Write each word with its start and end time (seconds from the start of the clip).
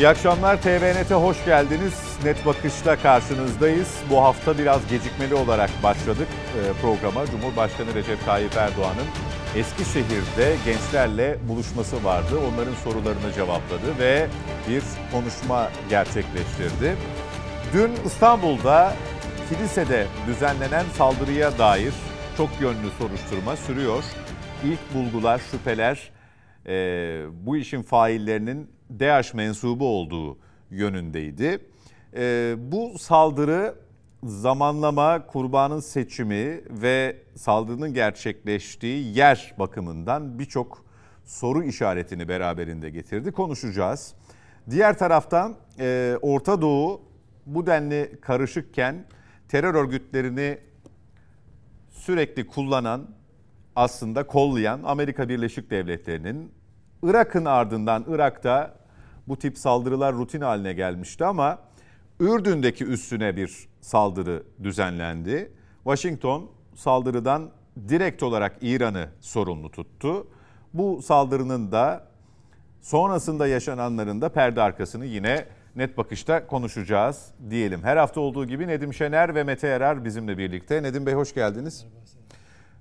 İyi 0.00 0.08
akşamlar 0.08 0.62
TVNet'e 0.62 1.14
hoş 1.14 1.44
geldiniz. 1.44 2.18
Net 2.24 2.46
Bakış'ta 2.46 2.96
karşınızdayız. 2.96 3.96
Bu 4.10 4.22
hafta 4.22 4.58
biraz 4.58 4.88
gecikmeli 4.88 5.34
olarak 5.34 5.70
başladık 5.82 6.28
e, 6.28 6.80
programa. 6.82 7.26
Cumhurbaşkanı 7.26 7.94
Recep 7.94 8.24
Tayyip 8.24 8.56
Erdoğan'ın 8.56 9.06
Eskişehir'de 9.56 10.56
gençlerle 10.64 11.38
buluşması 11.48 12.04
vardı. 12.04 12.38
Onların 12.52 12.74
sorularını 12.74 13.32
cevapladı 13.34 13.98
ve 13.98 14.26
bir 14.68 14.82
konuşma 15.12 15.70
gerçekleştirdi. 15.90 16.96
Dün 17.72 17.92
İstanbul'da 18.06 18.92
kilisede 19.48 20.06
düzenlenen 20.26 20.84
saldırıya 20.98 21.58
dair 21.58 21.94
çok 22.36 22.60
yönlü 22.60 22.90
soruşturma 22.98 23.56
sürüyor. 23.56 24.04
İlk 24.64 24.94
bulgular, 24.94 25.40
şüpheler 25.50 26.10
e, 26.66 26.72
bu 27.46 27.56
işin 27.56 27.82
faillerinin 27.82 28.79
DAEŞ 29.00 29.34
mensubu 29.34 29.88
olduğu 29.88 30.38
yönündeydi. 30.70 31.58
E, 32.16 32.54
bu 32.58 32.98
saldırı 32.98 33.74
zamanlama, 34.24 35.26
kurbanın 35.26 35.80
seçimi 35.80 36.60
ve 36.70 37.16
saldırının 37.34 37.94
gerçekleştiği 37.94 39.18
yer 39.18 39.54
bakımından 39.58 40.38
birçok 40.38 40.84
soru 41.24 41.64
işaretini 41.64 42.28
beraberinde 42.28 42.90
getirdi. 42.90 43.32
Konuşacağız. 43.32 44.14
Diğer 44.70 44.98
taraftan 44.98 45.56
e, 45.78 46.16
Orta 46.22 46.62
Doğu 46.62 47.02
bu 47.46 47.66
denli 47.66 48.20
karışıkken 48.20 49.04
terör 49.48 49.74
örgütlerini 49.74 50.58
sürekli 51.90 52.46
kullanan, 52.46 53.10
aslında 53.76 54.26
kollayan 54.26 54.80
Amerika 54.84 55.28
Birleşik 55.28 55.70
Devletleri'nin 55.70 56.52
Irak'ın 57.02 57.44
ardından 57.44 58.04
Irak'ta 58.08 58.79
bu 59.30 59.38
tip 59.38 59.58
saldırılar 59.58 60.14
rutin 60.14 60.40
haline 60.40 60.72
gelmişti 60.72 61.24
ama 61.24 61.58
Ürdün'deki 62.20 62.84
üstüne 62.84 63.36
bir 63.36 63.68
saldırı 63.80 64.42
düzenlendi. 64.62 65.52
Washington 65.84 66.50
saldırıdan 66.74 67.50
direkt 67.88 68.22
olarak 68.22 68.56
İran'ı 68.60 69.08
sorumlu 69.20 69.70
tuttu. 69.70 70.26
Bu 70.74 71.02
saldırının 71.02 71.72
da 71.72 72.06
sonrasında 72.80 73.46
yaşananların 73.46 74.20
da 74.20 74.28
perde 74.28 74.62
arkasını 74.62 75.06
yine 75.06 75.44
net 75.76 75.98
bakışta 75.98 76.46
konuşacağız 76.46 77.30
diyelim. 77.50 77.82
Her 77.82 77.96
hafta 77.96 78.20
olduğu 78.20 78.44
gibi 78.44 78.66
Nedim 78.66 78.94
Şener 78.94 79.34
ve 79.34 79.44
Mete 79.44 79.68
Erer 79.68 80.04
bizimle 80.04 80.38
birlikte. 80.38 80.82
Nedim 80.82 81.06
Bey 81.06 81.14
hoş 81.14 81.34
geldiniz. 81.34 81.86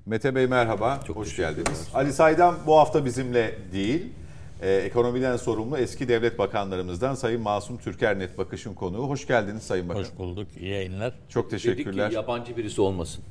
Mete 0.06 0.36
Bey 0.36 0.48
merhaba, 0.48 1.00
Çok 1.08 1.18
hoş 1.18 1.36
geldiniz. 1.36 1.90
Ali 1.94 2.14
Saydam 2.14 2.56
bu 2.68 2.78
hafta 2.78 3.06
bizimle 3.06 3.56
değil. 3.74 4.14
Ee, 4.62 4.74
ekonomiden 4.76 5.38
sorumlu 5.38 5.78
eski 5.78 6.08
devlet 6.08 6.40
bakanlarımızdan 6.40 7.16
Sayın 7.16 7.42
Masum 7.42 7.78
Türker 7.78 8.20
Net 8.20 8.38
Bakış'ın 8.38 8.74
konuğu. 8.74 9.10
Hoş 9.10 9.28
geldiniz 9.28 9.64
Sayın 9.64 9.90
Bakan. 9.90 10.00
Hoş 10.00 10.08
bulduk, 10.18 10.48
iyi 10.60 10.70
yayınlar. 10.70 11.14
Çok 11.30 11.52
teşekkürler. 11.52 11.98
Dedik 11.98 12.10
ki 12.10 12.16
yabancı 12.16 12.58
birisi 12.58 12.82
olmasın. 12.82 13.24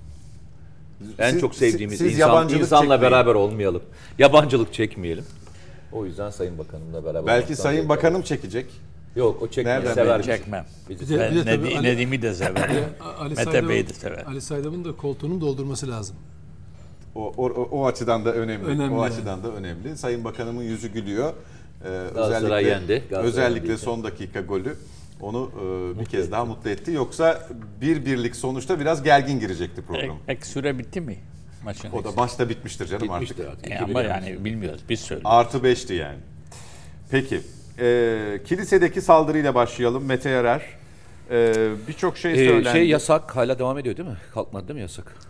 En 1.18 1.30
siz, 1.30 1.40
çok 1.40 1.54
sevdiğimiz 1.54 1.98
siz, 1.98 2.14
insan, 2.14 2.48
insanla 2.48 2.80
çekmeyin. 2.80 3.02
beraber 3.02 3.34
olmayalım. 3.34 3.82
Yabancılık 4.18 4.72
çekmeyelim. 4.72 5.24
O 5.92 6.06
yüzden 6.06 6.30
Sayın 6.30 6.58
Bakanımla 6.58 7.04
beraber 7.04 7.26
Belki 7.26 7.56
Sayın 7.56 7.88
Bakanım 7.88 8.22
çekecek. 8.22 8.66
Yok 9.16 9.42
o 9.42 9.48
çekmeyi 9.48 9.86
sever. 9.94 10.22
Çekmem. 10.22 10.66
Ben 10.90 11.46
Nedi, 11.46 11.50
Ali, 11.50 11.82
Nedim'i 11.82 12.22
de 12.22 12.34
severim. 12.34 12.84
Ali 13.18 13.34
Mete 13.34 13.68
Bey'i 13.68 13.88
de 13.88 13.92
sever. 13.92 14.24
Ali 14.26 14.40
Saydam'ın 14.40 14.84
da 14.84 14.96
koltuğunu 14.96 15.40
doldurması 15.40 15.88
lazım. 15.88 16.16
O, 17.18 17.32
o, 17.36 17.68
o 17.70 17.86
açıdan 17.86 18.24
da 18.24 18.34
önemli. 18.34 18.66
önemli. 18.66 18.94
O 18.94 19.02
açıdan 19.02 19.42
da 19.42 19.52
önemli. 19.52 19.96
Sayın 19.96 20.24
Bakanımın 20.24 20.62
yüzü 20.62 20.92
gülüyor. 20.92 21.32
Ee, 21.84 21.88
özellikle 21.88 22.68
yendi. 22.68 23.04
özellikle 23.10 23.76
son 23.76 24.04
dakika 24.04 24.40
golü 24.40 24.76
onu 25.20 25.50
e, 25.96 26.00
bir 26.00 26.04
kez 26.04 26.30
daha 26.32 26.44
mutlu 26.44 26.70
etti. 26.70 26.92
Yoksa 26.92 27.48
bir 27.80 28.06
birlik 28.06 28.36
sonuçta 28.36 28.80
biraz 28.80 29.02
gergin 29.02 29.40
girecekti 29.40 29.82
program. 29.82 30.18
Peki 30.26 30.48
süre 30.48 30.78
bitti 30.78 31.00
mi? 31.00 31.16
Maçın 31.64 31.92
o 31.92 32.04
da 32.04 32.12
maçta 32.12 32.48
bitmiştir 32.48 32.86
canım 32.86 33.02
Bitmiştir 33.02 33.46
artık. 33.46 33.72
artık. 33.72 33.72
E 33.72 33.78
ama 33.78 34.02
yani 34.02 34.44
bilmiyoruz. 34.44 34.80
Biz 34.88 35.00
söylüyoruz. 35.00 35.30
Artı 35.34 35.64
beşti 35.64 35.94
yani. 35.94 36.18
Peki. 37.10 37.40
E, 37.78 38.40
kilisedeki 38.44 39.00
saldırıyla 39.00 39.54
başlayalım. 39.54 40.04
Mete 40.04 40.28
Yarar. 40.28 40.62
E, 41.30 41.54
Birçok 41.88 42.16
şey 42.16 42.32
ee, 42.32 42.48
söylendi. 42.48 42.78
Şey 42.78 42.88
yasak 42.88 43.36
hala 43.36 43.58
devam 43.58 43.78
ediyor 43.78 43.96
değil 43.96 44.08
mi? 44.08 44.16
Kalkmadı 44.34 44.68
değil 44.68 44.74
mi 44.74 44.82
yasak? 44.82 45.27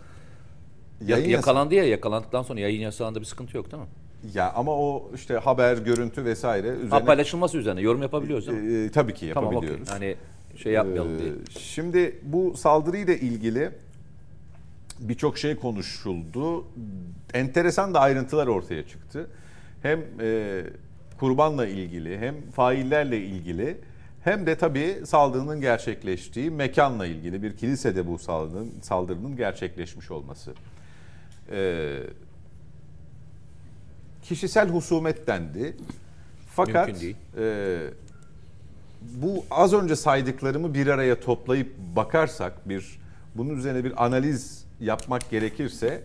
Yayın 1.07 1.29
yakalandı 1.29 1.75
ya 1.75 1.83
yakalandıktan 1.83 2.43
sonra 2.43 2.59
yayın 2.59 2.81
yasağında 2.81 3.19
bir 3.19 3.25
sıkıntı 3.25 3.57
yok 3.57 3.71
değil 3.71 3.83
mi? 3.83 3.89
Ya 4.33 4.53
ama 4.53 4.71
o 4.71 5.11
işte 5.15 5.33
haber, 5.33 5.77
görüntü 5.77 6.25
vesaire 6.25 6.67
üzerine... 6.67 6.89
Ha, 6.89 7.05
paylaşılması 7.05 7.57
üzerine 7.57 7.81
yorum 7.81 8.01
yapabiliyoruz 8.01 8.47
değil 8.47 8.59
mi? 8.59 8.85
E, 8.85 8.91
tabii 8.91 9.13
ki 9.13 9.25
yapabiliyoruz. 9.25 9.87
Tamam, 9.87 10.01
okay. 10.01 10.15
Hani 10.15 10.15
şey 10.63 10.73
yapmayalım 10.73 11.15
ee, 11.15 11.19
diye. 11.19 11.31
Şimdi 11.59 12.19
bu 12.23 12.57
saldırıyla 12.57 13.13
ilgili 13.13 13.71
birçok 14.99 15.37
şey 15.37 15.55
konuşuldu. 15.55 16.65
Enteresan 17.33 17.93
da 17.93 17.99
ayrıntılar 17.99 18.47
ortaya 18.47 18.87
çıktı. 18.87 19.29
Hem 19.81 19.99
e, 20.21 20.61
kurbanla 21.19 21.67
ilgili 21.67 22.19
hem 22.19 22.51
faillerle 22.51 23.17
ilgili 23.17 23.77
hem 24.23 24.45
de 24.45 24.55
tabii 24.55 25.01
saldırının 25.05 25.61
gerçekleştiği 25.61 26.51
mekanla 26.51 27.05
ilgili 27.05 27.43
bir 27.43 27.57
kilisede 27.57 28.07
bu 28.07 28.17
saldırının, 28.17 28.73
saldırının 28.81 29.35
gerçekleşmiş 29.35 30.11
olması. 30.11 30.53
Ee, 31.51 31.99
kişisel 34.23 34.69
husumet 34.69 35.27
dendi. 35.27 35.77
Fakat 36.55 36.89
e, 37.37 37.77
bu 39.01 39.45
az 39.51 39.73
önce 39.73 39.95
saydıklarımı 39.95 40.73
bir 40.73 40.87
araya 40.87 41.19
toplayıp 41.19 41.77
bakarsak 41.95 42.69
bir 42.69 42.99
bunun 43.35 43.57
üzerine 43.57 43.83
bir 43.83 44.05
analiz 44.05 44.65
yapmak 44.79 45.29
gerekirse 45.29 46.03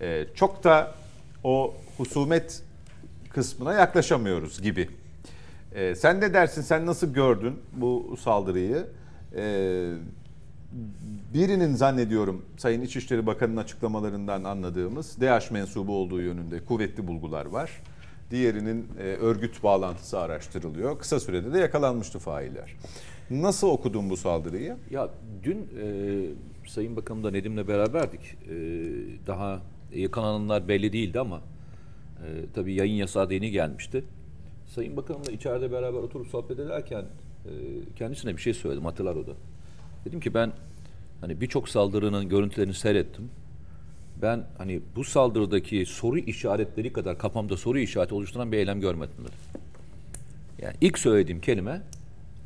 e, 0.00 0.26
çok 0.34 0.64
da 0.64 0.94
o 1.44 1.74
husumet 1.96 2.62
kısmına 3.30 3.74
yaklaşamıyoruz 3.74 4.62
gibi. 4.62 4.90
E, 5.74 5.94
sen 5.94 6.20
ne 6.20 6.34
dersin? 6.34 6.62
Sen 6.62 6.86
nasıl 6.86 7.14
gördün 7.14 7.60
bu 7.72 8.16
saldırıyı? 8.22 8.86
E, 9.36 9.92
birinin 11.34 11.74
zannediyorum 11.74 12.44
Sayın 12.56 12.82
İçişleri 12.82 13.26
Bakanı'nın 13.26 13.56
açıklamalarından 13.56 14.44
anladığımız 14.44 15.20
DH 15.20 15.50
mensubu 15.50 15.96
olduğu 15.96 16.20
yönünde 16.20 16.64
kuvvetli 16.64 17.06
bulgular 17.06 17.46
var. 17.46 17.70
Diğerinin 18.30 18.88
e, 18.98 19.02
örgüt 19.02 19.62
bağlantısı 19.62 20.18
araştırılıyor. 20.18 20.98
Kısa 20.98 21.20
sürede 21.20 21.52
de 21.52 21.58
yakalanmıştı 21.58 22.18
failler. 22.18 22.76
Nasıl 23.30 23.68
okudun 23.68 24.10
bu 24.10 24.16
saldırıyı? 24.16 24.76
Ya 24.90 25.08
dün 25.42 25.68
e, 25.82 26.68
Sayın 26.68 26.96
Bakanımla 26.96 27.30
Nedim'le 27.30 27.68
beraberdik. 27.68 28.20
E, 28.20 28.54
daha 29.26 29.60
yakalananlar 29.94 30.68
belli 30.68 30.92
değildi 30.92 31.20
ama 31.20 31.40
e, 32.16 32.28
tabii 32.54 32.74
yayın 32.74 32.94
yasağı 32.94 33.30
da 33.30 33.34
yeni 33.34 33.50
gelmişti. 33.50 34.04
Sayın 34.66 34.96
Bakanımla 34.96 35.30
içeride 35.30 35.72
beraber 35.72 35.98
oturup 35.98 36.26
sohbet 36.26 36.58
ederken 36.58 37.04
e, 37.44 37.50
kendisine 37.96 38.36
bir 38.36 38.42
şey 38.42 38.54
söyledim 38.54 38.84
hatırlar 38.84 39.16
o 39.16 39.26
da. 39.26 39.32
Dedim 40.06 40.20
ki 40.20 40.34
ben 40.34 40.52
hani 41.20 41.40
birçok 41.40 41.68
saldırının 41.68 42.28
görüntülerini 42.28 42.74
seyrettim. 42.74 43.30
Ben 44.22 44.44
hani 44.58 44.80
bu 44.96 45.04
saldırıdaki 45.04 45.86
soru 45.86 46.18
işaretleri 46.18 46.92
kadar 46.92 47.18
kafamda 47.18 47.56
soru 47.56 47.78
işareti 47.78 48.14
oluşturan 48.14 48.52
bir 48.52 48.58
eylem 48.58 48.80
görmedim 48.80 49.14
dedim. 49.20 49.62
Yani 50.58 50.74
ilk 50.80 50.98
söylediğim 50.98 51.40
kelime 51.40 51.82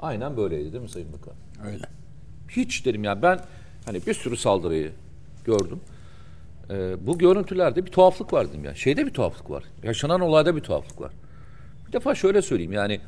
aynen 0.01 0.37
böyleydi 0.37 0.73
değil 0.73 0.83
mi 0.83 0.89
Sayın 0.89 1.09
Bakan? 1.13 1.35
Öyle. 1.73 1.85
Hiç 2.49 2.87
dedim 2.87 3.05
ya 3.05 3.23
ben 3.23 3.41
hani 3.85 4.07
bir 4.07 4.15
sürü 4.15 4.37
saldırıyı 4.37 4.93
gördüm. 5.45 5.81
Ee, 6.71 7.07
bu 7.07 7.19
görüntülerde 7.19 7.87
bir 7.87 7.91
tuhaflık 7.91 8.33
var 8.33 8.49
dedim 8.49 8.65
ya. 8.65 8.75
Şeyde 8.75 9.07
bir 9.07 9.11
tuhaflık 9.11 9.51
var. 9.51 9.65
Yaşanan 9.83 10.21
olayda 10.21 10.57
bir 10.57 10.61
tuhaflık 10.61 11.01
var. 11.01 11.13
Bir 11.89 11.93
defa 11.93 12.15
şöyle 12.15 12.43
söyleyeyim 12.43 12.73
yani 12.73 13.01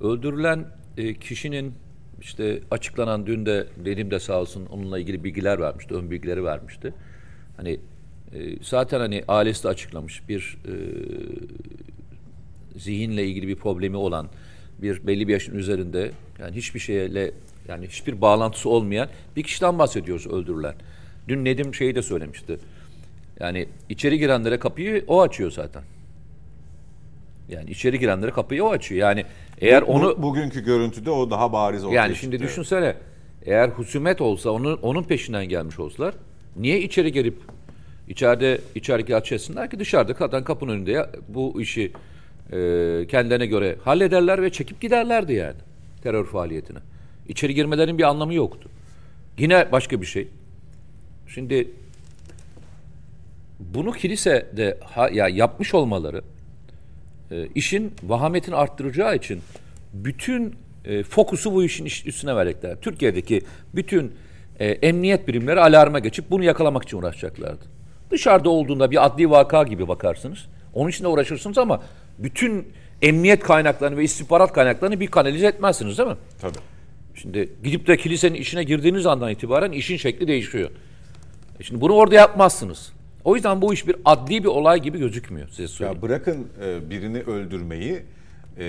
öldürülen 0.00 0.64
e, 0.96 1.14
kişinin 1.14 1.74
işte 2.20 2.60
açıklanan 2.70 3.26
dün 3.26 3.46
de 3.46 3.66
dedim 3.84 4.10
de 4.10 4.20
sağ 4.20 4.40
olsun 4.40 4.66
onunla 4.66 4.98
ilgili 4.98 5.24
bilgiler 5.24 5.60
vermişti, 5.60 5.94
ön 5.94 6.10
bilgileri 6.10 6.44
vermişti. 6.44 6.94
Hani 7.56 7.80
e, 8.34 8.38
zaten 8.62 9.00
hani 9.00 9.24
ailesi 9.28 9.64
de 9.64 9.68
açıklamış 9.68 10.28
bir 10.28 10.58
e, 10.66 10.72
zihinle 12.78 13.26
ilgili 13.26 13.48
bir 13.48 13.56
problemi 13.56 13.96
olan 13.96 14.28
bir 14.78 15.06
belli 15.06 15.28
bir 15.28 15.32
yaşın 15.32 15.54
üzerinde 15.58 16.10
yani 16.38 16.56
hiçbir 16.56 16.80
şeyle 16.80 17.30
yani 17.68 17.86
hiçbir 17.86 18.20
bağlantısı 18.20 18.68
olmayan 18.68 19.08
bir 19.36 19.42
kişiden 19.42 19.78
bahsediyoruz 19.78 20.26
öldürülen. 20.26 20.74
Dün 21.28 21.44
Nedim 21.44 21.74
şeyi 21.74 21.94
de 21.94 22.02
söylemişti. 22.02 22.58
Yani 23.40 23.68
içeri 23.88 24.18
girenlere 24.18 24.58
kapıyı 24.58 25.04
o 25.06 25.22
açıyor 25.22 25.50
zaten. 25.50 25.82
Yani 27.48 27.70
içeri 27.70 27.98
girenlere 27.98 28.30
kapıyı 28.30 28.64
o 28.64 28.70
açıyor. 28.70 29.00
Yani 29.00 29.24
eğer 29.60 29.86
bu, 29.86 29.92
onu 29.92 30.22
bugünkü 30.22 30.64
görüntüde 30.64 31.10
o 31.10 31.30
daha 31.30 31.52
bariz 31.52 31.84
oldu. 31.84 31.94
Yani 31.94 32.16
şimdi 32.16 32.36
çıktı. 32.36 32.48
düşünsene 32.48 32.94
eğer 33.46 33.68
husumet 33.68 34.20
olsa 34.20 34.50
onun 34.50 34.76
onun 34.76 35.02
peşinden 35.02 35.48
gelmiş 35.48 35.78
olsalar 35.78 36.14
niye 36.56 36.80
içeri 36.80 37.12
girip 37.12 37.36
içeride 38.08 38.60
içeriki 38.74 39.16
açısınlar 39.16 39.70
ki 39.70 39.78
dışarıda 39.78 40.14
zaten 40.18 40.44
kapının 40.44 40.72
önünde 40.72 40.92
ya, 40.92 41.10
bu 41.28 41.62
işi 41.62 41.92
e, 42.52 43.06
kendilerine 43.08 43.46
göre 43.46 43.76
hallederler 43.84 44.42
ve 44.42 44.50
çekip 44.52 44.80
giderlerdi 44.80 45.32
yani. 45.32 45.56
terör 46.02 46.26
faaliyetine. 46.26 46.78
İçeri 47.28 47.54
girmelerinin 47.54 47.98
bir 47.98 48.02
anlamı 48.02 48.34
yoktu. 48.34 48.68
Yine 49.38 49.72
başka 49.72 50.00
bir 50.00 50.06
şey. 50.06 50.28
Şimdi 51.28 51.70
bunu 53.60 53.92
kilise 53.92 54.46
de 54.56 54.78
ha, 54.84 55.08
ya 55.08 55.28
yapmış 55.28 55.74
olmaları 55.74 56.22
e, 57.30 57.48
işin 57.54 57.94
vahametini 58.02 58.54
arttıracağı 58.54 59.16
için 59.16 59.40
bütün 59.92 60.54
e, 60.84 61.02
fokusu 61.02 61.54
bu 61.54 61.64
işin 61.64 61.84
üstüne 61.84 62.36
verecekler. 62.36 62.76
Türkiye'deki 62.80 63.42
bütün 63.74 64.12
e, 64.58 64.66
emniyet 64.66 65.28
birimleri 65.28 65.60
alarma 65.60 65.98
geçip 65.98 66.30
bunu 66.30 66.44
yakalamak 66.44 66.82
için 66.82 66.98
uğraşacaklardı. 66.98 67.64
Dışarıda 68.10 68.50
olduğunda 68.50 68.90
bir 68.90 69.06
adli 69.06 69.30
vaka 69.30 69.62
gibi 69.62 69.88
bakarsınız. 69.88 70.46
Onun 70.74 70.90
için 70.90 71.04
de 71.04 71.08
uğraşırsınız 71.08 71.58
ama 71.58 71.82
bütün 72.18 72.68
emniyet 73.02 73.42
kaynaklarını 73.42 73.96
ve 73.96 74.04
istihbarat 74.04 74.52
kaynaklarını 74.52 75.00
bir 75.00 75.06
kanalize 75.06 75.46
etmezsiniz 75.46 75.98
değil 75.98 76.08
mi? 76.08 76.16
Tabii. 76.40 76.58
Şimdi 77.14 77.52
gidip 77.64 77.86
de 77.86 77.96
kilisenin 77.96 78.34
içine 78.34 78.64
girdiğiniz 78.64 79.06
andan 79.06 79.30
itibaren 79.30 79.72
işin 79.72 79.96
şekli 79.96 80.28
değişiyor. 80.28 80.70
E 81.60 81.62
şimdi 81.62 81.80
bunu 81.80 81.92
orada 81.92 82.14
yapmazsınız. 82.14 82.92
O 83.28 83.34
yüzden 83.34 83.62
bu 83.62 83.74
iş 83.74 83.86
bir 83.86 83.96
adli 84.04 84.44
bir 84.44 84.48
olay 84.48 84.82
gibi 84.82 84.98
gözükmüyor 84.98 85.48
size 85.48 85.68
söyleyeyim. 85.68 85.96
Ya 85.96 86.02
bırakın 86.02 86.46
e, 86.64 86.90
birini 86.90 87.20
öldürmeyi 87.20 88.02
e, 88.58 88.66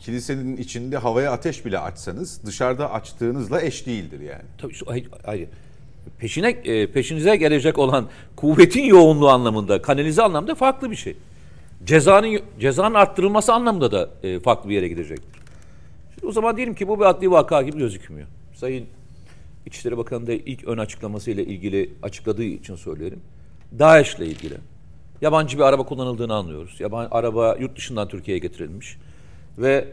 kilisenin 0.00 0.56
içinde 0.56 0.96
havaya 0.96 1.32
ateş 1.32 1.64
bile 1.64 1.78
açsanız 1.78 2.46
dışarıda 2.46 2.92
açtığınızla 2.92 3.62
eş 3.62 3.86
değildir 3.86 4.20
yani. 4.20 4.42
Tabii 4.58 4.74
hayır, 4.86 5.08
hayır. 5.24 5.48
Peşine 6.18 6.48
e, 6.48 6.92
peşinize 6.92 7.36
gelecek 7.36 7.78
olan 7.78 8.08
kuvvetin 8.36 8.84
yoğunluğu 8.84 9.28
anlamında, 9.28 9.82
kanalize 9.82 10.22
anlamda 10.22 10.54
farklı 10.54 10.90
bir 10.90 10.96
şey. 10.96 11.16
Cezanın 11.84 12.40
cezanın 12.60 12.94
arttırılması 12.94 13.52
anlamında 13.52 13.92
da 13.92 14.10
e, 14.22 14.40
farklı 14.40 14.70
bir 14.70 14.74
yere 14.74 14.88
gidecektir. 14.88 15.40
Şimdi 16.14 16.26
o 16.26 16.32
zaman 16.32 16.56
diyelim 16.56 16.74
ki 16.74 16.88
bu 16.88 17.00
bir 17.00 17.04
adli 17.04 17.30
vaka 17.30 17.62
gibi 17.62 17.78
gözükmüyor. 17.78 18.28
Sayın 18.54 18.86
İçişleri 19.66 19.98
Bakanı 19.98 20.26
da 20.26 20.32
ilk 20.32 20.64
ön 20.64 20.78
açıklamasıyla 20.78 21.42
ilgili 21.42 21.90
açıkladığı 22.02 22.44
için 22.44 22.76
söylerim. 22.76 23.20
DAEŞ'le 23.78 24.20
ilgili. 24.20 24.54
Yabancı 25.20 25.58
bir 25.58 25.62
araba 25.62 25.82
kullanıldığını 25.82 26.34
anlıyoruz. 26.34 26.80
Yabancı 26.80 27.08
araba 27.10 27.56
yurt 27.60 27.76
dışından 27.76 28.08
Türkiye'ye 28.08 28.38
getirilmiş. 28.38 28.98
Ve 29.58 29.88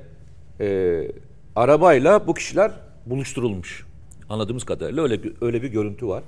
e, 0.59 1.07
arabayla 1.55 2.27
bu 2.27 2.33
kişiler 2.33 2.71
buluşturulmuş. 3.05 3.85
Anladığımız 4.29 4.63
kadarıyla 4.63 5.03
öyle 5.03 5.19
öyle 5.41 5.61
bir 5.61 5.67
görüntü 5.67 6.07
var. 6.07 6.23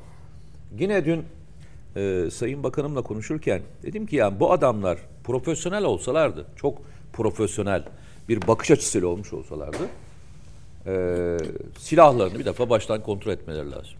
Yine 0.79 1.05
dün 1.05 1.25
e, 1.95 2.29
Sayın 2.31 2.63
Bakanımla 2.63 3.01
konuşurken 3.01 3.61
dedim 3.83 4.05
ki 4.05 4.15
yani 4.15 4.39
bu 4.39 4.51
adamlar 4.51 4.97
profesyonel 5.23 5.83
olsalardı, 5.83 6.45
çok 6.55 6.81
profesyonel 7.13 7.83
bir 8.29 8.47
bakış 8.47 8.71
açısıyla 8.71 9.07
olmuş 9.07 9.33
olsalardı 9.33 9.89
e, 10.87 11.37
silahlarını 11.79 12.39
bir 12.39 12.45
defa 12.45 12.69
baştan 12.69 13.03
kontrol 13.03 13.31
etmeleri 13.31 13.71
lazım. 13.71 13.93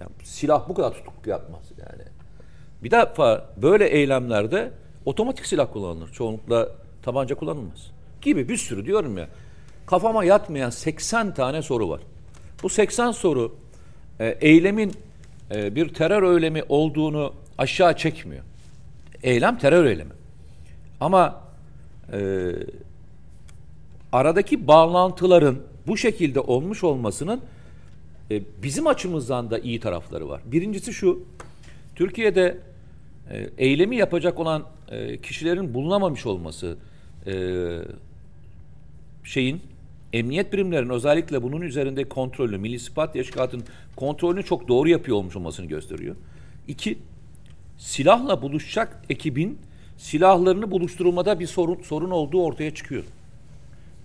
Yani 0.00 0.10
silah 0.24 0.68
bu 0.68 0.74
kadar 0.74 0.92
tutuklu 0.92 1.30
yapmaz 1.30 1.62
yani. 1.78 2.02
Bir 2.86 2.90
defa 2.90 3.48
böyle 3.56 3.88
eylemlerde 3.88 4.70
otomatik 5.04 5.46
silah 5.46 5.72
kullanılır. 5.72 6.12
Çoğunlukla 6.12 6.68
tabanca 7.02 7.34
kullanılmaz. 7.34 7.90
Gibi 8.22 8.48
bir 8.48 8.56
sürü 8.56 8.86
diyorum 8.86 9.18
ya. 9.18 9.28
Kafama 9.86 10.24
yatmayan 10.24 10.70
80 10.70 11.34
tane 11.34 11.62
soru 11.62 11.88
var. 11.88 12.00
Bu 12.62 12.68
80 12.68 13.10
soru 13.10 13.56
e, 14.20 14.26
eylemin 14.26 14.92
e, 15.54 15.74
bir 15.74 15.94
terör 15.94 16.34
eylemi 16.34 16.62
olduğunu 16.68 17.32
aşağı 17.58 17.96
çekmiyor. 17.96 18.42
Eylem 19.22 19.58
terör 19.58 19.84
eylemi. 19.84 20.12
Ama 21.00 21.40
e, 22.12 22.52
aradaki 24.12 24.66
bağlantıların 24.66 25.58
bu 25.86 25.96
şekilde 25.96 26.40
olmuş 26.40 26.84
olmasının 26.84 27.40
e, 28.30 28.42
bizim 28.62 28.86
açımızdan 28.86 29.50
da 29.50 29.58
iyi 29.58 29.80
tarafları 29.80 30.28
var. 30.28 30.40
Birincisi 30.44 30.92
şu, 30.94 31.22
Türkiye'de 31.96 32.58
e, 33.30 33.50
eylemi 33.58 33.96
yapacak 33.96 34.38
olan 34.40 34.64
e, 34.88 35.20
kişilerin 35.20 35.74
bulunamamış 35.74 36.26
olması, 36.26 36.76
e, 37.26 37.32
şeyin, 39.24 39.60
emniyet 40.12 40.52
birimlerinin 40.52 40.90
özellikle 40.90 41.42
bunun 41.42 41.60
üzerinde 41.60 42.08
kontrolü, 42.08 42.58
Milli 42.58 42.74
İstihbarat 42.74 43.12
Teşkilatı'nın 43.12 43.64
kontrolünü 43.96 44.42
çok 44.42 44.68
doğru 44.68 44.88
yapıyor 44.88 45.16
olmuş 45.16 45.36
olmasını 45.36 45.66
gösteriyor. 45.66 46.16
İki, 46.68 46.98
silahla 47.78 48.42
buluşacak 48.42 49.02
ekibin 49.10 49.58
silahlarını 49.96 50.70
buluşturulmada 50.70 51.40
bir 51.40 51.46
sorun, 51.46 51.82
sorun 51.82 52.10
olduğu 52.10 52.42
ortaya 52.42 52.74
çıkıyor. 52.74 53.04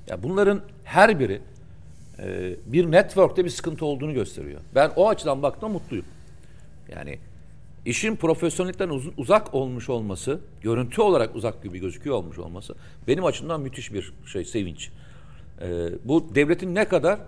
Ya 0.07 0.23
bunların 0.23 0.61
her 0.83 1.19
biri 1.19 1.41
e, 2.19 2.55
bir 2.65 2.91
network'te 2.91 3.45
bir 3.45 3.49
sıkıntı 3.49 3.85
olduğunu 3.85 4.13
gösteriyor. 4.13 4.61
Ben 4.75 4.91
o 4.95 5.09
açıdan 5.09 5.43
baktığımda 5.43 5.73
mutluyum. 5.73 6.05
Yani 6.95 7.19
işin 7.85 8.15
profesyonellikten 8.15 8.89
uz- 8.89 9.09
uzak 9.17 9.53
olmuş 9.53 9.89
olması, 9.89 10.39
görüntü 10.61 11.01
olarak 11.01 11.35
uzak 11.35 11.63
gibi 11.63 11.79
gözüküyor 11.79 12.15
olmuş 12.15 12.39
olması 12.39 12.75
benim 13.07 13.25
açımdan 13.25 13.61
müthiş 13.61 13.93
bir 13.93 14.13
şey, 14.25 14.45
sevinç. 14.45 14.89
E, 15.61 15.89
bu 16.05 16.35
devletin 16.35 16.75
ne 16.75 16.85
kadar 16.85 17.19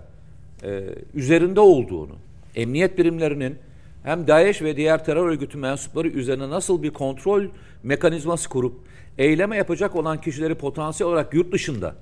e, 0.64 0.84
üzerinde 1.14 1.60
olduğunu, 1.60 2.16
emniyet 2.56 2.98
birimlerinin 2.98 3.58
hem 4.04 4.28
DAEŞ 4.28 4.62
ve 4.62 4.78
diğer 4.78 5.06
terör 5.06 5.30
örgütü 5.30 5.58
mensupları 5.58 6.08
üzerine 6.08 6.50
nasıl 6.50 6.84
bir 6.84 6.90
kontrol 6.90 7.44
mekanizması 7.84 8.50
kurup 8.50 8.76
eyleme 9.18 9.58
yapacak 9.58 9.96
olan 9.96 10.22
kişileri 10.22 10.56
potansiyel 10.56 11.12
olarak 11.12 11.34
yurt 11.34 11.52
dışında 11.52 11.96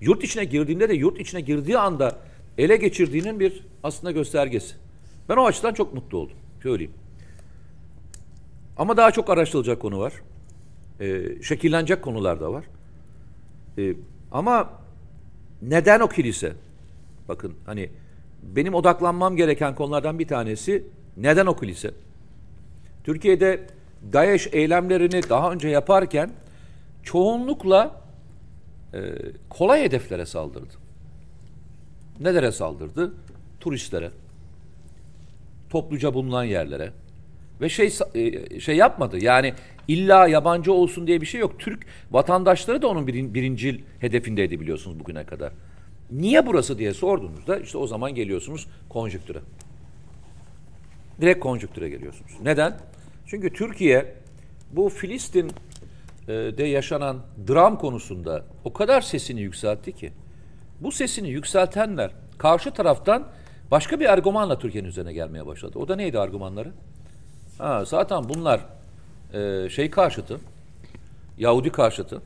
yurt 0.00 0.24
içine 0.24 0.44
girdiğinde 0.44 0.88
de 0.88 0.94
yurt 0.94 1.20
içine 1.20 1.40
girdiği 1.40 1.78
anda 1.78 2.18
ele 2.58 2.76
geçirdiğinin 2.76 3.40
bir 3.40 3.62
aslında 3.82 4.12
göstergesi. 4.12 4.74
Ben 5.28 5.36
o 5.36 5.44
açıdan 5.46 5.74
çok 5.74 5.94
mutlu 5.94 6.18
oldum. 6.18 6.36
Söyleyeyim. 6.62 6.92
Ama 8.76 8.96
daha 8.96 9.10
çok 9.10 9.30
araştırılacak 9.30 9.80
konu 9.80 9.98
var. 9.98 10.12
Ee, 11.00 11.42
şekillenecek 11.42 12.02
konular 12.02 12.40
da 12.40 12.52
var. 12.52 12.64
Ee, 13.78 13.94
ama 14.32 14.70
neden 15.62 16.00
o 16.00 16.08
kilise? 16.08 16.52
Bakın 17.28 17.54
hani 17.66 17.90
benim 18.42 18.74
odaklanmam 18.74 19.36
gereken 19.36 19.74
konulardan 19.74 20.18
bir 20.18 20.28
tanesi 20.28 20.84
neden 21.16 21.46
o 21.46 21.56
kilise? 21.56 21.90
Türkiye'de 23.04 23.66
DAEŞ 24.12 24.48
eylemlerini 24.52 25.22
daha 25.28 25.52
önce 25.52 25.68
yaparken 25.68 26.30
çoğunlukla 27.02 28.00
e, 28.94 29.00
kolay 29.50 29.82
hedeflere 29.82 30.26
saldırdı. 30.26 30.74
Nelere 32.20 32.52
saldırdı? 32.52 33.14
Turistlere, 33.60 34.10
topluca 35.70 36.14
bulunan 36.14 36.44
yerlere 36.44 36.92
ve 37.60 37.68
şey 37.68 37.94
e, 38.14 38.60
şey 38.60 38.76
yapmadı. 38.76 39.18
Yani 39.24 39.54
illa 39.88 40.28
yabancı 40.28 40.72
olsun 40.72 41.06
diye 41.06 41.20
bir 41.20 41.26
şey 41.26 41.40
yok. 41.40 41.60
Türk 41.60 41.86
vatandaşları 42.10 42.82
da 42.82 42.88
onun 42.88 43.06
birin, 43.06 43.34
birincil 43.34 43.80
hedefindeydi 44.00 44.60
biliyorsunuz 44.60 45.00
bugüne 45.00 45.24
kadar. 45.24 45.52
Niye 46.10 46.46
burası 46.46 46.78
diye 46.78 46.94
sorduğunuzda 46.94 47.58
işte 47.58 47.78
o 47.78 47.86
zaman 47.86 48.14
geliyorsunuz 48.14 48.66
konjüktüre. 48.88 49.38
Direkt 51.20 51.40
konjüktüre 51.40 51.88
geliyorsunuz. 51.88 52.32
Neden? 52.42 52.78
Çünkü 53.26 53.52
Türkiye 53.52 54.14
bu 54.72 54.88
Filistin 54.88 55.52
e, 56.28 56.32
de 56.32 56.64
yaşanan 56.64 57.18
dram 57.48 57.78
konusunda 57.78 58.44
o 58.64 58.72
kadar 58.72 59.00
sesini 59.00 59.40
yükseltti 59.40 59.92
ki 59.92 60.12
bu 60.80 60.92
sesini 60.92 61.30
yükseltenler 61.30 62.10
karşı 62.38 62.70
taraftan 62.70 63.28
başka 63.70 64.00
bir 64.00 64.12
argümanla 64.12 64.58
Türkiye'nin 64.58 64.88
üzerine 64.88 65.12
gelmeye 65.12 65.46
başladı. 65.46 65.78
O 65.78 65.88
da 65.88 65.96
neydi 65.96 66.18
argümanları? 66.18 66.72
Ha, 67.58 67.84
zaten 67.84 68.28
bunlar 68.28 68.60
e, 69.32 69.68
şey 69.70 69.90
karşıtı, 69.90 70.40
Yahudi 71.38 71.72
karşıtı. 71.72 72.22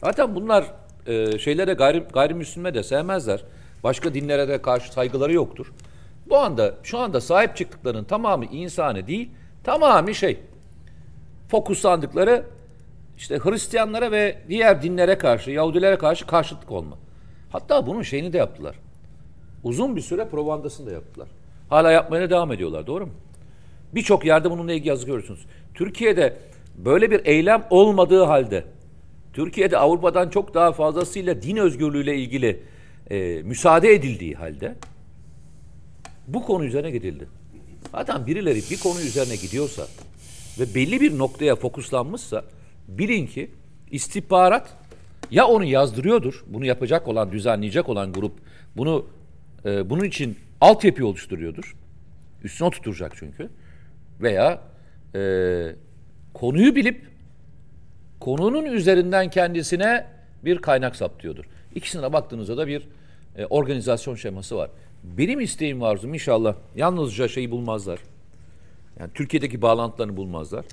Zaten 0.00 0.34
bunlar 0.34 0.64
e, 1.06 1.38
şeylere 1.38 1.72
gayri, 1.72 1.98
gayrimüslime 1.98 2.74
de 2.74 2.82
sevmezler. 2.82 3.44
Başka 3.84 4.14
dinlere 4.14 4.48
de 4.48 4.62
karşı 4.62 4.92
saygıları 4.92 5.32
yoktur. 5.32 5.72
Bu 6.26 6.38
anda 6.38 6.74
şu 6.82 6.98
anda 6.98 7.20
sahip 7.20 7.56
çıktıklarının 7.56 8.04
tamamı 8.04 8.44
insani 8.44 9.06
değil, 9.06 9.30
tamamı 9.64 10.14
şey 10.14 10.40
fokuslandıkları 11.48 12.44
işte 13.16 13.38
Hristiyanlara 13.38 14.10
ve 14.12 14.38
diğer 14.48 14.82
dinlere 14.82 15.18
karşı, 15.18 15.50
Yahudilere 15.50 15.98
karşı 15.98 16.26
karşıtlık 16.26 16.72
olma. 16.72 16.96
Hatta 17.52 17.86
bunun 17.86 18.02
şeyini 18.02 18.32
de 18.32 18.38
yaptılar. 18.38 18.76
Uzun 19.64 19.96
bir 19.96 20.00
süre 20.00 20.28
provandasını 20.28 20.86
da 20.86 20.92
yaptılar. 20.92 21.28
Hala 21.68 21.90
yapmaya 21.92 22.30
devam 22.30 22.52
ediyorlar, 22.52 22.86
doğru 22.86 23.06
mu? 23.06 23.12
Birçok 23.94 24.24
yerde 24.24 24.50
bununla 24.50 24.72
ilgili 24.72 24.88
yazı 24.88 25.06
görürsünüz. 25.06 25.40
Türkiye'de 25.74 26.36
böyle 26.76 27.10
bir 27.10 27.26
eylem 27.26 27.64
olmadığı 27.70 28.22
halde, 28.22 28.64
Türkiye'de 29.32 29.78
Avrupa'dan 29.78 30.28
çok 30.30 30.54
daha 30.54 30.72
fazlasıyla 30.72 31.42
din 31.42 31.56
özgürlüğüyle 31.56 32.16
ilgili 32.16 32.62
e, 33.10 33.42
müsaade 33.42 33.92
edildiği 33.92 34.34
halde 34.34 34.74
bu 36.26 36.44
konu 36.46 36.64
üzerine 36.64 36.90
gidildi. 36.90 37.28
Zaten 37.92 38.26
birileri 38.26 38.62
bir 38.70 38.80
konu 38.80 39.00
üzerine 39.00 39.36
gidiyorsa 39.36 39.86
ve 40.60 40.74
belli 40.74 41.00
bir 41.00 41.18
noktaya 41.18 41.56
fokuslanmışsa 41.56 42.44
bilin 42.88 43.26
ki 43.26 43.50
istihbarat 43.90 44.68
ya 45.30 45.46
onu 45.46 45.64
yazdırıyordur, 45.64 46.44
bunu 46.46 46.64
yapacak 46.64 47.08
olan, 47.08 47.32
düzenleyecek 47.32 47.88
olan 47.88 48.12
grup 48.12 48.32
Bunu 48.76 49.06
e, 49.64 49.90
bunun 49.90 50.04
için 50.04 50.36
altyapı 50.60 51.06
oluşturuyordur. 51.06 51.76
Üstüne 52.44 52.68
oturtacak 52.68 53.12
çünkü. 53.16 53.50
Veya 54.20 54.60
e, 55.14 55.20
konuyu 56.34 56.74
bilip 56.76 57.06
konunun 58.20 58.64
üzerinden 58.64 59.30
kendisine 59.30 60.06
bir 60.44 60.58
kaynak 60.58 60.96
saptıyordur. 60.96 61.44
İkisine 61.74 62.12
baktığınızda 62.12 62.56
da 62.56 62.66
bir 62.66 62.88
e, 63.36 63.46
organizasyon 63.46 64.14
şeması 64.14 64.56
var. 64.56 64.70
Benim 65.04 65.40
isteğim 65.40 65.82
arzum 65.82 66.14
inşallah 66.14 66.54
yalnızca 66.76 67.28
şeyi 67.28 67.50
bulmazlar. 67.50 68.00
Yani 69.00 69.10
Türkiye'deki 69.14 69.62
bağlantılarını 69.62 70.16
bulmazlar. 70.16 70.64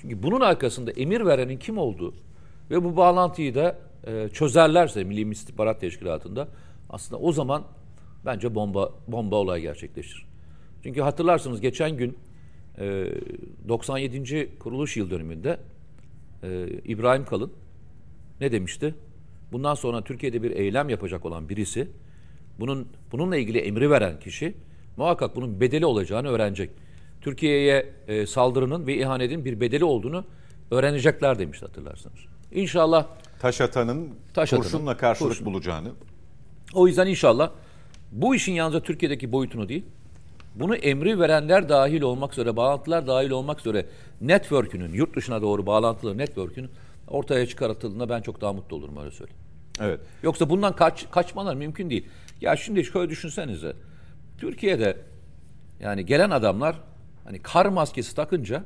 Çünkü 0.00 0.22
bunun 0.22 0.40
arkasında 0.40 0.90
emir 0.90 1.26
verenin 1.26 1.58
kim 1.58 1.78
olduğu 1.78 2.14
ve 2.70 2.84
bu 2.84 2.96
bağlantıyı 2.96 3.54
da 3.54 3.78
e, 4.06 4.28
çözerlerse 4.28 5.04
Milli 5.04 5.30
İstihbarat 5.30 5.80
Teşkilatı'nda 5.80 6.48
aslında 6.90 7.22
o 7.22 7.32
zaman 7.32 7.64
bence 8.24 8.54
bomba 8.54 8.90
bomba 9.08 9.36
olay 9.36 9.60
gerçekleşir. 9.60 10.26
Çünkü 10.82 11.00
hatırlarsınız 11.00 11.60
geçen 11.60 11.96
gün 11.96 12.18
97. 13.68 14.58
kuruluş 14.58 14.96
yıl 14.96 15.10
dönümünde 15.10 15.60
e, 16.42 16.68
İbrahim 16.84 17.24
Kalın 17.24 17.52
ne 18.40 18.52
demişti? 18.52 18.94
Bundan 19.52 19.74
sonra 19.74 20.04
Türkiye'de 20.04 20.42
bir 20.42 20.50
eylem 20.50 20.88
yapacak 20.88 21.24
olan 21.24 21.48
birisi 21.48 21.88
bunun 22.60 22.88
bununla 23.12 23.36
ilgili 23.36 23.58
emri 23.58 23.90
veren 23.90 24.20
kişi 24.20 24.54
muhakkak 24.96 25.36
bunun 25.36 25.60
bedeli 25.60 25.86
olacağını 25.86 26.28
öğrenecek. 26.28 26.70
Türkiye'ye 27.20 27.92
e, 28.08 28.26
saldırının 28.26 28.86
ve 28.86 28.96
ihanetin 28.96 29.44
bir 29.44 29.60
bedeli 29.60 29.84
olduğunu 29.84 30.24
öğrenecekler 30.70 31.38
demişti 31.38 31.66
hatırlarsınız. 31.66 32.18
İnşallah 32.52 33.06
Taş 33.40 33.60
atanın 33.60 34.08
Taş 34.34 34.52
atanın, 34.52 34.62
kurşunla 34.62 34.96
karşılık 34.96 35.30
kurşun. 35.30 35.46
bulacağını. 35.46 35.92
o 36.74 36.86
yüzden 36.86 37.06
inşallah 37.06 37.50
bu 38.12 38.34
işin 38.34 38.52
yalnızca 38.52 38.80
Türkiye'deki 38.80 39.32
boyutunu 39.32 39.68
değil, 39.68 39.84
bunu 40.54 40.76
emri 40.76 41.20
verenler 41.20 41.68
dahil 41.68 42.02
olmak 42.02 42.32
üzere, 42.32 42.56
bağlantılar 42.56 43.06
dahil 43.06 43.30
olmak 43.30 43.60
üzere 43.60 43.86
network'ünün, 44.20 44.92
yurt 44.92 45.16
dışına 45.16 45.42
doğru 45.42 45.66
bağlantılı 45.66 46.18
network'ünün 46.18 46.70
ortaya 47.08 47.46
çıkartıldığında 47.46 48.08
ben 48.08 48.20
çok 48.20 48.40
daha 48.40 48.52
mutlu 48.52 48.76
olurum 48.76 48.96
öyle 48.96 49.10
söyleyeyim. 49.10 49.40
Evet. 49.80 50.00
Yoksa 50.22 50.50
bundan 50.50 50.76
kaç, 50.76 51.10
kaçmalar 51.10 51.54
mümkün 51.54 51.90
değil. 51.90 52.06
Ya 52.40 52.56
şimdi 52.56 52.84
şöyle 52.84 53.10
düşünsenize. 53.10 53.72
Türkiye'de 54.38 54.96
yani 55.80 56.06
gelen 56.06 56.30
adamlar 56.30 56.76
hani 57.24 57.38
kar 57.42 57.66
maskesi 57.66 58.16
takınca 58.16 58.64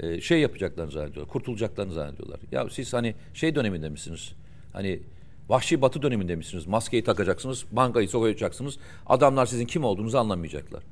e, 0.00 0.20
şey 0.20 0.40
yapacaklarını 0.40 0.92
zannediyorlar. 0.92 1.32
Kurtulacaklarını 1.32 1.92
zannediyorlar. 1.92 2.40
Ya 2.52 2.68
siz 2.70 2.92
hani 2.92 3.14
şey 3.34 3.54
döneminde 3.54 3.88
misiniz? 3.88 4.32
Hani 4.72 5.00
vahşi 5.48 5.82
batı 5.82 6.02
döneminde 6.02 6.36
misiniz? 6.36 6.66
Maskeyi 6.66 7.04
takacaksınız, 7.04 7.64
bankayı 7.72 8.08
sokacaksınız. 8.08 8.78
Adamlar 9.06 9.46
sizin 9.46 9.66
kim 9.66 9.84
olduğunuzu 9.84 10.18
anlamayacaklar. 10.18 10.82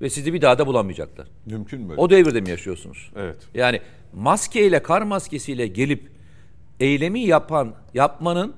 Ve 0.00 0.10
sizi 0.10 0.32
bir 0.32 0.42
daha 0.42 0.58
da 0.58 0.66
bulamayacaklar. 0.66 1.26
Mümkün 1.46 1.80
mü? 1.80 1.94
O 1.96 2.10
devirde 2.10 2.40
mi 2.40 2.50
yaşıyorsunuz? 2.50 3.10
Evet. 3.16 3.36
Yani 3.54 3.80
maskeyle, 4.12 4.82
kar 4.82 5.02
maskesiyle 5.02 5.66
gelip 5.66 6.10
eylemi 6.80 7.20
yapan, 7.20 7.74
yapmanın 7.94 8.54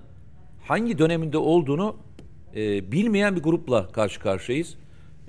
hangi 0.64 0.98
döneminde 0.98 1.38
olduğunu 1.38 1.96
e, 2.56 2.92
bilmeyen 2.92 3.36
bir 3.36 3.42
grupla 3.42 3.92
karşı 3.92 4.20
karşıyayız. 4.20 4.74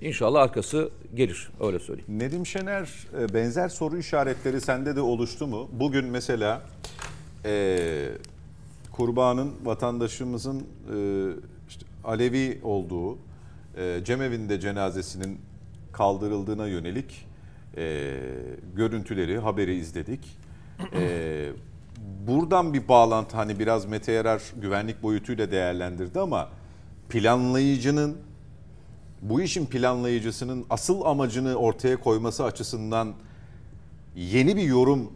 İnşallah 0.02 0.42
arkası 0.42 0.90
gelir, 1.16 1.50
öyle 1.60 1.80
söyleyeyim. 1.80 2.20
Nedim 2.20 2.46
Şener 2.46 2.90
e, 3.20 3.34
benzer 3.34 3.70
soru 3.70 3.98
işaretleri 3.98 4.62
sende 4.62 4.96
de 4.96 5.02
oluştu 5.02 5.48
mu? 5.48 5.70
Bugün 5.72 6.06
mesela 6.06 6.62
e, 7.46 7.88
kurbanın 8.94 9.54
vatandaşımızın 9.64 10.60
e, 10.60 10.66
işte 11.70 11.86
Alevi 12.04 12.60
olduğu 12.64 13.18
e, 13.78 14.02
cemevinde 14.06 14.60
cenazesinin 14.60 15.40
kaldırıldığına 15.92 16.68
yönelik 16.68 17.26
e, 17.78 18.20
görüntüleri, 18.76 19.40
haberi 19.40 19.76
izledik. 19.76 20.38
E, 20.94 21.50
buradan 22.28 22.74
bir 22.74 22.88
bağlantı 22.88 23.38
hani 23.38 23.60
biraz 23.60 23.86
Mete 23.86 24.12
Yarar 24.12 24.42
güvenlik 24.62 25.04
boyutuyla 25.04 25.52
değerlendirdi 25.52 26.20
ama 26.20 26.50
planlayıcının 27.10 28.18
bu 29.22 29.42
işin 29.42 29.66
planlayıcısının 29.66 30.66
asıl 30.70 31.02
amacını 31.02 31.56
ortaya 31.56 31.98
koyması 31.98 32.44
açısından 32.44 33.14
yeni 34.16 34.56
bir 34.56 34.64
yorum 34.64 35.12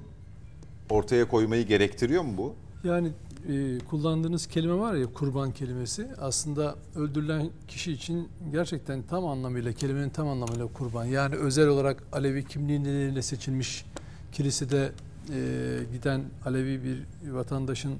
ortaya 0.89 1.27
koymayı 1.27 1.67
gerektiriyor 1.67 2.24
mu 2.24 2.34
bu? 2.38 2.55
Yani 2.84 3.12
e, 3.50 3.77
kullandığınız 3.89 4.48
kelime 4.48 4.74
var 4.74 4.94
ya 4.96 5.13
kurban 5.13 5.51
kelimesi 5.51 6.08
aslında 6.18 6.75
öldürülen 6.96 7.50
kişi 7.68 7.92
için 7.92 8.30
gerçekten 8.51 9.04
tam 9.04 9.25
anlamıyla 9.25 9.74
kelimenin 9.74 10.10
tam 10.10 10.27
anlamıyla 10.27 10.68
kurban. 10.68 11.06
Yani 11.06 11.36
özel 11.36 11.68
olarak 11.68 12.04
Alevi 12.12 12.46
kimliği 12.46 12.84
nedeniyle 12.84 13.22
seçilmiş 13.22 13.86
kilisede 14.32 14.92
e, 15.34 15.80
giden 15.94 16.24
Alevi 16.46 16.84
bir 16.84 17.32
vatandaşın 17.32 17.96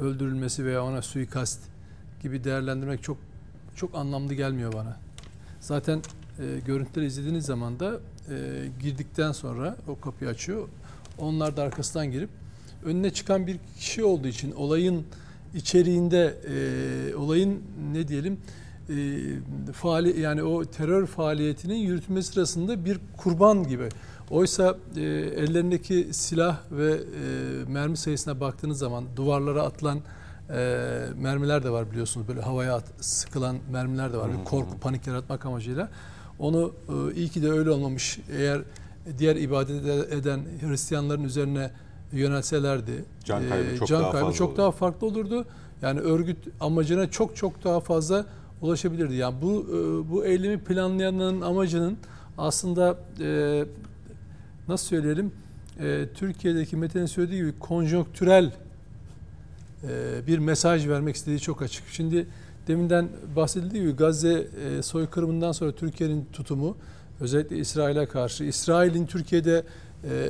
öldürülmesi 0.00 0.64
veya 0.64 0.84
ona 0.84 1.02
suikast 1.02 1.60
gibi 2.22 2.44
değerlendirmek 2.44 3.02
çok 3.02 3.16
çok 3.76 3.94
anlamlı 3.94 4.34
gelmiyor 4.34 4.72
bana. 4.72 4.96
Zaten 5.60 6.02
e, 6.38 6.60
görüntüleri 6.66 7.06
izlediğiniz 7.06 7.46
zaman 7.46 7.80
da 7.80 8.00
e, 8.30 8.66
girdikten 8.82 9.32
sonra 9.32 9.76
o 9.88 10.00
kapıyı 10.00 10.30
açıyor. 10.30 10.68
Onlar 11.18 11.56
da 11.56 11.62
arkasından 11.62 12.12
girip 12.12 12.30
önüne 12.86 13.10
çıkan 13.10 13.46
bir 13.46 13.56
kişi 13.78 14.04
olduğu 14.04 14.28
için 14.28 14.52
olayın 14.52 15.04
içeriğinde 15.54 16.34
e, 17.10 17.14
olayın 17.14 17.62
ne 17.92 18.08
diyelim 18.08 18.38
e, 18.88 19.72
faali 19.72 20.20
yani 20.20 20.42
o 20.42 20.64
terör 20.64 21.06
faaliyetinin 21.06 21.74
yürütülmesi 21.74 22.32
sırasında 22.32 22.84
bir 22.84 23.00
kurban 23.16 23.68
gibi. 23.68 23.88
Oysa 24.30 24.76
e, 24.96 25.00
ellerindeki 25.02 26.08
silah 26.12 26.58
ve 26.70 26.92
e, 26.92 26.98
mermi 27.68 27.96
sayısına 27.96 28.40
baktığınız 28.40 28.78
zaman 28.78 29.04
duvarlara 29.16 29.62
atılan 29.62 30.00
e, 30.50 30.58
mermiler 31.16 31.64
de 31.64 31.70
var 31.70 31.90
biliyorsunuz 31.90 32.28
böyle 32.28 32.40
havaya 32.40 32.74
at, 32.74 32.84
sıkılan 33.00 33.56
mermiler 33.72 34.12
de 34.12 34.16
var. 34.16 34.30
Hı. 34.30 34.44
Korku, 34.44 34.78
panik 34.78 35.06
yaratmak 35.06 35.46
amacıyla. 35.46 35.90
Onu 36.38 36.72
e, 36.88 37.14
iyi 37.14 37.28
ki 37.28 37.42
de 37.42 37.50
öyle 37.50 37.70
olmamış. 37.70 38.18
Eğer 38.38 38.62
diğer 39.18 39.36
ibadet 39.36 39.86
eden 40.12 40.40
Hristiyanların 40.60 41.24
üzerine 41.24 41.70
yönelselerdi 42.18 43.04
can 43.24 43.48
kaybı 43.48 43.70
e, 43.70 43.76
çok 43.76 43.88
can 43.88 44.02
daha 44.02 44.12
kaybı 44.12 44.24
fazla 44.24 44.38
çok 44.38 44.56
daha 44.56 44.70
farklı 44.70 45.06
olurdu. 45.06 45.44
Yani 45.82 46.00
örgüt 46.00 46.38
amacına 46.60 47.10
çok 47.10 47.36
çok 47.36 47.64
daha 47.64 47.80
fazla 47.80 48.26
ulaşabilirdi. 48.62 49.14
Yani 49.14 49.34
bu 49.42 49.66
e, 49.68 50.10
bu 50.10 50.24
eylemi 50.24 50.58
planlayanların 50.58 51.40
amacının 51.40 51.98
aslında 52.38 52.98
e, 53.20 53.64
nasıl 54.68 54.86
söyleyelim 54.86 55.32
Türkiye'deki 56.14 56.76
Mete'nin 56.76 57.06
söylediği 57.06 57.40
gibi 57.40 57.58
konjonktürel 57.58 58.52
bir 60.26 60.38
mesaj 60.38 60.88
vermek 60.88 61.16
istediği 61.16 61.40
çok 61.40 61.62
açık. 61.62 61.84
Şimdi 61.90 62.26
deminden 62.68 63.08
bahsedildiği 63.36 63.82
gibi 63.82 63.96
Gazze 63.96 64.48
soykırımından 64.82 65.52
sonra 65.52 65.72
Türkiye'nin 65.72 66.26
tutumu 66.32 66.76
özellikle 67.20 67.58
İsrail'e 67.58 68.06
karşı 68.06 68.44
İsrail'in 68.44 69.06
Türkiye'de 69.06 69.62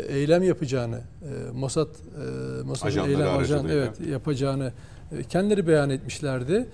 eylem 0.09 0.43
yapacağını, 0.43 1.01
e, 1.23 1.51
Mossad, 1.51 1.89
e, 1.89 2.63
Mossad'ın 2.63 3.09
eylem 3.09 3.21
ajan, 3.21 3.37
aracılığıyla. 3.37 3.75
evet 3.75 4.01
yapacağını 4.11 4.73
e, 5.13 5.23
kendileri 5.23 5.67
beyan 5.67 5.91
etmişlerdi. 5.91 6.67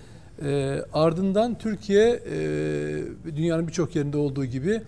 E, 0.44 0.82
ardından 0.92 1.58
Türkiye 1.58 2.22
e, 2.30 3.36
dünyanın 3.36 3.68
birçok 3.68 3.96
yerinde 3.96 4.16
olduğu 4.16 4.44
gibi 4.44 4.82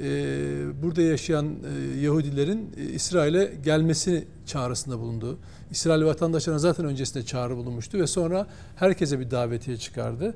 e, 0.00 0.82
burada 0.82 1.02
yaşayan 1.02 1.46
e, 1.46 2.00
Yahudilerin 2.00 2.70
e, 2.76 2.82
İsrail'e 2.82 3.52
gelmesi 3.64 4.24
çağrısında 4.46 4.98
bulundu. 4.98 5.38
İsrail 5.70 6.04
vatandaşlarına 6.04 6.58
zaten 6.58 6.86
öncesinde 6.86 7.24
çağrı 7.24 7.56
bulunmuştu 7.56 7.98
ve 7.98 8.06
sonra 8.06 8.46
herkese 8.76 9.20
bir 9.20 9.30
davetiye 9.30 9.76
çıkardı. 9.76 10.34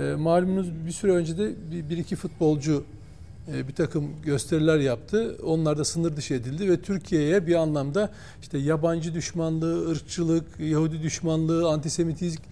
E, 0.00 0.14
malumunuz 0.14 0.86
bir 0.86 0.92
süre 0.92 1.12
önce 1.12 1.38
de 1.38 1.54
bir, 1.70 1.90
bir 1.90 1.96
iki 1.96 2.16
futbolcu 2.16 2.72
e, 2.74 3.01
bir 3.48 3.74
takım 3.74 4.22
gösteriler 4.22 4.78
yaptı. 4.78 5.36
Onlar 5.44 5.78
da 5.78 5.84
sınır 5.84 6.16
dışı 6.16 6.34
edildi 6.34 6.70
ve 6.70 6.82
Türkiye'ye 6.82 7.46
bir 7.46 7.54
anlamda 7.54 8.10
işte 8.42 8.58
yabancı 8.58 9.14
düşmanlığı, 9.14 9.90
ırkçılık, 9.90 10.44
Yahudi 10.60 11.02
düşmanlığı, 11.02 11.68
antisemitizm 11.68 12.42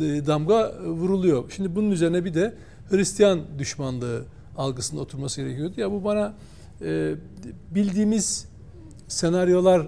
e, 0.00 0.26
damga 0.26 0.82
vuruluyor. 0.82 1.50
Şimdi 1.50 1.76
bunun 1.76 1.90
üzerine 1.90 2.24
bir 2.24 2.34
de 2.34 2.54
Hristiyan 2.90 3.40
düşmanlığı 3.58 4.24
algısında 4.56 5.00
oturması 5.00 5.40
gerekiyordu. 5.40 5.80
Ya 5.80 5.90
bu 5.90 6.04
bana 6.04 6.34
e, 6.82 7.14
bildiğimiz 7.74 8.48
senaryolar 9.08 9.86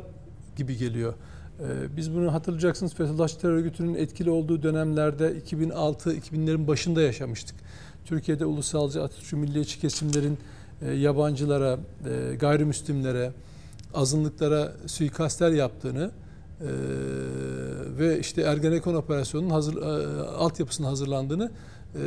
gibi 0.56 0.76
geliyor. 0.76 1.14
E, 1.60 1.96
biz 1.96 2.14
bunu 2.14 2.32
hatırlayacaksınız 2.32 2.94
Fethullahçı 2.94 3.38
terör 3.38 3.54
örgütünün 3.54 3.94
etkili 3.94 4.30
olduğu 4.30 4.62
dönemlerde 4.62 5.32
2006-2000'lerin 5.38 6.66
başında 6.66 7.02
yaşamıştık. 7.02 7.56
Türkiye'de 8.04 8.46
ulusalcı, 8.46 9.02
Atatürkçü, 9.02 9.36
milliyetçi 9.36 9.80
kesimlerin 9.80 10.38
e, 10.82 10.92
yabancılara, 10.92 11.78
e, 12.08 12.34
gayrimüslimlere, 12.34 13.32
azınlıklara 13.94 14.72
suikastler 14.86 15.50
yaptığını 15.50 16.10
e, 16.60 16.68
ve 17.98 18.18
işte 18.18 18.42
Ergenekon 18.42 18.94
operasyonunun 18.94 19.50
hazır, 19.50 19.76
e, 19.76 20.20
altyapısının 20.22 20.86
hazırlandığını, 20.86 21.50
e, 21.94 21.98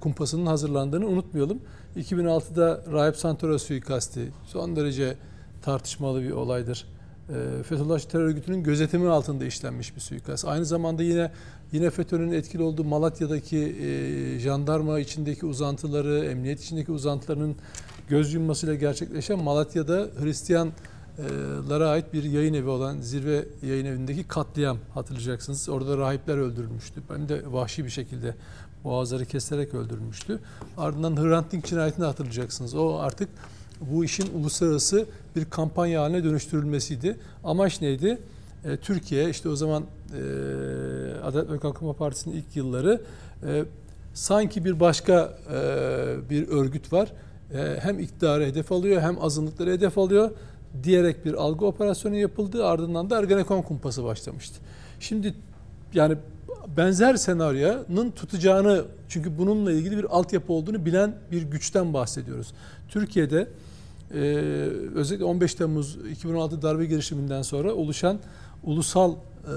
kumpasının 0.00 0.46
hazırlandığını 0.46 1.06
unutmayalım. 1.06 1.58
2006'da 1.96 2.82
Rahip 2.92 3.16
Santoro 3.16 3.58
suikasti 3.58 4.32
son 4.46 4.76
derece 4.76 5.16
tartışmalı 5.62 6.22
bir 6.22 6.30
olaydır. 6.30 6.86
E, 7.28 7.62
Fethullah 7.62 7.98
terör 8.00 8.24
örgütünün 8.24 8.62
gözetimi 8.62 9.08
altında 9.08 9.44
işlenmiş 9.44 9.96
bir 9.96 10.00
suikast. 10.00 10.44
Aynı 10.44 10.64
zamanda 10.64 11.02
yine 11.02 11.30
yine 11.72 11.90
FETÖ'nün 11.90 12.32
etkili 12.32 12.62
olduğu 12.62 12.84
Malatya'daki 12.84 13.58
e, 13.58 14.38
jandarma 14.38 15.00
içindeki 15.00 15.46
uzantıları, 15.46 16.24
emniyet 16.24 16.62
içindeki 16.62 16.92
uzantılarının 16.92 17.56
göz 18.08 18.34
yummasıyla 18.34 18.74
gerçekleşen 18.74 19.38
Malatya'da 19.38 20.08
Hristiyanlara 20.20 21.88
ait 21.88 22.12
bir 22.12 22.24
yayın 22.24 22.54
evi 22.54 22.68
olan 22.68 23.00
Zirve 23.00 23.44
Yayın 23.62 23.84
Evi'ndeki 23.84 24.24
katliam 24.24 24.78
hatırlayacaksınız. 24.94 25.68
Orada 25.68 25.98
rahipler 25.98 26.36
öldürülmüştü. 26.36 27.02
Hem 27.08 27.28
de 27.28 27.42
vahşi 27.52 27.84
bir 27.84 27.90
şekilde 27.90 28.34
boğazları 28.84 29.24
kesilerek 29.24 29.74
öldürülmüştü. 29.74 30.40
Ardından 30.76 31.16
Hrant 31.16 31.52
Dink 31.52 31.64
cinayetini 31.64 32.04
hatırlayacaksınız. 32.04 32.74
O 32.74 32.96
artık 32.98 33.28
bu 33.80 34.04
işin 34.04 34.26
uluslararası 34.34 35.06
bir 35.36 35.44
kampanya 35.44 36.02
haline 36.02 36.24
dönüştürülmesiydi. 36.24 37.16
Amaç 37.44 37.80
neydi? 37.80 38.18
E, 38.64 38.76
Türkiye 38.76 39.30
işte 39.30 39.48
o 39.48 39.56
zaman 39.56 39.84
e, 40.14 41.20
Adalet 41.24 41.50
ve 41.50 41.58
Kalkınma 41.58 41.92
Partisi'nin 41.92 42.36
ilk 42.36 42.56
yılları 42.56 43.00
e, 43.46 43.64
sanki 44.14 44.64
bir 44.64 44.80
başka 44.80 45.38
e, 45.50 46.30
bir 46.30 46.48
örgüt 46.48 46.92
var. 46.92 47.12
E, 47.54 47.76
hem 47.80 47.98
iktidarı 47.98 48.44
hedef 48.44 48.72
alıyor 48.72 49.02
hem 49.02 49.24
azınlıkları 49.24 49.70
hedef 49.70 49.98
alıyor 49.98 50.30
diyerek 50.82 51.24
bir 51.24 51.34
algı 51.34 51.66
operasyonu 51.66 52.16
yapıldı. 52.16 52.66
Ardından 52.66 53.10
da 53.10 53.18
Ergenekon 53.18 53.62
kumpası 53.62 54.04
başlamıştı. 54.04 54.60
Şimdi 55.00 55.34
yani 55.94 56.16
benzer 56.76 57.14
senaryonun 57.14 58.10
tutacağını 58.10 58.84
çünkü 59.08 59.38
bununla 59.38 59.72
ilgili 59.72 59.96
bir 59.96 60.04
altyapı 60.04 60.52
olduğunu 60.52 60.86
bilen 60.86 61.14
bir 61.32 61.42
güçten 61.42 61.94
bahsediyoruz. 61.94 62.54
Türkiye'de 62.88 63.48
e, 64.14 64.20
özellikle 64.94 65.24
15 65.24 65.54
Temmuz 65.54 65.98
2016 66.10 66.62
darbe 66.62 66.86
girişiminden 66.86 67.42
sonra 67.42 67.74
oluşan 67.74 68.18
ulusal 68.62 69.14
e, 69.46 69.52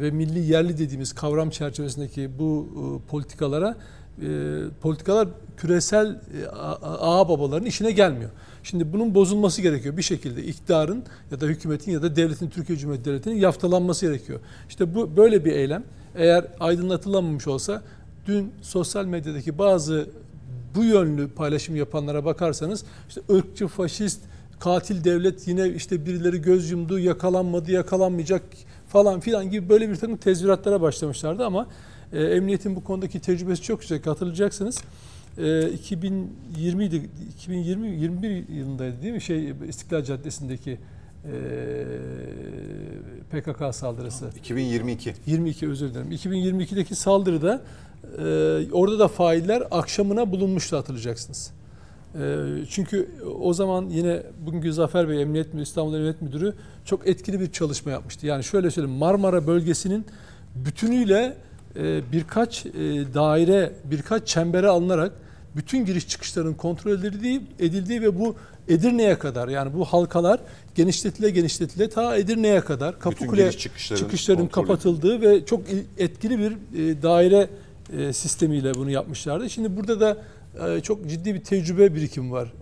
ve 0.00 0.10
milli 0.10 0.38
yerli 0.38 0.78
dediğimiz 0.78 1.12
kavram 1.12 1.50
çerçevesindeki 1.50 2.30
bu 2.38 2.68
e, 2.70 3.10
politikalara 3.10 3.76
e, 4.22 4.26
politikalar 4.80 5.28
küresel 5.56 6.06
e, 6.06 6.46
ağa 6.82 7.28
babaların 7.28 7.66
işine 7.66 7.90
gelmiyor. 7.90 8.30
Şimdi 8.62 8.92
bunun 8.92 9.14
bozulması 9.14 9.62
gerekiyor 9.62 9.96
bir 9.96 10.02
şekilde 10.02 10.44
iktidarın 10.44 11.04
ya 11.30 11.40
da 11.40 11.46
hükümetin 11.46 11.92
ya 11.92 12.02
da 12.02 12.16
devletin 12.16 12.50
Türkiye 12.50 12.78
Cumhuriyeti 12.78 13.10
Devleti'nin 13.10 13.36
yaftalanması 13.36 14.06
gerekiyor. 14.06 14.40
İşte 14.68 14.94
bu 14.94 15.16
böyle 15.16 15.44
bir 15.44 15.52
eylem 15.52 15.84
eğer 16.14 16.46
aydınlatılamamış 16.60 17.46
olsa 17.46 17.82
dün 18.26 18.52
sosyal 18.62 19.04
medyadaki 19.04 19.58
bazı 19.58 20.06
bu 20.74 20.84
yönlü 20.84 21.28
paylaşım 21.28 21.76
yapanlara 21.76 22.24
bakarsanız 22.24 22.84
işte 23.08 23.20
ırkçı, 23.30 23.68
faşist, 23.68 24.20
katil 24.60 25.04
devlet 25.04 25.48
yine 25.48 25.68
işte 25.68 26.06
birileri 26.06 26.42
göz 26.42 26.70
yumdu, 26.70 26.98
yakalanmadı, 26.98 27.72
yakalanmayacak 27.72 28.42
falan 28.92 29.20
filan 29.20 29.50
gibi 29.50 29.68
böyle 29.68 29.90
bir 29.90 29.96
takım 29.96 30.16
tezviratlara 30.16 30.80
başlamışlardı 30.80 31.46
ama 31.46 31.66
e, 32.12 32.22
emniyetin 32.22 32.76
bu 32.76 32.84
konudaki 32.84 33.20
tecrübesi 33.20 33.62
çok 33.62 33.80
yüksek. 33.80 34.06
Hatırlayacaksınız. 34.06 34.82
E, 35.38 35.68
2020 35.68 36.84
2020 37.36 37.88
21 37.88 38.48
yılındaydı 38.48 39.02
değil 39.02 39.14
mi? 39.14 39.20
Şey 39.20 39.54
İstiklal 39.68 40.04
Caddesi'ndeki 40.04 40.78
e, 41.24 41.34
PKK 43.30 43.74
saldırısı. 43.74 44.30
2022. 44.38 45.14
22 45.26 45.68
özür 45.68 45.94
dilerim. 45.94 46.12
2022'deki 46.12 46.94
saldırıda 46.94 47.62
e, 48.18 48.22
orada 48.72 48.98
da 48.98 49.08
failler 49.08 49.62
akşamına 49.70 50.32
bulunmuştu 50.32 50.76
hatırlayacaksınız. 50.76 51.52
E, 52.14 52.36
çünkü 52.70 53.08
o 53.40 53.54
zaman 53.54 53.88
yine 53.90 54.22
bugünkü 54.46 54.72
Zafer 54.72 55.08
Bey 55.08 55.22
Emniyet 55.22 55.46
Müdürü, 55.46 55.62
İstanbul 55.62 55.94
Emniyet 55.94 56.22
Müdürü 56.22 56.54
çok 56.84 57.08
etkili 57.08 57.40
bir 57.40 57.52
çalışma 57.52 57.90
yapmıştı. 57.90 58.26
Yani 58.26 58.44
şöyle 58.44 58.70
söyleyeyim 58.70 58.98
Marmara 58.98 59.46
bölgesinin 59.46 60.06
bütünüyle 60.54 61.36
e, 61.76 62.12
birkaç 62.12 62.66
e, 62.66 62.70
daire, 63.14 63.72
birkaç 63.84 64.28
çembere 64.28 64.68
alınarak 64.68 65.12
bütün 65.56 65.86
giriş 65.86 66.08
çıkışların 66.08 66.54
kontrol 66.54 66.92
edildiği, 66.92 67.42
edildiği 67.58 68.02
ve 68.02 68.18
bu 68.18 68.36
Edirne'ye 68.68 69.18
kadar 69.18 69.48
yani 69.48 69.74
bu 69.74 69.84
halkalar 69.84 70.40
genişletile 70.74 71.30
genişletile 71.30 71.88
ta 71.88 72.16
Edirne'ye 72.16 72.60
kadar 72.60 72.98
Kapıkule 72.98 73.52
çıkışların, 73.52 74.02
çıkışların 74.02 74.46
kapatıldığı 74.46 75.20
ve 75.20 75.44
çok 75.44 75.60
etkili 75.98 76.38
bir 76.38 76.52
e, 76.52 77.02
daire 77.02 77.48
sistemiyle 78.12 78.74
bunu 78.74 78.90
yapmışlardı. 78.90 79.50
Şimdi 79.50 79.76
burada 79.76 80.00
da 80.00 80.16
çok 80.82 81.08
ciddi 81.08 81.34
bir 81.34 81.40
tecrübe 81.40 81.94
birikimi 81.94 82.32
var 82.32 82.52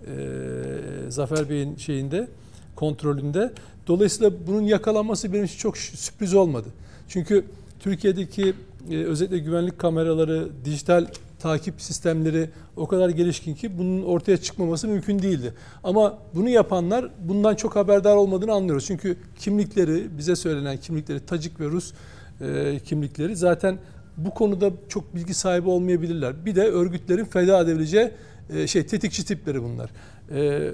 Zafer 1.08 1.50
Bey'in 1.50 1.76
şeyinde 1.76 2.28
kontrolünde. 2.76 3.52
Dolayısıyla 3.86 4.32
bunun 4.46 4.62
yakalanması 4.62 5.32
benim 5.32 5.44
için 5.44 5.58
çok 5.58 5.78
sürpriz 5.78 6.34
olmadı. 6.34 6.68
Çünkü 7.08 7.44
Türkiye'deki 7.80 8.54
özellikle 8.90 9.38
güvenlik 9.38 9.78
kameraları, 9.78 10.48
dijital 10.64 11.06
takip 11.38 11.82
sistemleri 11.82 12.50
o 12.76 12.86
kadar 12.86 13.08
gelişkin 13.08 13.54
ki 13.54 13.78
bunun 13.78 14.02
ortaya 14.02 14.36
çıkmaması 14.36 14.88
mümkün 14.88 15.22
değildi. 15.22 15.54
Ama 15.84 16.18
bunu 16.34 16.48
yapanlar 16.48 17.10
bundan 17.28 17.54
çok 17.54 17.76
haberdar 17.76 18.16
olmadığını 18.16 18.52
anlıyoruz. 18.52 18.86
Çünkü 18.86 19.16
kimlikleri, 19.38 20.18
bize 20.18 20.36
söylenen 20.36 20.76
kimlikleri 20.76 21.26
Tacik 21.26 21.60
ve 21.60 21.64
Rus 21.64 21.92
e, 22.40 22.78
kimlikleri 22.84 23.36
zaten 23.36 23.78
bu 24.24 24.34
konuda 24.34 24.70
çok 24.88 25.14
bilgi 25.14 25.34
sahibi 25.34 25.68
olmayabilirler. 25.68 26.46
Bir 26.46 26.54
de 26.54 26.62
örgütlerin 26.62 27.24
feda 27.24 27.60
edebileceği 27.60 28.10
e, 28.54 28.66
şey 28.66 28.86
tetikçi 28.86 29.24
tipleri 29.24 29.62
bunlar. 29.62 29.90
E, 30.34 30.70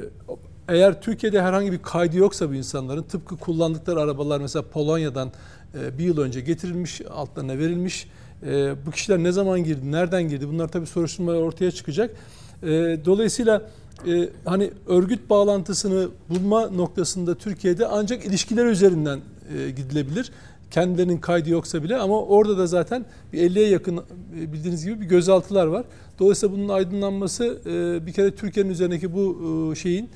eğer 0.69 1.03
Türkiye'de 1.03 1.43
herhangi 1.43 1.73
bir 1.73 1.79
kaydı 1.79 2.17
yoksa 2.17 2.51
bu 2.51 2.55
insanların 2.55 3.03
tıpkı 3.03 3.37
kullandıkları 3.37 4.01
arabalar 4.01 4.41
mesela 4.41 4.63
Polonya'dan 4.63 5.33
e, 5.75 5.99
bir 5.99 6.05
yıl 6.05 6.19
önce 6.19 6.41
getirilmiş, 6.41 7.01
altlarına 7.11 7.59
verilmiş 7.59 8.09
e, 8.47 8.75
bu 8.87 8.91
kişiler 8.91 9.19
ne 9.19 9.33
zaman 9.33 9.65
girdi, 9.65 9.93
nereden 9.93 10.29
girdi? 10.29 10.49
Bunlar 10.49 10.69
tabii 10.69 10.87
soruşturmalar 10.87 11.39
ortaya 11.39 11.71
çıkacak. 11.71 12.17
E, 12.63 12.67
dolayısıyla 13.05 13.63
e, 14.07 14.29
hani 14.45 14.71
örgüt 14.87 15.31
bağlantısını 15.31 16.09
bulma 16.29 16.71
noktasında 16.71 17.35
Türkiye'de 17.35 17.87
ancak 17.87 18.25
ilişkiler 18.25 18.67
üzerinden 18.67 19.21
e, 19.57 19.71
gidilebilir. 19.71 20.33
Kendilerinin 20.71 21.19
kaydı 21.19 21.51
yoksa 21.51 21.83
bile 21.83 21.97
ama 21.97 22.23
orada 22.23 22.59
da 22.59 22.67
zaten 22.67 23.05
bir 23.33 23.51
50'ye 23.51 23.69
yakın 23.69 23.97
e, 23.97 24.53
bildiğiniz 24.53 24.85
gibi 24.85 25.01
bir 25.01 25.07
gözaltılar 25.07 25.67
var. 25.67 25.85
Dolayısıyla 26.19 26.57
bunun 26.57 26.69
aydınlanması 26.69 27.59
e, 27.67 28.07
bir 28.07 28.13
kere 28.13 28.35
Türkiye'nin 28.35 28.71
üzerindeki 28.71 29.15
bu 29.15 29.73
e, 29.73 29.77
şeyin 29.77 30.11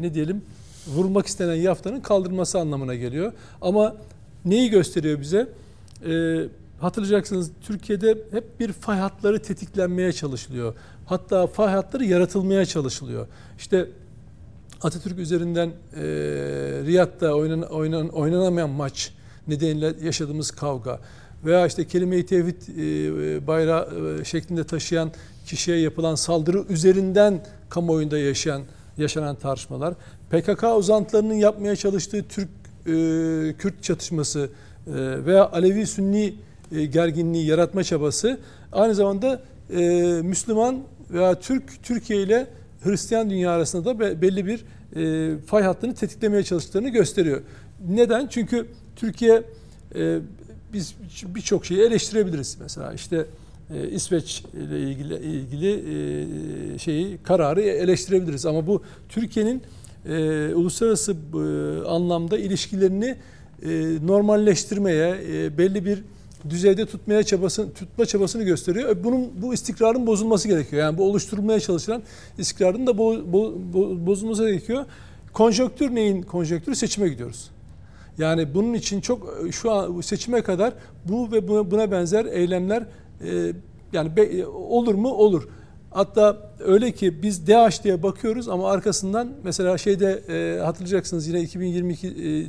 ne 0.00 0.14
diyelim 0.14 0.42
vurmak 0.86 1.26
istenen 1.26 1.54
yaftanın 1.54 2.00
kaldırılması 2.00 2.58
anlamına 2.58 2.94
geliyor. 2.94 3.32
Ama 3.60 3.96
neyi 4.44 4.70
gösteriyor 4.70 5.20
bize? 5.20 5.48
Hatırlayacaksınız 6.80 7.50
Türkiye'de 7.62 8.18
hep 8.30 8.60
bir 8.60 8.72
fay 8.72 8.98
hatları 8.98 9.42
tetiklenmeye 9.42 10.12
çalışılıyor. 10.12 10.74
Hatta 11.06 11.46
fay 11.46 11.68
hatları 11.68 12.04
yaratılmaya 12.04 12.66
çalışılıyor. 12.66 13.26
İşte 13.58 13.88
Atatürk 14.82 15.18
üzerinden 15.18 15.68
e, 15.68 16.02
Riyad'da 16.86 17.34
oynan, 17.34 17.62
oynan, 17.62 18.08
oynanamayan 18.08 18.70
maç 18.70 19.12
nedeniyle 19.48 19.94
yaşadığımız 20.02 20.50
kavga 20.50 21.00
veya 21.44 21.66
işte 21.66 21.86
kelime-i 21.86 22.26
tevhid 22.26 22.62
e, 22.78 23.46
bayrağı 23.46 23.88
e, 24.20 24.24
şeklinde 24.24 24.64
taşıyan 24.64 25.12
kişiye 25.46 25.78
yapılan 25.78 26.14
saldırı 26.14 26.64
üzerinden 26.68 27.44
kamuoyunda 27.68 28.18
yaşayan 28.18 28.62
yaşanan 28.98 29.36
tartışmalar, 29.36 29.94
PKK 30.30 30.64
uzantılarının 30.76 31.34
yapmaya 31.34 31.76
çalıştığı 31.76 32.24
Türk 32.28 32.48
e, 32.86 32.92
Kürt 33.58 33.82
çatışması 33.82 34.50
veya 35.26 35.50
Alevi 35.50 35.86
Sünni 35.86 36.34
gerginliği 36.70 37.46
yaratma 37.46 37.84
çabası 37.84 38.40
aynı 38.72 38.94
zamanda 38.94 39.42
Müslüman 40.22 40.78
veya 41.10 41.40
Türk 41.40 41.82
Türkiye 41.82 42.22
ile 42.22 42.46
Hristiyan 42.84 43.30
dünya 43.30 43.50
arasında 43.50 43.84
da 43.84 44.22
belli 44.22 44.46
bir 44.46 44.64
fay 45.46 45.62
hattını 45.62 45.94
tetiklemeye 45.94 46.42
çalıştıklarını 46.42 46.88
gösteriyor. 46.88 47.40
Neden? 47.88 48.26
Çünkü 48.26 48.66
Türkiye 48.96 49.42
e, 49.94 50.18
biz 50.72 50.94
birçok 51.34 51.66
şeyi 51.66 51.80
eleştirebiliriz. 51.80 52.56
Mesela 52.60 52.92
işte 52.92 53.26
e, 53.74 53.88
İsveç 53.88 54.42
ile 54.68 54.80
ilgili 54.80 55.14
ilgili 55.16 55.72
e, 56.74 56.78
şeyi 56.78 57.18
kararı 57.22 57.62
eleştirebiliriz 57.62 58.46
ama 58.46 58.66
bu 58.66 58.82
Türkiye'nin 59.08 59.62
e, 60.08 60.54
uluslararası 60.54 61.12
e, 61.12 61.88
anlamda 61.88 62.38
ilişkilerini 62.38 63.16
e, 63.62 63.98
normalleştirmeye 64.06 65.16
e, 65.28 65.58
belli 65.58 65.84
bir 65.84 66.04
düzeyde 66.50 66.86
tutmaya 66.86 67.22
çabasını 67.22 67.72
tutma 67.72 68.06
çabasını 68.06 68.42
gösteriyor. 68.42 68.88
E, 68.88 69.04
bunun 69.04 69.30
bu 69.42 69.54
istikrarın 69.54 70.06
bozulması 70.06 70.48
gerekiyor. 70.48 70.82
Yani 70.82 70.98
bu 70.98 71.04
oluşturulmaya 71.10 71.60
çalışılan 71.60 72.02
istikrarın 72.38 72.86
da 72.86 72.98
bo, 72.98 73.16
bo, 73.32 73.54
bo, 73.74 74.06
bozulması 74.06 74.48
gerekiyor. 74.48 74.84
Konjonktür 75.32 75.94
neyin 75.94 76.22
konjonktürü? 76.22 76.76
Seçime 76.76 77.08
gidiyoruz. 77.08 77.50
Yani 78.18 78.54
bunun 78.54 78.74
için 78.74 79.00
çok 79.00 79.34
e, 79.48 79.52
şu 79.52 79.72
an 79.72 80.00
seçime 80.00 80.42
kadar 80.42 80.72
bu 81.04 81.32
ve 81.32 81.48
buna, 81.48 81.90
benzer 81.90 82.24
eylemler 82.24 82.86
e, 83.24 83.52
yani 83.92 84.16
be- 84.16 84.46
olur 84.46 84.94
mu? 84.94 85.08
Olur. 85.08 85.48
Hatta 85.90 86.50
öyle 86.60 86.92
ki 86.92 87.22
biz 87.22 87.46
DH 87.46 87.84
diye 87.84 88.02
bakıyoruz 88.02 88.48
ama 88.48 88.70
arkasından 88.70 89.28
mesela 89.44 89.78
şeyde 89.78 90.22
e, 90.28 90.60
hatırlayacaksınız 90.60 91.28
yine 91.28 91.40
2022 91.40 92.06
e, 92.06 92.10
e, 92.10 92.44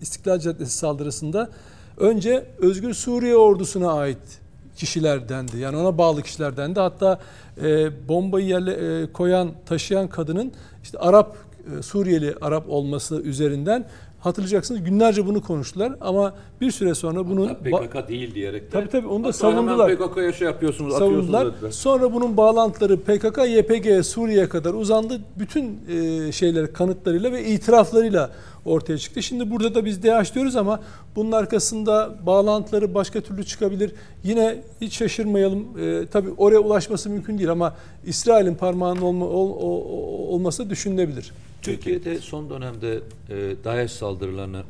İstiklal 0.00 0.38
Caddesi 0.38 0.78
saldırısında 0.78 1.50
önce 1.96 2.46
Özgür 2.58 2.94
Suriye 2.94 3.36
ordusuna 3.36 3.92
ait 3.92 4.40
kişiler 4.76 5.28
dendi. 5.28 5.58
Yani 5.58 5.76
ona 5.76 5.98
bağlı 5.98 6.22
kişiler 6.22 6.56
dendi. 6.56 6.80
Hatta 6.80 7.20
e, 7.62 7.90
bombayı 8.08 8.46
yerle, 8.46 9.02
e, 9.02 9.12
koyan, 9.12 9.50
taşıyan 9.66 10.08
kadının 10.08 10.52
işte 10.82 10.98
Arap, 10.98 11.36
e, 11.78 11.82
Suriyeli 11.82 12.34
Arap 12.40 12.68
olması 12.68 13.20
üzerinden 13.20 13.84
hatırlayacaksınız 14.24 14.84
günlerce 14.84 15.26
bunu 15.26 15.42
konuştular 15.42 15.92
ama 16.00 16.34
bir 16.60 16.70
süre 16.70 16.94
sonra 16.94 17.28
bunun 17.28 17.46
Hatta 17.48 17.62
PKK 17.88 18.08
değil 18.08 18.34
diyerek 18.34 18.62
de. 18.62 18.70
Tabii 18.70 18.88
tabii, 18.88 19.06
onu 19.08 19.24
da 19.24 19.28
Hatta 19.28 19.38
savundular. 19.38 19.96
PKK'ya 19.96 20.32
şey 20.32 20.46
yapıyorsunuz, 20.48 20.92
savundular. 20.92 21.38
atıyorsunuz 21.38 21.54
dediler. 21.56 21.70
Sonra 21.70 22.12
bunun 22.12 22.36
bağlantıları 22.36 23.00
PKK, 23.00 23.38
YPG, 23.48 24.04
Suriye'ye 24.04 24.48
kadar 24.48 24.74
uzandı. 24.74 25.20
Bütün 25.38 25.80
e, 25.88 26.32
şeyler 26.32 26.72
kanıtlarıyla 26.72 27.32
ve 27.32 27.44
itiraflarıyla 27.44 28.30
ortaya 28.64 28.98
çıktı. 28.98 29.22
Şimdi 29.22 29.50
burada 29.50 29.74
da 29.74 29.84
biz 29.84 30.02
DH 30.02 30.34
diyoruz 30.34 30.56
ama 30.56 30.80
bunun 31.16 31.32
arkasında 31.32 32.14
bağlantıları 32.26 32.94
başka 32.94 33.20
türlü 33.20 33.44
çıkabilir. 33.44 33.92
Yine 34.24 34.56
hiç 34.80 34.96
şaşırmayalım. 34.98 35.64
E, 35.80 36.06
tabii 36.06 36.28
oraya 36.36 36.58
ulaşması 36.58 37.10
mümkün 37.10 37.38
değil 37.38 37.50
ama 37.50 37.74
İsrail'in 38.06 38.54
parmağının 38.54 39.00
olma, 39.02 39.26
ol, 39.26 39.50
o- 39.50 40.34
olması 40.34 40.70
düşünülebilir. 40.70 41.32
Türkiye'de 41.64 42.18
son 42.18 42.50
dönemde 42.50 43.00
e, 43.28 43.56
DAEŞ 43.64 43.90
saldırılarını 43.90 44.62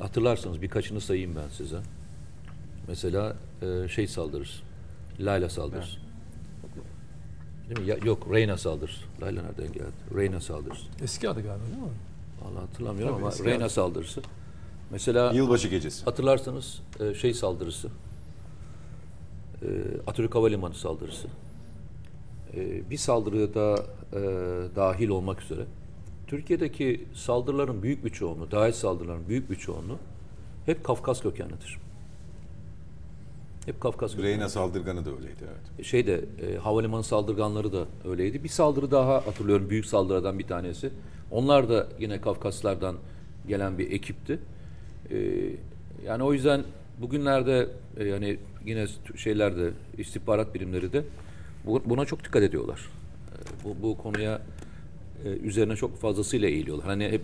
hatırlarsanız 0.00 0.62
birkaçını 0.62 1.00
sayayım 1.00 1.36
ben 1.36 1.48
size. 1.48 1.78
Mesela 2.88 3.36
e, 3.62 3.88
şey 3.88 4.06
saldırısı. 4.06 4.62
Layla 5.20 5.48
saldırısı. 5.48 5.96
Değil 7.68 7.80
mi? 7.80 7.86
Ya, 7.90 7.96
yok 8.04 8.26
Reyna 8.32 8.56
saldırısı. 8.56 9.00
Layla 9.22 9.42
nereden 9.42 9.72
geldi? 9.72 9.92
Reyna 10.16 10.40
saldırısı. 10.40 10.82
Eski 11.02 11.28
adı 11.28 11.42
galiba 11.42 11.64
değil 11.66 11.82
mi? 11.82 11.88
Vallahi 12.42 12.60
hatırlamıyorum 12.60 13.14
Tabii, 13.14 13.24
ama 13.24 13.32
eski 13.32 13.44
Reyna 13.44 13.64
adı. 13.64 13.72
saldırısı. 13.72 14.22
Mesela 14.90 15.32
Yılbaşı 15.32 15.68
gecesi. 15.68 16.04
hatırlarsanız 16.04 16.80
e, 17.00 17.14
şey 17.14 17.34
saldırısı. 17.34 17.88
E, 19.62 19.66
Atatürk 20.06 20.34
Havalimanı 20.34 20.74
saldırısı. 20.74 21.28
E, 22.54 22.90
bir 22.90 22.96
saldırıya 22.96 23.54
da 23.54 23.76
e, 24.12 24.20
dahil 24.76 25.08
olmak 25.08 25.42
üzere 25.42 25.64
Türkiye'deki 26.28 27.04
saldırıların 27.14 27.82
büyük 27.82 28.04
bir 28.04 28.10
çoğunluğu, 28.10 28.50
DAEŞ 28.50 28.74
saldırıların 28.74 29.28
büyük 29.28 29.50
bir 29.50 29.56
çoğunluğu 29.56 29.98
hep 30.66 30.84
Kafkas 30.84 31.22
kökenlidir. 31.22 31.78
Hep 33.66 33.80
Kafkas 33.80 34.10
kökenlidir. 34.10 34.32
Reyna 34.34 34.48
saldırganı 34.48 35.04
da 35.04 35.10
öyleydi 35.10 35.44
evet. 35.44 35.86
Şeyde 35.86 36.24
e, 36.42 36.56
havalimanı 36.56 37.04
saldırganları 37.04 37.72
da 37.72 37.84
öyleydi. 38.04 38.44
Bir 38.44 38.48
saldırı 38.48 38.90
daha 38.90 39.14
hatırlıyorum 39.26 39.70
büyük 39.70 39.86
saldırıdan 39.86 40.38
bir 40.38 40.46
tanesi. 40.46 40.90
Onlar 41.30 41.68
da 41.68 41.88
yine 42.00 42.20
Kafkaslardan 42.20 42.96
gelen 43.48 43.78
bir 43.78 43.90
ekipti. 43.90 44.38
E, 45.10 45.16
yani 46.06 46.22
o 46.22 46.32
yüzden 46.32 46.64
bugünlerde 47.00 47.68
e, 47.96 48.04
yani 48.04 48.38
yine 48.66 48.86
şeylerde 49.16 49.70
istihbarat 49.98 50.54
birimleri 50.54 50.92
de 50.92 51.04
bu- 51.66 51.82
buna 51.84 52.04
çok 52.04 52.24
dikkat 52.24 52.42
ediyorlar. 52.42 52.80
E, 53.32 53.64
bu, 53.64 53.82
bu 53.82 53.98
konuya 53.98 54.40
e, 55.24 55.28
üzerine 55.28 55.76
çok 55.76 56.00
fazlasıyla 56.00 56.48
eğiliyorlar. 56.48 56.86
Hani 56.86 57.04
hep 57.08 57.22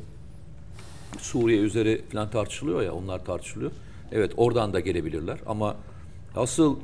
Suriye 1.18 1.60
üzeri 1.60 2.02
falan 2.12 2.30
tartışılıyor 2.30 2.82
ya 2.82 2.94
onlar 2.94 3.24
tartışılıyor. 3.24 3.70
Evet 4.12 4.32
oradan 4.36 4.72
da 4.72 4.80
gelebilirler 4.80 5.38
ama 5.46 5.76
asıl 6.36 6.76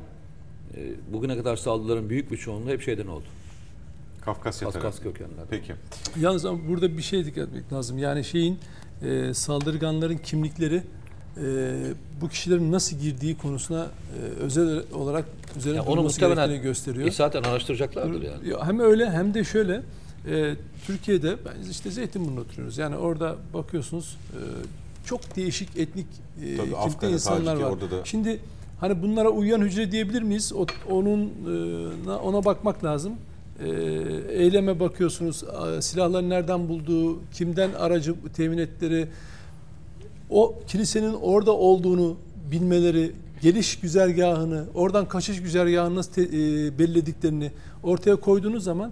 e, 0.77 0.79
bugüne 1.13 1.37
kadar 1.37 1.55
saldırıların 1.55 2.09
büyük 2.09 2.31
bir 2.31 2.37
çoğunluğu 2.37 2.69
hep 2.69 2.81
şeyden 2.81 3.07
oldu. 3.07 3.25
Kafkasya 4.21 4.69
Kafkas 4.69 4.99
kökenlerden. 4.99 5.45
Peki. 5.49 5.73
Yalnız 6.19 6.45
ama 6.45 6.59
burada 6.69 6.97
bir 6.97 7.01
şey 7.01 7.25
dikkat 7.25 7.47
etmek 7.47 7.73
lazım. 7.73 7.97
Yani 7.97 8.23
şeyin 8.23 8.59
e, 9.03 9.33
saldırganların 9.33 10.17
kimlikleri 10.17 10.83
e, 11.37 11.43
bu 12.21 12.29
kişilerin 12.29 12.71
nasıl 12.71 12.97
girdiği 12.97 13.37
konusuna 13.37 13.83
e, 13.83 14.21
özel 14.39 14.83
olarak 14.93 15.25
üzerine 15.57 15.77
Ya 15.77 15.83
onu 15.83 16.03
muhtemelen 16.03 16.35
gerektiğini 16.35 16.63
gösteriyor. 16.63 17.07
E, 17.07 17.11
zaten 17.11 17.43
araştıracaklardır 17.43 18.21
yani. 18.21 18.49
Ya 18.49 18.67
Hem 18.67 18.79
öyle 18.79 19.09
hem 19.09 19.33
de 19.33 19.43
şöyle 19.43 19.81
e, 20.27 20.55
Türkiye'de 20.85 21.35
ben 21.45 21.69
işte 21.71 21.91
Zeytinburnu'nda 21.91 22.41
oturuyoruz. 22.41 22.77
Yani 22.77 22.95
orada 22.97 23.35
bakıyorsunuz 23.53 24.17
e, 24.33 24.39
çok 25.05 25.35
değişik 25.35 25.77
etnik 25.77 26.07
e, 26.45 26.57
Tabii, 26.57 26.75
Afgan'ı, 26.77 27.11
insanlar 27.11 27.55
var. 27.55 27.69
orada 27.69 27.91
da- 27.91 28.05
Şimdi 28.05 28.39
hani 28.79 29.01
bunlara 29.01 29.29
uyuyan 29.29 29.61
hücre 29.61 29.91
diyebilir 29.91 30.21
miyiz? 30.21 30.53
O, 30.53 30.65
onun 30.89 31.21
e, 31.25 32.05
na- 32.07 32.19
ona 32.19 32.45
bakmak 32.45 32.83
lazım. 32.83 33.13
E, 33.59 33.69
eyleme 34.29 34.79
bakıyorsunuz. 34.79 35.43
Silahları 35.81 36.29
nereden 36.29 36.69
bulduğu, 36.69 37.19
kimden 37.33 37.73
aracı 37.73 38.15
temin 38.35 38.57
ettikleri, 38.57 39.07
o 40.29 40.55
kilisenin 40.67 41.13
orada 41.13 41.51
olduğunu 41.51 42.17
bilmeleri, 42.51 43.11
geliş 43.41 43.79
güzergahını, 43.79 44.65
oradan 44.73 45.07
kaçış 45.07 45.41
güzergahını 45.41 45.95
nasıl 45.95 46.11
te- 46.11 46.21
e, 46.21 46.79
belirlediklerini 46.79 47.51
ortaya 47.83 48.15
koyduğunuz 48.15 48.63
zaman 48.63 48.91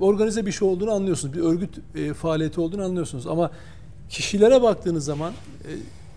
organize 0.00 0.46
bir 0.46 0.52
şey 0.52 0.68
olduğunu 0.68 0.90
anlıyorsunuz. 0.90 1.34
Bir 1.34 1.40
örgüt 1.40 1.78
e, 1.94 2.14
faaliyeti 2.14 2.60
olduğunu 2.60 2.84
anlıyorsunuz. 2.84 3.26
Ama 3.26 3.50
kişilere 4.08 4.62
baktığınız 4.62 5.04
zaman 5.04 5.32
e, 5.32 5.70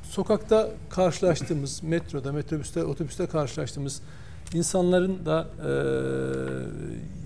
sokakta 0.10 0.70
karşılaştığımız, 0.90 1.84
metroda, 1.84 2.32
metrobüste, 2.32 2.84
otobüste 2.84 3.28
karşılaştığımız 3.28 4.02
insanların 4.54 5.26
da 5.26 5.48
e, 5.68 5.72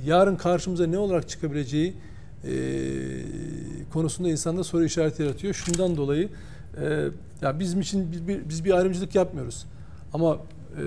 yarın 0.05 0.35
karşımıza 0.35 0.87
ne 0.87 0.97
olarak 0.97 1.29
çıkabileceği 1.29 1.93
e, 2.43 2.53
konusunda 3.93 4.29
insanda 4.29 4.63
soru 4.63 4.85
işareti 4.85 5.23
yaratıyor. 5.23 5.53
Şundan 5.53 5.97
dolayı 5.97 6.29
e, 6.81 7.07
ya 7.41 7.59
bizim 7.59 7.81
için 7.81 8.11
biz 8.11 8.27
bir, 8.27 8.49
biz 8.49 8.65
bir 8.65 8.71
ayrımcılık 8.71 9.15
yapmıyoruz. 9.15 9.65
Ama 10.13 10.35
e, 10.35 10.83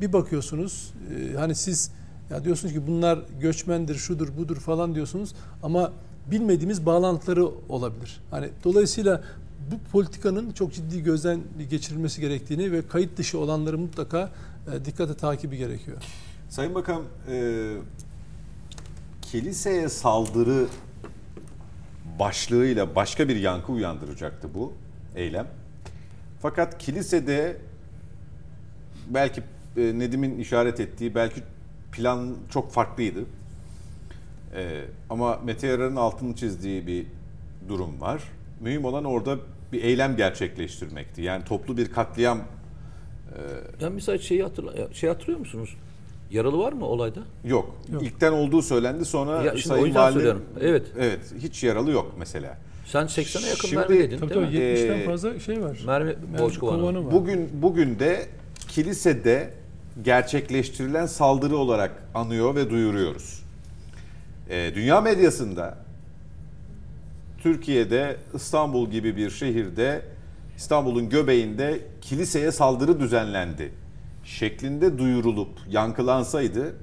bir 0.00 0.12
bakıyorsunuz 0.12 0.92
e, 1.10 1.36
hani 1.36 1.54
siz 1.54 1.90
ya 2.30 2.44
diyorsunuz 2.44 2.74
ki 2.74 2.86
bunlar 2.86 3.18
göçmendir, 3.40 3.94
şudur, 3.94 4.28
budur 4.38 4.56
falan 4.56 4.94
diyorsunuz 4.94 5.34
ama 5.62 5.92
bilmediğimiz 6.30 6.86
bağlantıları 6.86 7.46
olabilir. 7.68 8.20
Hani 8.30 8.48
dolayısıyla 8.64 9.22
bu 9.70 9.90
politikanın 9.92 10.52
çok 10.52 10.72
ciddi 10.72 11.02
gözden 11.02 11.40
geçirilmesi 11.70 12.20
gerektiğini 12.20 12.72
ve 12.72 12.88
kayıt 12.88 13.16
dışı 13.16 13.38
olanları 13.38 13.78
mutlaka 13.78 14.30
e, 14.72 14.84
dikkate 14.84 15.14
takibi 15.14 15.56
gerekiyor. 15.56 15.96
Sayın 16.48 16.74
Bakan, 16.74 17.02
e, 17.30 17.76
kiliseye 19.22 19.88
saldırı 19.88 20.66
başlığıyla 22.18 22.94
başka 22.94 23.28
bir 23.28 23.36
yankı 23.36 23.72
uyandıracaktı 23.72 24.48
bu 24.54 24.72
eylem. 25.16 25.46
Fakat 26.42 26.78
kilisede 26.78 27.56
belki 29.08 29.40
e, 29.76 29.98
Nedim'in 29.98 30.38
işaret 30.38 30.80
ettiği 30.80 31.14
belki 31.14 31.42
plan 31.96 32.34
çok 32.50 32.72
farklıydı. 32.72 33.20
E, 34.56 34.84
ama 35.10 35.40
Mete 35.44 35.66
Yarar'ın 35.66 35.96
altını 35.96 36.36
çizdiği 36.36 36.86
bir 36.86 37.06
durum 37.68 38.00
var. 38.00 38.22
Mühim 38.60 38.84
olan 38.84 39.04
orada 39.04 39.36
bir 39.72 39.82
eylem 39.84 40.16
gerçekleştirmekti. 40.16 41.22
Yani 41.22 41.44
toplu 41.44 41.76
bir 41.76 41.92
katliam 41.92 42.38
Ya 43.80 43.90
mesela 43.90 44.18
şeyi 44.18 44.42
hatırla, 44.42 44.72
şey 44.92 45.08
hatırlıyor 45.10 45.38
musunuz? 45.38 45.76
Yaralı 46.30 46.58
var 46.58 46.72
mı 46.72 46.84
olayda? 46.84 47.20
Yok. 47.44 47.76
Yok. 47.92 48.02
İlkten 48.02 48.32
olduğu 48.32 48.62
söylendi 48.62 49.04
sonra 49.04 49.42
Ya 49.42 49.50
şimdi 49.50 49.62
Sayın 49.62 49.94
Valim- 49.94 50.12
söylüyorum. 50.12 50.44
Evet. 50.60 50.86
Evet. 50.98 51.20
Hiç 51.38 51.64
yaralı 51.64 51.90
yok 51.90 52.14
mesela. 52.18 52.58
Sen 52.86 53.06
80'e 53.06 53.48
yakın 53.48 53.68
Şimdi- 53.68 53.76
mermi 53.76 53.94
Tabii 53.98 54.10
değil 54.10 54.20
tabii 54.20 54.46
mi? 54.46 54.54
70'ten 54.54 54.98
Ee, 54.98 55.04
fazla 55.04 55.40
şey 55.40 55.62
var. 55.62 55.78
Mermi 55.86 56.16
boş 56.38 56.58
kovanı. 56.58 56.80
kovanı 56.80 57.06
var. 57.06 57.12
Bugün 57.12 57.50
bugün 57.62 57.98
de 57.98 58.26
kilisede 58.68 59.50
gerçekleştirilen 60.02 61.06
saldırı 61.06 61.56
olarak 61.56 62.02
anıyor 62.14 62.54
ve 62.54 62.70
duyuruyoruz. 62.70 63.42
Ee, 64.50 64.72
dünya 64.74 65.00
medyasında 65.00 65.78
Türkiye'de 67.38 68.16
İstanbul 68.34 68.90
gibi 68.90 69.16
bir 69.16 69.30
şehirde 69.30 70.02
İstanbul'un 70.56 71.08
göbeğinde 71.08 71.80
kiliseye 72.00 72.52
saldırı 72.52 73.00
düzenlendi 73.00 73.72
şeklinde 74.24 74.98
duyurulup 74.98 75.48
yankılansaydı 75.70 76.74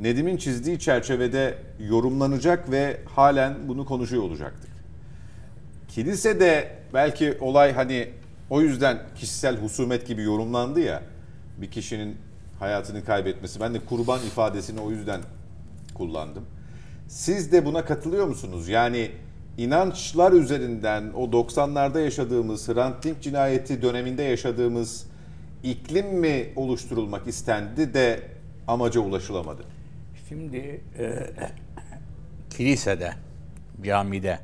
Nedim'in 0.00 0.36
çizdiği 0.36 0.78
çerçevede 0.78 1.58
yorumlanacak 1.88 2.70
ve 2.70 3.00
halen 3.14 3.54
bunu 3.68 3.84
konuşuyor 3.84 4.22
olacaktık. 4.22 4.70
Kilisede 5.88 6.78
belki 6.94 7.38
olay 7.40 7.72
hani 7.72 8.08
o 8.50 8.60
yüzden 8.60 8.98
kişisel 9.14 9.56
husumet 9.56 10.06
gibi 10.06 10.22
yorumlandı 10.22 10.80
ya 10.80 11.02
bir 11.60 11.70
kişinin 11.70 12.16
hayatını 12.58 13.04
kaybetmesi. 13.04 13.60
Ben 13.60 13.74
de 13.74 13.80
kurban 13.80 14.18
ifadesini 14.18 14.80
o 14.80 14.90
yüzden 14.90 15.20
kullandım. 15.94 16.44
Siz 17.08 17.52
de 17.52 17.64
buna 17.64 17.84
katılıyor 17.84 18.26
musunuz? 18.26 18.68
Yani 18.68 19.10
inançlar 19.58 20.32
üzerinden 20.32 21.12
o 21.14 21.24
90'larda 21.24 22.00
yaşadığımız 22.00 22.68
Hrant 22.68 23.04
Dink 23.04 23.22
cinayeti 23.22 23.82
döneminde 23.82 24.22
yaşadığımız 24.22 25.06
iklim 25.62 26.06
mi 26.06 26.52
oluşturulmak 26.56 27.26
istendi 27.26 27.94
de 27.94 28.22
amaca 28.68 29.00
ulaşılamadı? 29.00 29.62
Şimdi 30.28 30.80
e, 30.98 31.30
kilisede, 32.50 33.12
camide, 33.84 34.38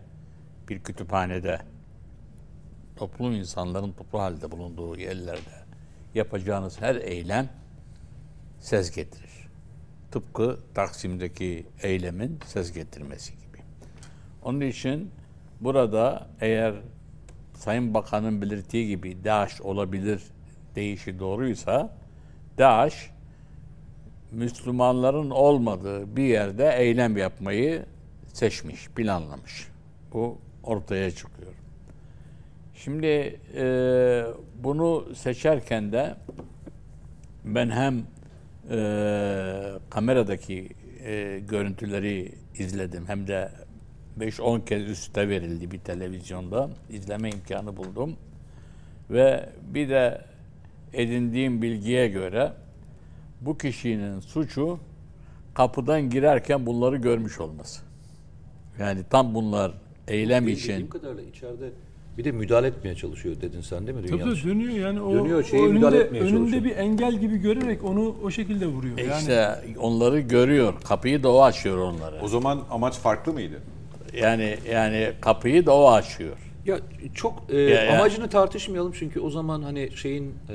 bir 0.69 0.79
kütüphanede, 0.79 1.59
toplum 2.97 3.33
insanların 3.33 3.93
toplu 3.93 4.21
halde 4.21 4.51
bulunduğu 4.51 4.97
yerlerde 4.97 5.62
yapacağınız 6.15 6.81
her 6.81 6.95
eylem 6.97 7.49
ses 8.61 8.91
getirir. 8.91 9.49
Tıpkı 10.11 10.59
Taksim'deki 10.75 11.67
eylemin 11.83 12.39
ses 12.47 12.73
getirmesi 12.73 13.33
gibi. 13.33 13.59
Onun 14.43 14.61
için 14.61 15.11
burada 15.61 16.29
eğer 16.41 16.75
Sayın 17.55 17.95
Bakan'ın 17.95 18.43
belirttiği 18.43 18.89
gibi 18.89 19.25
DAEŞ 19.25 19.61
olabilir 19.61 20.23
deyişi 20.75 21.19
doğruysa 21.19 21.97
DAEŞ 22.59 23.11
Müslümanların 24.33 25.31
olmadığı 25.31 26.17
bir 26.17 26.23
yerde 26.23 26.75
eylem 26.77 27.17
yapmayı 27.17 27.87
seçmiş, 28.33 28.89
planlamış. 28.89 29.69
Bu 30.13 30.39
ortaya 30.63 31.11
çıkıyor. 31.11 31.53
Şimdi 32.85 33.41
e, 33.57 34.25
bunu 34.63 35.15
seçerken 35.15 35.93
de 35.93 36.15
ben 37.45 37.71
hem 37.71 38.05
e, 38.71 38.79
kameradaki 39.91 40.69
e, 41.05 41.41
görüntüleri 41.49 42.33
izledim 42.59 43.05
hem 43.07 43.27
de 43.27 43.51
5-10 44.21 44.65
kez 44.65 44.91
üstte 44.91 45.29
verildi 45.29 45.71
bir 45.71 45.79
televizyonda 45.79 46.71
izleme 46.91 47.31
imkanı 47.31 47.77
buldum 47.77 48.17
ve 49.11 49.49
bir 49.75 49.89
de 49.89 50.25
edindiğim 50.93 51.63
bilgiye 51.63 52.09
göre 52.09 52.53
bu 53.41 53.59
kişinin 53.59 54.21
suçu 54.21 54.79
kapıdan 55.55 56.11
girerken 56.11 56.67
bunları 56.67 56.97
görmüş 56.97 57.41
olması. 57.41 57.83
Yani 58.79 59.05
tam 59.11 59.35
bunlar 59.35 59.73
eylem 60.09 60.47
Bildiğim 60.47 60.81
için 60.81 60.87
kadarıyla 60.87 61.23
içeride 61.23 61.71
bir 62.19 62.25
de 62.25 62.33
müdahale 62.33 62.67
etmeye 62.67 62.95
çalışıyor 62.95 63.37
dedin 63.41 63.61
sen 63.61 63.87
değil 63.87 63.99
mi? 63.99 64.07
Tabii 64.07 64.21
dönüyor 64.45 64.73
yani 64.73 65.01
o, 65.01 65.15
Dönüyor, 65.15 65.41
o 65.41 65.43
şeyi 65.45 65.63
müdahale 65.63 65.97
önünde, 65.97 66.05
etmeye 66.07 66.21
önünde 66.21 66.37
çalışıyor. 66.39 66.65
bir 66.65 66.77
engel 66.77 67.19
gibi 67.19 67.37
görerek 67.37 67.85
onu 67.85 68.17
o 68.25 68.31
şekilde 68.31 68.67
vuruyor. 68.67 68.99
E 68.99 69.03
yani 69.03 69.19
işte 69.21 69.59
onları 69.79 70.21
görüyor. 70.21 70.75
Kapıyı 70.85 71.23
da 71.23 71.33
o 71.33 71.43
açıyor 71.43 71.79
onları. 71.79 72.17
O 72.23 72.29
zaman 72.29 72.61
amaç 72.71 72.99
farklı 72.99 73.33
mıydı? 73.33 73.55
Yani 74.21 74.57
yani 74.73 75.13
kapıyı 75.21 75.67
da 75.67 75.77
o 75.77 75.91
açıyor. 75.91 76.37
Ya 76.67 76.79
çok 77.15 77.43
e, 77.49 77.59
Ya, 77.61 77.85
ya. 77.85 77.97
amacını 77.97 78.29
tartışmayalım 78.29 78.93
çünkü 78.93 79.21
o 79.21 79.31
zaman 79.31 79.63
hani 79.63 79.91
şeyin 79.97 80.35
e, 80.51 80.55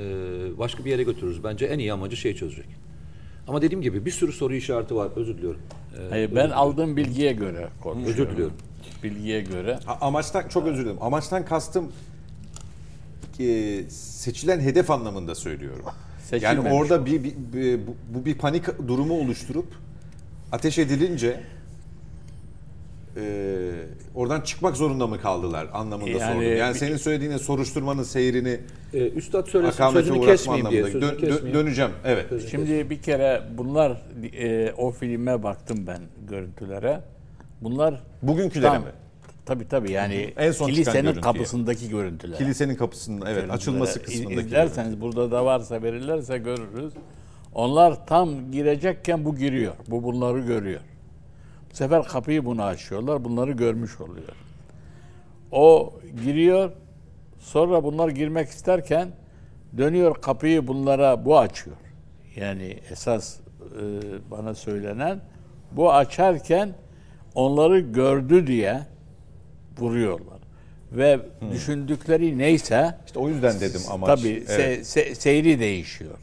başka 0.58 0.84
bir 0.84 0.90
yere 0.90 1.02
götürürüz. 1.02 1.44
Bence 1.44 1.66
en 1.66 1.78
iyi 1.78 1.92
amacı 1.92 2.16
şey 2.16 2.34
çözecek. 2.34 2.66
Ama 3.48 3.62
dediğim 3.62 3.82
gibi 3.82 4.04
bir 4.04 4.10
sürü 4.10 4.32
soru 4.32 4.54
işareti 4.54 4.94
var. 4.94 5.08
Özür 5.16 5.36
diliyorum. 5.38 5.60
E, 6.00 6.10
Hayır, 6.10 6.30
ben 6.34 6.50
aldığım 6.50 6.96
bilgiye 6.96 7.32
göre 7.32 7.68
konuşuyorum. 7.82 8.12
Özür 8.22 8.30
diliyorum. 8.30 8.56
Bilgiye 9.02 9.40
göre. 9.40 9.78
A- 9.86 10.06
Amaçtan 10.06 10.48
çok 10.48 10.66
özür 10.66 10.82
dilerim. 10.84 11.02
Amaçtan 11.02 11.44
kastım 11.44 11.92
e, 13.40 13.82
seçilen 13.90 14.60
hedef 14.60 14.90
anlamında 14.90 15.34
söylüyorum. 15.34 15.84
Yani 15.84 16.40
Seçilmemiş 16.40 16.72
orada 16.72 17.06
bir, 17.06 17.24
bir- 17.24 17.34
bir- 17.52 17.86
bu, 17.86 17.94
bu 18.14 18.24
bir 18.24 18.38
panik 18.38 18.64
durumu 18.88 19.14
oluşturup 19.20 19.66
ateş 20.52 20.78
edilince 20.78 21.40
e, 23.16 23.22
oradan 24.14 24.40
çıkmak 24.40 24.76
zorunda 24.76 25.06
mı 25.06 25.20
kaldılar 25.20 25.66
anlamında 25.72 26.10
Yani 26.10 26.34
sordum. 26.34 26.56
Yani 26.56 26.74
bir- 26.74 26.78
senin 26.78 26.96
söylediğine 26.96 27.38
soruşturmanın 27.38 28.02
seyrini 28.02 28.60
E, 28.94 29.08
Üstad 29.08 29.46
söylesin 29.46 29.90
sözünü 29.90 30.20
kesmeyeyim 30.20 30.70
diye. 30.70 30.82
Sözünü 30.84 31.02
Dön- 31.02 31.08
dö- 31.14 31.20
kesmeyeyim. 31.20 31.54
döneceğim. 31.54 31.90
Evet. 32.04 32.26
Şimdi 32.50 32.90
bir 32.90 33.02
kere 33.02 33.42
bunlar 33.58 34.02
e, 34.38 34.72
o 34.72 34.90
filme 34.90 35.42
baktım 35.42 35.86
ben 35.86 36.00
görüntülere. 36.28 37.00
Bunlar 37.60 38.02
Bugünkülere 38.22 38.70
tam- 38.70 38.82
mi? 38.82 38.88
Tabii 39.46 39.68
tabii 39.68 39.92
yani 39.92 40.34
En 40.36 40.52
son 40.52 40.66
kilisenin 40.66 41.02
görüntüye. 41.02 41.20
kapısındaki 41.22 41.88
görüntüler. 41.88 42.38
Kilisenin 42.38 42.74
kapısının 42.74 43.16
evet 43.16 43.26
görüntülere. 43.26 43.52
açılması 43.52 44.02
kısmındaki. 44.02 44.40
İzlerseniz 44.40 45.00
burada 45.00 45.30
da 45.30 45.44
varsa 45.44 45.82
verirlerse 45.82 46.38
görürüz. 46.38 46.92
Onlar 47.54 48.06
tam 48.06 48.50
girecekken 48.52 49.24
bu 49.24 49.36
giriyor. 49.36 49.72
Bu 49.88 50.02
bunları 50.02 50.40
görüyor. 50.40 50.80
Bu 51.70 51.74
sefer 51.76 52.04
kapıyı 52.04 52.44
buna 52.44 52.64
açıyorlar. 52.64 53.24
Bunları 53.24 53.52
görmüş 53.52 54.00
oluyor. 54.00 54.36
O 55.52 55.94
giriyor. 56.24 56.70
Sonra 57.38 57.84
bunlar 57.84 58.08
girmek 58.08 58.48
isterken 58.48 59.08
dönüyor 59.78 60.14
kapıyı 60.14 60.66
bunlara 60.66 61.24
bu 61.24 61.38
açıyor. 61.38 61.76
Yani 62.36 62.76
esas 62.90 63.36
e, 63.36 63.40
bana 64.30 64.54
söylenen 64.54 65.20
bu 65.72 65.92
açarken 65.92 66.74
onları 67.38 67.80
gördü 67.80 68.46
diye 68.46 68.80
vuruyorlar. 69.78 70.38
Ve 70.92 71.20
düşündükleri 71.52 72.38
neyse 72.38 72.98
İşte 73.06 73.18
o 73.18 73.28
yüzden 73.28 73.60
dedim 73.60 73.80
amaç. 73.90 74.20
Tabii 74.20 74.44
Evet. 74.48 74.86
se- 74.86 75.00
se- 75.00 75.14
seyri 75.14 75.60
değişiyor. 75.60 76.18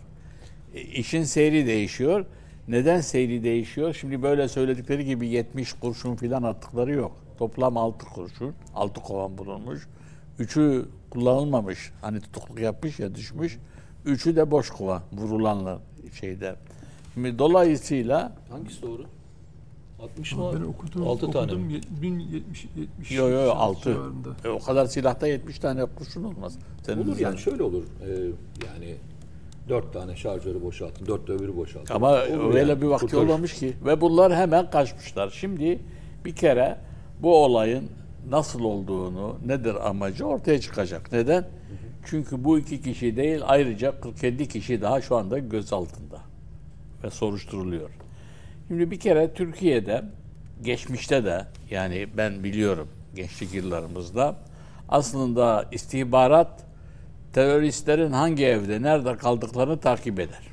E, 0.73 0.81
İşin 0.81 1.23
seyri 1.23 1.67
değişiyor. 1.67 2.25
Neden 2.67 3.01
seyri 3.01 3.43
değişiyor? 3.43 3.93
Şimdi 3.93 4.23
böyle 4.23 4.47
söyledikleri 4.47 5.05
gibi 5.05 5.27
70 5.27 5.73
kurşun 5.73 6.15
filan 6.15 6.43
attıkları 6.43 6.91
yok. 6.91 7.11
Toplam 7.37 7.77
6 7.77 8.05
kurşun, 8.05 8.53
6 8.75 9.01
kovan 9.01 9.37
bulunmuş. 9.37 9.87
Üçü 10.39 10.85
kullanılmamış. 11.09 11.91
Hani 12.01 12.21
tutukluk 12.21 12.59
yapmış 12.59 12.99
ya 12.99 13.15
düşmüş. 13.15 13.57
Üçü 14.05 14.35
de 14.35 14.51
boş 14.51 14.69
kovan 14.69 15.01
vurulanlar 15.13 15.77
şeyde. 16.19 16.55
Şimdi 17.13 17.39
dolayısıyla 17.39 18.31
Hangisi 18.49 18.81
doğru? 18.81 19.05
60 19.99 20.33
mı? 20.35 20.51
ben 20.55 20.61
okudum, 20.61 21.07
6 21.07 21.31
tane. 21.31 21.45
okudum 21.45 21.61
mi? 21.61 21.73
ye- 21.73 21.81
1070 22.01 22.65
70 22.75 23.11
yo 23.11 23.29
yo 23.29 23.51
6. 23.51 23.93
civarında. 23.93 24.29
E, 24.45 24.49
o 24.49 24.59
kadar 24.59 24.85
silahta 24.85 25.27
70 25.27 25.59
tane 25.59 25.85
kurşun 25.85 26.23
olmaz. 26.23 26.57
Senin 26.85 27.03
Olur 27.03 27.17
yani 27.17 27.37
şöyle 27.37 27.63
olur. 27.63 27.83
E, 27.83 28.09
yani 28.67 28.95
4 29.69 29.93
tane 29.93 30.15
şarjörü 30.15 30.61
boşalttım. 30.63 31.07
4 31.07 31.27
de 31.27 31.31
öbürü 31.31 31.57
boşalttım. 31.57 31.95
Ama 31.95 32.11
Olur 32.11 32.53
öyle 32.53 32.71
yani. 32.71 32.81
bir 32.81 32.87
vakti 32.87 33.05
Kurtarır. 33.05 33.23
olmamış 33.27 33.53
ki. 33.53 33.73
Ve 33.85 34.01
bunlar 34.01 34.35
hemen 34.35 34.69
kaçmışlar. 34.69 35.29
Şimdi 35.29 35.79
bir 36.25 36.35
kere 36.35 36.77
bu 37.21 37.43
olayın 37.43 37.89
nasıl 38.29 38.59
olduğunu, 38.63 39.35
nedir 39.45 39.87
amacı 39.89 40.25
ortaya 40.25 40.61
çıkacak. 40.61 41.11
Neden? 41.11 41.47
Çünkü 42.05 42.43
bu 42.43 42.59
iki 42.59 42.81
kişi 42.81 43.15
değil, 43.17 43.41
ayrıca 43.45 43.99
47 44.01 44.47
kişi 44.47 44.81
daha 44.81 45.01
şu 45.01 45.15
anda 45.15 45.39
gözaltında 45.39 46.19
ve 47.03 47.09
soruşturuluyor. 47.11 47.89
Şimdi 48.67 48.91
bir 48.91 48.99
kere 48.99 49.33
Türkiye'de, 49.33 50.03
geçmişte 50.63 51.25
de 51.25 51.45
yani 51.69 52.07
ben 52.17 52.43
biliyorum 52.43 52.87
gençlik 53.15 53.53
yıllarımızda 53.53 54.35
aslında 54.89 55.65
istihbarat 55.71 56.63
teröristlerin 57.33 58.11
hangi 58.11 58.45
evde, 58.45 58.81
nerede 58.81 59.17
kaldıklarını 59.17 59.79
takip 59.79 60.19
eder. 60.19 60.47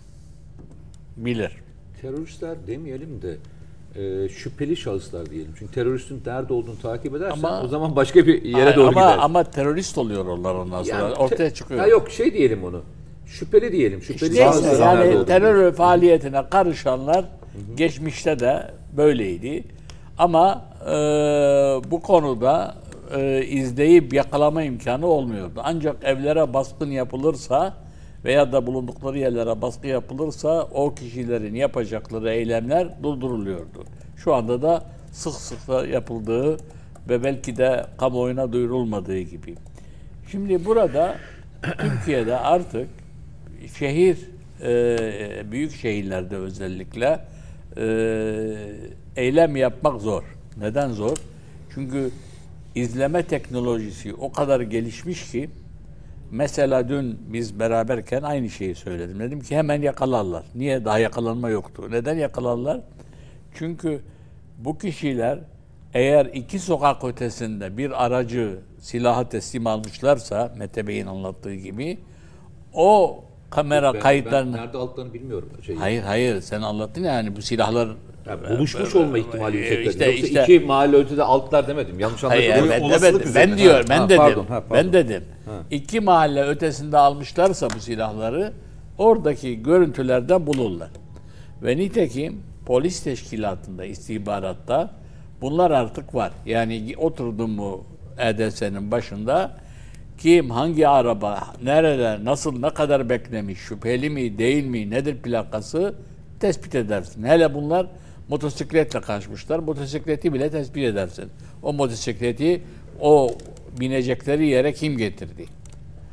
Bilir. 1.17 1.53
Teröristler 2.01 2.67
demeyelim 2.67 3.23
de 3.23 3.37
e, 4.01 4.29
şüpheli 4.29 4.77
şahıslar 4.77 5.31
diyelim. 5.31 5.53
Çünkü 5.59 5.75
teröristin 5.75 6.23
nerede 6.27 6.53
olduğunu 6.53 6.79
takip 6.79 7.15
edersen 7.15 7.39
Ama- 7.39 7.63
o 7.63 7.69
zaman 7.69 7.97
başka 7.97 8.27
bir 8.27 8.43
yere 8.43 8.71
Ay, 8.71 8.77
doğru 8.77 8.89
ama, 8.89 9.11
gider. 9.11 9.19
Ama 9.21 9.45
terörist 9.45 9.99
oluyor 9.99 10.27
onlar 10.27 10.55
ondan 10.55 10.83
sonra. 10.83 10.99
Yani 10.99 11.15
Ortaya 11.15 11.55
çıkıyor. 11.55 11.81
Ha 11.81 11.87
yok 11.87 12.11
şey 12.11 12.35
diyelim 12.35 12.65
onu. 12.65 12.83
Şüpheli 13.27 13.73
diyelim. 13.73 14.03
Şüpheli 14.03 14.35
nerede 14.35 14.83
yani 14.83 15.27
terör 15.27 15.73
faaliyetine 15.73 16.49
karışanlar 16.51 17.25
geçmişte 17.77 18.39
de 18.41 18.71
böyleydi. 18.97 19.65
Ama 20.19 20.65
e, 20.87 20.93
bu 21.91 22.03
konuda 22.03 22.75
e, 23.17 23.45
izleyip 23.45 24.13
yakalama 24.13 24.63
imkanı 24.63 25.07
olmuyordu. 25.07 25.61
Ancak 25.65 26.05
evlere 26.05 26.55
baskın 26.55 26.91
yapılırsa 26.91 27.75
veya 28.25 28.53
da 28.53 28.67
bulundukları 28.67 29.19
yerlere 29.19 29.63
baskı 29.63 29.87
yapılırsa 29.87 30.63
o 30.63 30.95
kişilerin 30.95 31.55
yapacakları 31.55 32.31
eylemler 32.31 33.03
durduruluyordu. 33.03 33.85
Şu 34.17 34.35
anda 34.35 34.63
da 34.63 34.85
sık 35.13 35.33
sık 35.33 35.69
da 35.69 35.87
yapıldığı 35.87 36.57
ve 37.09 37.25
belki 37.25 37.57
de 37.57 37.87
kamuoyuna 37.99 38.53
duyurulmadığı 38.53 39.21
gibi. 39.21 39.55
Şimdi 40.31 40.65
burada 40.65 41.17
Türkiye'de 41.79 42.39
artık 42.39 42.89
şehir 43.79 44.19
e, 44.63 45.53
büyük 45.53 45.77
şehirlerde 45.77 46.37
özellikle 46.37 47.07
e, 47.07 47.21
eylem 49.17 49.57
yapmak 49.57 50.01
zor. 50.01 50.23
Neden 50.57 50.91
zor? 50.91 51.17
Çünkü 51.75 52.11
izleme 52.75 53.23
teknolojisi 53.23 54.15
o 54.15 54.33
kadar 54.33 54.61
gelişmiş 54.61 55.31
ki 55.31 55.51
mesela 56.31 56.89
dün 56.89 57.19
biz 57.33 57.59
beraberken 57.61 58.23
aynı 58.23 58.51
şeyi 58.51 58.75
söyledim. 58.75 59.21
Dedim 59.21 59.41
ki 59.41 59.57
hemen 59.57 59.83
yakalarlar. 59.83 60.45
Niye? 60.55 60.85
Daha 60.85 60.99
yakalanma 60.99 61.49
yoktu. 61.49 61.89
Neden 61.91 62.19
yakalarlar? 62.19 62.81
Çünkü 63.55 64.01
bu 64.59 64.79
kişiler 64.79 65.39
eğer 65.95 66.27
iki 66.27 66.59
sokak 66.59 67.05
ötesinde 67.05 67.77
bir 67.77 68.05
aracı 68.05 68.59
silahı 68.79 69.29
teslim 69.29 69.67
almışlarsa 69.67 70.55
Mete 70.59 70.87
Bey'in 70.87 71.07
anlattığı 71.07 71.55
gibi 71.55 71.99
o 72.75 73.25
kamera 73.53 73.95
Ben- 73.95 74.01
kayıtlarını 74.01 74.57
Ben 74.57 74.63
nerede 74.65 74.79
aldıklarını 74.79 75.15
bilmiyorum. 75.15 75.49
Şey, 75.67 75.77
Hayır 75.77 76.03
hayır 76.03 76.41
sen 76.41 76.63
anlattın 76.63 77.05
ya 77.05 77.13
yani 77.13 77.37
bu 77.37 77.43
silahlar 77.43 77.89
Yani 78.29 78.41
buluşmuş 78.59 78.95
olma 78.97 79.19
ihtimali 79.19 79.57
yüksek. 79.57 79.87
işte- 79.87 80.01
dedim. 80.01 80.11
Yoksa 80.17 80.27
işte- 80.27 80.43
iki 80.57 80.67
mahalle 80.67 80.97
ötede 80.97 81.23
altılar 81.23 81.69
demedim. 81.69 82.01
Yanlış 82.01 82.23
Hayır, 82.23 82.51
anlaşıldı. 82.51 83.03
ben 83.03 83.13
demedim. 83.15 83.33
Ben 83.35 83.59
diyor, 83.59 83.85
ben 83.89 83.99
Ha, 83.99 84.05
dedim. 84.09 84.17
pardon, 84.17 84.45
ha, 84.49 84.63
pardon. 84.69 84.71
Ben 84.87 84.93
dedim. 84.93 85.25
İki 85.71 86.01
mahalle 86.01 86.43
ötesinde 86.45 86.99
almışlarsa 86.99 87.69
bu 87.77 87.81
silahları 87.81 88.53
oradaki 88.99 89.63
görüntülerden 89.63 90.47
bulurlar. 90.47 90.89
Ve 91.63 91.77
nitekim 91.77 92.41
polis 92.67 93.03
teşkilatında, 93.03 93.85
istihbaratta 93.85 94.91
bunlar 95.41 95.71
artık 95.71 96.15
var. 96.15 96.33
Yani 96.47 96.95
oturdun 96.99 97.51
mu 97.51 97.85
EDS'nin 98.19 98.91
başında 98.91 99.51
kim, 100.19 100.51
hangi 100.51 100.89
araba, 100.89 101.45
nerede, 101.63 102.25
nasıl, 102.25 102.61
ne 102.61 102.71
kadar 102.71 103.09
beklemiş, 103.09 103.59
şüpheli 103.59 104.11
mi, 104.11 104.39
değil 104.39 104.65
mi, 104.65 104.91
nedir 104.91 105.17
plakası 105.17 105.95
tespit 106.41 106.75
edersin. 106.75 107.23
Hele 107.25 107.55
bunlar 107.55 107.87
motosikletle 108.29 109.01
kaçmışlar. 109.01 109.59
Motosikleti 109.59 110.33
bile 110.33 110.51
tespit 110.51 110.85
edersin. 110.85 111.31
O 111.63 111.73
motosikleti 111.73 112.63
o 113.01 113.31
binecekleri 113.81 114.47
yere 114.47 114.73
kim 114.73 114.97
getirdi? 114.97 115.47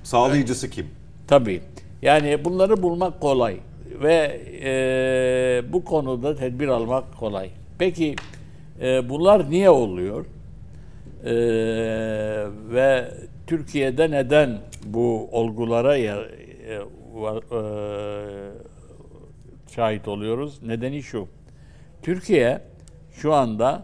Sağlayıcısı 0.04 0.70
kim? 0.70 0.88
Tabii. 1.28 1.62
Yani 2.02 2.46
bunları 2.46 2.84
bulmak 2.84 3.22
kolay 3.22 3.58
ve 4.02 4.42
e, 4.64 5.74
bu 5.74 5.84
konuda 5.84 6.36
tedbir 6.36 6.68
almak 6.68 7.18
kolay. 7.18 7.50
Peki 7.78 8.16
e, 8.82 9.10
bunlar 9.10 9.50
niye 9.50 9.70
oluyor? 9.70 10.26
E, 11.26 11.34
ve 12.74 13.12
Türkiye'de 13.50 14.12
neden 14.12 14.58
bu 14.86 15.30
olgulara 15.32 15.98
ya, 15.98 16.18
e, 16.68 16.74
e, 16.74 16.82
şahit 19.76 20.08
oluyoruz? 20.08 20.64
Nedeni 20.64 21.04
şu. 21.04 21.28
Türkiye 22.02 22.62
şu 23.12 23.34
anda 23.34 23.84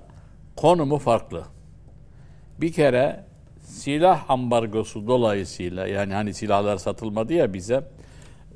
konumu 0.56 0.98
farklı. 0.98 1.44
Bir 2.62 2.74
kere 2.74 3.24
silah 3.60 4.30
ambargosu 4.30 5.08
dolayısıyla 5.08 5.88
yani 5.88 6.14
hani 6.14 6.34
silahlar 6.34 6.78
satılmadı 6.78 7.34
ya 7.34 7.54
bize 7.54 7.84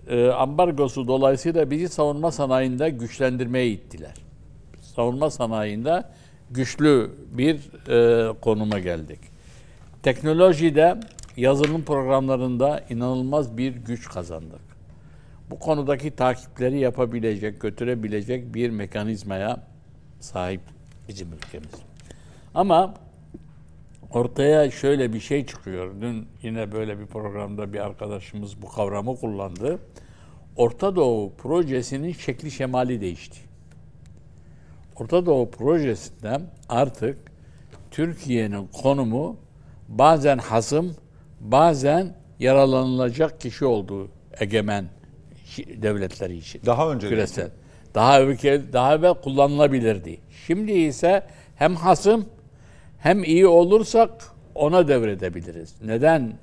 e, 0.07 0.27
ambargosu 0.27 1.07
dolayısıyla 1.07 1.71
bizi 1.71 1.89
savunma 1.89 2.31
sanayinde 2.31 2.89
güçlendirmeye 2.89 3.67
ittiler. 3.67 4.13
Savunma 4.81 5.29
sanayinde 5.29 6.03
güçlü 6.51 7.11
bir 7.31 7.55
e, 7.89 8.33
konuma 8.33 8.79
geldik. 8.79 9.28
Teknolojide 10.03 10.99
yazılım 11.37 11.83
programlarında 11.83 12.83
inanılmaz 12.89 13.57
bir 13.57 13.75
güç 13.75 14.09
kazandık. 14.09 14.61
Bu 15.49 15.59
konudaki 15.59 16.11
takipleri 16.11 16.79
yapabilecek, 16.79 17.61
götürebilecek 17.61 18.53
bir 18.53 18.69
mekanizmaya 18.69 19.67
sahip 20.19 20.61
bizim 21.07 21.33
ülkemiz. 21.33 21.71
Ama 22.53 22.93
ortaya 24.11 24.71
şöyle 24.71 25.13
bir 25.13 25.19
şey 25.19 25.45
çıkıyor. 25.45 26.01
Dün 26.01 26.27
yine 26.43 26.71
böyle 26.71 26.99
bir 26.99 27.05
programda 27.05 27.73
bir 27.73 27.79
arkadaşımız 27.79 28.61
bu 28.61 28.69
kavramı 28.69 29.15
kullandı. 29.15 29.79
Orta 30.55 30.95
Doğu 30.95 31.33
projesinin 31.33 32.13
şekli 32.13 32.51
şemali 32.51 33.01
değişti. 33.01 33.39
Orta 34.95 35.25
Doğu 35.25 35.51
projesinde 35.51 36.41
artık 36.69 37.17
Türkiye'nin 37.91 38.67
konumu 38.67 39.37
bazen 39.89 40.37
hasım, 40.37 40.95
bazen 41.39 42.15
yaralanılacak 42.39 43.41
kişi 43.41 43.65
olduğu 43.65 44.09
egemen 44.39 44.85
devletleri 45.57 46.37
için. 46.37 46.61
Daha 46.65 46.91
önce 46.91 47.07
de- 47.07 47.09
küresel. 47.09 47.51
Daha 47.95 48.19
evvel, 48.19 48.61
daha 48.73 48.95
evvel 48.95 49.13
kullanılabilirdi. 49.13 50.19
Şimdi 50.47 50.71
ise 50.71 51.23
hem 51.55 51.75
hasım 51.75 52.25
hem 52.99 53.23
iyi 53.23 53.47
olursak 53.47 54.11
ona 54.55 54.87
devredebiliriz. 54.87 55.75
Neden 55.83 56.33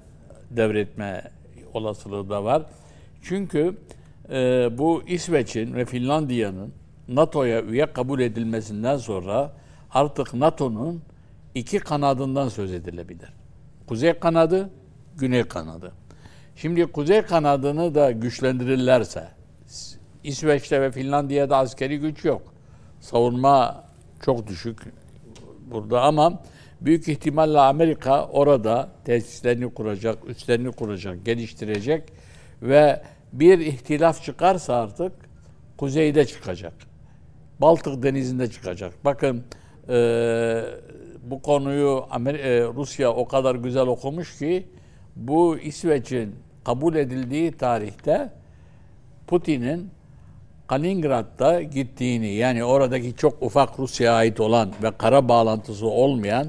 devretme 0.51 1.23
olasılığı 1.75 2.31
da 2.31 2.45
var? 2.45 2.63
Çünkü 3.23 3.77
e, 4.31 4.69
bu 4.79 5.03
İsveç'in 5.07 5.75
ve 5.75 5.85
Finlandiya'nın 5.85 6.73
NATO'ya 7.09 7.63
üye 7.63 7.87
kabul 7.93 8.21
edilmesinden 8.21 8.97
sonra 8.97 9.53
artık 9.91 10.35
NATO'nun 10.35 11.03
iki 11.57 11.79
kanadından 11.79 12.49
söz 12.49 12.73
edilebilir. 12.73 13.29
Kuzey 13.87 14.13
kanadı, 14.19 14.71
güney 15.17 15.45
kanadı. 15.45 15.93
Şimdi 16.57 16.87
kuzey 16.87 17.23
kanadını 17.23 17.95
da 17.95 18.11
güçlendirirlerse, 18.11 19.29
İsveç'te 20.25 20.81
ve 20.81 20.91
Finlandiya'da 20.91 21.57
askeri 21.57 21.99
güç 21.99 22.25
yok. 22.25 22.43
Savunma 23.01 23.85
çok 24.25 24.47
düşük 24.47 24.79
burada 25.71 26.03
ama 26.03 26.43
büyük 26.81 27.09
ihtimalle 27.09 27.61
Amerika 27.61 28.27
orada 28.27 28.89
tesislerini 29.05 29.75
kuracak, 29.75 30.19
üslerini 30.29 30.73
kuracak, 30.73 31.25
geliştirecek 31.25 32.03
ve 32.63 33.03
bir 33.33 33.59
ihtilaf 33.59 34.23
çıkarsa 34.23 34.75
artık 34.75 35.13
kuzeyde 35.77 36.27
çıkacak. 36.27 36.75
Baltık 37.61 38.03
Denizi'nde 38.03 38.51
çıkacak. 38.51 38.93
Bakın 39.05 39.45
bu 41.31 41.43
konuyu 41.43 42.05
e, 42.27 42.63
Rusya 42.75 43.13
o 43.13 43.29
kadar 43.29 43.55
güzel 43.55 43.87
okumuş 43.87 44.39
ki 44.39 44.67
bu 45.17 45.59
İsveç'in 45.59 46.35
kabul 46.65 46.95
edildiği 46.95 47.53
tarihte 47.53 48.31
Putin'in 49.27 49.91
Kaliningrad'da 50.67 51.63
gittiğini 51.63 52.35
yani 52.35 52.65
oradaki 52.65 53.17
çok 53.17 53.43
ufak 53.43 53.79
Rusya'ya 53.79 54.17
ait 54.17 54.41
olan 54.41 54.73
ve 54.83 54.91
kara 54.99 55.29
bağlantısı 55.29 55.87
olmayan 55.87 56.47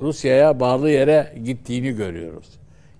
Rusya'ya 0.00 0.60
bağlı 0.60 0.90
yere 0.90 1.34
gittiğini 1.44 1.90
görüyoruz. 1.90 2.46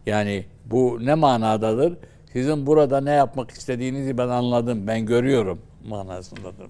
Yani 0.07 0.45
bu 0.67 0.99
ne 1.01 1.15
manadadır? 1.15 1.97
Sizin 2.33 2.67
burada 2.67 3.01
ne 3.01 3.11
yapmak 3.11 3.51
istediğinizi 3.51 4.19
ben 4.19 4.29
anladım, 4.29 4.87
ben 4.87 5.07
görüyorum 5.07 5.59
manasındadır. 5.89 6.67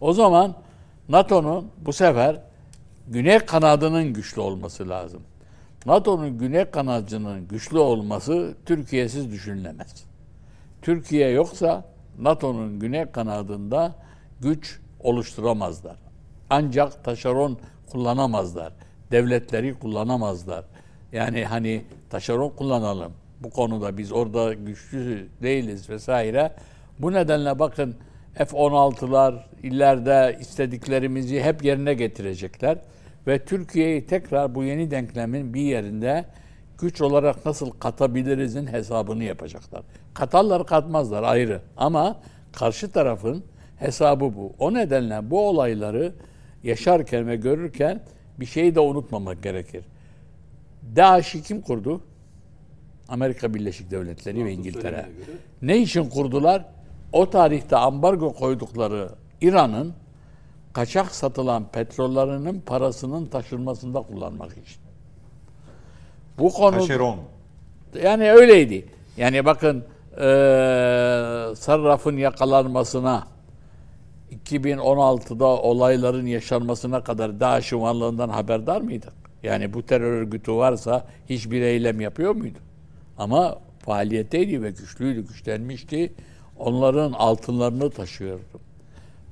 O 0.00 0.12
zaman 0.12 0.54
NATO'nun 1.08 1.70
bu 1.78 1.92
sefer 1.92 2.40
güney 3.08 3.38
kanadının 3.38 4.12
güçlü 4.12 4.40
olması 4.40 4.88
lazım. 4.88 5.22
NATO'nun 5.86 6.38
güney 6.38 6.64
kanadının 6.64 7.48
güçlü 7.48 7.78
olması 7.78 8.54
Türkiye'siz 8.66 9.32
düşünülemez. 9.32 10.04
Türkiye 10.82 11.28
yoksa 11.30 11.84
NATO'nun 12.18 12.80
güney 12.80 13.06
kanadında 13.06 13.94
güç 14.40 14.80
oluşturamazlar. 15.00 15.96
Ancak 16.50 17.04
taşeron 17.04 17.58
kullanamazlar. 17.90 18.72
Devletleri 19.10 19.74
kullanamazlar. 19.74 20.64
Yani 21.12 21.44
hani 21.44 21.84
taşeron 22.10 22.50
kullanalım. 22.50 23.12
Bu 23.40 23.50
konuda 23.50 23.98
biz 23.98 24.12
orada 24.12 24.54
güçlü 24.54 25.28
değiliz 25.42 25.90
vesaire. 25.90 26.52
Bu 26.98 27.12
nedenle 27.12 27.58
bakın 27.58 27.96
F-16'lar 28.34 29.34
ileride 29.62 30.38
istediklerimizi 30.40 31.42
hep 31.42 31.64
yerine 31.64 31.94
getirecekler. 31.94 32.78
Ve 33.28 33.44
Türkiye'yi 33.44 34.06
tekrar 34.06 34.54
bu 34.54 34.64
yeni 34.64 34.90
denklemin 34.90 35.54
bir 35.54 35.60
yerinde 35.60 36.24
güç 36.78 37.00
olarak 37.00 37.46
nasıl 37.46 37.70
katabilirizin 37.70 38.66
hesabını 38.66 39.24
yapacaklar. 39.24 39.82
Katarlar 40.14 40.66
katmazlar 40.66 41.22
ayrı 41.22 41.60
ama 41.76 42.20
karşı 42.52 42.90
tarafın 42.90 43.44
hesabı 43.76 44.24
bu. 44.24 44.52
O 44.58 44.74
nedenle 44.74 45.30
bu 45.30 45.48
olayları 45.48 46.12
yaşarken 46.62 47.28
ve 47.28 47.36
görürken 47.36 48.00
bir 48.40 48.46
şeyi 48.46 48.74
de 48.74 48.80
unutmamak 48.80 49.42
gerekir. 49.42 49.84
DAEŞ'i 50.96 51.42
kim 51.42 51.60
kurdu? 51.60 52.00
Amerika 53.08 53.54
Birleşik 53.54 53.90
Devletleri 53.90 54.44
ve 54.44 54.52
İngiltere. 54.52 55.06
Ne 55.62 55.78
için 55.78 56.08
kurdular? 56.10 56.64
O 57.12 57.30
tarihte 57.30 57.76
ambargo 57.76 58.32
koydukları 58.32 59.08
İran'ın 59.40 59.94
kaçak 60.72 61.10
satılan 61.14 61.64
petrollerinin 61.72 62.60
parasının 62.60 63.26
taşınmasında 63.26 64.02
kullanmak 64.02 64.52
için. 64.52 64.80
Bu 66.38 66.52
konu 66.52 66.78
Taşeron. 66.78 67.18
yani 68.02 68.30
öyleydi. 68.32 68.86
Yani 69.16 69.44
bakın 69.44 69.84
eee 70.10 71.54
Sarraf'ın 71.56 72.16
yakalanmasına 72.16 73.26
2016'da 74.46 75.46
olayların 75.46 76.26
yaşanmasına 76.26 77.04
kadar 77.04 77.40
DAEŞ'in 77.40 77.80
varlığından 77.80 78.28
haberdar 78.28 78.80
mıydık? 78.80 79.12
Yani 79.42 79.74
bu 79.74 79.82
terör 79.82 80.12
örgütü 80.12 80.52
varsa 80.52 81.06
hiçbir 81.28 81.62
eylem 81.62 82.00
yapıyor 82.00 82.34
muydu? 82.34 82.58
Ama 83.18 83.58
faaliyetteydi 83.78 84.62
ve 84.62 84.70
güçlüydü, 84.70 85.26
güçlenmişti. 85.28 86.12
Onların 86.58 87.12
altınlarını 87.12 87.90
taşıyordu. 87.90 88.60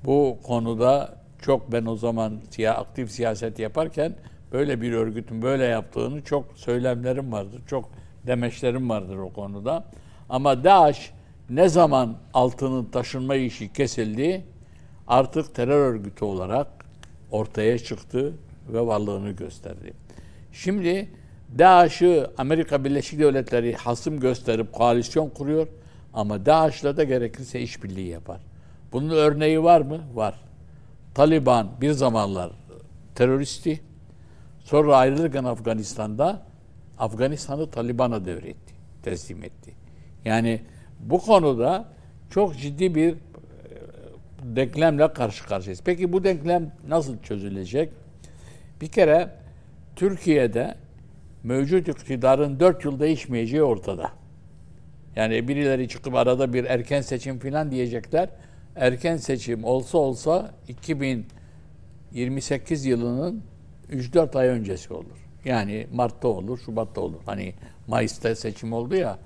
Bu 0.05 0.39
konuda 0.43 1.14
çok 1.47 1.73
ben 1.73 1.87
o 1.87 1.97
zaman 1.97 2.41
siya, 2.51 2.75
aktif 2.75 3.11
siyaset 3.11 3.59
yaparken 3.59 4.15
böyle 4.53 4.81
bir 4.81 4.93
örgütün 4.93 5.43
böyle 5.43 5.65
yaptığını 5.65 6.23
çok 6.23 6.45
söylemlerim 6.55 7.33
vardır. 7.33 7.63
Çok 7.67 7.89
demeçlerim 8.27 8.91
vardır 8.91 9.17
o 9.17 9.33
konuda. 9.33 9.85
Ama 10.29 10.65
DAEŞ 10.65 11.11
ne 11.51 11.69
zaman 11.69 12.17
altının 12.35 12.85
taşınma 12.85 13.35
işi 13.35 13.73
kesildi 13.73 14.45
artık 15.09 15.55
terör 15.55 15.95
örgütü 15.95 16.25
olarak 16.25 16.67
ortaya 17.31 17.79
çıktı 17.79 18.33
ve 18.73 18.87
varlığını 18.87 19.31
gösterdi. 19.31 19.93
Şimdi 20.53 21.09
DAEŞ'ı 21.59 22.31
Amerika 22.39 22.85
Birleşik 22.85 23.19
Devletleri 23.19 23.75
hasım 23.75 24.21
gösterip 24.21 24.73
koalisyon 24.73 25.29
kuruyor 25.29 25.67
ama 26.15 26.47
DAEŞ'la 26.47 26.97
da 26.97 27.05
gerekirse 27.05 27.61
işbirliği 27.61 28.09
yapar. 28.09 28.41
Bunun 28.93 29.11
örneği 29.11 29.63
var 29.63 29.81
mı? 29.81 30.01
Var. 30.15 30.46
Taliban 31.17 31.69
bir 31.81 31.91
zamanlar 31.91 32.53
teröristi. 33.14 33.81
Sonra 34.64 34.97
ayrılırken 34.97 35.45
Afganistan'da 35.45 36.43
Afganistan'ı 36.99 37.71
Taliban'a 37.71 38.25
devretti, 38.25 38.75
teslim 39.03 39.45
etti. 39.45 39.73
Yani 40.25 40.61
bu 41.01 41.19
konuda 41.19 41.89
çok 42.31 42.59
ciddi 42.59 42.95
bir 42.95 43.12
e, 43.12 43.17
denklemle 44.43 45.12
karşı 45.12 45.47
karşıyayız. 45.47 45.83
Peki 45.85 46.12
bu 46.12 46.25
denklem 46.25 46.73
nasıl 46.89 47.19
çözülecek? 47.23 47.91
Bir 48.81 48.89
kere 48.89 49.31
Türkiye'de 49.97 50.75
mevcut 51.43 51.89
iktidarın 51.89 52.61
dört 52.61 52.85
yıl 52.85 53.01
değişmeyeceği 53.01 53.62
ortada. 53.62 54.11
Yani 55.17 55.49
birileri 55.49 55.89
çıkıp 55.89 56.14
arada 56.14 56.53
bir 56.53 56.64
erken 56.64 57.01
seçim 57.01 57.39
falan 57.39 57.71
diyecekler. 57.71 58.29
Erken 58.77 59.16
seçim 59.16 59.64
olsa 59.64 59.99
olsa 59.99 60.51
2028 60.68 62.85
yılının 62.87 63.43
3-4 63.93 64.39
ay 64.39 64.49
öncesi 64.49 64.93
olur. 64.95 65.27
Yani 65.45 65.87
Mart'ta 65.93 66.29
olur, 66.29 66.59
Şubat'ta 66.59 67.01
olur. 67.01 67.20
Hani 67.27 67.55
Mayıs'ta 67.87 68.35
seçim 68.35 68.72
oldu 68.72 68.95
ya 68.95 69.18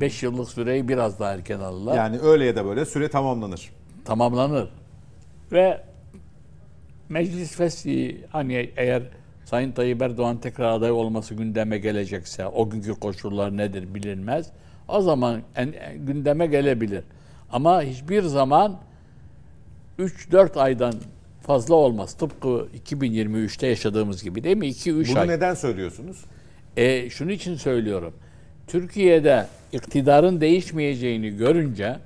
5 0.00 0.22
yıllık 0.22 0.48
süreyi 0.48 0.88
biraz 0.88 1.20
daha 1.20 1.32
erken 1.34 1.60
alırlar. 1.60 1.96
Yani 1.96 2.18
öyle 2.20 2.44
ya 2.44 2.56
da 2.56 2.64
böyle 2.64 2.84
süre 2.84 3.08
tamamlanır. 3.08 3.70
tamamlanır. 4.04 4.68
Ve 5.52 5.80
meclis 7.08 7.56
fesli 7.56 8.26
hani 8.30 8.70
eğer 8.76 9.02
Sayın 9.44 9.72
Tayyip 9.72 10.02
Erdoğan 10.02 10.38
tekrar 10.40 10.72
aday 10.72 10.90
olması 10.90 11.34
gündeme 11.34 11.78
gelecekse 11.78 12.46
o 12.46 12.70
günkü 12.70 12.94
koşullar 13.00 13.56
nedir 13.56 13.94
bilinmez. 13.94 14.50
O 14.88 15.00
zaman 15.00 15.42
en, 15.56 15.72
en- 15.72 16.06
gündeme 16.06 16.46
gelebilir. 16.46 17.04
Ama 17.52 17.82
hiçbir 17.82 18.22
zaman 18.22 18.78
3-4 19.98 20.60
aydan 20.60 20.94
fazla 21.40 21.74
olmaz. 21.74 22.14
Tıpkı 22.14 22.68
2023'te 22.86 23.66
yaşadığımız 23.66 24.22
gibi 24.22 24.44
değil 24.44 24.56
mi? 24.56 24.68
2-3 24.68 25.10
Bunu 25.10 25.18
ay. 25.18 25.28
neden 25.28 25.54
söylüyorsunuz? 25.54 26.24
E, 26.76 27.10
şunun 27.10 27.30
için 27.30 27.54
söylüyorum. 27.56 28.14
Türkiye'de 28.66 29.46
iktidarın 29.72 30.40
değişmeyeceğini 30.40 31.36
görünce 31.36 31.96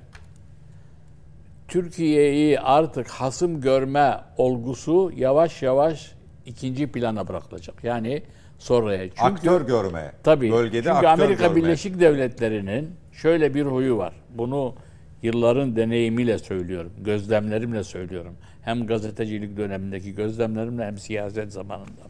Türkiye'yi 1.67 2.59
artık 2.59 3.07
hasım 3.09 3.61
görme 3.61 4.17
olgusu 4.37 5.11
yavaş 5.15 5.61
yavaş 5.61 6.11
ikinci 6.45 6.91
plana 6.91 7.27
bırakılacak. 7.27 7.83
Yani 7.83 8.23
sonraya. 8.59 9.09
Çünkü 9.09 9.21
aktör 9.21 9.61
görme. 9.61 10.11
Tabii. 10.23 10.51
Bölgede 10.51 10.83
Çünkü 10.83 10.89
aktör 10.89 11.09
Amerika 11.09 11.43
görme. 11.43 11.55
Birleşik 11.55 11.99
Devletleri'nin 11.99 12.95
şöyle 13.11 13.53
bir 13.53 13.65
huyu 13.65 13.97
var. 13.97 14.13
Bunu 14.29 14.75
yılların 15.23 15.75
deneyimiyle 15.75 16.39
söylüyorum, 16.39 16.91
gözlemlerimle 17.01 17.83
söylüyorum. 17.83 18.35
Hem 18.61 18.87
gazetecilik 18.87 19.57
dönemindeki 19.57 20.15
gözlemlerimle 20.15 20.85
hem 20.85 20.97
siyaset 20.97 21.53
zamanında. 21.53 22.01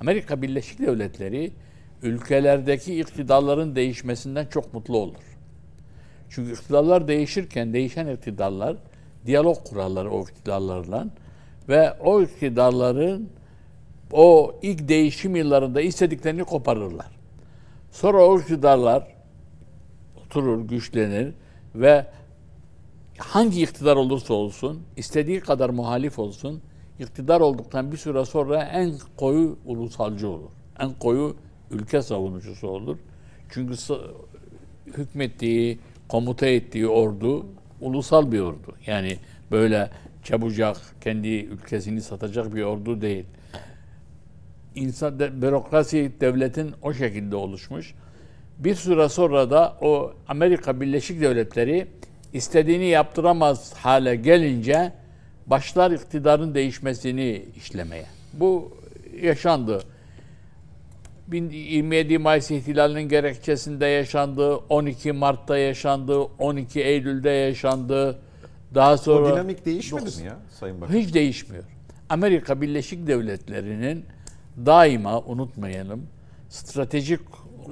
Amerika 0.00 0.42
Birleşik 0.42 0.78
Devletleri 0.78 1.52
ülkelerdeki 2.02 3.00
iktidarların 3.00 3.76
değişmesinden 3.76 4.46
çok 4.46 4.74
mutlu 4.74 4.96
olur. 4.96 5.22
Çünkü 6.30 6.52
iktidarlar 6.52 7.08
değişirken 7.08 7.72
değişen 7.72 8.06
iktidarlar 8.06 8.76
diyalog 9.26 9.64
kurarlar 9.64 10.04
o 10.04 10.22
iktidarlarla 10.22 11.06
ve 11.68 11.92
o 11.92 12.22
iktidarların 12.22 13.28
o 14.12 14.54
ilk 14.62 14.88
değişim 14.88 15.36
yıllarında 15.36 15.80
istediklerini 15.80 16.44
koparırlar. 16.44 17.06
Sonra 17.90 18.26
o 18.26 18.40
iktidarlar 18.40 19.08
oturur, 20.24 20.68
güçlenir 20.68 21.34
ve 21.74 22.06
hangi 23.18 23.62
iktidar 23.62 23.96
olursa 23.96 24.34
olsun, 24.34 24.82
istediği 24.96 25.40
kadar 25.40 25.70
muhalif 25.70 26.18
olsun, 26.18 26.62
iktidar 26.98 27.40
olduktan 27.40 27.92
bir 27.92 27.96
süre 27.96 28.24
sonra 28.24 28.62
en 28.62 28.92
koyu 29.16 29.58
ulusalcı 29.64 30.28
olur. 30.28 30.50
En 30.78 30.92
koyu 30.94 31.36
ülke 31.70 32.02
savunucusu 32.02 32.68
olur. 32.68 32.96
Çünkü 33.50 33.74
hükmettiği, 34.86 35.78
komuta 36.08 36.46
ettiği 36.46 36.88
ordu 36.88 37.46
ulusal 37.80 38.32
bir 38.32 38.40
ordu. 38.40 38.74
Yani 38.86 39.18
böyle 39.50 39.90
çabucak 40.22 40.76
kendi 41.00 41.28
ülkesini 41.28 42.02
satacak 42.02 42.54
bir 42.54 42.62
ordu 42.62 43.00
değil 43.00 43.24
insan 44.74 45.18
de, 45.18 45.42
bürokrasi 45.42 46.12
devletin 46.20 46.74
o 46.82 46.92
şekilde 46.92 47.36
oluşmuş. 47.36 47.94
Bir 48.58 48.74
süre 48.74 49.08
sonra 49.08 49.50
da 49.50 49.76
o 49.80 50.12
Amerika 50.28 50.80
Birleşik 50.80 51.20
Devletleri 51.20 51.86
istediğini 52.34 52.86
yaptıramaz 52.86 53.72
hale 53.74 54.16
gelince 54.16 54.92
başlar 55.46 55.90
iktidarın 55.90 56.54
değişmesini 56.54 57.44
işlemeye. 57.56 58.06
Bu 58.32 58.72
yaşandı. 59.22 59.82
27 61.32 62.18
Mayıs 62.18 62.50
ihtilalinin 62.50 63.08
gerekçesinde 63.08 63.86
yaşandı, 63.86 64.56
12 64.56 65.12
Mart'ta 65.12 65.58
yaşandı, 65.58 66.18
12 66.18 66.80
Eylül'de 66.80 67.30
yaşandı. 67.30 68.18
Daha 68.74 68.92
O 68.92 68.96
sonra 68.96 69.32
dinamik 69.32 69.66
değişmedi 69.66 70.04
mi 70.04 70.26
ya 70.26 70.36
Sayın 70.60 70.80
Bakan? 70.80 70.94
hiç 70.94 71.14
değişmiyor. 71.14 71.64
Amerika 72.08 72.60
Birleşik 72.60 73.06
Devletleri'nin 73.06 74.04
daima 74.66 75.20
unutmayalım 75.20 76.06
stratejik 76.48 77.20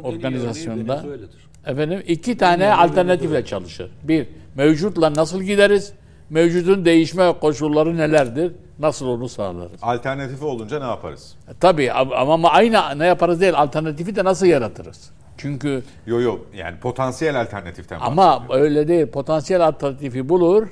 organizasyonda 0.02 0.94
Venezuela'dır. 0.94 1.30
efendim 1.66 2.02
iki 2.06 2.36
tane 2.36 2.72
alternatifle 2.72 3.44
çalışır. 3.44 3.90
Bir, 4.02 4.26
mevcutla 4.55 5.14
nasıl 5.14 5.42
gideriz? 5.42 5.92
Mevcudun 6.30 6.84
değişme 6.84 7.32
koşulları 7.40 7.96
nelerdir? 7.96 8.53
Nasıl 8.78 9.07
onu 9.07 9.28
sağlarız? 9.28 9.82
Alternatifi 9.82 10.44
olunca 10.44 10.78
ne 10.78 10.84
yaparız? 10.84 11.34
E, 11.48 11.53
Tabii 11.61 11.86
am- 11.86 12.14
ama, 12.14 12.34
ama 12.34 12.50
aynı 12.50 12.98
ne 12.98 13.07
yaparız 13.07 13.40
değil, 13.40 13.55
alternatifi 13.55 14.16
de 14.16 14.24
nasıl 14.24 14.46
yaratırız? 14.46 15.11
Çünkü 15.36 15.82
Yo 16.07 16.20
yo 16.20 16.38
yani 16.57 16.78
potansiyel 16.80 17.40
alternatiften 17.40 17.98
Ama 18.00 18.46
öyle 18.50 18.88
değil. 18.88 19.07
Potansiyel 19.07 19.66
alternatifi 19.66 20.28
bulur. 20.28 20.68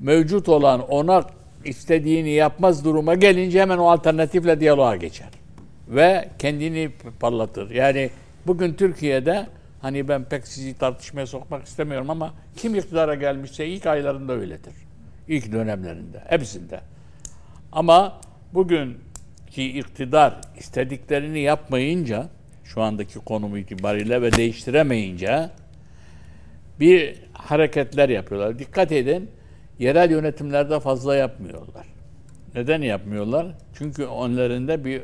Mevcut 0.00 0.48
olan 0.48 0.80
ona 0.88 1.24
istediğini 1.64 2.30
yapmaz 2.30 2.84
duruma 2.84 3.14
gelince 3.14 3.60
hemen 3.60 3.78
o 3.78 3.90
alternatifle 3.90 4.60
diyaloğa 4.60 4.96
geçer. 4.96 5.28
Ve 5.88 6.28
kendini 6.38 6.90
parlatır. 7.20 7.70
Yani 7.70 8.10
bugün 8.46 8.74
Türkiye'de 8.74 9.46
hani 9.82 10.08
ben 10.08 10.24
pek 10.24 10.48
sizi 10.48 10.78
tartışmaya 10.78 11.26
sokmak 11.26 11.66
istemiyorum 11.66 12.10
ama 12.10 12.34
kim 12.56 12.74
iktidara 12.74 13.14
gelmişse 13.14 13.66
ilk 13.66 13.86
aylarında 13.86 14.32
öyledir. 14.32 14.74
İlk 15.28 15.52
dönemlerinde. 15.52 16.24
Hepsinde. 16.28 16.80
Ama 17.72 18.20
bugünkü 18.54 19.62
iktidar 19.62 20.40
istediklerini 20.58 21.40
yapmayınca 21.40 22.28
şu 22.64 22.82
andaki 22.82 23.18
konumu 23.18 23.58
itibariyle 23.58 24.22
ve 24.22 24.32
değiştiremeyince 24.32 25.50
bir 26.80 27.14
hareketler 27.32 28.08
yapıyorlar. 28.08 28.58
Dikkat 28.58 28.92
edin, 28.92 29.30
yerel 29.78 30.10
yönetimlerde 30.10 30.80
fazla 30.80 31.16
yapmıyorlar. 31.16 31.86
Neden 32.54 32.82
yapmıyorlar? 32.82 33.46
Çünkü 33.74 34.06
onlarında 34.06 34.84
bir 34.84 35.02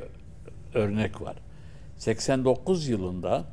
örnek 0.75 1.22
var. 1.22 1.37
89 1.97 2.89
yılında 2.89 3.45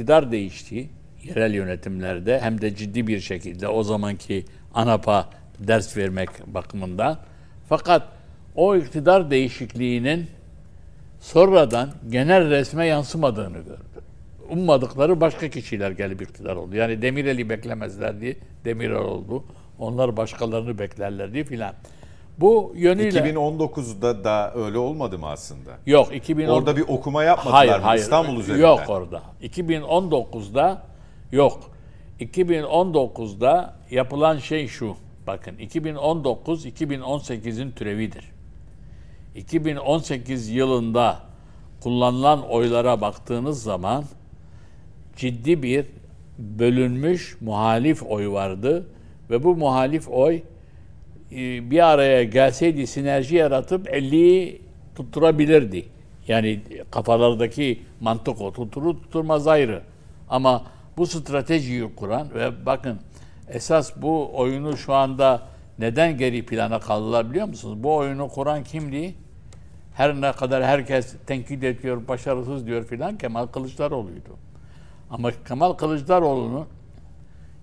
iktidar 0.00 0.32
değişti 0.32 0.88
yerel 1.24 1.54
yönetimlerde 1.54 2.40
hem 2.40 2.60
de 2.60 2.76
ciddi 2.76 3.06
bir 3.06 3.20
şekilde 3.20 3.68
o 3.68 3.82
zamanki 3.82 4.44
ANAP'a 4.74 5.30
ders 5.58 5.96
vermek 5.96 6.28
bakımından. 6.46 7.18
Fakat 7.68 8.08
o 8.54 8.76
iktidar 8.76 9.30
değişikliğinin 9.30 10.26
sonradan 11.20 11.90
genel 12.10 12.50
resme 12.50 12.86
yansımadığını 12.86 13.58
gördü. 13.58 14.02
Ummadıkları 14.50 15.20
başka 15.20 15.48
kişiler 15.48 15.90
gelip 15.90 16.22
iktidar 16.22 16.56
oldu. 16.56 16.76
Yani 16.76 17.02
Demirel'i 17.02 17.48
beklemezlerdi. 17.48 18.38
Demirel 18.64 18.96
oldu. 18.96 19.44
Onlar 19.78 20.16
başkalarını 20.16 20.78
beklerlerdi 20.78 21.44
filan. 21.44 21.74
Bu 22.40 22.72
yönüyle... 22.76 23.18
2019'da 23.18 24.24
da 24.24 24.54
öyle 24.54 24.78
olmadı 24.78 25.18
mı 25.18 25.26
aslında? 25.26 25.70
Yok 25.86 26.14
2010... 26.14 26.54
Orada 26.54 26.76
bir 26.76 26.84
okuma 26.88 27.24
yapmadılar 27.24 27.66
Hayır, 27.66 27.78
mı 27.78 27.84
hayır. 27.84 28.02
İstanbul 28.02 28.40
üzerinden? 28.40 28.68
Yok 28.68 28.80
orada. 28.88 29.22
2019'da 29.42 30.82
yok. 31.32 31.60
2019'da 32.20 33.74
yapılan 33.90 34.38
şey 34.38 34.68
şu. 34.68 34.96
Bakın 35.26 35.58
2019 35.58 36.66
2018'in 36.66 37.70
türevidir. 37.70 38.30
2018 39.34 40.48
yılında 40.48 41.18
kullanılan 41.80 42.48
oylara 42.48 43.00
baktığınız 43.00 43.62
zaman 43.62 44.04
ciddi 45.16 45.62
bir 45.62 45.86
bölünmüş 46.38 47.36
muhalif 47.40 48.02
oy 48.02 48.28
vardı 48.28 48.86
ve 49.30 49.44
bu 49.44 49.56
muhalif 49.56 50.08
oy 50.08 50.42
e, 51.32 51.70
bir 51.70 51.90
araya 51.90 52.24
gelseydi 52.24 52.86
sinerji 52.86 53.36
yaratıp 53.36 53.88
50'yi 53.88 54.62
tutturabilirdi. 54.94 55.84
Yani 56.28 56.60
kafalardaki 56.90 57.82
mantık 58.00 58.40
o 58.40 58.52
tutturur 58.52 58.94
tutturmaz 58.94 59.46
ayrı. 59.46 59.82
Ama 60.28 60.64
bu 60.96 61.06
stratejiyi 61.06 61.94
kuran 61.96 62.34
ve 62.34 62.66
bakın 62.66 62.98
esas 63.48 63.92
bu 63.96 64.30
oyunu 64.38 64.76
şu 64.76 64.94
anda 64.94 65.42
neden 65.78 66.18
geri 66.18 66.46
plana 66.46 66.80
kaldılar 66.80 67.30
biliyor 67.30 67.48
musunuz? 67.48 67.82
Bu 67.82 67.96
oyunu 67.96 68.28
kuran 68.28 68.64
kimdi? 68.64 69.14
Her 69.94 70.20
ne 70.20 70.32
kadar 70.32 70.64
herkes 70.64 71.14
tenkit 71.26 71.64
ediyor, 71.64 72.08
başarısız 72.08 72.66
diyor 72.66 72.84
filan 72.84 73.18
Kemal 73.18 73.46
Kılıçdaroğlu'ydu. 73.46 74.36
Ama 75.10 75.30
Kemal 75.48 75.72
Kılıçdaroğlu'nun 75.72 76.66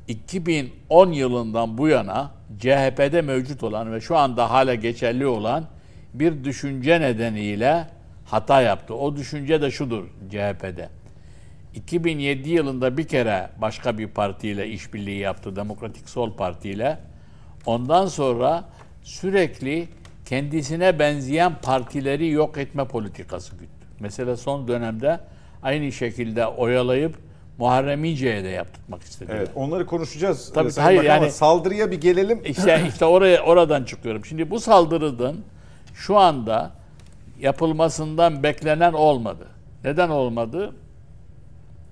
2010 0.08 1.12
yılından 1.12 1.78
bu 1.78 1.88
yana 1.88 2.32
CHP'de 2.60 3.22
mevcut 3.22 3.64
olan 3.64 3.94
ve 3.94 4.02
şu 4.02 4.18
anda 4.18 4.52
hala 4.52 4.76
geçerli 4.76 5.26
olan 5.26 5.66
bir 6.14 6.44
düşünce 6.44 7.02
nedeniyle 7.02 7.88
hata 8.26 8.62
yaptı. 8.62 8.96
O 8.96 9.16
düşünce 9.16 9.62
de 9.62 9.72
şudur 9.72 10.04
CHP'de. 10.30 10.90
2007 11.76 12.50
yılında 12.50 12.98
bir 12.98 13.08
kere 13.08 13.50
başka 13.62 13.98
bir 13.98 14.08
partiyle 14.08 14.68
işbirliği 14.68 15.20
yaptı. 15.20 15.56
Demokratik 15.56 16.10
Sol 16.10 16.34
Parti 16.34 16.70
ile. 16.70 16.98
Ondan 17.66 18.06
sonra 18.06 18.70
sürekli 19.04 19.88
kendisine 20.26 21.00
benzeyen 21.00 21.56
partileri 21.62 22.30
yok 22.30 22.58
etme 22.58 22.86
politikası 22.86 23.56
güttü. 23.56 23.88
Mesela 24.00 24.38
son 24.38 24.68
dönemde 24.68 25.20
aynı 25.64 25.92
şekilde 25.92 26.48
oyalayıp 26.48 27.27
Muharrem 27.58 28.04
İnce'ye 28.04 28.44
de 28.44 28.48
yaptırmak 28.48 29.04
istediler. 29.04 29.36
Evet, 29.36 29.50
onları 29.56 29.86
konuşacağız. 29.86 30.52
Tabii, 30.54 30.72
Sayın 30.72 30.86
hayır, 30.86 31.10
Bakan 31.10 31.22
yani- 31.22 31.32
saldırıya 31.32 31.92
bir 31.92 32.02
gelelim. 32.02 32.42
İşte 32.46 32.84
işte 32.90 33.06
oraya 33.06 33.42
oradan 33.42 33.84
çıkıyorum. 33.84 34.26
Şimdi 34.26 34.50
bu 34.50 34.60
saldırının 34.60 35.46
şu 35.94 36.18
anda 36.18 36.72
yapılmasından 37.40 38.44
beklenen 38.44 38.94
olmadı. 38.94 39.48
Neden 39.84 40.10
olmadı? 40.10 40.74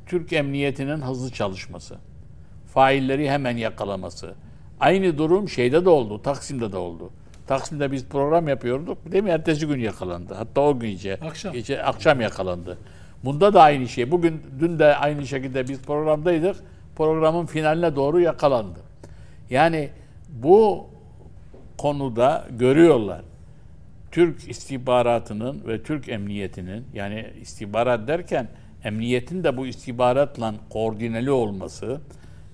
Türk 0.05 0.33
Emniyeti'nin 0.33 1.01
hızlı 1.01 1.31
çalışması. 1.31 1.95
Failleri 2.73 3.29
hemen 3.29 3.57
yakalaması. 3.57 4.33
Aynı 4.79 5.17
durum 5.17 5.49
şeyde 5.49 5.85
de 5.85 5.89
oldu, 5.89 6.21
Taksim'de 6.21 6.71
de 6.71 6.77
oldu. 6.77 7.09
Taksim'de 7.47 7.91
biz 7.91 8.05
program 8.05 8.47
yapıyorduk. 8.47 9.11
Değil 9.11 9.23
mi? 9.23 9.29
Ertesi 9.29 9.67
gün 9.67 9.79
yakalandı. 9.79 10.33
Hatta 10.33 10.61
o 10.61 10.79
gün 10.79 10.89
gece. 10.89 11.19
Akşam. 11.21 11.53
Gece, 11.53 11.83
akşam 11.83 12.21
yakalandı. 12.21 12.77
Bunda 13.25 13.53
da 13.53 13.61
aynı 13.61 13.87
şey. 13.87 14.11
Bugün, 14.11 14.41
dün 14.59 14.79
de 14.79 14.95
aynı 14.95 15.27
şekilde 15.27 15.67
biz 15.67 15.81
programdaydık. 15.81 16.55
Programın 16.95 17.45
finaline 17.45 17.95
doğru 17.95 18.19
yakalandı. 18.19 18.79
Yani 19.49 19.89
bu 20.29 20.87
konuda 21.77 22.47
görüyorlar. 22.59 23.21
Türk 24.11 24.49
istihbaratının 24.49 25.67
ve 25.67 25.83
Türk 25.83 26.09
emniyetinin 26.09 26.85
yani 26.93 27.27
istihbarat 27.41 28.07
derken 28.07 28.47
emniyetin 28.83 29.43
de 29.43 29.57
bu 29.57 29.67
istihbaratla 29.67 30.53
koordineli 30.69 31.31
olması 31.31 32.01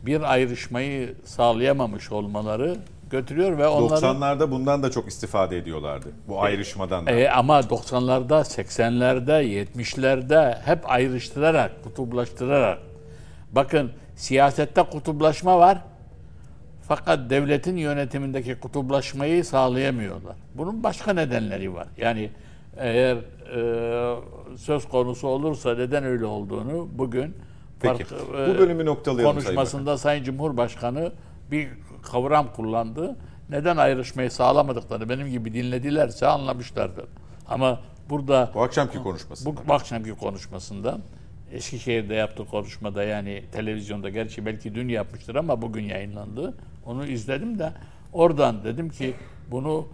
bir 0.06 0.34
ayrışmayı 0.34 1.16
sağlayamamış 1.24 2.12
olmaları 2.12 2.78
götürüyor 3.12 3.58
ve 3.58 3.68
onları 3.68 4.00
90'larda 4.00 4.52
bundan 4.52 4.84
da 4.84 4.92
çok 4.92 5.08
istifade 5.08 5.58
ediyorlardı. 5.58 6.08
Bu 6.28 6.42
ayrışmadan 6.42 7.06
da. 7.06 7.12
e, 7.12 7.30
ama 7.30 7.60
90'larda, 7.60 8.44
80'lerde, 8.44 9.66
70'lerde 9.66 10.62
hep 10.66 10.92
ayrıştırarak, 10.92 11.84
kutuplaştırarak. 11.84 12.80
Bakın 13.52 13.92
siyasette 14.16 14.84
kutuplaşma 14.84 15.60
var. 15.60 15.78
Fakat 16.88 17.30
devletin 17.30 17.78
yönetimindeki 17.78 18.56
kutuplaşmayı 18.60 19.46
sağlayamıyorlar. 19.46 20.36
Bunun 20.56 20.84
başka 20.84 21.14
nedenleri 21.14 21.74
var. 21.74 21.88
Yani 21.98 22.30
eğer 22.78 23.18
e, 23.56 24.16
söz 24.58 24.88
konusu 24.88 25.28
olursa 25.28 25.76
neden 25.76 26.04
öyle 26.04 26.26
olduğunu 26.26 26.88
bugün 26.96 27.36
Peki. 27.80 28.04
fark- 28.04 28.34
Bu 28.34 28.38
e, 28.38 28.60
bölümü 28.60 28.86
noktalayalım 28.86 29.34
Sayın 29.42 29.46
konuşmasında 29.46 29.98
Sayın 29.98 30.24
Cumhurbaşkanı 30.24 31.12
bir 31.52 31.68
kavram 32.02 32.54
kullandı. 32.54 33.16
Neden 33.50 33.78
ayrışmayı 33.78 34.32
sağlamadıklarını 34.32 35.10
benim 35.10 35.28
gibi 35.30 35.54
dinledilerse 35.54 36.28
anlamışlardır. 36.28 37.06
Ama 37.48 37.80
burada 38.10 38.52
Bu 38.54 38.64
akşamki 38.64 38.98
konuşması. 38.98 39.46
bu 39.46 39.56
bu 39.68 39.74
akşamki 39.74 40.12
konuşmasında 40.12 40.98
Eskişehir'de 41.52 42.14
yaptığı 42.14 42.46
konuşmada 42.46 43.04
yani 43.04 43.44
televizyonda 43.52 44.10
gerçi 44.10 44.46
belki 44.46 44.76
dün 44.76 44.90
yapmıştır 44.90 45.36
ama 45.36 45.62
bugün 45.62 45.84
yayınlandı. 45.84 46.54
Onu 46.86 47.06
izledim 47.06 47.60
de 47.60 47.74
oradan 48.14 48.64
dedim 48.64 48.90
ki 48.90 49.14
bunu 49.52 49.88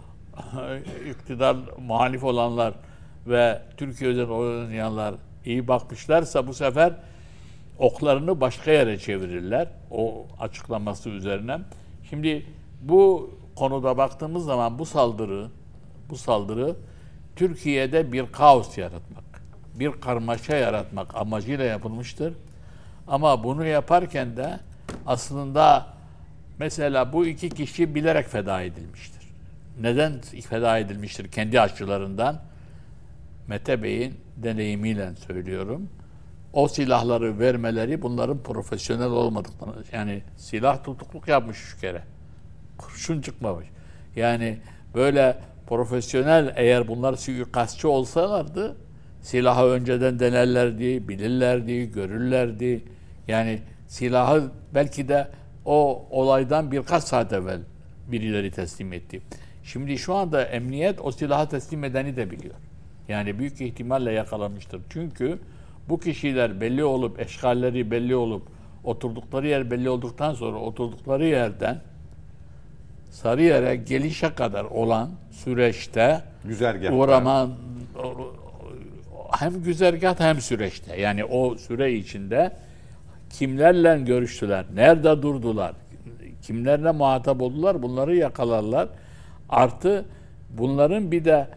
iktidar 1.10 1.58
muhalif 1.88 2.24
olanlar 2.24 2.74
ve 3.28 3.62
Türkiye 3.78 4.10
özel 4.10 4.28
oynayanlar 4.30 5.16
iyi 5.45 5.68
bakmışlarsa 5.68 6.47
bu 6.47 6.53
sefer 6.53 6.93
oklarını 7.80 8.41
başka 8.41 8.72
yere 8.72 8.97
çevirirler. 8.99 9.68
O 9.91 10.26
açıklaması 10.39 11.10
üzerine. 11.10 11.60
Şimdi 12.10 12.45
bu 12.82 13.32
konuda 13.55 13.97
baktığımız 13.97 14.45
zaman 14.45 14.80
bu 14.80 14.86
saldırı 14.86 15.49
bu 16.10 16.18
saldırı 16.18 16.76
Türkiye'de 17.36 18.12
bir 18.12 18.32
kaos 18.32 18.78
yaratmak, 18.78 19.43
bir 19.76 19.91
karmaşa 19.91 20.55
yaratmak 20.55 21.16
amacıyla 21.16 21.66
yapılmıştır. 21.66 22.34
Ama 23.08 23.43
bunu 23.43 23.66
yaparken 23.66 24.38
de 24.38 24.60
aslında 25.05 25.88
mesela 26.60 27.14
bu 27.14 27.26
iki 27.26 27.49
kişi 27.49 27.95
bilerek 27.95 28.28
feda 28.28 28.62
edilmiştir. 28.62 29.24
Neden 29.82 30.22
feda 30.49 30.78
edilmiştir 30.78 31.32
kendi 31.32 31.62
açılarından? 31.62 32.41
Mete 33.47 33.84
Bey'in 33.84 34.20
deneyimiyle 34.38 35.16
söylüyorum. 35.16 35.89
O 36.54 36.68
silahları 36.68 37.39
vermeleri 37.39 38.02
bunların 38.02 38.43
profesyonel 38.43 39.10
olmadıklarını 39.10 39.84
yani 39.91 40.22
silah 40.38 40.84
tutukluk 40.84 41.28
yapmış 41.28 41.64
üç 41.64 41.82
kere. 41.82 42.04
Kurşun 42.78 43.22
çıkmamış. 43.22 43.68
Yani 44.16 44.58
böyle 44.95 45.38
profesyonel 45.68 46.54
eğer 46.56 46.88
bunlar 46.88 47.16
suikastçı 47.16 47.89
olsalardı 47.89 48.78
silahı 49.28 49.66
önceden 49.66 50.20
denerlerdi, 50.20 51.08
bilirlerdi, 51.08 51.91
görürlerdi. 51.91 52.84
Yani 53.28 53.60
silahı 53.88 54.52
belki 54.74 55.08
de 55.08 55.28
o 55.66 56.08
olaydan 56.10 56.72
birkaç 56.72 57.04
saat 57.04 57.34
evvel 57.34 57.60
birileri 58.08 58.52
teslim 58.52 58.93
etti. 58.93 59.22
Şimdi 59.64 59.98
şu 59.98 60.14
anda 60.14 60.43
emniyet 60.43 61.02
o 61.02 61.12
silahı 61.12 61.50
teslim 61.50 61.84
edeni 61.84 62.16
de 62.16 62.32
biliyor. 62.32 62.56
Yani 63.08 63.39
büyük 63.39 63.62
ihtimalle 63.62 64.12
yakalanmıştır. 64.12 64.82
Çünkü 64.89 65.39
bu 65.89 65.99
kişiler 65.99 66.61
belli 66.61 66.83
olup, 66.83 67.19
eşgalleri 67.19 67.91
belli 67.91 68.15
olup, 68.15 68.43
oturdukları 68.83 69.47
yer 69.47 69.71
belli 69.71 69.89
olduktan 69.89 70.33
sonra 70.33 70.57
oturdukları 70.57 71.25
yerden 71.25 71.81
Sarıyer'e 73.11 73.75
gelişe 73.75 74.33
kadar 74.33 74.63
olan 74.63 75.09
süreçte 75.31 76.21
Güzergah. 76.45 76.93
uğrama 76.93 77.49
hem 79.31 79.63
güzergah 79.63 80.19
hem 80.19 80.41
süreçte. 80.41 80.99
Yani 80.99 81.25
o 81.25 81.55
süre 81.55 81.93
içinde 81.93 82.51
kimlerle 83.29 83.99
görüştüler, 83.99 84.65
nerede 84.73 85.21
durdular, 85.21 85.73
kimlerle 86.41 86.91
muhatap 86.91 87.41
oldular 87.41 87.81
bunları 87.81 88.15
yakalarlar. 88.15 88.89
Artı 89.49 90.05
bunların 90.49 91.11
bir 91.11 91.25
de 91.25 91.47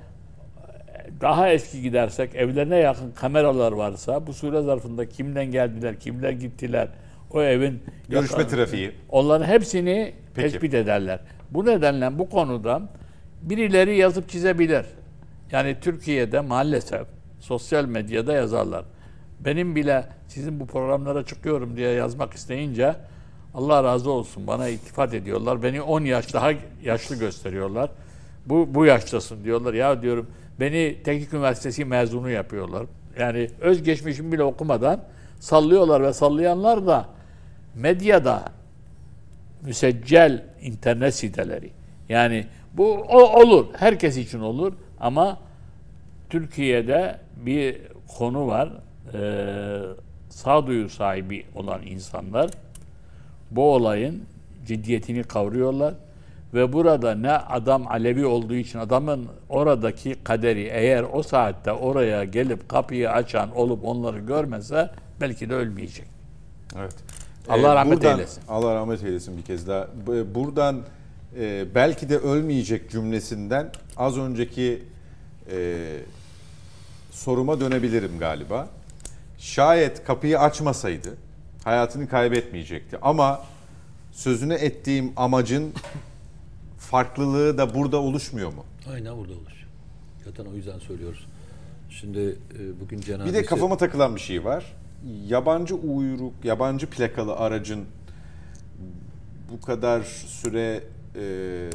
daha 1.21 1.49
eski 1.51 1.83
gidersek 1.83 2.35
evlerine 2.35 2.77
yakın 2.77 3.11
kameralar 3.11 3.73
varsa 3.73 4.27
bu 4.27 4.33
süre 4.33 4.63
zarfında 4.63 5.09
kimden 5.09 5.45
geldiler, 5.47 6.01
kimler 6.01 6.31
gittiler, 6.31 6.89
o 7.31 7.43
evin 7.43 7.83
Görüşme 8.09 8.39
yakın- 8.43 8.57
trafiği. 8.57 8.93
Onların 9.09 9.47
hepsini 9.47 10.13
Peki. 10.35 10.51
tespit 10.51 10.75
ederler. 10.75 11.21
Bu 11.51 11.67
nedenle 11.67 12.19
bu 12.19 12.29
konuda 12.29 12.83
birileri 13.43 13.97
yazıp 13.97 14.29
çizebilir. 14.29 14.87
Yani 15.53 15.77
Türkiye'de 15.81 16.41
maalesef 16.41 17.07
sosyal 17.41 17.85
medyada 17.85 18.33
yazarlar. 18.33 18.85
Benim 19.41 19.77
bile 19.77 20.05
sizin 20.29 20.61
bu 20.61 20.67
programlara 20.67 21.25
çıkıyorum 21.25 21.77
diye 21.77 21.91
yazmak 21.91 22.35
isteyince 22.35 22.95
Allah 23.55 23.85
razı 23.85 24.11
olsun 24.11 24.47
bana 24.47 24.69
iltifat 24.69 25.15
ediyorlar. 25.15 25.63
Beni 25.63 25.83
10 25.83 26.01
yaş 26.05 26.35
daha 26.35 26.51
yaşlı 26.85 27.17
gösteriyorlar. 27.17 27.91
Bu, 28.47 28.69
bu 28.75 28.85
yaştasın 28.87 29.45
diyorlar. 29.45 29.75
Ya 29.75 30.03
diyorum 30.03 30.27
beni 30.61 31.03
Teknik 31.05 31.33
Üniversitesi 31.33 31.85
mezunu 31.85 32.31
yapıyorlar. 32.31 32.87
Yani 33.19 33.49
özgeçmişimi 33.61 34.33
bile 34.33 34.43
okumadan 34.43 35.01
sallıyorlar 35.41 36.03
ve 36.03 36.13
sallayanlar 36.13 36.87
da 36.87 37.09
medyada 37.75 38.45
müseccel 39.63 40.45
internet 40.63 41.15
siteleri. 41.15 41.71
Yani 42.09 42.47
bu 42.73 42.95
o, 42.95 43.43
olur. 43.43 43.67
Herkes 43.79 44.17
için 44.17 44.41
olur 44.41 44.73
ama 45.01 45.39
Türkiye'de 46.31 47.19
bir 47.37 47.77
konu 48.19 48.47
var. 48.47 48.69
Ee, 49.15 49.81
sağduyu 50.29 50.89
sahibi 50.89 51.45
olan 51.55 51.83
insanlar 51.87 52.51
bu 53.51 53.75
olayın 53.75 54.23
ciddiyetini 54.67 55.23
kavruyorlar 55.23 55.95
ve 56.55 56.73
burada 56.73 57.15
ne 57.15 57.31
adam 57.33 57.87
Alevi 57.87 58.27
olduğu 58.27 58.55
için 58.55 58.79
adamın 58.79 59.29
oradaki 59.49 60.17
kaderi 60.25 60.63
eğer 60.73 61.05
o 61.13 61.23
saatte 61.23 61.73
oraya 61.73 62.25
gelip 62.25 62.69
kapıyı 62.69 63.11
açan 63.11 63.57
olup 63.57 63.85
onları 63.85 64.19
görmese 64.19 64.91
belki 65.21 65.51
de 65.51 65.55
ölmeyecek. 65.55 66.07
Evet. 66.79 66.95
Allah 67.49 67.75
rahmet 67.75 67.97
buradan, 67.99 68.19
eylesin. 68.19 68.43
Allah 68.49 68.75
rahmet 68.75 69.05
eylesin 69.05 69.37
bir 69.37 69.43
kez 69.43 69.69
daha. 69.69 69.89
Bu- 70.07 70.35
Buradan 70.35 70.81
e, 71.39 71.65
belki 71.75 72.09
de 72.09 72.19
ölmeyecek 72.19 72.91
cümlesinden 72.91 73.71
az 73.97 74.19
önceki 74.19 74.83
e, 75.53 75.77
soruma 77.11 77.61
dönebilirim 77.61 78.19
galiba. 78.19 78.69
Şayet 79.39 80.05
kapıyı 80.05 80.39
açmasaydı 80.41 81.09
hayatını 81.65 82.09
kaybetmeyecekti. 82.09 82.99
Ama 83.03 83.41
sözünü 84.13 84.55
ettiğim 84.55 85.13
amacın 85.17 85.73
farklılığı 86.91 87.59
da 87.59 87.75
burada 87.75 87.97
oluşmuyor 87.97 88.53
mu? 88.53 88.65
Aynen 88.93 89.17
burada 89.17 89.33
olur. 89.33 89.67
Zaten 90.25 90.45
o 90.45 90.55
yüzden 90.55 90.79
söylüyoruz. 90.79 91.27
Şimdi 91.91 92.19
e, 92.19 92.81
bugün 92.81 93.01
cenazesi... 93.01 93.35
Bir 93.35 93.43
de 93.43 93.47
kafama 93.47 93.77
takılan 93.77 94.17
bir 94.17 94.21
şey 94.21 94.45
var. 94.45 94.77
Yabancı 95.27 95.75
uyruk, 95.75 96.33
yabancı 96.45 96.87
plakalı 96.87 97.37
aracın 97.37 97.85
bu 99.53 99.61
kadar 99.61 100.03
süre 100.27 100.83
e, 101.17 101.71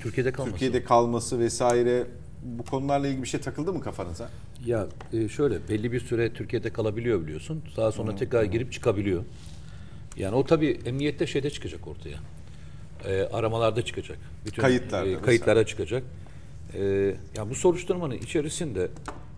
Türkiye'de 0.00 0.32
kalması. 0.32 0.52
Türkiye'de 0.52 0.84
kalması 0.84 1.38
vesaire 1.38 2.06
bu 2.42 2.64
konularla 2.64 3.08
ilgili 3.08 3.22
bir 3.22 3.28
şey 3.28 3.40
takıldı 3.40 3.72
mı 3.72 3.80
kafanıza? 3.80 4.28
Ya 4.66 4.86
e, 5.12 5.28
şöyle 5.28 5.68
belli 5.68 5.92
bir 5.92 6.00
süre 6.00 6.32
Türkiye'de 6.32 6.72
kalabiliyor 6.72 7.22
biliyorsun. 7.22 7.62
Daha 7.76 7.92
sonra 7.92 8.16
tekrar 8.16 8.44
girip 8.44 8.72
çıkabiliyor. 8.72 9.24
Yani 10.16 10.34
o 10.34 10.44
tabii 10.44 10.80
emniyette 10.84 11.26
şeyde 11.26 11.50
çıkacak 11.50 11.88
ortaya. 11.88 12.18
E, 13.04 13.28
aramalarda 13.32 13.84
çıkacak. 13.84 14.18
Bütün 14.46 14.62
Kayıtlarda 14.62 15.08
e, 15.08 15.22
kayıtlara 15.22 15.66
çıkacak. 15.66 16.02
E, 16.74 16.82
ya 17.36 17.50
bu 17.50 17.54
soruşturmanın 17.54 18.14
içerisinde 18.14 18.88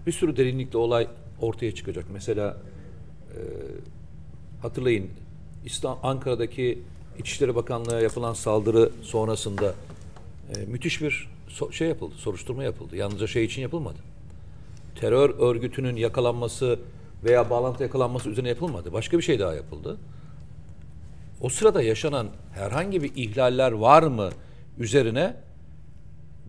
bir 0.06 0.12
sürü 0.12 0.36
derinlikli 0.36 0.76
olay 0.76 1.08
ortaya 1.40 1.74
çıkacak. 1.74 2.04
Mesela 2.12 2.56
e, 3.30 3.38
hatırlayın 4.62 5.10
İstanbul, 5.64 5.98
Ankara'daki 6.02 6.78
İçişleri 7.18 7.54
Bakanlığı'na 7.54 8.00
yapılan 8.00 8.34
saldırı 8.34 8.90
sonrasında 9.02 9.74
e, 10.56 10.64
müthiş 10.66 11.02
bir 11.02 11.28
so- 11.48 11.72
şey 11.72 11.88
yapıldı, 11.88 12.14
soruşturma 12.16 12.64
yapıldı. 12.64 12.96
Yalnızca 12.96 13.26
şey 13.26 13.44
için 13.44 13.62
yapılmadı 13.62 13.98
terör 15.00 15.30
örgütünün 15.38 15.96
yakalanması 15.96 16.78
veya 17.24 17.50
bağlantı 17.50 17.82
yakalanması 17.82 18.30
üzerine 18.30 18.48
yapılmadı. 18.48 18.92
Başka 18.92 19.18
bir 19.18 19.22
şey 19.22 19.38
daha 19.38 19.54
yapıldı. 19.54 19.96
O 21.40 21.48
sırada 21.48 21.82
yaşanan 21.82 22.28
herhangi 22.54 23.02
bir 23.02 23.12
ihlaller 23.16 23.72
var 23.72 24.02
mı 24.02 24.30
üzerine 24.78 25.36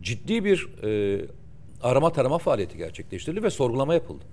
ciddi 0.01 0.45
bir 0.45 0.83
e, 0.83 1.21
arama 1.83 2.13
tarama 2.13 2.37
faaliyeti 2.37 2.77
gerçekleştirildi 2.77 3.43
ve 3.43 3.49
sorgulama 3.49 3.93
yapıldı. 3.93 4.25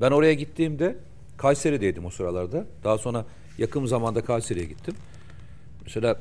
Ben 0.00 0.10
oraya 0.10 0.34
gittiğimde 0.34 0.96
Kayseri'deydim 1.36 2.04
o 2.04 2.10
sıralarda. 2.10 2.66
Daha 2.84 2.98
sonra 2.98 3.24
yakın 3.58 3.86
zamanda 3.86 4.24
Kayseri'ye 4.24 4.66
gittim. 4.66 4.94
Mesela 5.84 6.20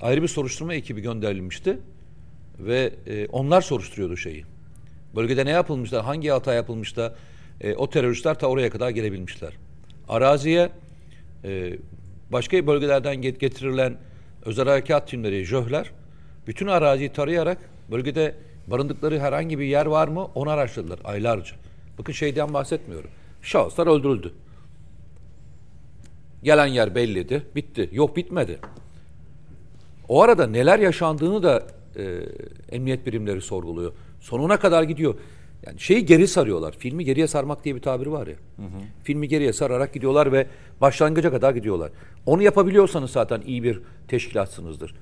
ayrı 0.00 0.22
bir 0.22 0.28
soruşturma 0.28 0.74
ekibi 0.74 1.00
gönderilmişti 1.00 1.78
ve 2.58 2.92
e, 3.06 3.26
onlar 3.26 3.60
soruşturuyordu 3.60 4.16
şeyi. 4.16 4.44
Bölgede 5.16 5.44
ne 5.44 5.50
yapılmışlar, 5.50 6.04
hangi 6.04 6.28
hata 6.28 6.54
yapılmış 6.54 6.96
da 6.96 7.14
e, 7.60 7.74
o 7.74 7.90
teröristler 7.90 8.38
ta 8.38 8.46
oraya 8.46 8.70
kadar 8.70 8.90
gelebilmişler. 8.90 9.52
Araziye 10.08 10.70
e, 11.44 11.78
başka 12.32 12.66
bölgelerden 12.66 13.16
get- 13.16 13.38
getirilen 13.38 13.96
özel 14.44 14.68
harekat 14.68 15.08
timleri, 15.08 15.44
jöhler 15.44 15.90
bütün 16.46 16.66
araziyi 16.66 17.12
tarayarak 17.12 17.58
bölgede 17.90 18.34
barındıkları 18.66 19.20
herhangi 19.20 19.58
bir 19.58 19.64
yer 19.64 19.86
var 19.86 20.08
mı 20.08 20.24
onu 20.24 20.50
araştırdılar 20.50 20.98
aylarca. 21.04 21.56
Bakın 21.98 22.12
şeyden 22.12 22.54
bahsetmiyorum. 22.54 23.10
Şahıslar 23.42 23.86
öldürüldü. 23.86 24.34
Gelen 26.42 26.66
yer 26.66 26.94
belliydi, 26.94 27.42
bitti. 27.56 27.88
Yok 27.92 28.16
bitmedi. 28.16 28.58
O 30.08 30.22
arada 30.22 30.46
neler 30.46 30.78
yaşandığını 30.78 31.42
da 31.42 31.66
e, 31.96 32.20
emniyet 32.72 33.06
birimleri 33.06 33.40
sorguluyor. 33.40 33.92
Sonuna 34.20 34.56
kadar 34.56 34.82
gidiyor. 34.82 35.14
Yani 35.66 35.80
şeyi 35.80 36.06
geri 36.06 36.28
sarıyorlar. 36.28 36.74
Filmi 36.78 37.04
geriye 37.04 37.26
sarmak 37.26 37.64
diye 37.64 37.74
bir 37.74 37.80
tabiri 37.80 38.12
var 38.12 38.26
ya. 38.26 38.36
Filmi 39.04 39.28
geriye 39.28 39.52
sararak 39.52 39.94
gidiyorlar 39.94 40.32
ve 40.32 40.46
başlangıca 40.80 41.30
kadar 41.30 41.54
gidiyorlar. 41.54 41.90
Onu 42.26 42.42
yapabiliyorsanız 42.42 43.10
zaten 43.10 43.40
iyi 43.40 43.62
bir 43.62 43.80
teşkilatsınızdır. 44.08 44.94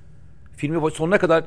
Filmi 0.57 0.91
sonuna 0.91 1.17
kadar 1.17 1.43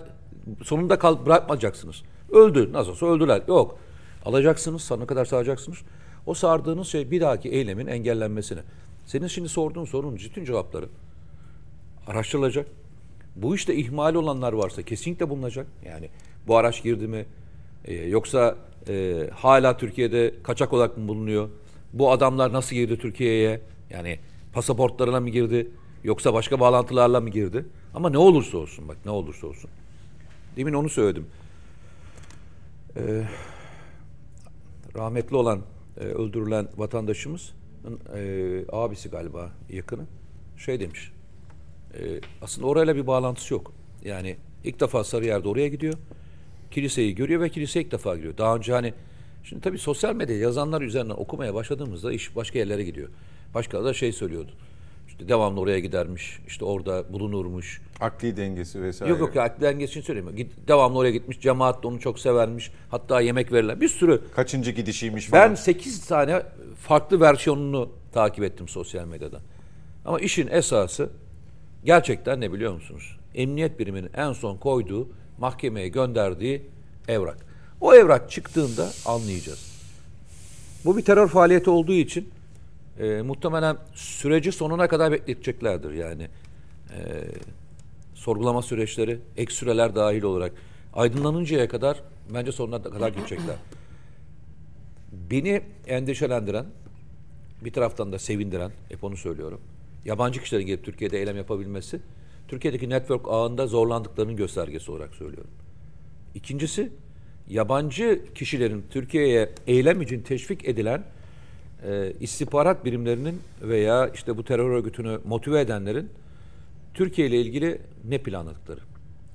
sonunda 0.62 0.98
kal 0.98 1.26
bırakmayacaksınız. 1.26 2.02
Öldü. 2.32 2.72
Nasıl 2.72 2.90
olsa 2.90 3.06
öldüler. 3.06 3.42
Yok. 3.48 3.78
Alacaksınız, 4.24 4.82
sonuna 4.82 5.06
kadar 5.06 5.24
saracaksınız. 5.24 5.78
O 6.26 6.34
sardığınız 6.34 6.88
şey 6.88 7.10
bir 7.10 7.20
dahaki 7.20 7.48
eylemin 7.48 7.86
engellenmesine. 7.86 8.60
Senin 9.06 9.26
şimdi 9.26 9.48
sorduğun 9.48 9.84
sorunun 9.84 10.16
bütün 10.16 10.44
cevapları 10.44 10.88
araştırılacak. 12.06 12.66
Bu 13.36 13.54
işte 13.54 13.74
ihmal 13.74 14.14
olanlar 14.14 14.52
varsa 14.52 14.82
kesinlikle 14.82 15.30
bulunacak. 15.30 15.66
Yani 15.84 16.08
bu 16.46 16.56
araç 16.56 16.82
girdi 16.82 17.08
mi? 17.08 17.26
Ee, 17.84 17.94
yoksa 17.94 18.56
e, 18.88 19.26
hala 19.34 19.76
Türkiye'de 19.76 20.34
kaçak 20.42 20.72
olarak 20.72 20.98
mı 20.98 21.08
bulunuyor? 21.08 21.48
Bu 21.92 22.10
adamlar 22.10 22.52
nasıl 22.52 22.76
girdi 22.76 22.98
Türkiye'ye? 22.98 23.60
Yani 23.90 24.18
pasaportlarına 24.52 25.20
mı 25.20 25.30
girdi? 25.30 25.70
Yoksa 26.04 26.34
başka 26.34 26.60
bağlantılarla 26.60 27.20
mı 27.20 27.30
girdi? 27.30 27.64
Ama 27.94 28.10
ne 28.10 28.18
olursa 28.18 28.58
olsun 28.58 28.88
bak 28.88 28.96
ne 29.04 29.10
olursa 29.10 29.46
olsun. 29.46 29.70
Demin 30.56 30.72
onu 30.72 30.88
söyledim. 30.88 31.26
Ee, 32.96 33.22
rahmetli 34.96 35.36
olan 35.36 35.60
e, 36.00 36.04
öldürülen 36.04 36.68
vatandaşımız 36.76 37.52
e, 38.16 38.64
abisi 38.72 39.08
galiba 39.08 39.50
yakını 39.70 40.06
şey 40.56 40.80
demiş. 40.80 41.12
E, 41.94 42.20
aslında 42.42 42.66
orayla 42.66 42.96
bir 42.96 43.06
bağlantısı 43.06 43.54
yok. 43.54 43.72
Yani 44.04 44.36
ilk 44.64 44.80
defa 44.80 45.04
Sarıyer'de 45.04 45.48
oraya 45.48 45.68
gidiyor. 45.68 45.94
Kiliseyi 46.70 47.14
görüyor 47.14 47.40
ve 47.40 47.48
kiliseye 47.48 47.84
ilk 47.84 47.92
defa 47.92 48.16
giriyor. 48.16 48.38
Daha 48.38 48.56
önce 48.56 48.72
hani 48.72 48.94
şimdi 49.44 49.62
tabii 49.62 49.78
sosyal 49.78 50.14
medya 50.14 50.36
yazanlar 50.38 50.82
üzerinden 50.82 51.14
okumaya 51.14 51.54
başladığımızda 51.54 52.12
iş 52.12 52.36
başka 52.36 52.58
yerlere 52.58 52.84
gidiyor. 52.84 53.08
Başkaları 53.54 53.84
da 53.86 53.94
şey 53.94 54.12
söylüyordu. 54.12 54.52
İşte 55.08 55.28
devamlı 55.28 55.60
oraya 55.60 55.78
gidermiş. 55.80 56.38
işte 56.46 56.64
orada 56.64 57.12
bulunurmuş. 57.12 57.80
Akli 58.00 58.36
dengesi 58.36 58.82
vesaire. 58.82 59.10
Yok 59.10 59.20
yok 59.20 59.36
ya 59.36 59.42
akli 59.42 59.62
dengesi 59.62 59.90
için 59.90 60.00
söylemiyorum. 60.00 60.36
Git, 60.36 60.68
devamlı 60.68 60.98
oraya 60.98 61.10
gitmiş. 61.10 61.40
Cemaat 61.40 61.82
de 61.82 61.86
onu 61.86 62.00
çok 62.00 62.18
severmiş. 62.18 62.70
Hatta 62.90 63.20
yemek 63.20 63.52
verirler. 63.52 63.80
Bir 63.80 63.88
sürü 63.88 64.20
Kaçıncı 64.34 64.70
gidişiymiş 64.70 65.26
falan. 65.26 65.50
ben 65.50 65.54
8 65.54 66.06
tane 66.06 66.42
farklı 66.80 67.20
versiyonunu 67.20 67.88
takip 68.12 68.44
ettim 68.44 68.68
sosyal 68.68 69.06
medyadan. 69.06 69.40
Ama 70.04 70.20
işin 70.20 70.48
esası 70.50 71.10
gerçekten 71.84 72.40
ne 72.40 72.52
biliyor 72.52 72.72
musunuz? 72.74 73.16
Emniyet 73.34 73.78
biriminin 73.78 74.10
en 74.16 74.32
son 74.32 74.56
koyduğu 74.56 75.08
mahkemeye 75.38 75.88
gönderdiği 75.88 76.62
evrak. 77.08 77.46
O 77.80 77.94
evrak 77.94 78.30
çıktığında 78.30 78.90
anlayacağız. 79.06 79.76
Bu 80.84 80.96
bir 80.96 81.04
terör 81.04 81.28
faaliyeti 81.28 81.70
olduğu 81.70 81.92
için 81.92 82.28
e, 82.98 83.22
muhtemelen 83.22 83.76
süreci 83.94 84.52
sonuna 84.52 84.88
kadar 84.88 85.12
bekleteceklerdir 85.12 85.92
yani. 85.92 86.28
E, 86.90 86.98
sorgulama 88.14 88.62
süreçleri, 88.62 89.18
ek 89.36 89.54
süreler 89.54 89.94
dahil 89.94 90.22
olarak 90.22 90.52
aydınlanıncaya 90.94 91.68
kadar 91.68 92.02
bence 92.34 92.52
sonuna 92.52 92.82
kadar 92.82 93.08
gidecekler. 93.08 93.56
Beni 95.12 95.62
endişelendiren, 95.86 96.66
bir 97.64 97.72
taraftan 97.72 98.12
da 98.12 98.18
sevindiren, 98.18 98.70
hep 98.88 99.04
onu 99.04 99.16
söylüyorum. 99.16 99.60
Yabancı 100.04 100.42
kişilerin 100.42 100.66
gelip 100.66 100.84
Türkiye'de 100.84 101.18
eylem 101.18 101.36
yapabilmesi, 101.36 102.00
Türkiye'deki 102.48 102.90
network 102.90 103.28
ağında 103.28 103.66
zorlandıklarının 103.66 104.36
göstergesi 104.36 104.90
olarak 104.90 105.14
söylüyorum. 105.14 105.50
İkincisi, 106.34 106.90
yabancı 107.48 108.20
kişilerin 108.34 108.84
Türkiye'ye 108.90 109.52
eylem 109.66 110.02
için 110.02 110.20
teşvik 110.22 110.68
edilen 110.68 111.04
e, 111.88 112.12
istihbarat 112.20 112.84
birimlerinin 112.84 113.40
veya 113.62 114.08
işte 114.08 114.36
bu 114.36 114.44
terör 114.44 114.70
örgütünü 114.70 115.20
motive 115.24 115.60
edenlerin 115.60 116.10
Türkiye 116.94 117.28
ile 117.28 117.40
ilgili 117.40 117.78
ne 118.04 118.18
planladıkları. 118.18 118.80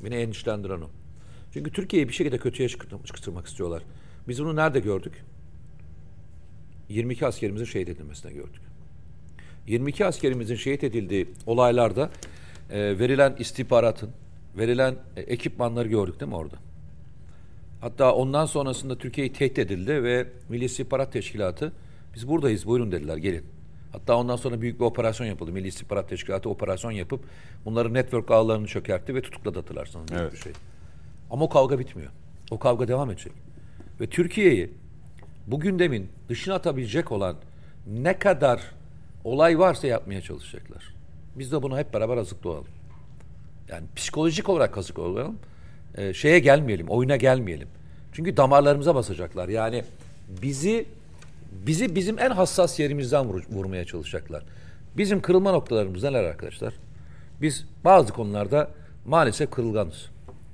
Beni 0.03 0.15
endişelendiren 0.15 0.81
o. 0.81 0.89
Çünkü 1.53 1.71
Türkiye'yi 1.71 2.07
bir 2.07 2.13
şekilde 2.13 2.37
kötüye 2.37 2.69
çıkart- 2.69 3.05
çıkartmak 3.05 3.47
istiyorlar. 3.47 3.83
Biz 4.27 4.41
bunu 4.41 4.55
nerede 4.55 4.79
gördük? 4.79 5.13
22 6.89 7.27
askerimizin 7.27 7.65
şehit 7.65 7.89
edilmesine 7.89 8.31
gördük. 8.33 8.61
22 9.67 10.05
askerimizin 10.05 10.55
şehit 10.55 10.83
edildiği 10.83 11.27
olaylarda 11.45 12.09
e, 12.71 12.99
verilen 12.99 13.35
istihbaratın, 13.39 14.09
verilen 14.57 14.95
e, 15.17 15.21
ekipmanları 15.21 15.87
gördük 15.87 16.19
değil 16.19 16.29
mi 16.29 16.35
orada? 16.35 16.55
Hatta 17.81 18.15
ondan 18.15 18.45
sonrasında 18.45 18.97
Türkiye'yi 18.97 19.33
tehdit 19.33 19.59
edildi 19.59 20.03
ve 20.03 20.27
Milli 20.49 20.65
İstihbarat 20.65 21.13
Teşkilatı 21.13 21.73
biz 22.15 22.27
buradayız 22.27 22.67
buyurun 22.67 22.91
dediler 22.91 23.17
gelin. 23.17 23.45
Hatta 23.91 24.17
ondan 24.17 24.35
sonra 24.35 24.61
büyük 24.61 24.79
bir 24.79 24.85
operasyon 24.85 25.27
yapıldı. 25.27 25.51
Milli 25.51 25.67
İstihbarat 25.67 26.09
Teşkilatı 26.09 26.49
operasyon 26.49 26.91
yapıp 26.91 27.23
bunların 27.65 27.93
network 27.93 28.31
ağlarını 28.31 28.67
çökertti 28.67 29.15
ve 29.15 29.21
tutukladı 29.21 29.59
hatırlarsanız. 29.59 30.11
Evet. 30.11 30.33
Bir 30.33 30.37
şey. 30.37 30.53
Ama 31.31 31.45
o 31.45 31.49
kavga 31.49 31.79
bitmiyor. 31.79 32.11
O 32.51 32.59
kavga 32.59 32.87
devam 32.87 33.11
edecek. 33.11 33.33
Ve 34.01 34.07
Türkiye'yi 34.07 34.71
bu 35.47 35.59
gündemin 35.59 36.09
dışına 36.29 36.53
atabilecek 36.53 37.11
olan 37.11 37.35
ne 37.87 38.19
kadar 38.19 38.61
olay 39.23 39.59
varsa 39.59 39.87
yapmaya 39.87 40.21
çalışacaklar. 40.21 41.00
Biz 41.35 41.51
de 41.51 41.63
bunu 41.63 41.77
hep 41.77 41.93
beraber 41.93 42.17
azık 42.17 42.43
doğalım. 42.43 42.67
Yani 43.69 43.83
psikolojik 43.95 44.49
olarak 44.49 44.73
kazık 44.73 44.99
olalım. 44.99 45.37
Ee, 45.97 46.13
şeye 46.13 46.39
gelmeyelim, 46.39 46.87
oyuna 46.87 47.15
gelmeyelim. 47.15 47.67
Çünkü 48.13 48.37
damarlarımıza 48.37 48.95
basacaklar. 48.95 49.49
Yani 49.49 49.83
bizi 50.41 50.85
bizi 51.51 51.95
bizim 51.95 52.19
en 52.19 52.29
hassas 52.29 52.79
yerimizden 52.79 53.25
vur- 53.25 53.49
vurmaya 53.49 53.85
çalışacaklar. 53.85 54.43
Bizim 54.97 55.21
kırılma 55.21 55.51
noktalarımız 55.51 56.03
neler 56.03 56.23
arkadaşlar? 56.23 56.73
Biz 57.41 57.65
bazı 57.85 58.13
konularda 58.13 58.71
maalesef 59.05 59.51
kırılganız. 59.51 60.09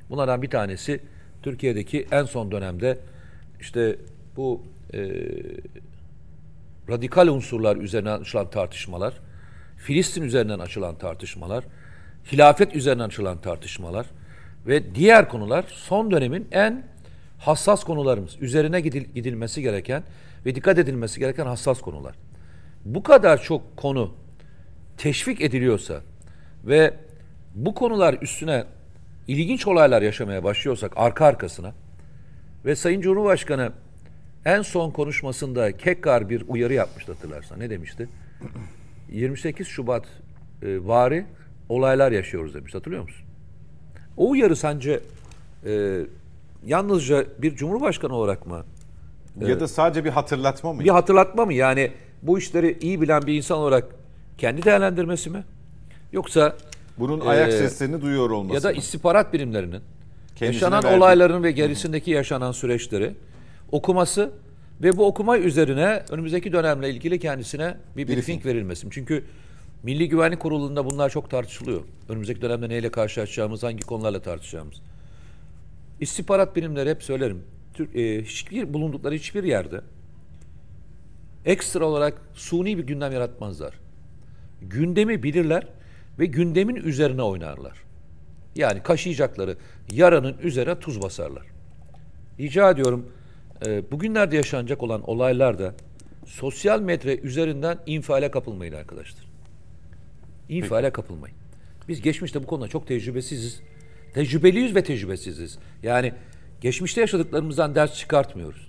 Bunlardan 0.09 0.41
bir 0.41 0.49
tanesi 0.49 0.99
Türkiye'deki 1.43 2.07
en 2.11 2.23
son 2.23 2.51
dönemde 2.51 2.97
işte 3.59 3.95
bu 4.35 4.61
e, 4.93 4.99
radikal 6.89 7.27
unsurlar 7.27 7.75
üzerinden 7.77 8.21
açılan 8.21 8.49
tartışmalar, 8.49 9.13
Filistin 9.77 10.21
üzerinden 10.21 10.59
açılan 10.59 10.97
tartışmalar, 10.97 11.63
hilafet 12.31 12.75
üzerinden 12.75 13.07
açılan 13.07 13.41
tartışmalar 13.41 14.05
ve 14.67 14.95
diğer 14.95 15.29
konular 15.29 15.65
son 15.67 16.11
dönemin 16.11 16.47
en 16.51 16.83
hassas 17.37 17.83
konularımız. 17.83 18.41
Üzerine 18.41 18.79
gidil- 18.79 19.13
gidilmesi 19.13 19.61
gereken 19.61 20.03
ve 20.45 20.55
dikkat 20.55 20.77
edilmesi 20.79 21.19
gereken 21.19 21.45
hassas 21.45 21.81
konular. 21.81 22.15
Bu 22.85 23.03
kadar 23.03 23.41
çok 23.41 23.77
konu 23.77 24.13
teşvik 24.97 25.41
ediliyorsa 25.41 26.01
ve 26.65 26.93
bu 27.55 27.73
konular 27.73 28.17
üstüne 28.21 28.63
ilginç 29.27 29.67
olaylar 29.67 30.01
yaşamaya 30.01 30.43
başlıyorsak 30.43 30.91
arka 30.95 31.25
arkasına 31.25 31.73
ve 32.65 32.75
Sayın 32.75 33.01
Cumhurbaşkanı 33.01 33.71
en 34.45 34.61
son 34.61 34.91
konuşmasında 34.91 35.77
Kekkar 35.77 36.29
bir 36.29 36.43
uyarı 36.47 36.73
yapmıştı 36.73 37.13
hatırlarsan. 37.13 37.59
Ne 37.59 37.69
demişti? 37.69 38.09
28 39.11 39.67
Şubat 39.67 40.05
e, 40.63 40.87
vari 40.87 41.25
olaylar 41.69 42.11
yaşıyoruz 42.11 42.53
demiş. 42.53 42.75
Hatırlıyor 42.75 43.03
musun? 43.03 43.25
O 44.17 44.29
uyarı 44.29 44.55
sence 44.55 44.99
e, 45.65 45.99
yalnızca 46.65 47.25
bir 47.41 47.55
cumhurbaşkanı 47.55 48.15
olarak 48.15 48.47
mı? 48.47 48.63
Ya 49.41 49.59
da 49.59 49.67
sadece 49.67 50.05
bir 50.05 50.09
hatırlatma 50.09 50.73
mı? 50.73 50.79
Bir 50.79 50.89
hatırlatma 50.89 51.45
mı? 51.45 51.53
Yani 51.53 51.91
bu 52.21 52.39
işleri 52.39 52.77
iyi 52.81 53.01
bilen 53.01 53.21
bir 53.21 53.33
insan 53.33 53.57
olarak 53.57 53.85
kendi 54.37 54.63
değerlendirmesi 54.65 55.29
mi? 55.29 55.43
Yoksa 56.13 56.55
Bunun 56.99 57.19
ayak 57.19 57.49
Ee, 57.49 57.51
seslerini 57.51 58.01
duyuyor 58.01 58.29
olması 58.29 58.55
ya 58.55 58.63
da 58.63 58.69
mı? 58.69 58.75
istihbarat 58.77 59.33
birimlerinin 59.33 59.81
Kendisine 60.35 60.45
yaşanan 60.65 60.83
verdiği- 60.83 60.97
olayların 60.97 61.43
ve 61.43 61.51
gerisindeki 61.51 62.11
yaşanan 62.11 62.51
süreçleri 62.51 63.13
okuması 63.71 64.31
ve 64.81 64.97
bu 64.97 65.05
okuma 65.05 65.37
üzerine 65.37 66.03
önümüzdeki 66.09 66.53
dönemle 66.53 66.89
ilgili 66.89 67.19
kendisine 67.19 67.77
bir 67.97 68.07
briefing, 68.07 68.17
Briefing. 68.17 68.45
verilmesi. 68.45 68.87
Çünkü 68.91 69.23
Milli 69.83 70.09
Güvenlik 70.09 70.39
Kurulu'nda 70.39 70.85
bunlar 70.85 71.09
çok 71.09 71.29
tartışılıyor. 71.29 71.81
Önümüzdeki 72.09 72.41
dönemde 72.41 72.69
neyle 72.69 72.91
karşılaşacağımız, 72.91 73.63
hangi 73.63 73.83
konularla 73.85 74.21
tartışacağımız. 74.21 74.81
İstihbarat 75.99 76.55
birimleri 76.55 76.89
hep 76.89 77.03
söylerim. 77.03 77.43
Tür- 77.73 77.95
e, 77.95 78.23
hiçbir 78.23 78.73
bulundukları 78.73 79.15
hiçbir 79.15 79.43
yerde 79.43 79.81
ekstra 81.45 81.85
olarak 81.85 82.21
suni 82.33 82.77
bir 82.77 82.83
gündem 82.83 83.11
yaratmazlar. 83.11 83.73
Gündemi 84.61 85.23
bilirler 85.23 85.67
ve 86.19 86.25
gündemin 86.25 86.75
üzerine 86.75 87.21
oynarlar. 87.21 87.77
Yani 88.55 88.83
kaşıyacakları 88.83 89.57
yaranın 89.91 90.37
üzerine 90.43 90.79
tuz 90.79 91.01
basarlar. 91.01 91.45
Rica 92.39 92.71
ediyorum 92.71 93.11
e, 93.65 93.91
bugünlerde 93.91 94.35
yaşanacak 94.35 94.83
olan 94.83 95.09
olaylarda 95.09 95.73
sosyal 96.25 96.81
medya 96.81 97.15
üzerinden 97.15 97.77
infiale 97.85 98.31
kapılmayın 98.31 98.73
arkadaşlar. 98.73 99.25
İnfiale 100.49 100.89
kapılmayın. 100.89 101.37
Biz 101.87 102.01
geçmişte 102.01 102.43
bu 102.43 102.47
konuda 102.47 102.67
çok 102.67 102.87
tecrübesiziz. 102.87 103.61
Tecrübeliyiz 104.13 104.75
ve 104.75 104.83
tecrübesiziz. 104.83 105.59
Yani 105.83 106.13
geçmişte 106.61 107.01
yaşadıklarımızdan 107.01 107.75
ders 107.75 107.97
çıkartmıyoruz. 107.97 108.67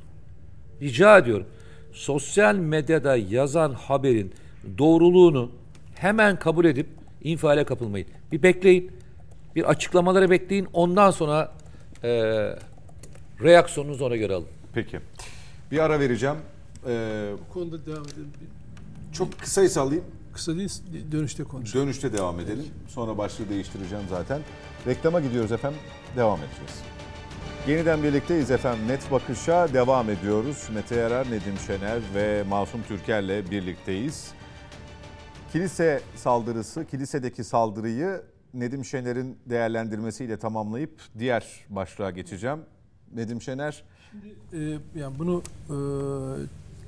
Rica 0.82 1.18
ediyorum. 1.18 1.46
Sosyal 1.92 2.54
medyada 2.54 3.16
yazan 3.16 3.72
haberin 3.72 4.32
doğruluğunu 4.78 5.50
hemen 5.94 6.38
kabul 6.38 6.64
edip 6.64 6.86
infiale 7.22 7.64
kapılmayın. 7.64 8.06
Bir 8.32 8.42
bekleyin. 8.42 8.90
Bir 9.56 9.70
açıklamaları 9.70 10.30
bekleyin. 10.30 10.68
Ondan 10.72 11.10
sonra 11.10 11.52
e, 12.04 12.10
reaksiyonunuzu 13.42 14.04
ona 14.04 14.16
göre 14.16 14.34
alın. 14.34 14.57
Peki. 14.78 15.00
Bir 15.70 15.78
ara 15.78 16.00
vereceğim. 16.00 16.36
Ee, 16.86 17.32
Bu 17.48 17.52
konuda 17.52 17.86
devam 17.86 18.04
edelim. 18.04 18.32
Çok 19.12 19.38
kısa 19.38 19.82
alayım. 19.82 20.04
Kısa 20.32 20.56
değil, 20.56 20.70
dönüşte 21.12 21.44
konuşalım. 21.44 21.86
Dönüşte 21.86 22.12
devam 22.12 22.40
edelim. 22.40 22.64
Sonra 22.88 23.18
başlığı 23.18 23.48
değiştireceğim 23.48 24.04
zaten. 24.10 24.40
Reklama 24.86 25.20
gidiyoruz 25.20 25.52
efendim. 25.52 25.80
Devam 26.16 26.38
edeceğiz. 26.38 26.82
Yeniden 27.68 28.02
birlikteyiz 28.02 28.50
efendim. 28.50 28.88
Net 28.88 29.10
Bakış'a 29.10 29.74
devam 29.74 30.10
ediyoruz. 30.10 30.68
Mete 30.74 30.94
Yarar, 30.94 31.26
Nedim 31.26 31.58
Şener 31.66 32.00
ve 32.14 32.42
Masum 32.48 32.82
Türker'le 32.82 33.50
birlikteyiz. 33.50 34.30
Kilise 35.52 36.00
saldırısı, 36.16 36.86
kilisedeki 36.86 37.44
saldırıyı 37.44 38.22
Nedim 38.54 38.84
Şener'in 38.84 39.38
değerlendirmesiyle 39.46 40.38
tamamlayıp 40.38 41.00
diğer 41.18 41.46
başlığa 41.68 42.10
geçeceğim. 42.10 42.60
Nedim 43.14 43.42
Şener, 43.42 43.84
Ee, 44.52 44.78
yani 44.96 45.18
bunu 45.18 45.42
e, 45.70 45.76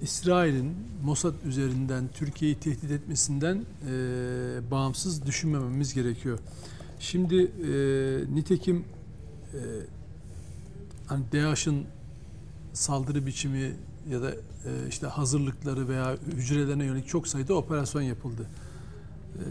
İsrail'in 0.03 0.77
Mossad 1.05 1.35
üzerinden 1.45 2.09
Türkiye'yi 2.15 2.57
tehdit 2.57 2.91
etmesinden 2.91 3.57
e, 3.57 3.93
bağımsız 4.71 5.27
düşünmememiz 5.27 5.95
gerekiyor. 5.95 6.39
Şimdi 7.01 7.37
e, 7.43 8.35
nitekim 8.35 8.85
e, 9.55 9.61
hani 11.07 11.25
DAEŞ'in 11.33 11.87
saldırı 12.73 13.27
biçimi 13.27 13.73
ya 14.11 14.23
da 14.23 14.31
e, 14.31 14.35
işte 14.89 15.07
hazırlıkları 15.07 15.89
veya 15.89 16.17
hücrelerine 16.37 16.85
yönelik 16.85 17.09
çok 17.09 17.29
sayıda 17.29 17.55
operasyon 17.55 18.03
yapıldı. 18.03 18.47
E, 19.35 19.45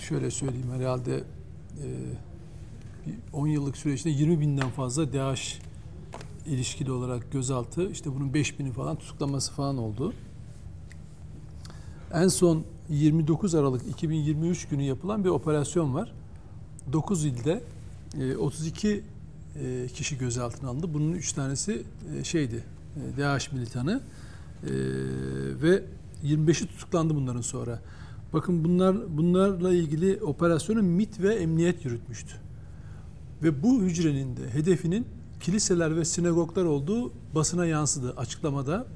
şöyle 0.00 0.30
söyleyeyim 0.30 0.70
herhalde 0.72 1.16
e, 1.16 1.86
bir 3.06 3.14
10 3.32 3.46
yıllık 3.46 3.76
süreçte 3.76 4.10
20 4.10 4.40
binden 4.40 4.70
fazla 4.70 5.12
DAEŞ 5.12 5.60
ilişkili 6.48 6.92
olarak 6.92 7.32
gözaltı 7.32 7.90
işte 7.90 8.14
bunun 8.14 8.28
5000'i 8.28 8.72
falan 8.72 8.96
tutuklaması 8.96 9.52
falan 9.52 9.78
oldu. 9.78 10.12
En 12.14 12.28
son 12.28 12.64
29 12.88 13.54
Aralık 13.54 13.88
2023 13.88 14.68
günü 14.68 14.82
yapılan 14.82 15.24
bir 15.24 15.28
operasyon 15.28 15.94
var. 15.94 16.12
9 16.92 17.24
ilde 17.24 17.62
e, 18.20 18.36
32 18.36 19.04
e, 19.56 19.86
kişi 19.94 20.18
gözaltına 20.18 20.70
alındı. 20.70 20.94
Bunun 20.94 21.12
3 21.12 21.32
tanesi 21.32 21.82
e, 22.18 22.24
şeydi, 22.24 22.64
e, 22.96 23.20
DAEŞ 23.20 23.52
militanı 23.52 24.00
E, 24.62 24.70
ve 25.62 25.84
25'i 26.24 26.66
tutuklandı 26.66 27.14
bunların 27.14 27.40
sonra. 27.40 27.82
Bakın 28.32 28.64
bunlar 28.64 29.16
bunlarla 29.16 29.72
ilgili 29.72 30.22
operasyonu 30.22 30.82
MIT 30.82 31.20
ve 31.20 31.34
emniyet 31.34 31.84
yürütmüştü. 31.84 32.34
Ve 33.42 33.62
bu 33.62 33.82
hücrenin 33.82 34.36
de 34.36 34.50
hedefinin 34.52 35.06
kiliseler 35.40 35.96
ve 35.96 36.04
sinagoglar 36.04 36.64
olduğu 36.64 37.12
basına 37.34 37.66
yansıdı. 37.66 38.14
Açıklamada 38.16 38.86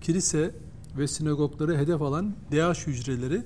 kilise 0.00 0.54
ve 0.98 1.08
sinagogları 1.08 1.76
hedef 1.76 2.02
alan 2.02 2.34
DAEŞ 2.52 2.86
hücreleri 2.86 3.42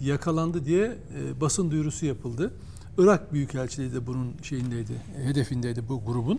yakalandı 0.00 0.64
diye 0.64 0.84
e, 0.86 1.40
basın 1.40 1.70
duyurusu 1.70 2.06
yapıldı. 2.06 2.52
Irak 2.98 3.32
Büyükelçiliği 3.32 3.92
de 3.92 4.06
bunun 4.06 4.32
şeyindeydi, 4.42 4.92
e, 5.18 5.24
hedefindeydi 5.24 5.88
bu 5.88 6.04
grubun. 6.04 6.38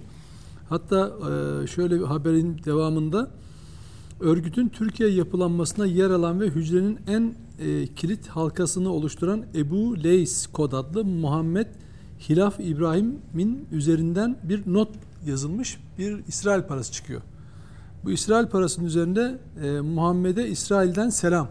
Hatta 0.69 1.11
e, 1.63 1.67
şöyle 1.67 1.99
bir 1.99 2.05
haberin 2.05 2.61
devamında 2.65 3.31
örgütün 4.19 4.69
Türkiye 4.69 5.09
yapılanmasına 5.09 5.85
yer 5.85 6.09
alan 6.09 6.39
ve 6.39 6.47
hücrenin 6.47 6.99
en 7.07 7.35
e, 7.59 7.87
kilit 7.87 8.27
halkasını 8.27 8.89
oluşturan 8.89 9.45
Ebu 9.55 10.03
Leys 10.03 10.47
kod 10.47 10.71
adlı 10.71 11.05
Muhammed 11.05 11.67
Hilaf 12.29 12.59
İbrahim'in 12.59 13.67
üzerinden 13.71 14.37
bir 14.43 14.73
not 14.73 14.89
yazılmış 15.25 15.79
bir 15.97 16.27
İsrail 16.27 16.61
parası 16.63 16.91
çıkıyor. 16.91 17.21
Bu 18.03 18.11
İsrail 18.11 18.47
parasının 18.47 18.85
üzerinde 18.85 19.39
e, 19.63 19.81
Muhammed'e 19.81 20.47
İsrail'den 20.47 21.09
selam 21.09 21.47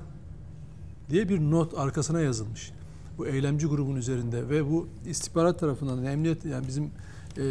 diye 1.10 1.28
bir 1.28 1.40
not 1.40 1.78
arkasına 1.78 2.20
yazılmış. 2.20 2.72
Bu 3.18 3.26
eylemci 3.26 3.66
grubun 3.66 3.96
üzerinde 3.96 4.48
ve 4.48 4.70
bu 4.70 4.88
istihbarat 5.06 5.60
tarafından 5.60 6.04
da 6.04 6.10
emniyet 6.10 6.44
yani 6.44 6.66
bizim 6.68 6.90
e, 7.36 7.42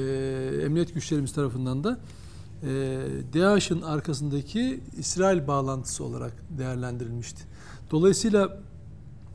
emniyet 0.66 0.94
güçlerimiz 0.94 1.34
tarafından 1.34 1.84
da 1.84 2.00
e, 2.64 2.70
DAEŞ'in 3.34 3.82
arkasındaki 3.82 4.80
İsrail 4.98 5.48
bağlantısı 5.48 6.04
olarak 6.04 6.34
değerlendirilmişti. 6.58 7.44
Dolayısıyla 7.92 8.60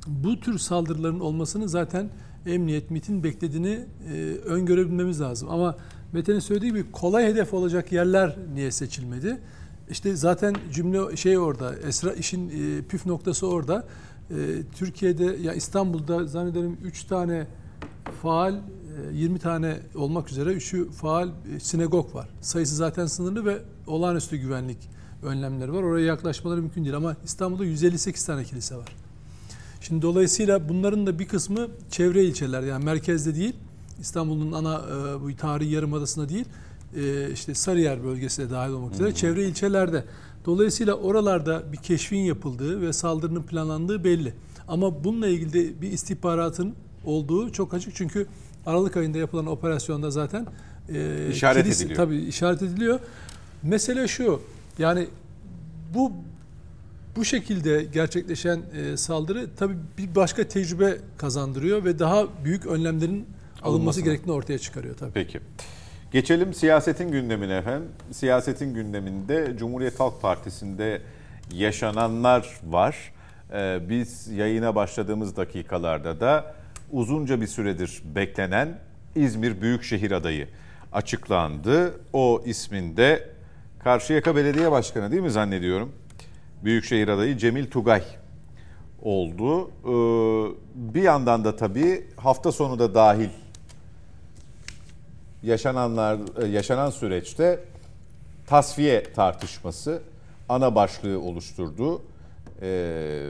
bu 0.06 0.40
tür 0.40 0.58
saldırıların 0.58 1.20
olmasını 1.20 1.68
zaten 1.68 2.10
emniyet, 2.46 2.90
MIT'in 2.90 3.24
beklediğini 3.24 3.86
e, 4.12 4.14
öngörebilmemiz 4.44 5.20
lazım. 5.20 5.48
Ama 5.50 5.76
Mete'nin 6.14 6.38
söylediği 6.38 6.72
gibi 6.72 6.92
kolay 6.92 7.26
hedef 7.26 7.54
olacak 7.54 7.92
yerler 7.92 8.36
niye 8.54 8.70
seçilmedi? 8.70 9.38
İşte 9.90 10.16
zaten 10.16 10.54
cümle 10.72 11.16
şey 11.16 11.38
orada, 11.38 11.76
Esra 11.76 12.12
işin 12.12 12.48
e, 12.48 12.82
püf 12.82 13.06
noktası 13.06 13.46
orada. 13.48 13.86
E, 14.30 14.34
Türkiye'de 14.74 15.24
ya 15.24 15.54
İstanbul'da 15.54 16.26
zannederim 16.26 16.78
3 16.84 17.04
tane 17.04 17.46
faal, 18.22 18.54
e, 18.54 18.60
20 19.14 19.38
tane 19.38 19.78
olmak 19.94 20.30
üzere 20.30 20.52
3'ü 20.52 20.90
faal 20.90 21.28
e, 21.28 21.60
sinagog 21.60 22.14
var. 22.14 22.28
Sayısı 22.40 22.74
zaten 22.74 23.06
sınırlı 23.06 23.44
ve 23.44 23.58
olağanüstü 23.86 24.36
güvenlik 24.36 24.78
önlemleri 25.22 25.72
var. 25.72 25.82
Oraya 25.82 26.06
yaklaşmaları 26.06 26.60
mümkün 26.60 26.84
değil 26.84 26.96
ama 26.96 27.16
İstanbul'da 27.24 27.64
158 27.64 28.26
tane 28.26 28.44
kilise 28.44 28.76
var. 28.76 28.96
Şimdi 29.80 30.02
dolayısıyla 30.02 30.68
bunların 30.68 31.06
da 31.06 31.18
bir 31.18 31.28
kısmı 31.28 31.68
çevre 31.90 32.24
ilçeler 32.24 32.62
yani 32.62 32.84
merkezde 32.84 33.34
değil. 33.34 33.54
İstanbul'un 34.00 34.52
ana 34.52 34.74
e, 34.74 35.20
bu 35.22 35.36
tarihi 35.36 35.70
yarımadasında 35.70 36.28
değil. 36.28 36.44
E, 36.96 37.30
işte 37.32 37.54
Sarıyer 37.54 38.04
bölgesine 38.04 38.50
dahil 38.50 38.72
olmak 38.72 38.94
üzere 38.94 39.14
çevre 39.14 39.48
ilçelerde. 39.48 40.04
Dolayısıyla 40.46 40.94
oralarda 40.94 41.62
bir 41.72 41.76
keşfin 41.76 42.16
yapıldığı 42.18 42.80
ve 42.80 42.92
saldırının 42.92 43.42
planlandığı 43.42 44.04
belli. 44.04 44.34
Ama 44.68 45.04
bununla 45.04 45.28
ilgili 45.28 45.52
de 45.52 45.80
bir 45.82 45.92
istihbaratın 45.92 46.74
olduğu 47.04 47.52
çok 47.52 47.74
açık. 47.74 47.94
Çünkü 47.94 48.26
Aralık 48.66 48.96
ayında 48.96 49.18
yapılan 49.18 49.46
operasyonda 49.46 50.10
zaten 50.10 50.46
e, 50.94 51.28
İşaret 51.32 51.66
kilise- 51.66 51.82
ediliyor. 51.84 51.96
Tabii 51.96 52.16
işaret 52.16 52.62
ediliyor. 52.62 53.00
Mesele 53.62 54.08
şu. 54.08 54.40
Yani 54.78 55.06
bu 55.94 56.12
bu 57.16 57.24
şekilde 57.24 57.84
gerçekleşen 57.92 58.62
e, 58.76 58.96
saldırı 58.96 59.46
tabii 59.56 59.76
bir 59.98 60.14
başka 60.14 60.48
tecrübe 60.48 60.98
kazandırıyor 61.18 61.84
ve 61.84 61.98
daha 61.98 62.26
büyük 62.44 62.66
önlemlerin 62.66 63.26
alınması 63.64 64.00
gerektiğini 64.00 64.32
ortaya 64.32 64.58
çıkarıyor 64.58 64.96
tabii. 64.96 65.12
Peki. 65.12 65.40
Geçelim 66.12 66.54
siyasetin 66.54 67.10
gündemine 67.10 67.56
efendim. 67.56 67.88
Siyasetin 68.12 68.74
gündeminde 68.74 69.54
Cumhuriyet 69.58 70.00
Halk 70.00 70.22
Partisi'nde 70.22 71.02
yaşananlar 71.52 72.60
var. 72.66 73.12
Ee, 73.52 73.80
biz 73.88 74.28
yayına 74.28 74.74
başladığımız 74.74 75.36
dakikalarda 75.36 76.20
da 76.20 76.54
uzunca 76.92 77.40
bir 77.40 77.46
süredir 77.46 78.02
beklenen 78.04 78.78
İzmir 79.14 79.60
Büyükşehir 79.60 80.10
adayı 80.10 80.48
açıklandı. 80.92 82.00
O 82.12 82.42
isminde 82.44 83.28
Karşıyaka 83.84 84.36
Belediye 84.36 84.70
Başkanı 84.70 85.10
değil 85.10 85.22
mi 85.22 85.30
zannediyorum? 85.30 85.92
Büyükşehir 86.64 87.08
adayı 87.08 87.36
Cemil 87.36 87.70
Tugay 87.70 88.02
oldu. 89.02 89.70
Ee, 89.84 90.54
bir 90.94 91.02
yandan 91.02 91.44
da 91.44 91.56
tabii 91.56 92.06
hafta 92.16 92.52
sonu 92.52 92.78
da 92.78 92.94
dahil 92.94 93.28
yaşananlar 95.44 96.18
e, 96.42 96.46
yaşanan 96.46 96.90
süreçte 96.90 97.60
tasfiye 98.46 99.02
tartışması 99.12 100.02
ana 100.48 100.74
başlığı 100.74 101.20
oluşturdu. 101.20 102.02
Ee, 102.62 103.22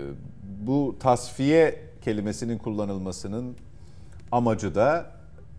bu 0.67 0.97
tasfiye 1.01 1.81
kelimesinin 2.05 2.59
kullanılmasının 2.59 3.57
amacı 4.33 4.75
da 4.75 5.07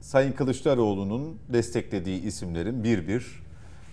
Sayın 0.01 0.31
Kılıçdaroğlu'nun 0.31 1.37
desteklediği 1.49 2.21
isimlerin 2.23 2.83
bir 2.83 3.07
bir 3.07 3.43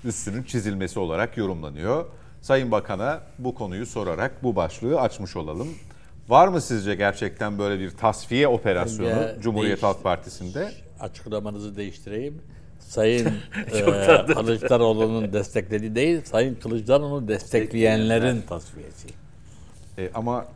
üstünün 0.04 0.42
çizilmesi 0.42 0.98
olarak 0.98 1.36
yorumlanıyor. 1.36 2.06
Sayın 2.40 2.70
Bakan'a 2.70 3.20
bu 3.38 3.54
konuyu 3.54 3.86
sorarak 3.86 4.42
bu 4.42 4.56
başlığı 4.56 5.00
açmış 5.00 5.36
olalım. 5.36 5.68
Var 6.28 6.48
mı 6.48 6.60
sizce 6.60 6.94
gerçekten 6.94 7.58
böyle 7.58 7.80
bir 7.80 7.90
tasfiye 7.90 8.48
operasyonu 8.48 9.08
Bence 9.10 9.40
Cumhuriyet 9.40 9.76
değiş- 9.78 9.82
Halk 9.82 10.02
Partisi'nde? 10.02 10.72
Açıklamanızı 11.02 11.76
değiştireyim. 11.76 12.42
Sayın 12.78 13.26
e, 13.72 14.34
Kılıçdaroğlu'nun 14.34 15.32
desteklediği 15.32 15.94
değil, 15.94 16.20
Sayın 16.24 16.54
Kılıçdaroğlu'nu 16.54 17.28
destekleyenlerin 17.28 18.42
tasfiyesi. 18.42 19.08
E, 19.98 20.10
ama 20.14 20.46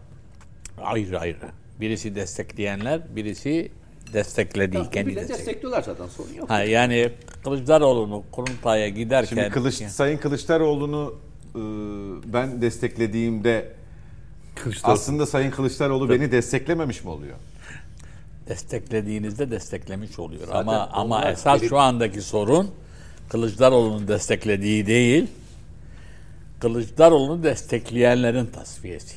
Ayrı 0.82 1.20
ayrı. 1.20 1.36
Birisi 1.80 2.14
destekleyenler, 2.14 3.16
birisi 3.16 3.70
desteklediği, 4.12 4.82
kendi 4.82 5.07
Birbirlerini 5.07 5.28
destek. 5.28 5.47
destekliyorlar 5.47 5.82
zaten 5.82 6.07
sorun 6.07 6.34
yok. 6.34 6.51
Ha, 6.51 6.62
yani 6.62 7.12
Kılıçdaroğlu'nu 7.44 8.24
kurultaya 8.32 8.88
giderken... 8.88 9.36
şimdi 9.36 9.51
Kılıç, 9.51 9.74
Sayın 9.74 10.18
Kılıçdaroğlu'nu 10.18 11.14
e, 11.55 11.61
ben 12.32 12.62
desteklediğimde 12.62 13.72
aslında 14.82 15.26
Sayın 15.26 15.51
Kılıçdaroğlu 15.51 16.11
beni 16.11 16.32
desteklememiş 16.32 17.05
mi 17.05 17.11
oluyor? 17.11 17.36
Desteklediğinizde 18.49 19.51
desteklemiş 19.51 20.18
oluyor. 20.18 20.40
Zaten 20.47 20.59
ama 20.61 20.88
ama 20.92 21.24
esas 21.30 21.62
şu 21.68 21.78
andaki 21.78 22.22
sorun 22.22 22.70
Kılıçdaroğlu'nun 23.28 24.09
desteklediği 24.09 24.86
değil, 24.86 25.26
Kılıçdaroğlu'nu 26.61 27.42
destekleyenlerin 27.42 28.47
tasfiyesi. 28.47 29.16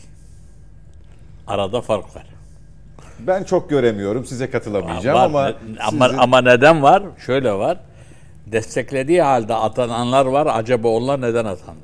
Arada 1.47 1.81
fark 1.81 2.15
var. 2.15 2.25
Ben 3.19 3.43
çok 3.43 3.69
göremiyorum. 3.69 4.25
Size 4.25 4.49
katılamayacağım 4.49 5.17
Var. 5.17 5.25
ama 5.25 5.47
Ne- 5.47 5.55
ama, 5.83 6.07
sizin- 6.07 6.17
ama 6.19 6.41
neden 6.41 6.83
var? 6.83 7.03
Şöyle 7.25 7.53
var. 7.53 7.77
Desteklediği 8.47 9.21
halde 9.21 9.55
atananlar 9.55 10.25
var. 10.25 10.47
Acaba 10.53 10.87
onlar 10.87 11.21
neden 11.21 11.45
atandı? 11.45 11.79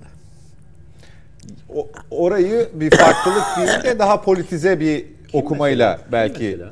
o- 1.76 1.88
orayı 2.12 2.70
bir 2.74 2.92
farklılık 2.98 3.44
değil 3.58 3.84
de 3.84 4.00
daha 4.00 4.22
politize 4.22 4.80
bir 4.80 5.06
okumayla 5.34 6.00
belki 6.12 6.44
Mesela. 6.44 6.70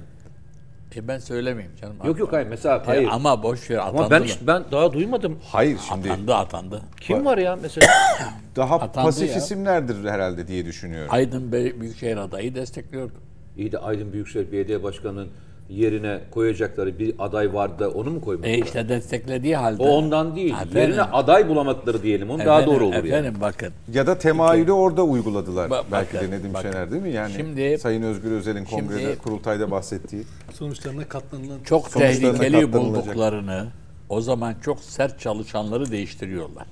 E 0.98 1.08
ben 1.08 1.20
söylemeyeyim 1.20 1.76
canım. 1.82 1.96
Yok 2.06 2.20
yok 2.20 2.34
hayır 2.34 2.48
mesela 2.48 2.76
E, 2.78 2.86
hayır. 2.86 3.10
ama 3.12 3.44
boş 3.44 3.70
ver 3.72 3.78
atandı. 3.78 3.98
Ama 3.98 4.12
ben 4.12 4.24
işte 4.24 4.48
ben 4.48 4.64
daha 4.72 4.94
duymadım. 4.94 5.40
hayır 5.52 5.78
şimdi 5.90 6.12
Atandı 6.12 6.36
atandı. 6.36 6.82
Kim 7.02 7.26
var 7.26 7.38
ya 7.38 7.56
mesela? 7.62 7.88
daha 8.56 8.76
Atandı 8.76 9.06
pasif 9.08 9.30
ya. 9.30 9.36
isimlerdir 9.38 10.10
herhalde 10.10 10.48
diye 10.48 10.66
düşünüyorum. 10.66 11.10
Aydın 11.14 11.52
Bey 11.52 11.82
Büyükşehir 11.82 12.18
adayı 12.18 12.56
destekliyordu. 12.56 13.14
İyi 13.58 13.72
de 13.72 13.78
Aydın 13.78 14.14
Büyükşehir 14.14 14.52
Belediye 14.52 14.84
Başkanı'nın 14.84 15.28
yerine 15.70 16.20
koyacakları 16.32 17.00
bir 17.00 17.16
aday 17.20 17.54
vardı 17.54 17.80
da 17.80 17.90
onu 17.90 18.10
mu 18.10 18.22
koymadılar? 18.22 18.54
E 18.54 18.58
işte 18.60 18.90
desteklediği 18.90 19.56
halde. 19.56 19.84
O 19.84 19.88
ondan 19.88 20.36
değil. 20.36 20.54
Efendim, 20.54 20.78
Yerine 20.78 21.02
aday 21.02 21.50
bulamadıkları 21.50 22.04
diyelim. 22.04 22.30
Daha 22.30 22.42
efendim, 22.42 22.66
doğru 22.68 22.86
olur 22.86 22.94
yani. 22.94 23.08
Efendim 23.08 23.34
bakın. 23.42 23.74
Ya 23.94 24.08
da 24.08 24.18
temayülü 24.18 24.72
orada 24.72 25.04
uyguladılar. 25.04 25.70
Ba- 25.70 25.84
belki 25.92 26.14
bakın, 26.14 26.32
de 26.32 26.36
Nedim 26.36 26.54
bakın. 26.54 26.72
Şener 26.72 26.92
değil 26.92 27.02
mi? 27.02 27.12
Yani 27.12 27.34
Şimdi- 27.34 27.78
Sayın 27.80 28.02
Özgür 28.02 28.32
Özel'in 28.32 28.66
kongrede, 28.66 29.02
Şimdi- 29.02 29.18
kurultayda 29.18 29.72
bahsettiği. 29.72 30.24
Sonuçlarına 30.54 31.06
katlanılan 31.08 31.60
Çok 31.64 31.90
Sonuçlarına 31.90 32.38
tehlikeli 32.40 32.74
bulduklarını 32.74 33.68
o 34.10 34.22
zaman 34.22 34.56
çok 34.62 34.80
sert 34.80 35.20
çalışanları 35.20 35.92
değiştiriyorlar. 35.92 36.66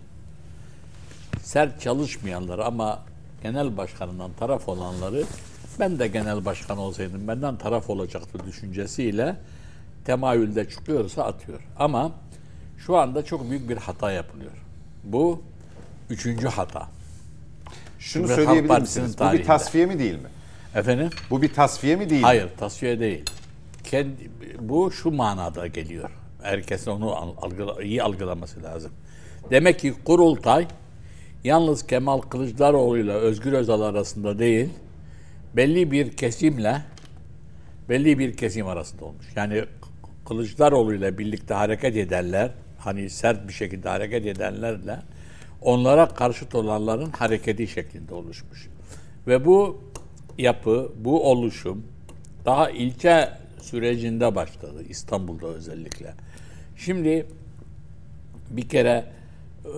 Sert 1.43 1.81
çalışmayanları 1.81 2.65
ama 2.65 2.99
genel 3.43 3.77
başkanından 3.77 4.31
taraf 4.39 4.69
olanları 4.69 5.23
ben 5.81 5.99
de 5.99 6.07
genel 6.07 6.45
başkan 6.45 6.77
olsaydım 6.77 7.27
benden 7.27 7.57
taraf 7.57 7.89
olacaktı 7.89 8.39
düşüncesiyle 8.47 9.35
temayülde 10.05 10.69
çıkıyorsa 10.69 11.23
atıyor. 11.23 11.59
Ama 11.79 12.11
şu 12.77 12.97
anda 12.97 13.25
çok 13.25 13.49
büyük 13.49 13.69
bir 13.69 13.77
hata 13.77 14.11
yapılıyor. 14.11 14.51
Bu 15.03 15.41
üçüncü 16.09 16.47
hata. 16.47 16.87
Şunu 17.99 18.27
Cumhuriyet 18.27 18.45
söyleyebilir 18.47 18.81
misiniz? 18.81 19.15
Bu 19.19 19.33
bir 19.33 19.43
tasfiye 19.43 19.85
mi 19.85 19.99
değil 19.99 20.13
mi? 20.13 20.29
Efendim? 20.75 21.09
Bu 21.29 21.41
bir 21.41 21.53
tasfiye 21.53 21.95
mi 21.95 22.09
değil 22.09 22.21
mi? 22.21 22.25
Hayır, 22.25 22.47
tasfiye 22.57 22.99
değil. 22.99 23.23
Kendi, 23.83 24.31
bu 24.59 24.91
şu 24.91 25.11
manada 25.11 25.67
geliyor. 25.67 26.09
Herkesin 26.41 26.91
onu 26.91 27.15
al- 27.15 27.35
algıla- 27.41 27.83
iyi 27.83 28.03
algılaması 28.03 28.63
lazım. 28.63 28.91
Demek 29.51 29.79
ki 29.79 29.93
kurultay 30.05 30.67
yalnız 31.43 31.87
Kemal 31.87 32.21
Kılıçdaroğlu 32.21 32.97
ile 32.97 33.13
Özgür 33.13 33.53
Özal 33.53 33.81
arasında 33.81 34.39
değil, 34.39 34.69
belli 35.55 35.91
bir 35.91 36.11
kesimle 36.17 36.81
belli 37.89 38.19
bir 38.19 38.37
kesim 38.37 38.67
arasında 38.67 39.05
olmuş. 39.05 39.25
Yani 39.35 39.65
Kılıçdaroğlu 40.27 40.93
ile 40.93 41.17
birlikte 41.17 41.53
hareket 41.53 41.97
edenler, 41.97 42.51
hani 42.77 43.09
sert 43.09 43.47
bir 43.47 43.53
şekilde 43.53 43.89
hareket 43.89 44.25
edenlerle 44.25 44.99
onlara 45.61 46.07
karşıt 46.07 46.55
olanların 46.55 47.09
hareketi 47.09 47.67
şeklinde 47.67 48.13
oluşmuş. 48.13 48.67
Ve 49.27 49.45
bu 49.45 49.81
yapı, 50.37 50.91
bu 50.97 51.31
oluşum 51.31 51.83
daha 52.45 52.69
ilçe 52.69 53.29
sürecinde 53.61 54.35
başladı 54.35 54.83
İstanbul'da 54.89 55.47
özellikle. 55.47 56.13
Şimdi 56.77 57.25
bir 58.49 58.69
kere 58.69 59.05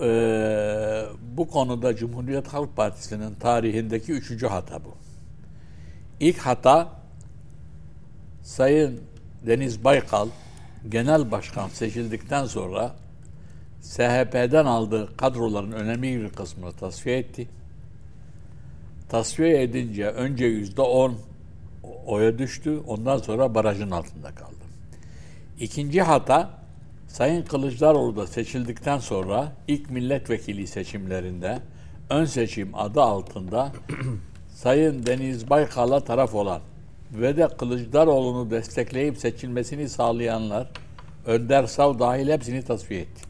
eee, 0.02 1.04
bu 1.36 1.48
konuda 1.48 1.96
Cumhuriyet 1.96 2.48
Halk 2.48 2.76
Partisi'nin 2.76 3.34
tarihindeki 3.34 4.12
üçüncü 4.12 4.46
hata 4.46 4.84
bu. 4.84 5.03
İlk 6.20 6.38
hata 6.38 6.88
Sayın 8.42 9.00
Deniz 9.46 9.84
Baykal 9.84 10.28
genel 10.88 11.30
başkan 11.30 11.68
seçildikten 11.68 12.46
sonra 12.46 12.96
SHP'den 13.82 14.64
aldığı 14.64 15.16
kadroların 15.16 15.72
önemli 15.72 16.22
bir 16.22 16.28
kısmını 16.28 16.72
tasfiye 16.72 17.18
etti. 17.18 17.48
Tasfiye 19.08 19.62
edince 19.62 20.06
önce 20.06 20.44
yüzde 20.44 20.82
on 20.82 21.18
oya 22.06 22.38
düştü. 22.38 22.80
Ondan 22.86 23.18
sonra 23.18 23.54
barajın 23.54 23.90
altında 23.90 24.34
kaldı. 24.34 24.64
İkinci 25.60 26.02
hata 26.02 26.50
Sayın 27.08 27.42
Kılıçdaroğlu 27.42 28.16
da 28.16 28.26
seçildikten 28.26 28.98
sonra 28.98 29.52
ilk 29.68 29.90
milletvekili 29.90 30.66
seçimlerinde 30.66 31.58
ön 32.10 32.24
seçim 32.24 32.74
adı 32.74 33.02
altında 33.02 33.72
Sayın 34.64 35.06
Deniz 35.06 35.50
Baykal'a 35.50 36.00
taraf 36.00 36.34
olan 36.34 36.60
ve 37.12 37.36
de 37.36 37.48
Kılıçdaroğlu'nu 37.58 38.50
destekleyip 38.50 39.18
seçilmesini 39.18 39.88
sağlayanlar 39.88 40.66
Önder 41.26 41.66
Sav 41.66 41.98
dahil 41.98 42.28
hepsini 42.28 42.62
tasfiye 42.62 43.00
etti. 43.00 43.22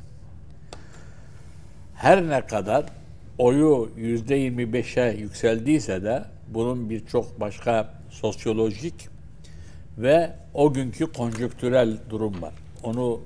Her 1.95 2.29
ne 2.29 2.47
kadar 2.47 2.85
oyu 3.39 3.91
yüzde 3.97 4.39
25'e 4.39 5.17
yükseldiyse 5.17 6.03
de 6.03 6.25
bunun 6.49 6.91
birçok 6.91 7.41
başka 7.41 7.95
sosyolojik 8.11 9.09
ve 9.99 10.33
o 10.55 10.73
günkü 10.73 11.13
konjüktürel 11.13 11.99
durum 12.11 12.43
var. 12.43 12.55
Onu 12.83 13.21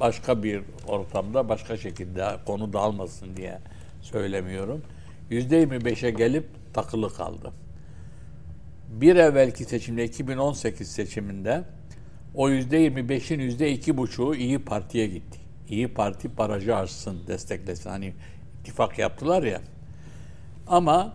başka 0.00 0.42
bir 0.42 0.62
ortamda 0.88 1.48
başka 1.48 1.76
şekilde 1.76 2.26
konu 2.46 2.72
dağılmasın 2.72 3.36
diye 3.36 3.58
söylemiyorum. 4.02 4.82
Yüzde 5.30 5.62
25'e 5.62 6.10
gelip 6.10 6.55
takılı 6.76 7.14
kaldı. 7.14 7.52
Bir 8.88 9.16
evvelki 9.16 9.64
seçimde 9.64 10.04
2018 10.04 10.90
seçiminde 10.90 11.64
o 12.34 12.48
yüzde 12.48 12.86
25'in 12.86 13.40
yüzde 13.40 13.72
iki 13.72 13.96
buçuğu 13.96 14.34
İyi 14.34 14.58
Parti'ye 14.58 15.06
gitti. 15.06 15.38
İyi 15.68 15.88
Parti 15.88 16.38
barajı 16.38 16.76
açsın, 16.76 17.18
desteklesin. 17.26 17.90
Hani 17.90 18.12
ittifak 18.60 18.98
yaptılar 18.98 19.42
ya. 19.42 19.60
Ama 20.66 21.12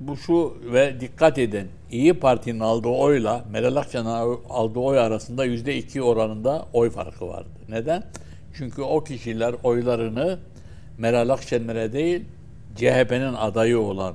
bu 0.00 0.16
şu 0.16 0.56
ve 0.72 1.00
dikkat 1.00 1.38
edin. 1.38 1.68
İyi 1.90 2.14
Parti'nin 2.14 2.60
aldığı 2.60 2.88
oyla 2.88 3.44
Meral 3.50 3.76
Akşener'in 3.76 4.38
aldığı 4.48 4.78
oy 4.78 4.98
arasında 4.98 5.44
yüzde 5.44 5.76
iki 5.76 6.02
oranında 6.02 6.66
oy 6.72 6.90
farkı 6.90 7.28
vardı. 7.28 7.48
Neden? 7.68 8.02
Çünkü 8.54 8.82
o 8.82 9.04
kişiler 9.04 9.54
oylarını 9.62 10.38
Meral 10.98 11.28
Akşener'e 11.28 11.92
değil 11.92 12.24
CHP'nin 12.76 13.34
adayı 13.34 13.78
olan 13.78 14.14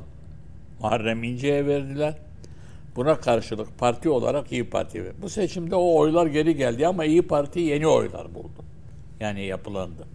Muharrem 0.82 1.24
İnce'ye 1.24 1.66
verdiler. 1.66 2.14
Buna 2.96 3.20
karşılık 3.20 3.80
parti 3.80 4.10
olarak 4.10 4.52
İyi 4.52 4.70
Parti 4.70 5.04
verdi. 5.04 5.16
Bu 5.22 5.30
seçimde 5.30 5.76
o 5.76 5.96
oylar 5.96 6.26
geri 6.28 6.56
geldi 6.56 6.88
ama 6.88 7.06
İyi 7.06 7.22
Parti 7.22 7.60
yeni 7.60 7.88
oylar 7.88 8.36
buldu. 8.36 8.64
Yani 9.20 9.46
yapılandı. 9.46 10.08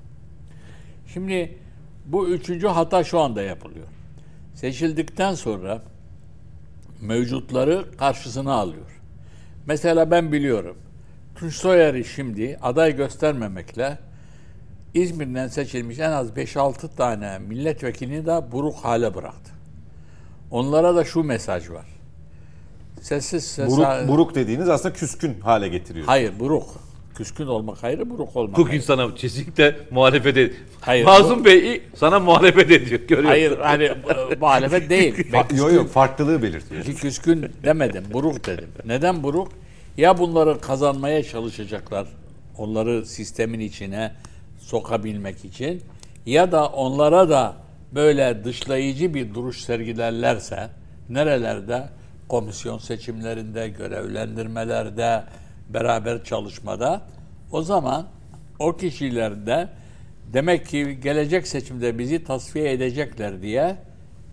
Şimdi 1.12 1.58
bu 2.06 2.28
üçüncü 2.28 2.66
hata 2.66 3.04
şu 3.04 3.20
anda 3.20 3.42
yapılıyor. 3.42 3.86
Seçildikten 4.54 5.34
sonra 5.34 5.82
mevcutları 7.00 7.84
karşısına 7.98 8.52
alıyor. 8.52 9.00
Mesela 9.66 10.10
ben 10.10 10.32
biliyorum. 10.32 10.76
Tunç 11.34 11.54
Soyer'i 11.54 12.04
şimdi 12.04 12.58
aday 12.62 12.96
göstermemekle 12.96 13.98
İzmir'den 14.94 15.48
seçilmiş 15.48 15.98
en 15.98 16.10
az 16.10 16.30
5-6 16.30 16.96
tane 16.96 17.38
milletvekilini 17.38 18.26
de 18.26 18.52
buruk 18.52 18.76
hale 18.76 19.14
bıraktı. 19.14 19.55
Onlara 20.50 20.96
da 20.96 21.04
şu 21.04 21.22
mesaj 21.22 21.70
var. 21.70 21.86
Sessiz 23.00 23.44
ses 23.46 23.70
Buruk, 23.70 23.86
buruk 24.08 24.34
dediğiniz 24.34 24.68
aslında 24.68 24.94
küskün 24.94 25.40
hale 25.40 25.68
getiriyor. 25.68 26.06
Hayır 26.06 26.32
buruk. 26.40 26.68
Küskün 27.14 27.46
olmak 27.46 27.84
ayrı, 27.84 28.10
buruk 28.10 28.36
olmak 28.36 28.56
Bugün 28.56 28.72
ayrı. 28.72 28.82
sana 28.82 29.14
kesinlikle 29.14 29.76
muhalefet 29.90 30.36
ediyor. 30.36 30.50
Hayır, 30.80 31.04
Mazlum 31.04 31.44
Bey 31.44 31.82
sana 31.94 32.20
muhalefet 32.20 32.70
ediyor. 32.70 33.00
Görüyorsun. 33.00 33.28
Hayır 33.28 33.58
hani 33.58 33.90
muhalefet 34.40 34.90
değil. 34.90 35.32
Yok 35.56 35.72
yok 35.72 35.88
farklılığı 35.90 36.42
belirtiyor. 36.42 36.84
Küskün 36.84 37.46
demedim, 37.64 38.04
buruk 38.12 38.46
dedim. 38.46 38.68
Neden 38.84 39.22
buruk? 39.22 39.52
Ya 39.96 40.18
bunları 40.18 40.60
kazanmaya 40.60 41.22
çalışacaklar, 41.22 42.06
onları 42.58 43.06
sistemin 43.06 43.60
içine 43.60 44.12
sokabilmek 44.58 45.44
için 45.44 45.82
ya 46.26 46.52
da 46.52 46.66
onlara 46.66 47.28
da 47.28 47.56
böyle 47.92 48.44
dışlayıcı 48.44 49.14
bir 49.14 49.34
duruş 49.34 49.64
sergilerlerse 49.64 50.70
nerelerde 51.08 51.88
komisyon 52.28 52.78
seçimlerinde, 52.78 53.68
görevlendirmelerde, 53.68 55.22
beraber 55.68 56.24
çalışmada 56.24 57.02
o 57.52 57.62
zaman 57.62 58.06
o 58.58 58.76
kişilerde 58.76 59.68
demek 60.32 60.66
ki 60.66 60.98
gelecek 61.02 61.46
seçimde 61.46 61.98
bizi 61.98 62.24
tasfiye 62.24 62.72
edecekler 62.72 63.42
diye 63.42 63.76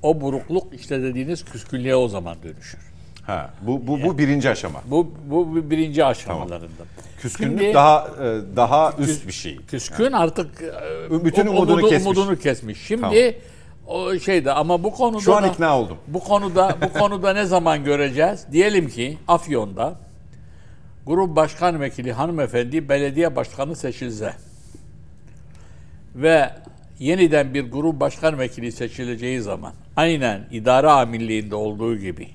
o 0.02 0.22
burukluk 0.22 0.74
işte 0.74 1.02
dediğiniz 1.02 1.46
küskünlüğe 1.46 1.96
o 1.96 2.08
zaman 2.08 2.38
dönüşür. 2.44 2.93
Ha, 3.26 3.50
bu, 3.62 3.88
bu, 3.88 4.04
bu 4.04 4.18
birinci 4.18 4.50
aşama. 4.50 4.82
Bu 4.86 5.12
bu 5.26 5.56
bir 5.56 5.70
birinci 5.70 6.06
aşamalarında. 6.06 6.84
Küskünlük 7.22 7.60
Şimdi- 7.62 7.74
daha 7.74 8.08
e, 8.08 8.56
daha 8.56 8.94
üst 9.00 9.28
bir 9.28 9.32
şey. 9.34 9.58
Küskün 9.58 10.12
artık 10.12 10.62
e, 11.12 11.26
Bütün 11.26 11.48
umudunu 11.48 11.80
umudu- 11.82 11.90
kesmiş. 11.90 12.18
umudunu 12.18 12.40
kesmiş. 12.40 12.88
Şimdi 12.88 13.42
o 13.88 14.20
şeyde 14.20 14.52
ama 14.52 14.84
bu 14.84 14.92
konuda 14.94 15.20
Şu 15.22 15.36
an 15.36 15.44
da- 15.44 15.48
ikna 15.48 15.80
oldum. 15.80 15.98
Bu 16.08 16.20
konuda 16.20 16.78
bu 16.82 17.00
konuda 17.00 17.34
ne 17.34 17.46
zaman 17.46 17.84
göreceğiz? 17.84 18.46
Diyelim 18.52 18.90
ki 18.90 19.18
Afyon'da 19.28 19.96
grup 21.06 21.36
başkan 21.36 21.82
vekili 21.82 22.14
hanımefendi 22.14 22.90
belediye 22.90 23.36
başkanı 23.36 23.76
seçilse 23.76 24.34
ve 26.16 26.50
yeniden 27.00 27.54
bir 27.54 27.72
grup 27.72 28.00
başkan 28.00 28.40
vekili 28.40 28.72
seçileceği 28.72 29.42
zaman 29.42 29.74
aynen 29.96 30.48
idare 30.52 30.88
amirliğinde 30.90 31.56
olduğu 31.56 31.98
gibi 31.98 32.28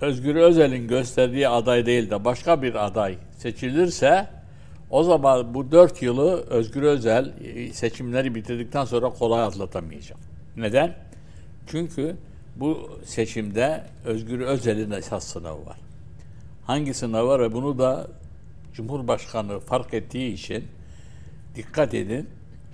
Özgür 0.00 0.36
Özel'in 0.36 0.88
gösterdiği 0.88 1.48
aday 1.48 1.86
değil 1.86 2.10
de 2.10 2.24
başka 2.24 2.62
bir 2.62 2.86
aday 2.86 3.18
seçilirse 3.38 4.26
o 4.90 5.02
zaman 5.02 5.54
bu 5.54 5.72
dört 5.72 6.02
yılı 6.02 6.40
Özgür 6.40 6.82
Özel 6.82 7.32
e, 7.44 7.72
seçimleri 7.72 8.34
bitirdikten 8.34 8.84
sonra 8.84 9.10
kolay 9.10 9.42
atlatamayacak. 9.42 10.18
Neden? 10.56 10.94
Çünkü 11.66 12.16
bu 12.56 12.90
seçimde 13.04 13.84
Özgür 14.04 14.40
Özel'in 14.40 14.90
esas 14.90 15.24
sınavı 15.24 15.66
var. 15.66 15.78
Hangi 16.66 16.94
sınavı 16.94 17.28
var 17.28 17.52
bunu 17.52 17.78
da 17.78 18.06
Cumhurbaşkanı 18.74 19.60
fark 19.60 19.94
ettiği 19.94 20.32
için 20.32 20.64
dikkat 21.54 21.94
edin 21.94 22.28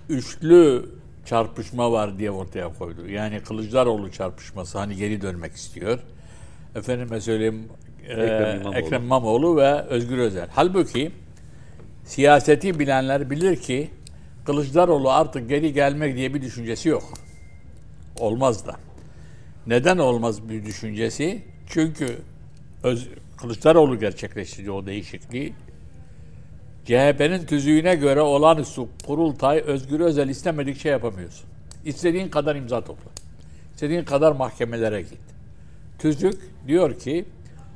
üçlü 0.09 0.91
çarpışma 1.27 1.93
var 1.93 2.19
diye 2.19 2.31
ortaya 2.31 2.73
koydu. 2.73 3.09
Yani 3.09 3.41
Kılıçdaroğlu 3.41 4.13
çarpışması 4.13 4.79
hani 4.79 4.97
geri 4.97 5.23
dönmek 5.23 5.53
istiyor. 5.53 5.99
Efendime 6.75 7.21
söyleyeyim 7.21 7.69
Ekrem 8.09 8.45
e, 8.45 8.61
İmamoğlu. 8.61 8.77
Ekrem 8.77 9.03
İmamoğlu 9.03 9.57
ve 9.57 9.81
Özgür 9.83 10.19
Özel. 10.19 10.49
Halbuki 10.53 11.13
siyaseti 12.05 12.79
bilenler 12.79 13.31
bilir 13.31 13.57
ki 13.57 13.91
Kılıçdaroğlu 14.45 15.11
artık 15.11 15.49
geri 15.49 15.73
gelmek 15.73 16.17
diye 16.17 16.35
bir 16.35 16.43
düşüncesi 16.43 16.89
yok. 16.89 17.03
Olmaz 18.19 18.67
da. 18.67 18.77
Neden 19.67 19.99
olmaz 19.99 20.49
bir 20.49 20.65
düşüncesi? 20.65 21.43
Çünkü 21.67 22.19
Öz, 22.83 23.09
Kılıçdaroğlu 23.37 23.99
gerçekleştirdi 23.99 24.71
o 24.71 24.87
değişikliği. 24.87 25.55
CHP'nin 26.85 27.47
tüzüğüne 27.47 27.95
göre 27.95 28.21
olağanüstü 28.21 28.83
kurultay 29.07 29.59
Özgür 29.67 30.01
Özel 30.01 30.29
istemedikçe 30.29 30.89
yapamıyorsun. 30.89 31.47
İstediğin 31.85 32.29
kadar 32.29 32.57
imza 32.57 32.81
topla. 32.81 33.11
İstediğin 33.75 34.05
kadar 34.05 34.33
mahkemelere 34.33 35.03
git. 35.03 35.34
Tüzük 36.05 36.41
diyor 36.67 36.99
ki 36.99 37.25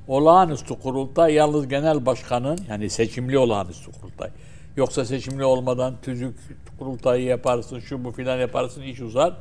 olağanüstü 0.09 0.74
kurultay 0.74 1.35
yalnız 1.35 1.68
genel 1.68 2.07
başkanın 2.07 2.59
yani 2.68 2.91
seçimli 2.91 3.39
olağanüstü 3.39 3.93
kurultay. 3.93 4.31
Yoksa 4.76 5.05
seçimli 5.05 5.45
olmadan 5.45 5.95
tüzük 6.03 6.37
kurultayı 6.79 7.24
yaparsın, 7.24 7.81
şu 7.81 8.05
bu 8.05 8.12
filan 8.12 8.39
yaparsın, 8.39 8.83
iş 8.83 9.01
uzar. 9.01 9.37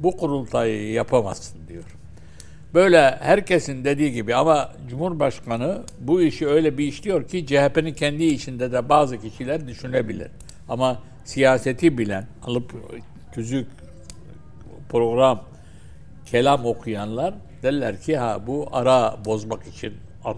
Bu 0.00 0.16
kurultayı 0.16 0.92
yapamazsın 0.92 1.68
diyor. 1.68 1.84
Böyle 2.74 3.16
herkesin 3.20 3.84
dediği 3.84 4.12
gibi 4.12 4.34
ama 4.34 4.72
Cumhurbaşkanı 4.88 5.82
bu 6.00 6.22
işi 6.22 6.48
öyle 6.48 6.78
bir 6.78 6.84
işliyor 6.84 7.28
ki 7.28 7.46
CHP'nin 7.46 7.94
kendi 7.94 8.24
içinde 8.24 8.72
de 8.72 8.88
bazı 8.88 9.20
kişiler 9.20 9.68
düşünebilir. 9.68 10.28
Ama 10.68 10.98
siyaseti 11.24 11.98
bilen, 11.98 12.26
alıp 12.46 12.74
tüzük, 13.32 13.66
program, 14.88 15.42
kelam 16.26 16.66
okuyanlar 16.66 17.34
derler 17.62 18.00
ki 18.00 18.16
ha 18.16 18.46
bu 18.46 18.68
ara 18.72 19.16
bozmak 19.24 19.66
için 19.66 19.94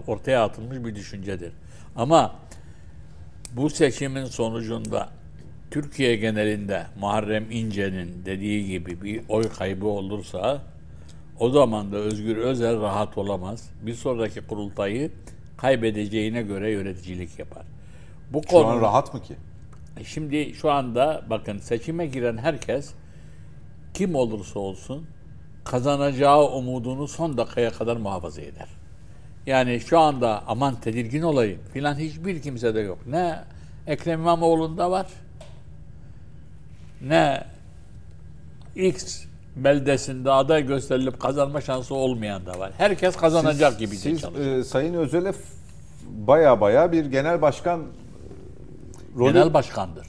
ortaya 0.07 0.43
atılmış 0.43 0.77
bir 0.85 0.95
düşüncedir. 0.95 1.53
Ama 1.95 2.35
bu 3.55 3.69
seçimin 3.69 4.25
sonucunda 4.25 5.09
Türkiye 5.71 6.15
genelinde 6.15 6.85
Muharrem 6.99 7.51
İnce'nin 7.51 8.25
dediği 8.25 8.67
gibi 8.67 9.01
bir 9.01 9.21
oy 9.29 9.49
kaybı 9.49 9.87
olursa 9.87 10.61
o 11.39 11.49
zaman 11.49 11.91
da 11.91 11.97
Özgür 11.97 12.37
Özel 12.37 12.81
rahat 12.81 13.17
olamaz. 13.17 13.69
Bir 13.81 13.93
sonraki 13.93 14.41
kurultayı 14.41 15.11
kaybedeceğine 15.57 16.41
göre 16.41 16.71
yöneticilik 16.71 17.39
yapar. 17.39 17.63
Bu 18.33 18.41
Şu 18.49 18.57
an 18.57 18.63
konu 18.63 18.81
rahat 18.81 19.13
mı 19.13 19.21
ki? 19.21 19.35
Şimdi 20.05 20.53
şu 20.53 20.71
anda 20.71 21.21
bakın 21.29 21.57
seçime 21.57 22.07
giren 22.07 22.37
herkes 22.37 22.93
kim 23.93 24.15
olursa 24.15 24.59
olsun 24.59 25.05
kazanacağı 25.63 26.43
umudunu 26.47 27.07
son 27.07 27.37
dakikaya 27.37 27.71
kadar 27.71 27.97
muhafaza 27.97 28.41
eder. 28.41 28.67
Yani 29.45 29.79
şu 29.79 29.99
anda 29.99 30.43
aman 30.47 30.75
tedirgin 30.75 31.21
olayım 31.21 31.59
filan 31.73 31.95
hiçbir 31.95 32.41
kimsede 32.41 32.79
yok. 32.79 32.97
Ne 33.07 33.39
Ekrem 33.87 34.19
İmamoğlu'nda 34.19 34.91
var 34.91 35.07
ne 37.01 37.43
X 38.75 39.23
beldesinde 39.55 40.31
aday 40.31 40.65
gösterilip 40.65 41.19
kazanma 41.19 41.61
şansı 41.61 41.95
olmayan 41.95 42.45
da 42.45 42.59
var. 42.59 42.71
Herkes 42.77 43.15
kazanacak 43.15 43.79
gibi 43.79 43.95
Siz 43.95 44.21
çalışıyor. 44.21 44.57
e, 44.57 44.63
Sayın 44.63 44.93
Özel'e 44.93 45.33
baya 46.09 46.61
baya 46.61 46.91
bir 46.91 47.05
genel 47.05 47.41
başkan 47.41 47.79
e, 47.79 47.83
rolü 49.19 49.33
Genel 49.33 49.53
başkandır. 49.53 50.07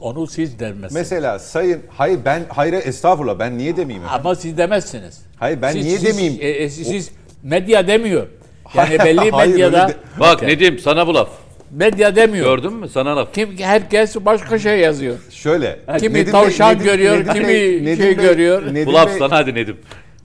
Onu 0.00 0.26
siz 0.26 0.58
demezsiniz. 0.58 0.92
Mesela 0.92 1.38
sayın 1.38 1.82
hayır 1.88 2.18
ben 2.24 2.42
hayır 2.48 2.72
estağfurullah 2.72 3.38
ben 3.38 3.58
niye 3.58 3.76
demeyeyim 3.76 4.04
efendim? 4.04 4.26
Ama 4.26 4.34
siz 4.34 4.56
demezsiniz. 4.58 5.20
Hayır, 5.36 5.62
ben 5.62 5.72
Siz- 5.72 5.84
niye 5.84 5.98
siz- 5.98 6.06
demeyeyim? 6.08 6.38
e, 6.42 6.48
e, 6.48 6.70
siz, 6.70 6.86
siz 6.88 7.10
medya 7.42 7.86
demiyor. 7.86 8.26
Yani 8.74 8.98
belli 8.98 9.30
Hayır, 9.30 9.52
medyada 9.52 9.88
de- 9.88 9.94
Bak 10.20 10.42
Nedim 10.42 10.78
sana 10.78 11.06
bu 11.06 11.14
laf. 11.14 11.28
medya 11.70 12.16
demiyor. 12.16 12.44
Gördün 12.56 12.72
mü? 12.72 12.88
Sana 12.88 13.16
laf. 13.16 13.34
Kim 13.34 13.58
herkes 13.58 14.16
başka 14.16 14.58
şey 14.58 14.78
yazıyor. 14.80 15.16
Şöyle. 15.30 15.78
Kimi 16.00 16.14
Nedim 16.14 16.26
Bey- 16.26 16.30
tavşan 16.32 16.74
Nedim- 16.74 16.84
görüyor, 16.84 17.16
Nedim 17.20 17.32
kimi 17.32 17.46
Bey- 17.48 17.84
Nedim 17.84 17.96
şey 17.96 18.10
Bey- 18.12 18.22
görüyor. 18.22 18.74
Nedim 18.74 18.86
Bu 18.86 18.92
laf 18.94 19.08
Bey- 19.08 19.18
sana 19.18 19.36
hadi 19.36 19.54
Nedim. 19.54 19.76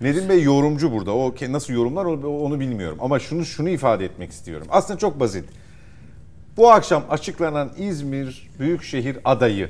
Nedim 0.02 0.30
Bey 0.30 0.44
yorumcu 0.44 0.92
burada. 0.92 1.12
O 1.16 1.36
nasıl 1.50 1.74
yorumlar 1.74 2.06
onu 2.06 2.60
bilmiyorum. 2.60 2.98
Ama 3.02 3.20
şunu 3.20 3.46
şunu 3.46 3.70
ifade 3.70 4.06
etmek 4.06 4.32
istiyorum. 4.32 4.68
Aslında 4.70 5.00
çok 5.00 5.20
basit. 5.20 5.46
Bu 6.58 6.72
akşam 6.72 7.04
açıklanan 7.10 7.72
İzmir 7.78 8.50
Büyükşehir 8.60 9.18
adayı 9.26 9.70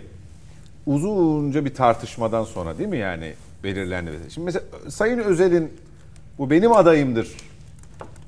uzunca 0.86 1.66
bir 1.66 1.74
tartışmadan 1.74 2.44
sonra 2.44 2.78
değil 2.78 2.90
mi 2.90 2.98
yani 2.98 3.34
belirlendi. 3.64 4.12
Şimdi 4.34 4.46
mesela 4.46 4.66
Sayın 4.90 5.20
Özel'in 5.20 5.74
bu 6.38 6.50
benim 6.50 6.72
adayımdır. 6.72 7.28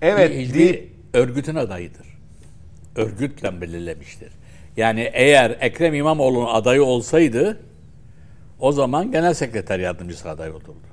Evet 0.02 0.38
Hiçbir 0.38 0.60
deyip 0.60 0.92
örgütün 1.14 1.56
adayıdır. 1.56 2.08
Örgütle 2.96 3.62
belirlemiştir. 3.62 4.30
Yani 4.78 5.10
eğer 5.14 5.58
Ekrem 5.60 5.94
İmamoğlu'nun 5.94 6.54
adayı 6.54 6.84
olsaydı 6.84 7.60
o 8.60 8.72
zaman 8.72 9.12
genel 9.12 9.34
sekreter 9.34 9.80
yardımcısı 9.80 10.30
aday 10.30 10.50
olurdu. 10.50 10.89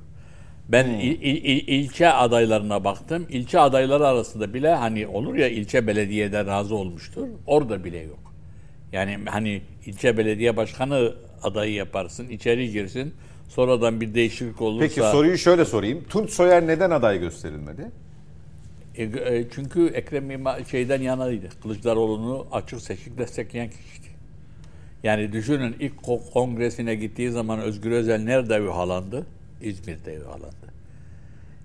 Ben 0.69 0.87
il- 0.91 1.23
il- 1.23 1.45
il- 1.45 1.69
ilçe 1.69 2.09
adaylarına 2.09 2.85
baktım. 2.85 3.27
İlçe 3.31 3.61
adayları 3.61 4.07
arasında 4.07 4.55
bile 4.55 4.75
hani 4.75 5.07
olur 5.07 5.35
ya 5.35 5.49
ilçe 5.49 5.87
belediyede 5.87 6.47
razı 6.47 6.75
olmuştur. 6.75 7.29
Orada 7.47 7.85
bile 7.85 7.99
yok. 7.99 8.19
Yani 8.93 9.19
hani 9.27 9.63
ilçe 9.87 10.17
belediye 10.19 10.57
başkanı 10.57 11.15
adayı 11.43 11.73
yaparsın, 11.73 12.29
içeri 12.29 12.71
girsin. 12.73 13.15
Sonradan 13.49 14.01
bir 14.01 14.15
değişiklik 14.15 14.63
olursa 14.63 14.89
peki 14.89 15.01
soruyu 15.01 15.39
şöyle 15.39 15.65
sorayım. 15.65 16.05
Tunç 16.09 16.31
Soyer 16.31 16.67
neden 16.67 16.91
aday 16.91 17.21
gösterilmedi? 17.21 17.91
E, 18.97 19.03
e, 19.05 19.45
çünkü 19.55 19.87
Ekrem 19.87 20.31
İma 20.31 20.59
şeyden 20.71 21.03
yanaydı. 21.03 21.49
Kılıçdaroğlu'nu 21.63 22.47
açık 22.53 22.81
seçik 22.81 23.19
destekleyen 23.19 23.69
kişiydi. 23.71 24.07
Yani 25.05 25.33
düşünün 25.33 25.77
ilk 25.81 25.95
ko- 25.95 26.31
kongresine 26.33 26.95
gittiği 26.95 27.31
zaman 27.31 27.61
Özgür 27.61 27.91
Özel 27.91 28.21
nerede 28.21 28.55
yuhalandı? 28.55 29.27
İzmir'de 29.61 30.13
yuhalandı. 30.13 30.67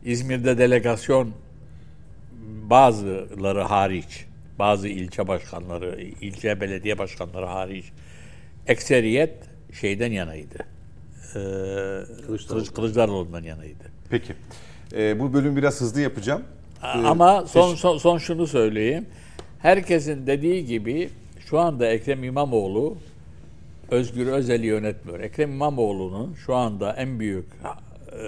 İzmir'de 0.05 0.57
delegasyon 0.57 1.31
bazıları 2.69 3.61
hariç, 3.61 4.25
bazı 4.59 4.87
ilçe 4.87 5.27
başkanları, 5.27 6.01
ilçe 6.01 6.61
belediye 6.61 6.97
başkanları 6.97 7.45
hariç 7.45 7.85
ekseriyet 8.67 9.33
şeyden 9.73 10.11
yanaydı. 10.11 10.57
Ee, 11.35 12.27
Kılıç, 12.47 12.73
Kılıçdaroğlu'ndan 12.73 13.43
yanaydı. 13.43 13.83
Peki. 14.09 14.33
Ee, 14.93 15.19
bu 15.19 15.33
bölüm 15.33 15.55
biraz 15.55 15.81
hızlı 15.81 16.01
yapacağım. 16.01 16.43
Ee, 16.83 16.87
Ama 16.87 17.45
son, 17.47 17.75
son 17.75 17.97
son 17.97 18.17
şunu 18.17 18.47
söyleyeyim. 18.47 19.05
Herkesin 19.59 20.27
dediği 20.27 20.65
gibi 20.65 21.09
şu 21.45 21.59
anda 21.59 21.87
Ekrem 21.87 22.23
İmamoğlu 22.23 22.97
Özgür 23.91 24.27
Özel'i 24.27 24.65
yönetmiyor. 24.65 25.19
Ekrem 25.19 25.51
İmamoğlu'nun 25.51 26.33
şu 26.33 26.55
anda 26.55 26.93
en 26.93 27.19
büyük 27.19 27.45
e, 28.11 28.27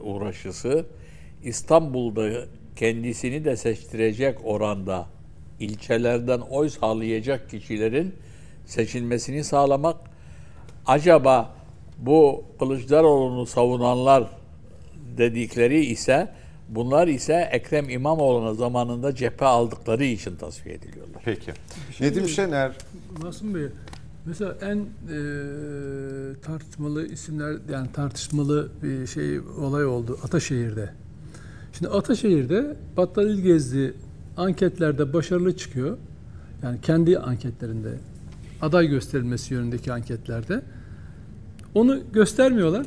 uğraşısı 0.00 0.86
İstanbul'da 1.42 2.30
kendisini 2.76 3.44
de 3.44 3.56
seçtirecek 3.56 4.38
oranda 4.44 5.06
ilçelerden 5.60 6.40
oy 6.40 6.70
sağlayacak 6.70 7.50
kişilerin 7.50 8.14
seçilmesini 8.66 9.44
sağlamak. 9.44 9.96
Acaba 10.86 11.54
bu 11.98 12.44
Kılıçdaroğlu'nu 12.58 13.46
savunanlar 13.46 14.24
dedikleri 15.16 15.84
ise 15.84 16.28
bunlar 16.68 17.08
ise 17.08 17.48
Ekrem 17.52 17.90
İmamoğlu'na 17.90 18.54
zamanında 18.54 19.14
cephe 19.14 19.44
aldıkları 19.44 20.04
için 20.04 20.36
tasfiye 20.36 20.74
ediliyorlar. 20.74 21.22
Peki. 21.24 21.52
Nedim 22.00 22.28
Şener 22.28 22.72
Masum 23.22 23.54
Bey, 23.54 23.68
mesela 24.26 24.56
en 24.62 24.78
e, 24.78 24.84
tartışmalı 26.42 27.06
isimler 27.06 27.56
yani 27.72 27.92
tartışmalı 27.92 28.68
bir 28.82 29.06
şey 29.06 29.40
olay 29.40 29.86
oldu 29.86 30.18
Ataşehir'de. 30.24 30.90
Şimdi 31.72 31.90
Ataşehir'de 31.90 32.76
Battal 32.96 33.30
İlgezdi 33.30 33.94
anketlerde 34.36 35.12
başarılı 35.12 35.56
çıkıyor. 35.56 35.96
Yani 36.62 36.80
kendi 36.80 37.18
anketlerinde 37.18 37.98
aday 38.62 38.88
gösterilmesi 38.88 39.54
yönündeki 39.54 39.92
anketlerde. 39.92 40.62
Onu 41.74 42.00
göstermiyorlar. 42.12 42.86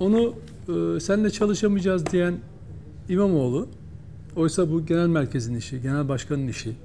Onu 0.00 0.34
e, 0.68 1.00
seninle 1.00 1.30
çalışamayacağız 1.30 2.06
diyen 2.06 2.34
İmamoğlu. 3.08 3.68
Oysa 4.36 4.70
bu 4.70 4.86
genel 4.86 5.06
merkezin 5.06 5.54
işi, 5.54 5.82
genel 5.82 6.08
başkanın 6.08 6.48
işi. 6.48 6.76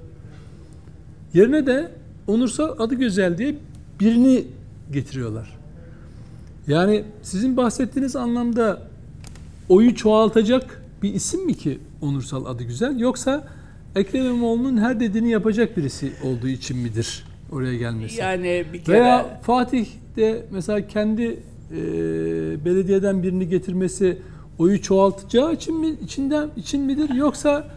Yerine 1.34 1.66
de 1.66 1.90
Onursal 2.26 2.74
adı 2.78 2.94
güzel 2.94 3.38
diye 3.38 3.56
birini 4.00 4.44
getiriyorlar. 4.92 5.58
Yani 6.66 7.04
sizin 7.22 7.56
bahsettiğiniz 7.56 8.16
anlamda 8.16 8.82
oyu 9.68 9.94
çoğaltacak 9.94 10.82
bir 11.02 11.14
isim 11.14 11.46
mi 11.46 11.54
ki 11.54 11.78
Onursal 12.02 12.46
adı 12.46 12.62
güzel 12.62 12.98
yoksa 12.98 13.44
Ekrem 13.96 14.24
İmamoğlu'nun 14.24 14.76
her 14.76 15.00
dediğini 15.00 15.30
yapacak 15.30 15.76
birisi 15.76 16.12
olduğu 16.24 16.48
için 16.48 16.76
midir 16.76 17.24
oraya 17.52 17.76
gelmesi? 17.76 18.20
Yani 18.20 18.64
bir 18.72 18.84
kere 18.84 19.00
Veya 19.00 19.40
Fatih 19.42 19.86
de 20.16 20.46
mesela 20.50 20.86
kendi 20.86 21.22
e, 21.22 21.76
belediyeden 22.64 23.22
birini 23.22 23.48
getirmesi 23.48 24.18
oyu 24.58 24.82
çoğaltacağı 24.82 25.52
için 25.52 25.80
mi 25.80 25.96
içinden 26.04 26.50
için 26.56 26.80
midir 26.80 27.14
yoksa 27.14 27.68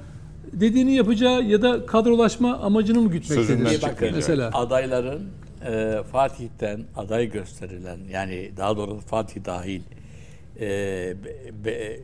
dediğini 0.53 0.95
yapacağı 0.95 1.43
ya 1.43 1.61
da 1.61 1.85
kadrolaşma 1.85 2.57
amacını 2.57 3.01
mı 3.01 3.11
gütmektedir? 3.11 4.11
Mesela. 4.15 4.49
adayların 4.53 5.21
e, 5.65 6.03
Fatih'ten 6.11 6.83
aday 6.95 7.29
gösterilen 7.29 7.99
yani 8.09 8.51
daha 8.57 8.77
doğrusu 8.77 8.99
Fatih 8.99 9.45
dahil 9.45 9.81
e, 10.59 10.67
be, 11.65 11.99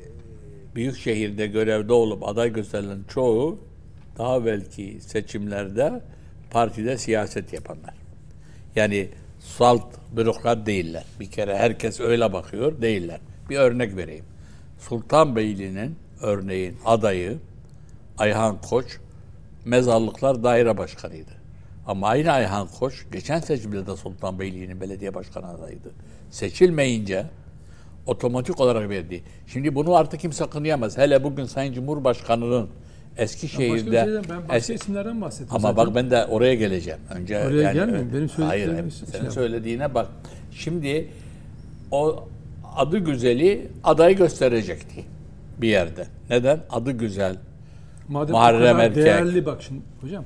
büyük 0.76 0.98
şehirde 0.98 1.48
görevde 1.48 1.94
olup 1.94 2.28
aday 2.28 2.54
gösterilen 2.54 3.04
çoğu 3.08 3.60
daha 4.18 4.46
belki 4.46 4.98
seçimlerde 5.02 6.02
partide 6.52 6.98
siyaset 6.98 7.54
yapanlar. 7.54 7.94
Yani 8.76 9.10
salt 9.40 9.84
bürokrat 10.12 10.66
değiller. 10.66 11.06
Bir 11.20 11.32
kere 11.32 11.58
herkes 11.58 12.00
öyle 12.00 12.34
bakıyor 12.34 12.82
değiller. 12.82 13.20
Bir 13.50 13.58
örnek 13.58 13.96
vereyim. 13.98 14.26
Sultanbeyli'nin 14.80 15.96
örneğin 16.22 16.78
adayı 16.86 17.38
Ayhan 18.18 18.62
Koç 18.62 18.86
mezarlıklar 19.66 20.44
daire 20.44 20.78
başkanıydı. 20.78 21.41
Ama 21.88 22.08
aynı 22.08 22.32
Ayhan 22.32 22.68
Koç 22.80 23.06
geçen 23.12 23.40
seçimde 23.40 23.88
de 23.88 23.96
Sultanbeyli'nin 23.98 24.82
belediye 24.82 25.14
başkanı 25.14 25.48
adayıydı. 25.48 25.92
Seçilmeyince 26.30 27.26
otomatik 28.06 28.60
olarak 28.60 28.90
verdi. 28.90 29.24
Şimdi 29.48 29.76
bunu 29.76 29.96
artık 29.96 30.20
kimse 30.20 30.46
kınayamaz. 30.50 30.98
Hele 30.98 31.24
bugün 31.24 31.46
Sayın 31.46 31.74
Cumhurbaşkanı'nın 31.74 32.70
Başka 33.12 33.24
Eskişehir'de 33.24 34.04
şeyden, 34.06 34.24
ben 34.30 34.50
başka 34.50 34.74
Es- 34.74 34.76
isimlerden 34.76 35.22
bahsettim. 35.22 35.48
ama 35.56 35.60
zaten. 35.74 35.78
bak 35.78 35.96
ben 35.96 36.12
de 36.12 36.26
oraya 36.26 36.56
geleceğim. 36.56 37.00
Önce 37.16 37.40
Oraya 37.40 37.74
gelmeyeyim. 37.74 38.14
Benim 38.14 38.28
Hayır, 38.28 38.66
söylediklerimi 38.66 38.92
senin 38.92 39.22
şey 39.24 39.32
söylediğine 39.32 39.94
bak. 39.94 40.08
Şimdi 40.52 41.08
o 41.92 42.28
adı 42.76 42.98
güzeli 42.98 43.68
aday 43.84 44.16
gösterecekti 44.16 45.04
bir 45.58 45.68
yerde. 45.68 46.08
Neden? 46.30 46.60
Adı 46.70 46.92
güzel. 46.92 47.36
Madem 48.10 48.32
Muharrem 48.36 48.60
o 48.62 48.74
kadar 48.74 48.80
Erkek. 48.86 49.04
değerli 49.06 49.46
bak 49.46 49.62
şimdi 49.62 49.82
hocam. 50.02 50.24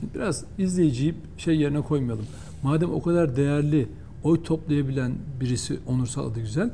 Şimdi 0.00 0.14
biraz 0.14 0.44
izleyiciyi 0.58 1.14
şey 1.38 1.56
yerine 1.56 1.80
koymayalım. 1.80 2.26
Madem 2.62 2.94
o 2.94 3.02
kadar 3.02 3.36
değerli 3.36 3.88
oy 4.24 4.42
toplayabilen 4.42 5.12
birisi 5.40 5.78
onursal 5.86 6.30
adı 6.30 6.40
güzel 6.40 6.70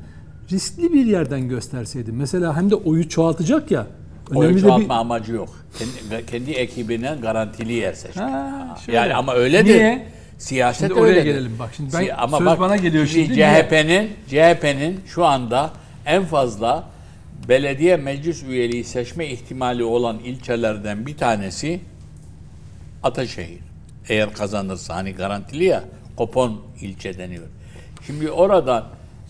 riskli 0.53 0.93
bir 0.93 1.07
yerden 1.07 1.49
gösterseydi. 1.49 2.13
Mesela 2.13 2.57
hem 2.57 2.71
de 2.71 2.75
oyu 2.75 3.09
çoğaltacak 3.09 3.71
ya 3.71 3.87
Önemli 4.31 4.57
de 4.57 4.61
çoğaltma 4.61 4.95
bir... 4.95 5.01
amacı 5.01 5.33
yok. 5.33 5.49
Kendi, 5.79 6.27
kendi 6.27 6.51
ekibine 6.51 7.17
garantili 7.23 7.73
yer 7.73 7.93
seçmek. 7.93 8.25
Ha, 8.25 8.77
şöyle. 8.87 8.99
Yani 8.99 9.15
ama 9.15 9.35
öyledir. 9.35 9.75
Niye? 9.75 10.07
Siyaset 10.39 10.89
Şimdi 10.89 11.01
oraya 11.01 11.09
öyledir. 11.09 11.25
gelelim. 11.25 11.53
Bak 11.59 11.71
şimdi 11.77 11.93
ben- 11.93 11.99
Si- 12.05 12.15
ama 12.15 12.39
söz 12.39 12.47
bak, 12.47 12.61
bana 12.61 12.77
geliyor 12.77 13.07
şimdi. 13.07 13.35
CHP'nin 13.35 14.11
CHP'nin 14.29 15.01
şu 15.07 15.25
anda 15.25 15.71
en 16.07 16.25
fazla 16.25 16.85
belediye 17.49 17.97
meclis 17.97 18.43
üyeliği 18.43 18.85
seçme 18.85 19.27
ihtimali 19.27 19.85
olan 19.85 20.19
ilçelerden 20.19 21.07
bir 21.07 21.17
tanesi 21.17 21.81
Ataşehir. 23.07 23.59
Eğer 24.09 24.33
kazanırsa 24.33 24.95
hani 24.97 25.13
garantili 25.13 25.65
ya 25.65 25.85
Kopon 26.17 26.61
ilçe 26.81 27.19
deniyor. 27.19 27.45
Şimdi 28.07 28.31
oradan 28.31 28.85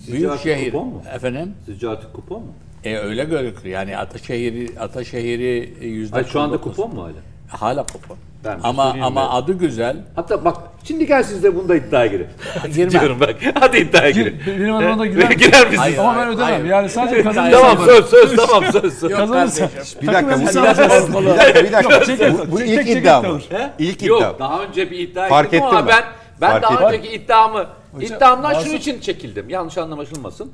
büyük 0.08 0.30
artık 0.30 0.42
şehir 0.42 0.72
Kopon 0.72 0.88
mu? 0.88 1.02
efendim 1.14 1.54
Sizce 1.66 1.88
artık 1.88 2.12
kupon 2.14 2.42
mu? 2.42 2.52
e, 2.84 2.96
öyle 2.96 3.24
görünüyor. 3.24 3.64
Yani 3.64 3.96
Ataşehir'i 3.98 4.80
Ataşehir'i 4.80 5.86
yüzde 5.86 6.14
Hayır 6.14 6.26
şu 6.28 6.40
anda 6.40 6.56
49. 6.56 6.76
kupon 6.76 6.94
mu 6.94 7.02
hala? 7.02 7.12
Hala 7.60 7.82
kupon. 7.86 8.16
Şey 8.42 8.52
ama 8.62 8.84
ama 9.02 9.10
mi? 9.24 9.28
adı 9.30 9.52
güzel. 9.52 9.96
Hatta 10.16 10.44
bak 10.44 10.56
şimdi 10.84 11.06
gel 11.06 11.22
siz 11.22 11.42
de 11.42 11.56
bunda 11.56 11.76
iddiaya 11.76 12.06
girin. 12.06 12.26
Girmem. 12.74 12.90
Diyorum 12.90 13.20
bak. 13.20 13.34
Hadi 13.60 13.76
iddiaya 13.78 14.10
Gir- 14.10 14.14
girin. 14.26 14.60
benim 14.60 14.74
adıma 14.74 14.98
da 14.98 15.06
girer 15.06 15.28
misin? 15.28 15.38
Girer 15.38 15.66
misin? 15.66 15.76
Hayır, 15.78 15.98
Ama 15.98 16.16
ben 16.16 16.28
ödemem. 16.28 16.50
hayır. 16.52 16.64
Yani 16.64 16.88
sadece 16.88 17.10
Hayır, 17.12 17.24
kazanırsam 17.24 17.60
Tamam 17.62 17.84
söz 17.86 18.06
söz 18.06 18.36
tamam 18.36 18.64
söz 18.72 18.98
söz. 18.98 19.10
Yok 19.10 19.20
Kazanırsa. 19.20 19.68
kardeşim. 19.68 20.00
Bir 20.02 20.06
dakika, 20.06 20.36
bu, 20.36 20.40
bir 20.40 21.26
dakika, 21.26 21.64
bir 21.64 21.72
dakika, 21.72 22.00
bir 22.00 22.00
dakika. 22.00 22.04
çek- 22.16 22.38
Bu, 22.48 22.52
bu 22.52 22.58
çek- 22.58 22.68
ilk 22.68 22.86
çek- 22.86 22.96
iddia 23.02 23.22
mı? 23.22 23.40
İlk 23.78 24.02
Yok 24.02 24.20
iddia. 24.20 24.38
daha 24.38 24.62
önce 24.62 24.90
bir 24.90 24.98
iddia 24.98 25.28
Fark 25.28 25.54
ettim 25.54 25.66
ama 25.66 25.86
ben 25.88 26.04
ben 26.40 26.50
Fark 26.50 26.62
daha 26.62 26.88
önceki 26.92 27.08
iddiamı 27.14 27.66
iddiamdan 28.00 28.54
şunun 28.62 28.74
için 28.74 29.00
çekildim. 29.00 29.48
Yanlış 29.50 29.78
anlaşılmasın. 29.78 30.52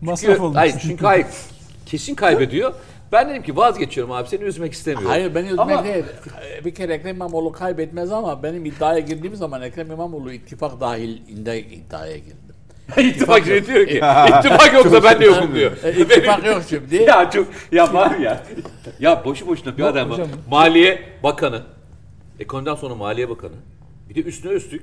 Masraf 0.00 0.26
Çünkü, 0.30 0.42
olmuş. 0.42 0.56
hayır 0.56 0.74
çünkü 0.82 1.04
hayır 1.06 1.26
kesin 1.86 2.14
kaybediyor. 2.14 2.72
Ben 3.12 3.28
dedim 3.30 3.42
ki 3.42 3.56
vazgeçiyorum 3.56 4.12
abi 4.12 4.28
seni 4.28 4.42
üzmek 4.44 4.72
istemiyorum. 4.72 5.10
Hayır 5.10 5.34
beni 5.34 5.46
üzmek 5.46 5.60
Ama- 5.60 5.84
değil. 5.84 6.04
Bir 6.64 6.74
kere 6.74 6.94
Ekrem 6.94 7.16
İmamoğlu 7.16 7.52
kaybetmez 7.52 8.12
ama 8.12 8.42
benim 8.42 8.64
iddiaya 8.64 8.98
girdiğim 8.98 9.36
zaman 9.36 9.62
Ekrem 9.62 9.90
İmamoğlu 9.90 10.32
ittifak 10.32 10.80
dahilinde 10.80 11.60
iddiaya 11.60 12.16
girdim. 12.16 12.38
İttifak 12.98 13.46
diyor 13.46 13.86
ki 13.86 14.00
ittifak 14.38 14.74
yoksa 14.74 15.02
ben 15.02 15.20
de 15.20 15.24
yokum 15.24 15.54
diyor. 15.54 15.72
E, 15.84 15.92
ittifak 15.92 16.46
yok 16.46 16.62
şimdi. 16.68 16.96
ya 17.08 17.30
çok 17.30 17.48
ya 17.72 17.94
var 17.94 18.18
ya. 18.18 18.42
Ya 19.00 19.24
boşu 19.24 19.46
boşuna 19.46 19.78
bir 19.78 19.82
adam. 19.82 20.10
Maliye 20.50 21.02
Bakanı. 21.22 21.62
Ekonomiden 22.40 22.74
sonra 22.74 22.94
Maliye 22.94 23.30
Bakanı. 23.30 23.54
Bir 24.08 24.14
de 24.14 24.22
üstüne 24.22 24.52
üstlük 24.52 24.82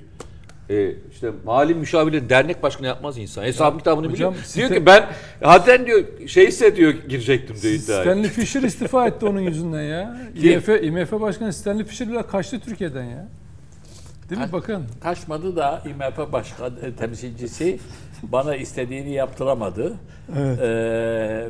e, 0.70 0.92
işte 1.12 1.32
mali 1.46 1.76
müşavirlerin 1.76 2.30
dernek 2.30 2.64
başkanı 2.64 2.88
yapmaz 2.88 3.18
insan. 3.18 3.44
Hesabın 3.44 3.78
kitabını 3.78 4.14
biliyor. 4.14 4.30
hocam, 4.30 4.44
Diyor 4.56 4.70
ki 4.70 4.86
ben 4.86 5.06
hatta 5.42 5.86
diyor 5.86 6.04
şeyse 6.28 6.76
diyor 6.76 6.94
girecektim 7.10 7.56
diyor 7.62 7.74
iddiaya. 7.74 8.02
Stanley 8.02 8.30
Fisher 8.30 8.62
istifa 8.64 9.08
etti 9.08 9.26
onun 9.26 9.42
yüzünden 9.42 9.82
ya. 9.82 10.18
IMF, 10.36 10.70
IMF 10.70 11.12
Başkanı 11.12 11.54
Stanley 11.54 11.86
Fisher 11.86 12.10
bile 12.10 12.28
kaçtı 12.28 12.60
Türkiye'den 12.60 13.04
ya. 13.04 13.28
Değil 14.30 14.42
mi 14.42 14.48
bakın? 14.52 14.86
Kaçmadı 15.04 15.56
da 15.56 15.82
IMF 15.86 16.32
başkan 16.32 16.72
e, 16.84 16.94
temsilcisi 16.94 17.80
bana 18.24 18.56
istediğini 18.56 19.12
yaptıramadı. 19.12 19.94
Ee, 20.36 20.68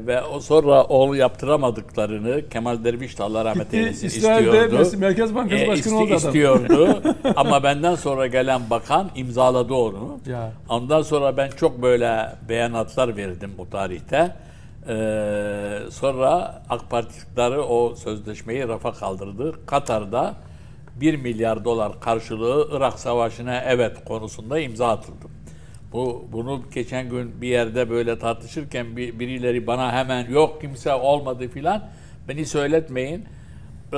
ve 0.07 0.21
o 0.23 0.39
sonra 0.39 0.83
o 0.83 1.13
yaptıramadıklarını 1.13 2.49
Kemal 2.49 2.83
Derviş 2.83 3.19
de 3.19 3.23
Allah 3.23 3.45
rahmet 3.45 3.63
Gitti 3.65 3.77
eylesin 3.77 4.07
İsrail'de 4.07 4.63
istiyordu. 4.65 4.97
Merkez 4.97 5.35
Bankası 5.35 5.63
E, 5.63 5.67
Başkanı 5.67 5.93
isti- 5.93 5.95
oldu 5.95 6.05
adam. 6.05 6.17
istiyordu 6.17 7.01
ama 7.35 7.63
benden 7.63 7.95
sonra 7.95 8.27
gelen 8.27 8.61
bakan 8.69 9.09
imzaladı 9.15 9.73
onu. 9.73 10.17
Ya. 10.25 10.51
Ondan 10.69 11.01
sonra 11.01 11.37
ben 11.37 11.49
çok 11.49 11.81
böyle 11.81 12.29
beyanatlar 12.49 13.17
verdim 13.17 13.51
bu 13.57 13.69
tarihte. 13.69 14.31
Ee, 14.87 15.79
sonra 15.91 16.61
AK 16.69 16.89
Partilikleri 16.89 17.59
o 17.59 17.95
sözleşmeyi 17.95 18.67
rafa 18.67 18.93
kaldırdı. 18.93 19.53
Katar'da 19.65 20.33
1 20.95 21.15
milyar 21.15 21.65
dolar 21.65 21.99
karşılığı 21.99 22.69
Irak 22.71 22.99
Savaşı'na 22.99 23.61
evet 23.61 24.05
konusunda 24.05 24.59
imza 24.59 24.87
atıldı. 24.87 25.25
Bu 25.93 26.25
bunu 26.31 26.61
geçen 26.73 27.09
gün 27.09 27.41
bir 27.41 27.47
yerde 27.47 27.89
böyle 27.89 28.19
tartışırken 28.19 28.97
bir, 28.97 29.19
birileri 29.19 29.67
bana 29.67 29.93
hemen 29.93 30.29
yok 30.29 30.61
kimse 30.61 30.93
olmadı 30.93 31.47
filan 31.47 31.89
beni 32.27 32.45
söyletmeyin. 32.45 33.25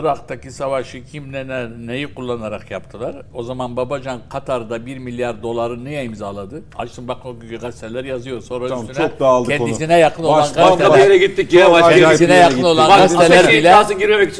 Irak'taki 0.02 0.52
savaşı 0.52 1.03
kim 1.11 1.32
ne, 1.32 1.48
ne- 1.48 1.88
neyi 1.88 2.14
kullanarak 2.14 2.72
yaptılar? 2.72 3.15
O 3.34 3.44
zaman 3.44 3.78
Babacan 3.78 4.19
Katar'da 4.30 4.86
1 4.86 4.98
milyar 4.98 5.44
doları 5.44 5.86
niye 5.86 6.03
imzaladı? 6.03 6.61
Açtım 6.78 7.07
bak 7.07 7.26
o 7.26 7.36
gazeteler 7.61 8.03
yazıyor. 8.06 8.41
Sonra 8.41 8.68
Tamam, 8.68 8.86
üstüne 8.90 9.07
çok 9.07 9.19
dağıldı 9.19 9.48
konu. 9.48 9.57
kendisine 9.57 9.99
yakın 9.99 10.24
olan 10.24 10.41
Başka 10.41 10.61
gazeteler, 10.69 10.98
yere 10.99 11.18
gittik 11.18 11.53
ya. 11.53 11.72
Başka 11.72 11.95
kendisine 11.99 12.36
yakın 12.36 12.49
gittik. 12.56 12.65
olan 12.65 12.90
Bak 12.90 12.98
gazeteler 12.99 13.48
bile 13.48 13.61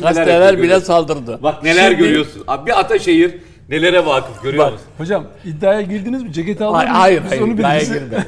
gazeteler 0.02 0.62
bile 0.62 0.80
saldırdı. 0.80 1.40
Bak 1.44 1.64
neler 1.64 1.90
Şimdi- 1.92 2.04
görüyorsun. 2.04 2.44
Abi 2.48 2.66
bir 2.68 2.80
Ataşehir 2.80 3.38
nelere 3.70 4.06
vakıf 4.06 4.44
görüyor 4.44 4.72
musun? 4.72 4.88
Hocam 4.98 5.24
iddiaya 5.46 5.82
girdiniz 5.82 6.24
mi? 6.24 6.34
Ceketi 6.34 6.64
aldınız 6.64 6.80
Hayır, 6.86 6.92
mı? 6.92 6.98
hayır, 6.98 7.22
Biz 7.24 7.32
hayır. 7.32 7.42
onu 7.42 7.54
iddiaya 7.54 7.82
biliriz. 7.82 7.94
girmem. 7.94 8.26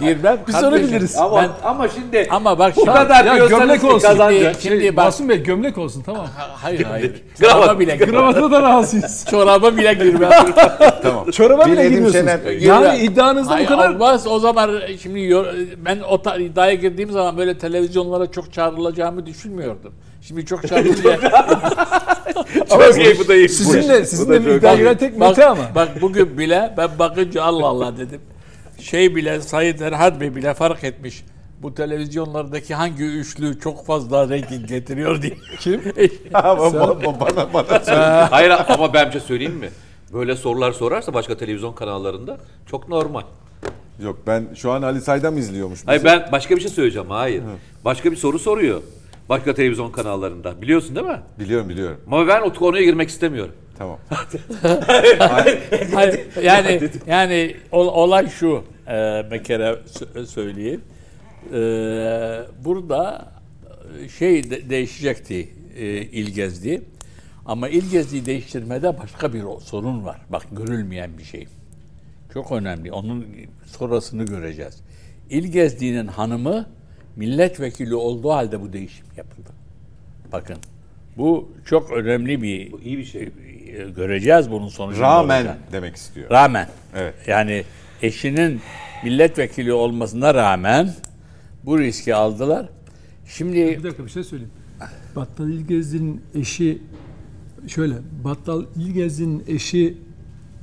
Girmem. 0.00 0.38
Biz 0.48 0.54
onu 0.54 0.62
kardeşim. 0.62 0.88
biliriz. 0.88 1.16
Ama 1.16 1.36
Ben- 1.42 1.68
ama 1.68 1.88
şimdi 1.88 2.26
ama 2.30 2.58
bak 2.58 2.76
bu 2.76 2.80
şimdi, 2.80 2.92
kadar 2.92 3.24
Ya 3.24 3.34
diyorsanız 3.36 3.60
gömlek 3.60 3.80
ki 3.80 3.86
olsun. 3.86 4.08
kazanacak. 4.08 4.56
Şimdi- 4.60 4.74
Şimdi 4.80 4.96
bak- 4.96 5.04
Masum 5.04 5.28
Bey 5.28 5.42
gömlek 5.42 5.78
olsun 5.78 6.02
tamam. 6.02 6.26
Ha- 6.36 6.48
hayır 6.62 6.84
hayır. 6.84 7.22
Kravat. 7.38 7.52
Çoraba 7.64 7.78
bile 7.80 7.96
girmem. 7.96 8.10
Kravatına 8.10 8.50
da 8.50 8.62
razıyız. 8.62 9.26
Çoraba 9.30 9.76
bile 9.76 9.92
girmem. 9.94 10.30
Tamam. 11.02 11.30
Çoraba 11.30 11.64
bile 11.66 11.72
Dinledim 11.72 11.90
girmiyorsunuz. 11.90 12.26
Şener. 12.26 12.40
Yani 12.60 12.98
iddianızda 12.98 13.50
bu 13.50 13.54
Hayır, 13.54 13.68
kadar 13.68 13.90
Olmaz 13.90 14.26
o 14.26 14.38
zaman 14.38 14.70
şimdi 15.02 15.34
ben 15.84 15.98
o 16.10 16.22
ta- 16.22 16.36
iddiaya 16.36 16.74
girdiğim 16.74 17.10
zaman 17.10 17.36
böyle 17.38 17.58
televizyonlara 17.58 18.30
çok 18.30 18.52
çağrılacağımı 18.52 19.26
düşünmüyordum. 19.26 19.92
Şimdi 20.28 20.46
çok 20.46 20.68
çağrılınca 20.68 21.18
Çok 22.68 22.98
iyi 22.98 23.18
bu 23.18 23.28
da 23.28 23.34
iyi. 23.34 23.48
sizinle 23.48 24.04
sizinle 24.04 24.38
iyi. 24.52 24.60
giren 24.78 24.96
tek 24.98 25.20
bak, 25.20 25.28
Mete 25.28 25.46
ama. 25.46 25.62
bak 25.74 25.88
bugün 26.02 26.38
bile 26.38 26.74
ben 26.76 26.90
bakınca 26.98 27.42
Allah 27.42 27.66
Allah 27.66 27.96
dedim. 27.98 28.20
Şey 28.80 29.16
bile 29.16 29.40
Sayın 29.40 29.82
Erhan 29.82 30.20
Bey 30.20 30.36
bile 30.36 30.54
fark 30.54 30.84
etmiş. 30.84 31.24
Bu 31.62 31.74
televizyonlardaki 31.74 32.74
hangi 32.74 33.04
üçlü 33.04 33.60
çok 33.60 33.86
fazla 33.86 34.28
reyting 34.28 34.68
getiriyor 34.68 35.22
diye. 35.22 35.36
Kim? 35.60 35.82
Ama 36.34 36.74
bana 36.74 37.20
bana, 37.20 37.52
bana 37.54 37.80
söyle. 37.80 38.00
Hayır 38.30 38.52
ama 38.68 38.94
ben 38.94 39.06
bir 39.06 39.12
şey 39.12 39.20
söyleyeyim 39.20 39.54
mi? 39.56 39.68
Böyle 40.12 40.36
sorular 40.36 40.72
sorarsa 40.72 41.14
başka 41.14 41.36
televizyon 41.36 41.72
kanallarında 41.72 42.38
çok 42.70 42.88
normal. 42.88 43.22
Yok 44.02 44.18
ben 44.26 44.48
şu 44.54 44.70
an 44.72 44.82
Ali 44.82 45.00
Saydam 45.00 45.38
izliyormuş. 45.38 45.74
bizi. 45.78 45.86
Hayır 45.86 46.04
ben 46.04 46.28
başka 46.32 46.56
bir 46.56 46.60
şey 46.60 46.70
söyleyeceğim. 46.70 47.10
Hayır. 47.10 47.42
Başka 47.84 48.10
bir 48.12 48.16
soru 48.16 48.38
soruyor. 48.38 48.82
Başka 49.28 49.54
televizyon 49.54 49.90
kanallarında. 49.92 50.62
Biliyorsun 50.62 50.96
değil 50.96 51.06
mi? 51.06 51.20
Biliyorum 51.38 51.68
biliyorum. 51.68 52.00
Ama 52.06 52.28
ben 52.28 52.42
o 52.42 52.54
konuya 52.54 52.82
girmek 52.84 53.08
istemiyorum. 53.08 53.54
Tamam. 53.78 53.98
Hayır, 55.94 56.20
yani 56.42 56.80
yani 57.06 57.56
ol- 57.72 57.86
olay 57.88 58.28
şu 58.28 58.64
e, 58.86 59.22
Meker'e 59.30 59.64
sö- 59.64 60.26
söyleyeyim. 60.26 60.80
E, 61.54 61.60
burada 62.64 63.32
şey 64.18 64.50
de- 64.50 64.70
değişecekti 64.70 65.48
e, 65.76 65.86
İlgezdi. 66.02 66.82
Ama 67.46 67.68
İlgezdi'yi 67.68 68.26
değiştirmede 68.26 68.98
başka 68.98 69.32
bir 69.32 69.42
sorun 69.64 70.04
var. 70.04 70.20
Bak 70.30 70.46
görülmeyen 70.52 71.18
bir 71.18 71.24
şey. 71.24 71.46
Çok 72.34 72.52
önemli. 72.52 72.92
Onun 72.92 73.26
sonrasını 73.66 74.24
göreceğiz. 74.24 74.80
İlgezdi'nin 75.30 76.06
hanımı 76.06 76.66
milletvekili 77.18 77.94
olduğu 77.94 78.30
halde 78.30 78.60
bu 78.60 78.72
değişim 78.72 79.06
yapıldı. 79.16 79.50
Bakın 80.32 80.56
bu 81.16 81.52
çok 81.64 81.92
önemli 81.92 82.42
bir 82.42 82.72
Bu 82.72 82.80
iyi 82.80 82.98
bir 82.98 83.04
şey. 83.04 83.22
e, 83.22 83.90
göreceğiz 83.96 84.50
bunun 84.50 84.68
sonucunu. 84.68 85.02
Rağmen 85.02 85.40
olacak. 85.40 85.58
demek 85.72 85.96
istiyor. 85.96 86.30
Rağmen. 86.30 86.68
Evet. 86.96 87.14
Yani 87.26 87.64
eşinin 88.02 88.60
milletvekili 89.04 89.72
olmasına 89.72 90.34
rağmen 90.34 90.94
bu 91.64 91.78
riski 91.78 92.14
aldılar. 92.14 92.68
Şimdi 93.26 93.56
Bir 93.78 93.82
dakika 93.82 94.04
bir 94.04 94.10
şey 94.10 94.24
söyleyeyim. 94.24 94.52
Battal 95.16 95.48
İlgezdi'nin 95.50 96.22
eşi 96.34 96.78
şöyle 97.68 97.94
Battal 98.24 98.64
İlgezdi'nin 98.76 99.44
eşi 99.48 99.98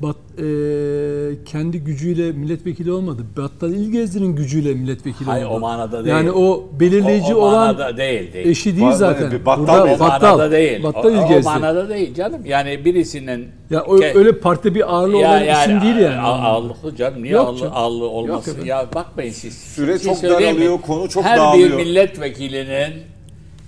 Bat, 0.02 0.16
eee, 0.38 1.44
kendi 1.46 1.80
gücüyle 1.80 2.32
milletvekili 2.32 2.92
olmadı. 2.92 3.22
Battal 3.38 3.74
İlgezdi'nin 3.74 4.36
gücüyle 4.36 4.74
milletvekili 4.74 5.26
Hayır, 5.26 5.46
oldu. 5.46 5.54
o 5.56 5.60
manada 5.60 6.06
değil. 6.06 6.16
Yani 6.16 6.32
o 6.32 6.70
belirleyici 6.80 7.36
o, 7.36 7.38
o 7.38 7.42
olan 7.42 7.54
manada 7.68 7.98
değil, 7.98 8.34
değil. 8.34 8.48
eşi 8.48 8.78
değil 8.78 8.92
zaten. 8.92 9.32
bir 9.32 9.46
battal 9.46 9.62
Burada 9.68 9.84
o 9.96 10.00
battal, 10.00 10.28
manada 10.38 10.52
değil. 10.52 10.84
Battal 10.84 11.10
o, 11.16 11.40
o 11.40 11.42
manada 11.44 11.90
değil 11.90 12.14
canım. 12.14 12.42
Yani 12.46 12.86
birisinin 12.86 13.48
ya 13.70 13.84
o, 13.84 13.98
Ke- 14.00 14.18
öyle 14.18 14.40
parti 14.40 14.76
bir 14.76 14.94
ağırlığı 14.96 15.18
olan 15.18 15.44
isim 15.48 15.82
değil 15.82 15.96
yani. 15.96 16.18
a- 16.20 16.42
Ağırlıklı 16.44 16.96
canım. 16.96 17.24
Niye 17.24 17.34
Yok 17.34 17.48
ağırlı, 17.48 17.60
canım. 17.60 17.74
ağırlı 17.76 18.06
olması? 18.10 18.50
efendim. 18.52 18.70
ya 18.70 18.86
bakmayın 18.96 19.32
siz. 19.32 19.54
Süre 19.58 19.94
Bir 19.94 20.00
şey 20.00 20.08
çok 20.10 20.18
söyleyeyim 20.18 20.56
mi? 20.56 20.62
daralıyor, 20.62 20.82
konu 20.82 21.10
çok 21.10 21.24
Her 21.24 21.38
dağılıyor. 21.38 21.70
bir 21.70 21.86
milletvekilinin 21.86 22.94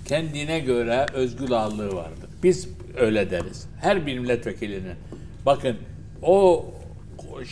kendine 0.08 0.60
göre 0.60 1.06
özgür 1.14 1.50
ağırlığı 1.50 1.96
vardır. 1.96 2.28
Biz 2.42 2.68
öyle 3.00 3.30
deriz. 3.30 3.66
Her 3.80 4.06
bir 4.06 4.18
milletvekilinin. 4.18 4.94
Bakın 5.46 5.76
o 6.22 6.64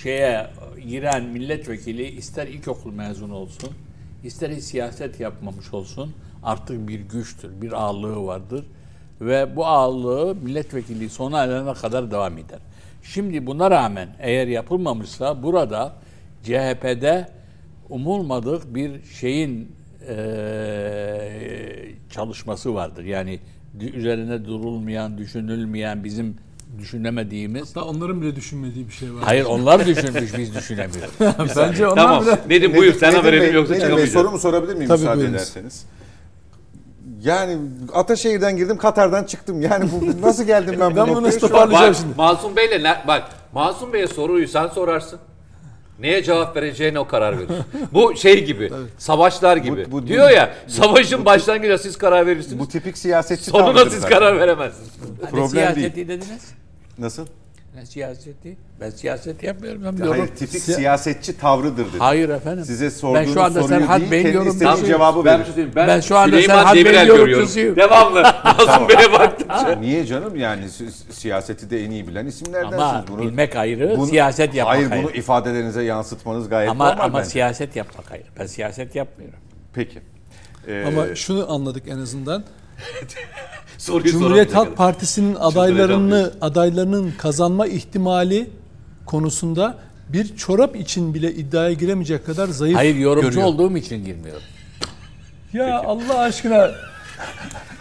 şeye 0.03 0.47
giren 0.89 1.25
milletvekili 1.25 2.09
ister 2.09 2.47
ilkokul 2.47 2.93
mezunu 2.93 3.35
olsun, 3.35 3.71
ister 4.25 4.51
hiç 4.51 4.65
siyaset 4.65 5.21
yapmamış 5.21 5.75
olsun 5.75 6.13
artık 6.43 6.89
bir 6.89 7.01
güçtür, 7.01 7.63
bir 7.63 7.73
ağırlığı 7.73 8.27
vardır 8.27 8.65
ve 9.21 9.57
bu 9.57 9.67
ağırlığı 9.67 10.35
milletvekilliği 10.35 11.11
sona 11.11 11.45
erene 11.45 11.75
kadar 11.75 12.11
devam 12.11 12.39
eder. 12.39 12.59
Şimdi 13.03 13.47
buna 13.47 13.71
rağmen 13.71 14.09
eğer 14.19 14.47
yapılmamışsa 14.47 15.43
burada 15.43 15.93
CHP'de 16.43 17.29
umulmadık 17.89 18.75
bir 18.75 19.05
şeyin 19.05 19.73
eee, 20.09 21.95
çalışması 22.11 22.75
vardır. 22.75 23.05
Yani 23.05 23.41
üzerine 23.81 24.45
durulmayan, 24.45 25.19
düşünülmeyen, 25.19 26.05
bizim 26.05 26.37
düşünemediğimiz. 26.79 27.69
Hatta 27.71 27.85
onların 27.85 28.23
bile 28.23 28.37
düşünmediği 28.37 28.89
bir 28.89 28.93
şey 28.93 29.15
var. 29.15 29.23
Hayır 29.25 29.45
onlar 29.45 29.87
düşünmüş, 29.87 30.39
biz 30.39 30.55
düşünemiyoruz. 30.55 31.11
Bence 31.57 31.87
onlar 31.89 31.97
Tamam. 31.97 32.23
bile... 32.23 32.39
Nedim 32.49 32.77
buyur 32.77 32.95
sana 32.95 33.11
Nedim 33.11 33.25
verelim 33.25 33.43
Bey, 33.43 33.53
yoksa 33.53 33.73
Nedim 33.75 33.81
Bey, 33.83 33.87
çıkamayacağız. 33.89 34.13
sorumu 34.13 34.39
sorabilir 34.39 34.75
miyim 34.75 34.89
Tabii, 34.89 34.99
müsaade 34.99 35.17
buyurunuz. 35.19 35.37
ederseniz? 35.41 35.85
Yani 37.23 37.57
Ataşehir'den 37.95 38.57
girdim, 38.57 38.77
Katar'dan 38.79 39.25
çıktım. 39.25 39.61
Yani 39.63 39.91
bu 39.93 40.27
nasıl 40.27 40.45
geldim 40.45 40.77
ben 40.81 40.93
bu 40.93 40.97
Ben 40.97 41.09
bunu 41.09 41.23
nasıl 41.23 41.41
toparlayacağım 41.41 41.89
Bak, 41.95 41.97
şimdi? 42.01 42.15
Masum 42.17 42.57
Bey'le 42.57 42.83
ne- 42.83 43.03
bak 43.09 43.23
Masum 43.53 43.93
Bey'e 43.93 44.07
soruyu 44.07 44.49
sen 44.49 44.67
sorarsın. 44.69 45.19
Neye 46.01 46.23
cevap 46.23 46.57
vereceğine 46.57 46.99
o 46.99 47.07
karar 47.09 47.39
verir. 47.39 47.49
bu 47.93 48.17
şey 48.17 48.45
gibi. 48.45 48.73
Savaşlar 48.99 49.57
gibi. 49.57 49.87
Bu- 49.87 49.93
bu- 49.93 50.07
Diyor 50.07 50.31
ya 50.31 50.55
savaşın 50.67 51.25
başlangıcında 51.25 51.79
siz 51.79 51.99
karar 51.99 52.27
verirsiniz. 52.27 52.59
Bu 52.59 52.69
tipik 52.69 52.99
siyasetçi 52.99 53.45
sonuna 53.45 53.85
siz 53.85 53.93
zaten. 54.01 54.19
karar 54.19 54.41
veremezsiniz. 54.41 54.89
Problem 55.21 55.41
Hani 55.43 55.51
siyaseti 55.51 55.97
dediniz? 56.09 56.49
Nasıl? 56.99 57.27
Ne 57.75 57.87
siyaseti? 57.87 58.57
Ben 58.81 58.91
siyaset 58.91 59.43
yapmıyorum. 59.43 59.83
Ben 59.85 59.93
Hayır, 60.07 60.15
yorum- 60.15 60.35
tipik 60.35 60.63
Si- 60.63 60.73
siyasetçi 60.75 61.39
tavrıdır 61.39 61.89
dedim. 61.89 61.99
Hayır 62.01 62.29
efendim. 62.29 62.65
Size 62.65 62.85
ben 62.85 62.91
sorduğunuz 62.91 63.35
şu 63.35 63.43
anda 63.43 63.63
soruyu 63.63 63.81
Serhat 63.81 64.01
değil, 64.01 64.11
Bey'in 64.11 64.23
kendi 64.25 64.37
yorumcusuyum. 64.37 64.73
istediği 64.75 64.93
cevabı 64.93 65.25
Ben, 65.25 65.33
verir. 65.35 65.39
bir 65.41 65.45
şey 65.45 65.55
söyleyeyim. 65.55 65.73
Ben 65.77 66.01
şu 66.01 66.17
anda 66.17 66.37
Süleyman 66.37 66.55
Serhat 66.55 66.75
Bey'in 66.75 66.87
Demirel 66.87 67.07
yorumcusuyum. 67.09 67.75
görüyorum. 67.75 67.77
Devamlı. 67.77 68.23
Masum 68.45 68.89
Bey'e 68.89 69.13
baktım. 69.13 69.49
Niye 69.81 70.07
canım? 70.07 70.37
Yani 70.37 70.69
si- 70.71 70.91
siyaseti 71.15 71.71
de 71.71 71.85
en 71.85 71.91
iyi 71.91 72.07
bilen 72.09 72.27
isimlerdensiniz. 72.27 72.81
Ama 72.83 73.05
bunu, 73.09 73.23
bilmek 73.23 73.57
ayrı, 73.57 73.95
bunu- 73.97 74.07
siyaset 74.07 74.55
yapmak 74.55 74.77
Hayır 74.77 74.91
ayrı. 74.91 75.03
bunu 75.03 75.11
ifadelerinize 75.13 75.83
yansıtmanız 75.83 76.49
gayet 76.49 76.71
ama 76.71 76.89
normal 76.91 77.05
ama 77.05 77.19
bence. 77.19 77.31
siyaset 77.31 77.77
yapmak 77.77 78.13
ayrı. 78.13 78.25
Ben 78.39 78.47
siyaset 78.47 78.95
yapmıyorum. 78.95 79.39
Peki. 79.75 79.99
Ee, 80.69 80.85
Ama 80.87 81.15
şunu 81.15 81.53
anladık 81.53 81.83
en 81.89 81.99
azından. 81.99 82.45
Soruyu 83.79 84.13
Cumhuriyet 84.13 84.55
Halk 84.55 84.77
Partisi'nin 84.77 85.35
adaylarını 85.35 86.33
adaylarının 86.41 87.15
kazanma 87.19 87.67
ihtimali 87.67 88.51
konusunda 89.07 89.75
bir 90.09 90.37
çorap 90.37 90.77
için 90.77 91.15
bile 91.15 91.33
iddiaya 91.33 91.73
giremeyecek 91.73 92.27
kadar 92.27 92.49
zayıf 92.49 92.77
Hayır 92.77 92.97
yorumcu 92.97 93.29
görüyor. 93.31 93.47
olduğum 93.47 93.77
için 93.77 94.05
girmiyorum. 94.05 94.43
Ya 95.53 95.79
Allah 95.87 96.19
aşkına 96.19 96.71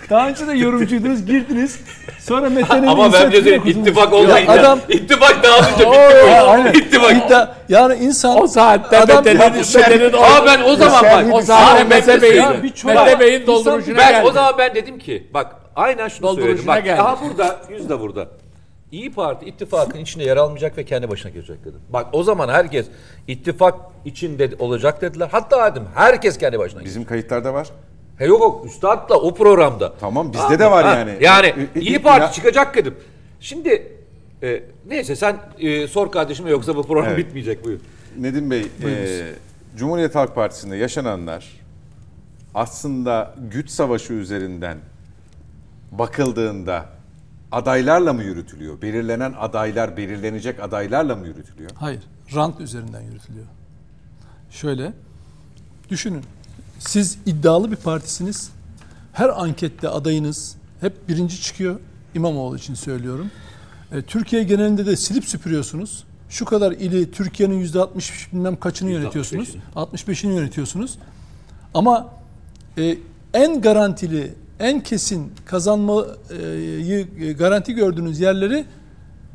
daha 0.09 0.30
önce 0.30 0.47
de 0.47 0.53
yorumcuydunuz, 0.53 1.26
girdiniz. 1.26 1.80
Sonra 2.19 2.49
Mete'nin 2.49 2.88
Ama 2.88 3.13
ben 3.13 3.31
de 3.31 3.38
okudunuz. 3.38 3.77
ittifak 3.77 4.11
Ya 4.13 4.17
olmayınca. 4.17 4.51
adam 4.53 4.80
ittifak 4.89 5.43
dağılınca 5.43 5.69
bitti 5.77 5.85
bu 5.88 5.91
Ha, 5.95 6.38
iş. 6.41 6.47
aynen. 6.47 6.73
İttifak. 6.73 7.11
İddia- 7.11 7.49
yani 7.69 7.95
insan 8.03 8.41
O 8.41 8.47
saatte 8.47 8.97
Adam- 8.99 9.15
Mete'nin, 9.26 9.57
Mete'nin, 9.76 10.13
Aa 10.13 10.45
ben 10.45 10.61
o 10.63 10.76
zaman 10.76 11.03
bak. 11.03 11.26
o 11.34 11.41
saatte 11.41 11.81
Aa, 11.84 11.85
Mete 11.88 12.22
Bey'in, 12.22 12.45
Mete 12.85 13.19
Bey'in 13.19 13.47
dolduruşuna 13.47 13.97
Ben 13.97 14.23
o 14.26 14.31
zaman 14.31 14.53
ben 14.57 14.76
dedim 14.76 14.99
ki 14.99 15.27
bak 15.34 15.55
aynen 15.76 16.07
şunu 16.07 16.34
söyledim. 16.34 16.68
Bak 16.68 16.84
geldi. 16.85 16.97
daha 16.97 17.22
burada 17.22 17.61
yüz 17.69 17.89
de 17.89 17.99
burada. 17.99 18.27
İyi 18.91 19.11
Parti 19.14 19.45
ittifakın 19.45 19.99
içinde 19.99 20.23
yer 20.23 20.38
almayacak 20.38 20.77
ve 20.77 20.85
kendi 20.85 21.10
başına 21.10 21.31
gelecek 21.31 21.65
dedim. 21.65 21.80
Bak 21.89 22.07
o 22.11 22.23
zaman 22.23 22.49
herkes 22.49 22.88
ittifak 23.27 23.76
içinde 24.06 24.49
olacak 24.60 25.02
dediler. 25.02 25.30
Hatta 25.31 25.72
dedim 25.72 25.84
herkes 25.95 26.38
kendi 26.38 26.60
başına 26.60 26.80
gelecek. 26.80 26.85
Bizim 26.95 27.06
kayıtlarda 27.06 27.53
var. 27.53 27.68
He 28.18 28.26
yok 28.26 28.39
yok 28.41 28.65
üstadla 28.65 29.15
o 29.15 29.34
programda. 29.34 29.93
Tamam, 29.99 30.34
bizde 30.34 30.60
de 30.60 30.72
var 30.72 30.85
Ha, 30.85 30.95
yani. 30.95 31.18
Yani 31.22 31.47
Ü- 31.57 31.80
ü- 31.80 31.81
İyi 31.81 31.91
ya- 31.93 32.02
Parti 32.02 32.35
çıkacak 32.35 32.76
dedim. 32.76 32.95
Şimdi 33.39 33.97
e, 34.43 34.64
neyse 34.88 35.15
sen 35.15 35.38
e, 35.60 35.88
sor 35.88 36.11
kardeşime 36.11 36.49
yoksa 36.49 36.76
bu 36.76 36.84
program 36.84 37.06
Evet. 37.06 37.18
bitmeyecek 37.18 37.65
buyur. 37.65 37.80
Nedim 38.19 38.52
Bey, 38.52 38.61
e, 38.61 38.68
Cumhuriyet 39.77 40.15
Halk 40.15 40.35
Partisi'nde 40.35 40.76
yaşananlar 40.77 41.45
aslında 42.56 43.34
güç 43.52 43.69
savaşı 43.69 44.14
üzerinden 44.14 44.77
bakıldığında 45.99 46.85
adaylarla 47.51 48.13
mı 48.13 48.23
yürütülüyor? 48.23 48.81
Belirlenen 48.81 49.34
adaylar, 49.39 49.97
belirlenecek 49.97 50.59
adaylarla 50.59 51.15
mı 51.15 51.27
yürütülüyor? 51.27 51.72
Hayır, 51.76 52.03
rant 52.35 52.61
üzerinden 52.61 53.01
yürütülüyor. 53.01 53.45
Şöyle, 54.49 54.93
düşünün. 55.89 56.23
Siz 56.80 57.17
iddialı 57.26 57.72
bir 57.72 57.76
partisiniz. 57.76 58.51
Her 59.13 59.30
ankette 59.30 59.89
adayınız 59.89 60.55
hep 60.81 61.09
birinci 61.09 61.41
çıkıyor. 61.41 61.80
İmamoğlu 62.13 62.57
için 62.57 62.73
söylüyorum. 62.73 63.31
E, 63.91 64.01
Türkiye 64.01 64.43
genelinde 64.43 64.85
de 64.85 64.95
silip 64.95 65.26
süpürüyorsunuz. 65.26 66.03
Şu 66.30 66.45
kadar 66.45 66.72
ili 66.72 67.11
Türkiye'nin 67.11 67.59
yüzde 67.59 67.80
60 67.80 68.34
bilmem 68.34 68.59
kaçını 68.59 68.91
yönetiyorsunuz. 68.91 69.55
65'ini 69.76 70.34
yönetiyorsunuz. 70.34 70.97
Ama 71.73 72.09
e, 72.77 72.97
en 73.34 73.61
garantili, 73.61 74.34
en 74.60 74.82
kesin 74.82 75.34
kazanmayı 75.45 77.07
e, 77.19 77.34
garanti 77.34 77.73
gördüğünüz 77.73 78.19
yerleri 78.19 78.65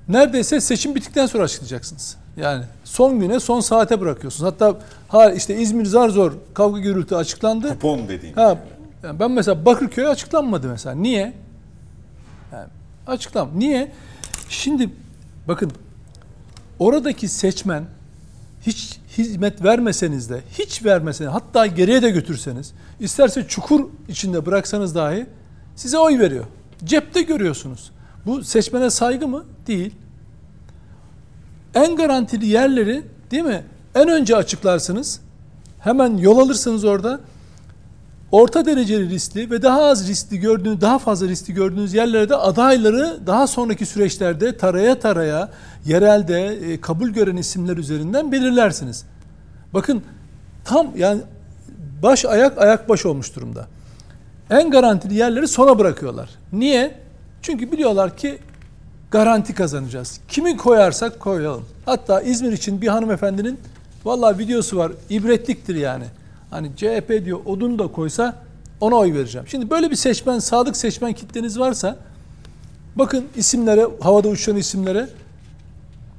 neredeyse 0.09 0.61
seçim 0.61 0.95
bittikten 0.95 1.27
sonra 1.27 1.45
açıklayacaksınız. 1.45 2.17
Yani 2.37 2.65
son 2.85 3.21
güne, 3.21 3.41
son 3.41 3.61
saate 3.61 4.01
bırakıyorsunuz. 4.01 4.53
Hatta 4.53 4.77
ha 5.09 5.31
işte 5.31 5.57
İzmir 5.57 5.85
zar 5.85 6.09
zor 6.09 6.33
kavga 6.55 6.81
gürültü 6.81 7.15
açıklandı. 7.15 7.69
Kupon 7.69 8.09
dediğin. 8.09 8.35
Ha 8.35 8.59
yani 9.03 9.21
ben 9.21 9.31
mesela 9.31 9.65
Bakırköy 9.65 10.07
açıklanmadı 10.07 10.69
mesela. 10.69 10.95
Niye? 10.95 11.33
Yani 12.53 12.69
açıklam. 13.07 13.51
Niye? 13.55 13.93
Şimdi 14.49 14.91
bakın 15.49 15.73
oradaki 16.79 17.29
seçmen 17.29 17.85
hiç 18.67 18.99
hizmet 19.19 19.65
vermeseniz 19.65 20.31
de, 20.31 20.41
hiç 20.59 20.85
vermeseniz, 20.85 21.33
hatta 21.33 21.67
geriye 21.67 22.03
de 22.03 22.11
götürseniz, 22.11 22.73
isterse 23.01 23.49
çukur 23.49 23.89
içinde 24.09 24.47
bıraksanız 24.47 24.95
dahi 24.95 25.27
size 25.77 25.99
oy 25.99 26.19
veriyor. 26.19 26.45
Cepte 26.85 27.23
görüyorsunuz. 27.23 27.91
Bu 28.27 28.45
seçmene 28.45 28.91
saygı 28.91 29.29
mı? 29.29 29.45
Değil. 29.67 29.95
En 31.75 31.97
garantili 31.97 32.47
yerleri 32.47 33.03
değil 33.31 33.43
mi? 33.43 33.65
En 33.95 34.09
önce 34.09 34.37
açıklarsınız. 34.37 35.21
Hemen 35.81 36.17
yol 36.17 36.39
alırsınız 36.39 36.85
orada. 36.85 37.21
Orta 38.33 38.65
dereceli 38.67 39.09
riskli 39.09 39.51
ve 39.51 39.63
daha 39.63 39.83
az 39.83 40.09
riskli 40.09 40.39
gördüğünüz, 40.39 40.81
daha 40.81 40.99
fazla 40.99 41.29
riskli 41.29 41.55
gördüğünüz 41.55 41.95
yerlere 41.95 42.29
de 42.29 42.37
adayları 42.37 43.19
daha 43.27 43.47
sonraki 43.47 43.87
süreçlerde 43.87 44.57
taraya 44.57 44.99
taraya 44.99 45.51
yerelde 45.85 46.47
e, 46.47 46.81
kabul 46.81 47.09
gören 47.09 47.37
isimler 47.37 47.77
üzerinden 47.77 48.33
belirlersiniz. 48.33 49.05
Bakın 49.75 50.03
tam 50.65 50.97
yani 50.97 51.21
baş 52.03 52.25
ayak 52.25 52.59
ayak 52.59 52.89
baş 52.89 53.07
olmuş 53.07 53.37
durumda. 53.37 53.67
En 54.51 54.71
garantili 54.71 55.15
yerleri 55.15 55.49
sona 55.49 55.79
bırakıyorlar. 55.79 56.31
Niye? 56.53 56.95
Çünkü 57.43 57.73
biliyorlar 57.73 58.17
ki 58.17 58.39
garanti 59.11 59.55
kazanacağız. 59.55 60.21
Kimi 60.29 60.57
koyarsak 60.57 61.21
koyalım. 61.21 61.65
Hatta 61.87 62.21
İzmir 62.21 62.53
için 62.53 62.83
bir 62.83 62.89
hanımefendinin 62.89 63.61
vallahi 64.05 64.39
videosu 64.39 64.77
var. 64.77 64.93
İbretliktir 65.11 65.75
yani. 65.75 66.05
Hani 66.51 66.77
CHP 66.77 67.25
diyor 67.25 67.41
odun 67.47 67.79
da 67.79 67.89
koysa 67.89 68.37
ona 68.81 68.95
oy 68.95 69.15
vereceğim. 69.15 69.49
Şimdi 69.49 69.71
böyle 69.71 69.91
bir 69.91 69.97
seçmen, 69.97 70.39
sadık 70.39 70.77
seçmen 70.77 71.13
kitleniz 71.13 71.59
varsa 71.59 71.97
bakın 72.97 73.25
isimlere, 73.37 73.87
havada 74.01 74.29
uçan 74.29 74.57
isimlere 74.57 75.09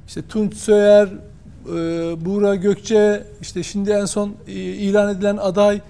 işte 0.06 0.22
Tunç 0.28 0.54
Soyer, 0.54 1.08
e, 1.08 2.24
Buğra 2.24 2.54
Gökçe, 2.54 3.24
işte 3.40 3.62
şimdi 3.62 3.90
en 3.90 4.04
son 4.04 4.34
e, 4.48 4.52
ilan 4.52 5.14
edilen 5.14 5.36
aday. 5.36 5.80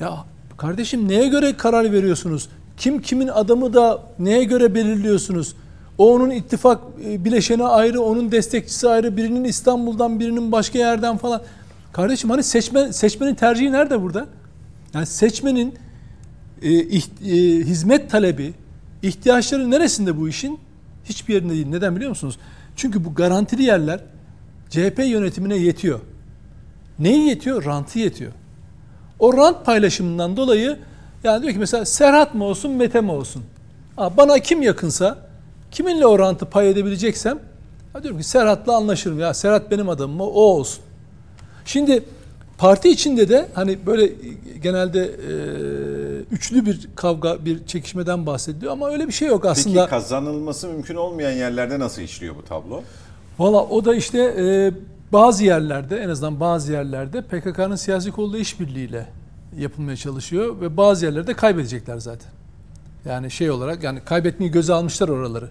Ya 0.00 0.24
kardeşim 0.56 1.08
neye 1.08 1.28
göre 1.28 1.56
karar 1.56 1.92
veriyorsunuz? 1.92 2.48
Kim 2.76 3.02
kimin 3.02 3.28
adamı 3.28 3.74
da 3.74 4.02
neye 4.18 4.44
göre 4.44 4.74
belirliyorsunuz? 4.74 5.54
O 5.98 6.14
onun 6.14 6.30
ittifak 6.30 6.80
e, 7.04 7.24
bileşeni 7.24 7.64
ayrı, 7.64 8.02
onun 8.02 8.32
destekçisi 8.32 8.88
ayrı, 8.88 9.16
birinin 9.16 9.44
İstanbul'dan, 9.44 10.20
birinin 10.20 10.52
başka 10.52 10.78
yerden 10.78 11.16
falan. 11.16 11.42
Kardeşim 11.92 12.30
hani 12.30 12.42
seçmen 12.42 12.90
seçmenin 12.90 13.34
tercihi 13.34 13.72
nerede 13.72 14.02
burada? 14.02 14.26
Yani 14.94 15.06
seçmenin 15.06 15.74
e, 16.62 16.68
iht- 16.70 17.24
e, 17.24 17.64
hizmet 17.66 18.10
talebi, 18.10 18.54
ihtiyaçları 19.02 19.70
neresinde 19.70 20.16
bu 20.16 20.28
işin? 20.28 20.60
Hiçbir 21.04 21.34
yerinde 21.34 21.52
değil. 21.52 21.66
Neden 21.66 21.96
biliyor 21.96 22.08
musunuz? 22.08 22.38
Çünkü 22.76 23.04
bu 23.04 23.14
garantili 23.14 23.62
yerler 23.62 24.00
CHP 24.70 24.98
yönetimine 24.98 25.56
yetiyor. 25.56 26.00
Neyi 26.98 27.28
yetiyor? 27.28 27.64
Rantı 27.64 27.98
yetiyor. 27.98 28.32
O 29.18 29.36
rant 29.36 29.66
paylaşımından 29.66 30.36
dolayı 30.36 30.78
yani 31.24 31.42
diyor 31.42 31.52
ki 31.52 31.58
mesela 31.58 31.84
Serhat 31.84 32.34
mı 32.34 32.44
olsun, 32.44 32.72
Mete 32.72 33.00
mi 33.00 33.10
olsun? 33.10 33.42
Aa, 33.96 34.16
bana 34.16 34.38
kim 34.38 34.62
yakınsa, 34.62 35.18
kiminle 35.70 36.06
o 36.06 36.18
rantı 36.18 36.46
pay 36.46 36.70
edebileceksem 36.70 37.38
diyorum 38.02 38.18
ki 38.20 38.24
Serhat'la 38.24 38.76
anlaşırım. 38.76 39.18
Ya 39.18 39.34
Serhat 39.34 39.70
benim 39.70 39.88
adamım, 39.88 40.20
o 40.20 40.24
olsun. 40.24 40.84
Şimdi 41.70 42.04
parti 42.58 42.88
içinde 42.88 43.28
de 43.28 43.48
hani 43.54 43.86
böyle 43.86 44.10
genelde 44.62 45.04
e, 45.04 45.32
üçlü 46.34 46.66
bir 46.66 46.88
kavga, 46.96 47.44
bir 47.44 47.66
çekişmeden 47.66 48.26
bahsediliyor 48.26 48.72
ama 48.72 48.90
öyle 48.90 49.06
bir 49.06 49.12
şey 49.12 49.28
yok 49.28 49.44
aslında. 49.44 49.80
Peki 49.80 49.90
kazanılması 49.90 50.68
mümkün 50.68 50.94
olmayan 50.94 51.30
yerlerde 51.30 51.78
nasıl 51.78 52.02
işliyor 52.02 52.36
bu 52.36 52.44
tablo? 52.44 52.82
Valla 53.38 53.64
o 53.64 53.84
da 53.84 53.94
işte 53.94 54.18
e, 54.18 54.72
bazı 55.12 55.44
yerlerde 55.44 55.96
en 55.96 56.08
azından 56.08 56.40
bazı 56.40 56.72
yerlerde 56.72 57.22
PKK'nın 57.22 57.76
siyasi 57.76 58.10
kolda 58.10 58.38
işbirliğiyle 58.38 59.06
yapılmaya 59.58 59.96
çalışıyor 59.96 60.60
ve 60.60 60.76
bazı 60.76 61.06
yerlerde 61.06 61.34
kaybedecekler 61.34 61.98
zaten. 61.98 62.30
Yani 63.04 63.30
şey 63.30 63.50
olarak 63.50 63.82
yani 63.82 64.00
kaybetmeyi 64.04 64.52
göze 64.52 64.72
almışlar 64.72 65.08
oraları. 65.08 65.50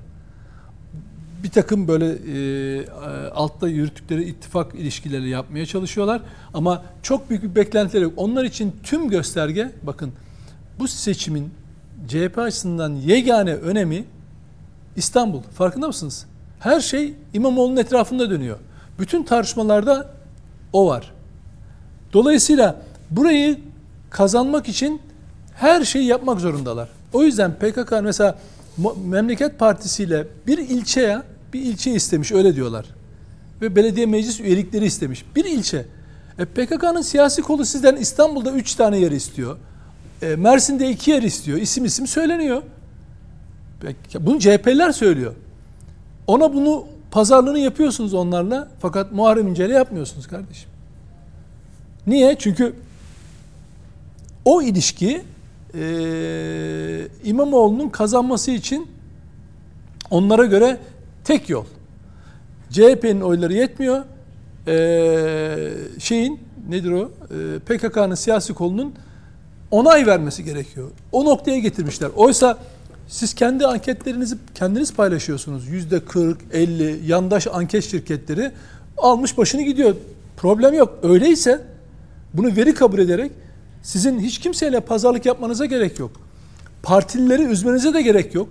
Bir 1.44 1.50
takım 1.50 1.88
böyle 1.88 2.06
e, 2.12 2.90
altta 3.30 3.68
yürüttükleri 3.68 4.24
ittifak 4.24 4.76
ilişkileri 4.76 5.30
yapmaya 5.30 5.66
çalışıyorlar 5.66 6.22
ama 6.54 6.84
çok 7.04 7.30
büyük 7.30 7.44
bir 7.44 7.56
beklentileri 7.56 8.04
yok. 8.04 8.14
Onlar 8.18 8.44
için 8.44 8.76
tüm 8.84 9.10
gösterge 9.10 9.72
bakın 9.84 10.14
bu 10.80 10.88
seçimin 10.88 11.52
CHP 12.08 12.38
açısından 12.38 12.96
yegane 12.96 13.56
önemi 13.56 14.06
İstanbul. 14.96 15.42
Farkında 15.42 15.88
mısınız? 15.88 16.26
Her 16.60 16.80
şey 16.80 17.14
İmamoğlu'nun 17.34 17.78
etrafında 17.78 18.30
dönüyor. 18.30 18.58
Bütün 19.00 19.24
tartışmalarda 19.24 20.10
o 20.74 20.88
var. 20.88 21.12
Dolayısıyla 22.14 22.82
burayı 23.12 23.60
kazanmak 24.10 24.70
için 24.70 25.02
her 25.56 25.84
şeyi 25.84 26.06
yapmak 26.06 26.40
zorundalar. 26.40 26.90
O 27.14 27.24
yüzden 27.24 27.54
PKK 27.54 27.94
mesela 28.04 28.40
Memleket 29.06 29.60
Partisi 29.60 30.04
ile 30.04 30.28
bir 30.48 30.58
ilçeye 30.58 31.22
bir 31.54 31.62
ilçe 31.62 31.92
istemiş 31.92 32.32
öyle 32.32 32.56
diyorlar. 32.56 32.86
Ve 33.62 33.76
belediye 33.76 34.06
meclis 34.06 34.40
üyelikleri 34.40 34.86
istemiş. 34.86 35.26
Bir 35.36 35.46
ilçe. 35.46 35.86
E 36.40 36.46
PKK'nın 36.46 37.02
siyasi 37.02 37.42
kolu 37.42 37.66
sizden 37.66 37.96
İstanbul'da 37.96 38.52
3 38.52 38.76
tane 38.76 38.98
yer 38.98 39.12
istiyor. 39.12 39.58
E, 40.22 40.36
Mersin'de 40.36 40.90
2 40.90 41.12
yer 41.12 41.24
istiyor. 41.24 41.58
İsim 41.58 41.86
isim 41.86 42.08
söyleniyor. 42.08 42.64
Bunu 44.20 44.40
CHP'ler 44.40 44.92
söylüyor. 44.92 45.34
Ona 46.28 46.54
bunu 46.54 46.86
pazarlığını 47.12 47.60
yapıyorsunuz 47.60 48.14
onlarla 48.14 48.68
fakat 48.80 49.12
Muharrem 49.12 49.48
İnce'yle 49.48 49.74
yapmıyorsunuz 49.74 50.28
kardeşim. 50.28 50.70
Niye? 52.08 52.36
Çünkü 52.40 52.76
o 54.46 54.62
ilişki 54.62 55.22
e, 55.76 57.08
İmamoğlu'nun 57.24 57.90
kazanması 57.90 58.52
için 58.52 58.88
onlara 60.10 60.46
göre 60.46 60.78
tek 61.24 61.50
yol. 61.50 61.66
CHP'nin 62.70 63.22
oyları 63.22 63.54
yetmiyor. 63.54 64.04
E, 64.68 65.70
şeyin 66.00 66.40
nedir 66.70 66.92
o? 66.92 67.04
E, 67.06 67.60
PKK'nın 67.60 68.16
siyasi 68.16 68.54
kolunun 68.54 68.94
onay 69.72 70.06
vermesi 70.06 70.44
gerekiyor. 70.44 70.90
O 71.12 71.26
noktaya 71.26 71.60
getirmişler. 71.60 72.10
Oysa 72.16 72.58
siz 73.08 73.34
kendi 73.34 73.68
anketlerinizi 73.68 74.38
kendiniz 74.56 74.94
paylaşıyorsunuz. 74.94 75.68
Yüzde 75.68 76.06
40, 76.06 76.38
50 76.54 77.00
yandaş 77.06 77.48
anket 77.48 77.84
şirketleri 77.84 78.52
almış 78.98 79.38
başını 79.38 79.62
gidiyor. 79.62 79.96
Problem 80.38 80.74
yok. 80.74 81.00
Öyleyse 81.04 81.62
bunu 82.34 82.56
veri 82.56 82.74
kabul 82.74 83.00
ederek 83.00 83.32
sizin 83.82 84.20
hiç 84.20 84.40
kimseyle 84.40 84.80
pazarlık 84.80 85.26
yapmanıza 85.26 85.66
gerek 85.66 86.00
yok. 86.00 86.12
Partilileri 86.84 87.44
üzmenize 87.44 87.94
de 87.94 88.02
gerek 88.02 88.36
yok. 88.36 88.50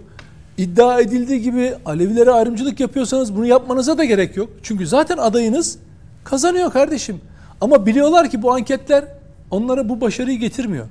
İddia 0.58 1.00
edildiği 1.00 1.42
gibi 1.42 1.74
Alevilere 1.84 2.30
ayrımcılık 2.30 2.80
yapıyorsanız 2.80 3.36
bunu 3.36 3.46
yapmanıza 3.46 3.98
da 3.98 4.04
gerek 4.04 4.36
yok. 4.36 4.50
Çünkü 4.62 4.86
zaten 4.86 5.18
adayınız 5.18 5.78
kazanıyor 6.24 6.72
kardeşim. 6.72 7.20
Ama 7.60 7.86
biliyorlar 7.86 8.30
ki 8.30 8.42
bu 8.42 8.52
anketler 8.52 9.04
onlara 9.50 9.88
bu 9.88 10.00
başarıyı 10.00 10.38
getirmiyor. 10.38 10.86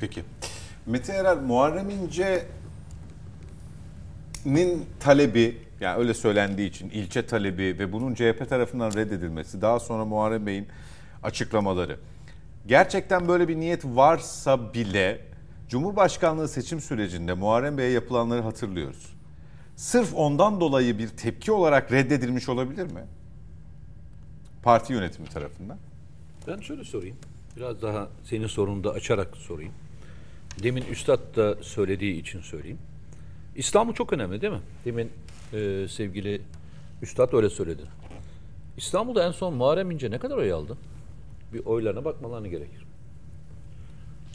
Peki. 0.00 0.22
Mete 0.86 1.12
Erer, 1.12 1.36
Muharrem 1.36 1.90
İnce 1.90 2.42
nin 4.46 4.84
talebi 5.00 5.56
yani 5.80 5.98
öyle 5.98 6.14
söylendiği 6.14 6.68
için 6.68 6.90
ilçe 6.90 7.26
talebi 7.26 7.78
ve 7.78 7.92
bunun 7.92 8.14
CHP 8.14 8.48
tarafından 8.48 8.92
reddedilmesi 8.92 9.62
daha 9.62 9.80
sonra 9.80 10.04
Muharrem 10.04 10.46
Bey'in 10.46 10.66
açıklamaları 11.22 11.96
gerçekten 12.66 13.28
böyle 13.28 13.48
bir 13.48 13.56
niyet 13.56 13.84
varsa 13.84 14.74
bile 14.74 15.20
Cumhurbaşkanlığı 15.68 16.48
seçim 16.48 16.80
sürecinde 16.80 17.34
Muharrem 17.34 17.78
Bey'e 17.78 17.90
yapılanları 17.90 18.42
hatırlıyoruz. 18.42 19.12
Sırf 19.76 20.14
ondan 20.14 20.60
dolayı 20.60 20.98
bir 20.98 21.08
tepki 21.08 21.52
olarak 21.52 21.92
reddedilmiş 21.92 22.48
olabilir 22.48 22.84
mi? 22.84 23.04
Parti 24.62 24.92
yönetimi 24.92 25.28
tarafından. 25.28 25.78
Ben 26.48 26.60
şöyle 26.60 26.84
sorayım. 26.84 27.16
Biraz 27.56 27.82
daha 27.82 28.08
senin 28.24 28.46
sorunu 28.46 28.84
da 28.84 28.90
açarak 28.90 29.36
sorayım. 29.36 29.72
Demin 30.62 30.82
Üstad 30.82 31.36
da 31.36 31.62
söylediği 31.62 32.20
için 32.20 32.40
söyleyeyim. 32.40 32.78
İstanbul 33.56 33.94
çok 33.94 34.12
önemli 34.12 34.40
değil 34.40 34.52
mi? 34.52 34.60
Demin 34.84 35.10
e, 35.52 35.88
sevgili 35.88 36.42
Üstad 37.02 37.32
öyle 37.32 37.50
söyledi. 37.50 37.82
İstanbul'da 38.76 39.26
en 39.26 39.30
son 39.30 39.54
Muharrem 39.54 39.90
İnce 39.90 40.10
ne 40.10 40.18
kadar 40.18 40.36
oy 40.36 40.52
aldı? 40.52 40.76
Bir 41.52 41.64
oylarına 41.64 42.04
bakmalarını 42.04 42.48
gerekir. 42.48 42.82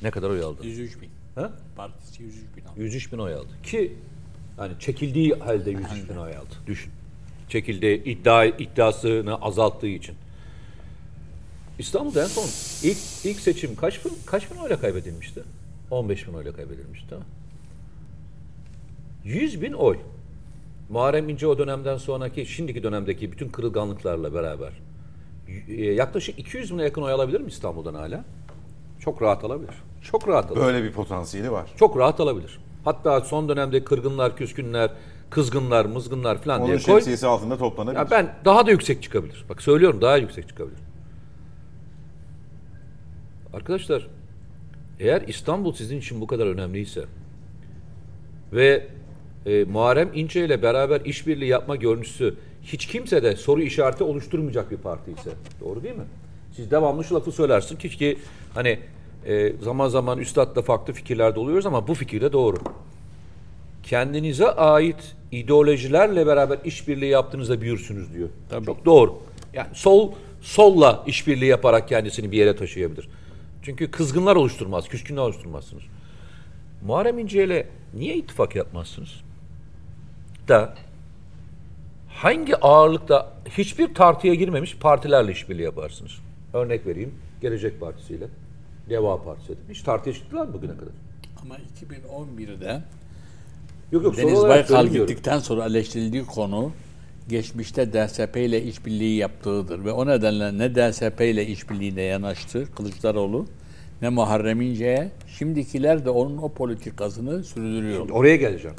Ne 0.04 0.12
kadar 0.12 0.30
oy 0.30 0.42
aldı? 0.44 0.68
103 0.68 1.02
bin. 1.02 1.10
Ha? 1.36 1.52
Partisi 1.76 2.24
103 2.24 2.44
bin 2.58 2.66
aldı. 2.66 2.82
103 2.82 3.14
bin 3.14 3.18
oy 3.18 3.34
aldı. 3.34 3.48
Ki 3.64 3.94
yani 4.60 4.74
çekildiği 4.80 5.34
halde 5.34 5.72
103 5.72 6.10
bin 6.10 6.18
oy 6.18 6.38
aldı. 6.38 6.56
Düşün. 6.68 6.92
Çekildi 7.50 7.88
iddia 7.88 8.46
iddiasını 8.46 9.42
azalttığı 9.42 9.88
için. 9.88 10.16
İstanbul'da 11.80 12.24
en 12.24 12.28
son 12.28 12.46
ilk 12.90 12.98
ilk 13.26 13.40
seçim 13.40 13.76
kaç 13.76 14.06
bin 14.06 14.12
kaç 14.26 14.52
bin 14.52 14.58
oyla 14.58 14.80
kaybedilmişti? 14.80 15.44
15 15.92 16.28
bin 16.28 16.34
oyla 16.34 16.54
kaybedilmişti 16.54 17.10
değil 17.10 17.22
mi? 17.22 17.28
100 19.24 19.62
bin 19.62 19.74
oy. 19.74 19.98
Muharrem 20.90 21.30
İnce 21.30 21.48
o 21.48 21.58
dönemden 21.58 21.98
sonraki, 21.98 22.46
şimdiki 22.46 22.84
dönemdeki 22.84 23.32
bütün 23.32 23.50
kırılganlıklarla 23.50 24.34
beraber 24.34 24.74
yaklaşık 25.78 26.40
200 26.40 26.74
bine 26.74 26.84
yakın 26.84 27.02
oy 27.02 27.12
alabilir 27.12 27.42
mi 27.42 27.48
İstanbul'dan 27.48 27.94
hala? 27.94 28.24
Çok 29.00 29.22
rahat 29.22 29.44
alabilir. 29.44 29.76
Çok 30.02 30.28
rahat 30.28 30.46
alabilir. 30.46 30.66
Böyle 30.66 30.84
bir 30.84 30.92
potansiyeli 30.92 31.52
var. 31.52 31.70
Çok 31.76 31.98
rahat 31.98 32.20
alabilir. 32.20 32.60
Hatta 32.86 33.22
son 33.22 33.50
dönemde 33.50 33.84
kırgınlar, 33.84 34.36
küskünler, 34.38 34.92
kızgınlar, 35.30 35.86
mızgınlar 35.86 36.42
falan 36.42 36.60
Onun 36.60 36.68
diye 36.68 36.78
koy. 36.78 36.86
şemsiyesi 36.86 37.28
altında 37.28 37.58
toplanabilir. 37.58 38.00
Ya 38.00 38.12
ben 38.12 38.36
daha 38.46 38.66
da 38.68 38.72
yüksek 38.72 39.04
çıkabilir. 39.04 39.46
Bak 39.50 39.62
söylüyorum 39.62 40.02
daha 40.02 40.18
yüksek 40.18 40.48
çıkabilir. 40.48 40.80
Arkadaşlar 43.54 44.08
eğer 45.00 45.22
İstanbul 45.28 45.74
sizin 45.74 45.98
için 45.98 46.22
bu 46.22 46.28
kadar 46.28 46.48
önemliyse 46.48 47.06
ve 48.54 48.88
e, 49.46 49.64
Muharrem 49.64 50.10
İnce 50.14 50.46
ile 50.46 50.62
beraber 50.62 51.02
işbirliği 51.02 51.48
yapma 51.48 51.76
görüntüsü 51.76 52.36
hiç 52.68 52.86
kimse 52.86 53.24
de 53.24 53.36
soru 53.36 53.62
işareti 53.62 54.04
oluşturmayacak 54.04 54.72
bir 54.72 54.78
parti 54.78 55.12
ise. 55.12 55.30
Doğru 55.62 55.84
değil 55.84 55.96
mi? 55.96 56.06
Siz 56.56 56.72
devamlı 56.72 57.04
şu 57.04 57.16
lafı 57.16 57.32
söylersin 57.32 57.76
ki, 57.76 57.90
ki 57.90 58.18
hani 58.54 58.80
e, 59.26 59.54
zaman 59.62 59.90
zaman 59.90 60.20
üstadla 60.20 60.62
farklı 60.62 60.94
fikirlerde 60.94 61.40
oluyoruz 61.40 61.66
ama 61.66 61.88
bu 61.88 61.94
fikir 61.94 62.22
de 62.22 62.34
doğru. 62.34 62.58
Kendinize 63.84 64.48
ait 64.48 65.16
ideolojilerle 65.32 66.28
beraber 66.28 66.60
işbirliği 66.66 67.10
yaptığınızda 67.10 67.62
büyürsünüz 67.62 68.14
diyor. 68.14 68.30
Tabii. 68.50 68.66
Çok 68.66 68.86
doğru. 68.86 69.20
Yani 69.54 69.68
sol 69.74 70.12
solla 70.42 71.04
işbirliği 71.08 71.46
yaparak 71.46 71.88
kendisini 71.88 72.32
bir 72.32 72.38
yere 72.38 72.56
taşıyabilir. 72.56 73.10
Çünkü 73.64 73.92
kızgınlar 73.92 74.36
oluşturmaz, 74.36 74.88
küskünler 74.88 75.22
oluşturmazsınız. 75.22 75.84
Muharrem 76.86 77.20
İnce 77.20 77.44
ile 77.44 77.68
niye 77.94 78.16
ittifak 78.16 78.56
yapmazsınız? 78.56 79.10
Da 80.48 80.76
hangi 82.18 82.56
ağırlıkta 82.56 83.34
hiçbir 83.50 83.94
tartıya 83.94 84.34
girmemiş 84.34 84.78
partilerle 84.78 85.32
işbirliği 85.32 85.64
yaparsınız? 85.64 86.12
Örnek 86.54 86.88
vereyim. 86.88 87.14
Gelecek 87.42 87.80
Partisi 87.80 88.14
ile 88.14 88.28
Deva 88.90 89.24
Partisi. 89.24 89.54
Hiç 89.70 89.82
tartıya 89.82 90.16
çıktılar 90.16 90.46
mı 90.46 90.54
bugüne 90.54 90.72
kadar? 90.72 90.94
Ama 91.42 91.56
2011'de 91.56 92.82
Yok 93.92 94.04
yok 94.04 94.18
Deniz 94.18 94.42
Baykal 94.42 94.88
gittikten 94.88 95.40
sonra 95.40 95.66
eleştirildiği 95.66 96.26
konu 96.26 96.72
geçmişte 97.30 97.94
DSP 97.94 98.38
ile 98.38 98.64
işbirliği 98.64 99.18
yaptığıdır 99.18 99.86
ve 99.86 99.92
o 99.92 100.08
nedenle 100.08 100.58
ne 100.58 100.76
DSP 100.76 101.22
ile 101.22 101.46
işbirliğine 101.46 102.02
yanaştı 102.02 102.68
Kılıçdaroğlu 102.76 103.46
ne 104.02 104.10
Muharrem 104.10 104.62
İnce'ye 104.62 105.12
şimdikiler 105.28 106.06
de 106.06 106.10
onun 106.10 106.38
o 106.38 106.50
politikasını 106.50 107.44
sürdürüyor. 107.44 108.10
Oraya 108.10 108.36
geleceğim. 108.36 108.76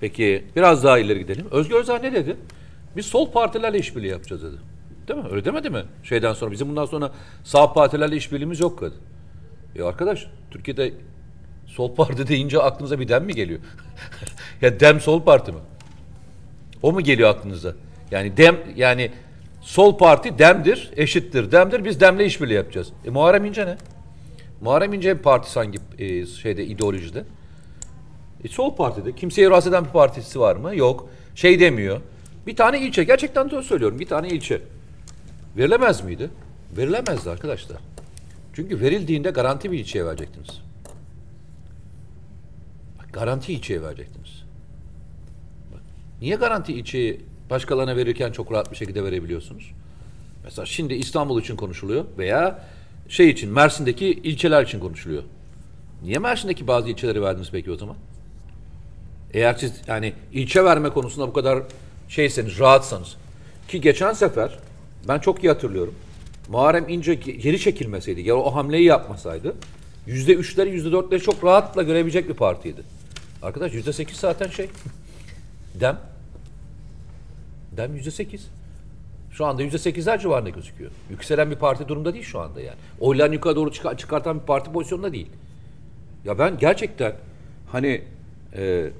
Peki 0.00 0.44
biraz 0.56 0.84
daha 0.84 0.98
ileri 0.98 1.18
gidelim. 1.18 1.46
Özgür 1.50 1.74
Özel 1.74 2.00
ne 2.00 2.12
dedi? 2.12 2.36
Biz 2.96 3.06
sol 3.06 3.30
partilerle 3.30 3.78
işbirliği 3.78 4.08
yapacağız 4.08 4.42
dedi. 4.42 4.56
Değil 5.08 5.20
mi? 5.20 5.26
Öyle 5.30 5.44
demedi 5.44 5.70
mi? 5.70 5.82
Şeyden 6.02 6.32
sonra 6.32 6.52
bizim 6.52 6.68
bundan 6.68 6.86
sonra 6.86 7.10
sağ 7.44 7.72
partilerle 7.72 8.16
işbirliğimiz 8.16 8.60
yok 8.60 8.80
dedi. 8.80 8.94
E 9.76 9.82
arkadaş 9.82 10.26
Türkiye'de 10.50 10.92
sol 11.66 11.94
parti 11.94 12.28
deyince 12.28 12.58
aklınıza 12.58 13.00
bir 13.00 13.08
dem 13.08 13.24
mi 13.24 13.34
geliyor? 13.34 13.60
ya 14.62 14.80
dem 14.80 15.00
sol 15.00 15.22
parti 15.22 15.52
mi? 15.52 15.58
O 16.82 16.92
mu 16.92 17.00
geliyor 17.00 17.30
aklınıza? 17.30 17.74
Yani 18.10 18.36
dem 18.36 18.56
yani 18.76 19.10
sol 19.60 19.98
parti 19.98 20.38
demdir, 20.38 20.90
eşittir, 20.96 21.52
demdir. 21.52 21.84
Biz 21.84 22.00
demle 22.00 22.24
işbirliği 22.24 22.54
yapacağız. 22.54 22.88
E 23.04 23.10
Muharrem 23.10 23.44
İnce 23.44 23.66
ne? 23.66 23.76
Muharrem 24.60 24.92
İnce 24.92 25.18
bir 25.18 25.22
partisi 25.22 25.58
hangi 25.58 25.78
e, 25.98 26.26
şeyde 26.26 26.64
ideolojide? 26.66 27.24
E, 28.44 28.48
sol 28.48 28.76
partide. 28.76 29.14
Kimseye 29.14 29.50
rahatsız 29.50 29.72
eden 29.72 29.84
bir 29.84 29.90
partisi 29.90 30.40
var 30.40 30.56
mı? 30.56 30.76
Yok. 30.76 31.08
Şey 31.34 31.60
demiyor. 31.60 32.00
Bir 32.46 32.56
tane 32.56 32.80
ilçe. 32.80 33.04
Gerçekten 33.04 33.50
de 33.50 33.62
söylüyorum. 33.62 34.00
Bir 34.00 34.06
tane 34.06 34.28
ilçe. 34.28 34.62
Verilemez 35.56 36.04
miydi? 36.04 36.30
Verilemezdi 36.76 37.30
arkadaşlar. 37.30 37.78
Çünkü 38.52 38.80
verildiğinde 38.80 39.30
garanti 39.30 39.72
bir 39.72 39.78
ilçeye 39.78 40.06
verecektiniz. 40.06 40.62
Bak, 42.98 43.12
Garanti 43.12 43.52
ilçeye 43.52 43.82
verecektiniz. 43.82 44.44
Bak, 45.72 45.80
niye 46.20 46.36
garanti 46.36 46.72
ilçeyi 46.72 47.20
başkalarına 47.50 47.96
verirken 47.96 48.32
çok 48.32 48.52
rahat 48.52 48.70
bir 48.70 48.76
şekilde 48.76 49.04
verebiliyorsunuz? 49.04 49.72
Mesela 50.44 50.66
şimdi 50.66 50.94
İstanbul 50.94 51.40
için 51.40 51.56
konuşuluyor 51.56 52.04
veya 52.18 52.64
şey 53.08 53.30
için 53.30 53.52
Mersin'deki 53.52 54.06
ilçeler 54.06 54.62
için 54.62 54.80
konuşuluyor. 54.80 55.22
Niye 56.02 56.18
Mersin'deki 56.18 56.66
bazı 56.66 56.88
ilçeleri 56.88 57.22
verdiniz 57.22 57.48
peki 57.52 57.70
o 57.70 57.76
zaman? 57.76 57.96
Eğer 59.34 59.54
siz 59.54 59.72
yani 59.86 60.12
ilçe 60.32 60.64
verme 60.64 60.88
konusunda 60.88 61.28
bu 61.28 61.32
kadar 61.32 61.62
şeyseniz, 62.08 62.58
rahatsanız. 62.58 63.16
Ki 63.68 63.80
geçen 63.80 64.12
sefer 64.12 64.58
ben 65.08 65.18
çok 65.18 65.44
iyi 65.44 65.48
hatırlıyorum. 65.48 65.94
Muharrem 66.48 66.88
İnce 66.88 67.14
geri 67.14 67.60
çekilmeseydi, 67.60 68.20
ya 68.20 68.36
o 68.36 68.54
hamleyi 68.54 68.84
yapmasaydı 68.84 69.56
yüzde 70.06 70.34
üçleri, 70.34 70.70
yüzde 70.70 70.92
dörtleri 70.92 71.20
çok 71.22 71.44
rahatla 71.44 71.82
görebilecek 71.82 72.28
bir 72.28 72.34
partiydi. 72.34 72.82
Arkadaş 73.42 73.74
yüzde 73.74 73.92
sekiz 73.92 74.16
zaten 74.16 74.48
şey. 74.48 74.68
Dem. 75.80 75.98
Dem 77.76 77.96
yüzde 77.96 78.10
sekiz. 78.10 78.48
Şu 79.30 79.46
anda 79.46 79.62
yüzde 79.62 79.78
sekizler 79.78 80.20
civarında 80.20 80.50
gözüküyor. 80.50 80.90
Yükselen 81.10 81.50
bir 81.50 81.56
parti 81.56 81.88
durumda 81.88 82.14
değil 82.14 82.24
şu 82.24 82.40
anda 82.40 82.60
yani. 82.60 82.76
Oylarını 83.00 83.34
yukarı 83.34 83.56
doğru 83.56 83.70
çıkar- 83.70 83.96
çıkartan 83.96 84.40
bir 84.40 84.46
parti 84.46 84.72
pozisyonunda 84.72 85.12
değil. 85.12 85.28
Ya 86.24 86.38
ben 86.38 86.58
gerçekten 86.58 87.14
hani 87.72 88.02
e, 88.56 88.90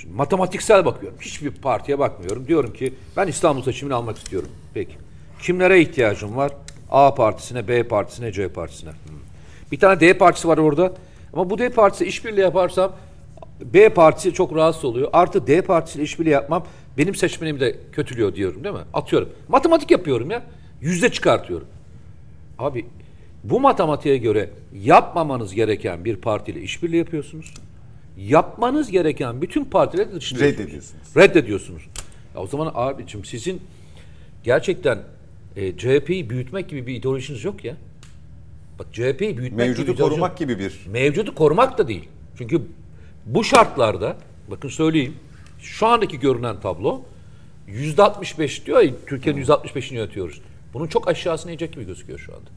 şimdi 0.00 0.14
matematiksel 0.14 0.84
bakıyorum. 0.84 1.18
Hiçbir 1.20 1.50
partiye 1.50 1.98
bakmıyorum. 1.98 2.48
Diyorum 2.48 2.72
ki 2.72 2.94
ben 3.16 3.26
İstanbul 3.26 3.62
seçimini 3.62 3.94
almak 3.94 4.18
istiyorum. 4.18 4.48
Peki. 4.74 4.94
Kimlere 5.42 5.80
ihtiyacım 5.80 6.36
var? 6.36 6.52
A 6.90 7.14
partisine, 7.14 7.68
B 7.68 7.82
partisine, 7.82 8.32
C 8.32 8.48
partisine. 8.48 8.90
Hmm. 8.90 9.16
Bir 9.72 9.78
tane 9.78 10.00
D 10.00 10.18
partisi 10.18 10.48
var 10.48 10.58
orada. 10.58 10.92
Ama 11.32 11.50
bu 11.50 11.58
D 11.58 11.68
partisi 11.70 12.04
işbirliği 12.04 12.40
yaparsam 12.40 12.92
B 13.60 13.88
partisi 13.88 14.32
çok 14.32 14.56
rahatsız 14.56 14.84
oluyor. 14.84 15.08
Artı 15.12 15.46
D 15.46 15.62
partisiyle 15.62 16.04
işbirliği 16.04 16.30
yapmam 16.30 16.64
benim 16.98 17.14
seçmenimi 17.14 17.60
de 17.60 17.76
kötülüyor 17.92 18.34
diyorum 18.34 18.64
değil 18.64 18.74
mi? 18.74 18.80
Atıyorum. 18.94 19.28
Matematik 19.48 19.90
yapıyorum 19.90 20.30
ya. 20.30 20.42
Yüzde 20.80 21.12
çıkartıyorum. 21.12 21.66
Abi 22.58 22.86
bu 23.44 23.60
matematiğe 23.60 24.16
göre 24.16 24.50
yapmamanız 24.74 25.54
gereken 25.54 26.04
bir 26.04 26.16
partiyle 26.16 26.60
işbirliği 26.60 26.96
yapıyorsunuz. 26.96 27.54
Yapmanız 28.28 28.90
gereken 28.90 29.42
bütün 29.42 29.64
partileri 29.64 30.14
dışlıyorsunuz. 30.14 30.58
Reddediyorsunuz. 30.58 31.16
Reddediyorsunuz. 31.16 31.82
Ya 32.34 32.40
o 32.40 32.46
zaman 32.46 32.72
abicim 32.74 33.24
sizin 33.24 33.62
gerçekten 34.44 34.98
e, 35.56 35.76
CHP'yi 35.76 36.30
büyütmek 36.30 36.68
gibi 36.68 36.86
bir 36.86 36.94
ideolojiniz 36.94 37.44
yok 37.44 37.64
ya. 37.64 37.76
Bak 38.78 38.86
CHP'yi 38.92 39.18
büyütmek 39.20 39.50
gibi 39.50 39.56
Mevcudu 39.56 39.92
ideoloji 39.92 40.02
korumak 40.02 40.38
gibi 40.38 40.58
bir 40.58 40.80
Mevcudu 40.86 41.34
korumak 41.34 41.78
da 41.78 41.88
değil. 41.88 42.08
Çünkü 42.38 42.62
bu 43.26 43.44
şartlarda 43.44 44.16
bakın 44.50 44.68
söyleyeyim 44.68 45.14
şu 45.58 45.86
andaki 45.86 46.20
görünen 46.20 46.60
tablo 46.60 47.02
yüzde 47.66 48.02
65 48.02 48.66
diyor 48.66 48.80
ya 48.80 48.92
Türkiye'nin 49.06 49.40
yüzde 49.40 49.52
65'ini 49.52 49.94
yönetiyoruz. 49.94 50.40
Bunun 50.74 50.86
çok 50.86 51.08
aşağısına 51.08 51.52
inecek 51.52 51.72
gibi 51.72 51.86
gözüküyor 51.86 52.18
şu 52.18 52.34
anda. 52.34 52.50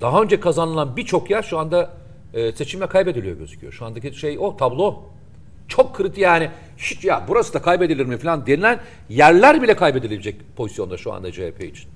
Daha 0.00 0.22
önce 0.22 0.40
kazanılan 0.40 0.96
birçok 0.96 1.30
yer 1.30 1.42
şu 1.42 1.58
anda 1.58 2.05
e, 2.36 2.52
seçimle 2.52 2.86
kaybediliyor 2.86 3.36
gözüküyor. 3.36 3.72
Şu 3.72 3.84
andaki 3.84 4.14
şey 4.14 4.38
o 4.38 4.56
tablo. 4.56 5.02
Çok 5.68 5.96
kritik 5.96 6.18
yani 6.18 6.50
hiç 6.78 7.04
ya 7.04 7.24
burası 7.28 7.54
da 7.54 7.62
kaybedilir 7.62 8.06
mi 8.06 8.18
falan 8.18 8.46
denilen 8.46 8.80
yerler 9.08 9.62
bile 9.62 9.76
kaybedilecek 9.76 10.36
pozisyonda 10.56 10.96
şu 10.96 11.12
anda 11.12 11.32
CHP 11.32 11.62
için. 11.62 11.90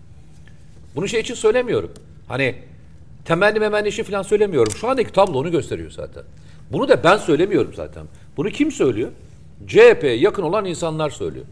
Bunu 0.96 1.08
şey 1.08 1.20
için 1.20 1.34
söylemiyorum. 1.34 1.92
Hani 2.28 2.54
temenni 3.24 3.58
memenni 3.58 3.88
işi 3.88 4.02
falan 4.02 4.22
söylemiyorum. 4.22 4.72
Şu 4.72 4.88
andaki 4.88 5.12
tablo 5.12 5.38
onu 5.38 5.50
gösteriyor 5.50 5.90
zaten. 5.90 6.22
Bunu 6.72 6.88
da 6.88 7.04
ben 7.04 7.16
söylemiyorum 7.16 7.74
zaten. 7.74 8.06
Bunu 8.36 8.50
kim 8.50 8.72
söylüyor? 8.72 9.10
CHP'ye 9.66 10.14
yakın 10.14 10.42
olan 10.42 10.64
insanlar 10.64 11.10
söylüyor. 11.10 11.46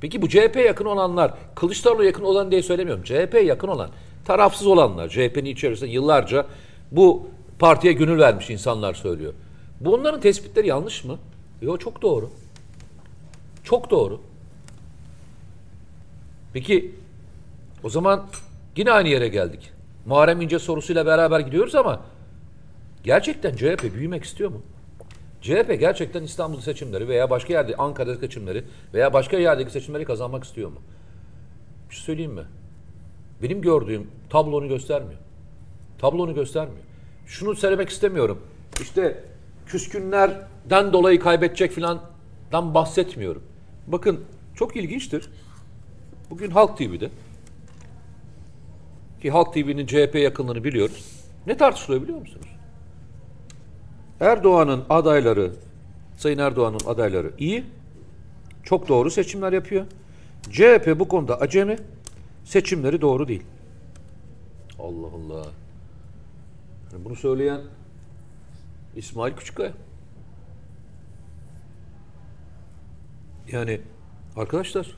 Peki 0.00 0.22
bu 0.22 0.28
CHP 0.28 0.56
yakın 0.56 0.84
olanlar, 0.84 1.34
Kılıçdaroğlu 1.54 2.04
yakın 2.04 2.22
olan 2.22 2.50
diye 2.50 2.62
söylemiyorum. 2.62 3.04
CHP 3.04 3.42
yakın 3.44 3.68
olan, 3.68 3.90
tarafsız 4.24 4.66
olanlar, 4.66 5.08
CHP'nin 5.08 5.50
içerisinde 5.50 5.90
yıllarca 5.90 6.46
bu 6.92 7.28
partiye 7.58 7.92
gönül 7.92 8.18
vermiş 8.18 8.50
insanlar 8.50 8.94
söylüyor. 8.94 9.32
Bunların 9.80 10.20
tespitleri 10.20 10.66
yanlış 10.66 11.04
mı? 11.04 11.18
Yok 11.62 11.80
çok 11.80 12.02
doğru. 12.02 12.30
Çok 13.64 13.90
doğru. 13.90 14.20
Peki 16.52 16.94
o 17.84 17.90
zaman 17.90 18.26
yine 18.76 18.92
aynı 18.92 19.08
yere 19.08 19.28
geldik. 19.28 19.70
Muharrem 20.06 20.40
İnce 20.40 20.58
sorusuyla 20.58 21.06
beraber 21.06 21.40
gidiyoruz 21.40 21.74
ama 21.74 22.00
gerçekten 23.04 23.56
CHP 23.56 23.94
büyümek 23.94 24.24
istiyor 24.24 24.50
mu? 24.50 24.62
CHP 25.40 25.76
gerçekten 25.80 26.22
İstanbul 26.22 26.60
seçimleri 26.60 27.08
veya 27.08 27.30
başka 27.30 27.52
yerde 27.52 27.76
Ankara 27.76 28.14
seçimleri 28.14 28.64
veya 28.94 29.12
başka 29.12 29.36
yerdeki 29.36 29.70
seçimleri 29.70 30.04
kazanmak 30.04 30.44
istiyor 30.44 30.68
mu? 30.68 30.78
Bir 31.90 31.94
şey 31.94 32.04
söyleyeyim 32.04 32.32
mi? 32.32 32.44
Benim 33.42 33.62
gördüğüm 33.62 34.10
tablonu 34.30 34.68
göstermiyor. 34.68 35.20
Tablonu 35.98 36.34
göstermiyor. 36.34 36.85
Şunu 37.26 37.54
söylemek 37.54 37.88
istemiyorum. 37.88 38.42
İşte 38.80 39.24
küskünlerden 39.66 40.92
dolayı 40.92 41.20
kaybedecek 41.20 41.72
filandan 41.72 42.74
bahsetmiyorum. 42.74 43.42
Bakın 43.86 44.24
çok 44.54 44.76
ilginçtir. 44.76 45.30
Bugün 46.30 46.50
Halk 46.50 46.78
TV'de 46.78 47.10
ki 49.22 49.30
Halk 49.30 49.54
TV'nin 49.54 49.86
CHP 49.86 50.14
yakınlığını 50.14 50.64
biliyoruz. 50.64 51.04
Ne 51.46 51.56
tartışılıyor 51.56 52.02
biliyor 52.02 52.18
musunuz? 52.18 52.46
Erdoğan'ın 54.20 54.84
adayları, 54.90 55.52
Sayın 56.16 56.38
Erdoğan'ın 56.38 56.80
adayları 56.86 57.32
iyi, 57.38 57.64
çok 58.62 58.88
doğru 58.88 59.10
seçimler 59.10 59.52
yapıyor. 59.52 59.84
CHP 60.50 60.98
bu 60.98 61.08
konuda 61.08 61.40
acemi, 61.40 61.78
seçimleri 62.44 63.00
doğru 63.00 63.28
değil. 63.28 63.42
Allah 64.78 65.06
Allah. 65.06 65.46
Bunu 67.04 67.16
söyleyen 67.16 67.60
İsmail 68.96 69.34
Küçükkaya. 69.34 69.72
Yani 73.52 73.80
arkadaşlar, 74.36 74.96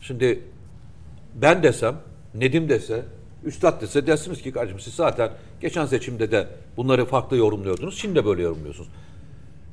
şimdi 0.00 0.44
ben 1.34 1.62
desem, 1.62 1.96
Nedim 2.34 2.68
dese, 2.68 3.04
Üstad 3.44 3.82
dese 3.82 4.06
dersiniz 4.06 4.42
ki 4.42 4.52
kardeşim 4.52 4.80
siz 4.80 4.94
zaten 4.94 5.30
geçen 5.60 5.86
seçimde 5.86 6.30
de 6.30 6.48
bunları 6.76 7.04
farklı 7.04 7.36
yorumluyordunuz. 7.36 7.98
Şimdi 7.98 8.14
de 8.14 8.24
böyle 8.24 8.42
yorumluyorsunuz. 8.42 8.88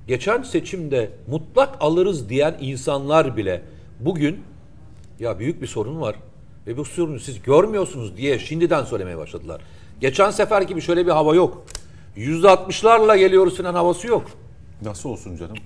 Geçen 0.08 0.44
seçimde 0.44 1.10
mutlak 1.28 1.76
alırız 1.80 2.30
diyen 2.30 2.58
insanlar 2.60 3.38
bile 3.38 3.62
bugün 4.00 4.40
ya 5.20 5.40
büyük 5.40 5.62
bir 5.62 5.68
sorun 5.68 6.02
var 6.02 6.16
ve 6.68 6.78
bu 6.78 6.86
sorunu 6.86 7.20
siz 7.20 7.42
görmüyorsunuz 7.42 8.18
diye 8.18 8.40
şimdiden 8.40 8.84
söylemeye 8.84 9.18
başladılar. 9.18 9.62
Geçen 10.02 10.32
sefer 10.32 10.62
gibi 10.62 10.82
şöyle 10.82 11.06
bir 11.06 11.12
hava 11.12 11.36
yok. 11.36 11.66
Yüzde 12.16 12.50
altmışlarla 12.50 13.18
geliyoruz 13.18 13.58
falan 13.58 13.74
havası 13.74 14.08
yok. 14.08 14.26
nasıl 14.82 15.10
olsun 15.10 15.38
canım? 15.38 15.58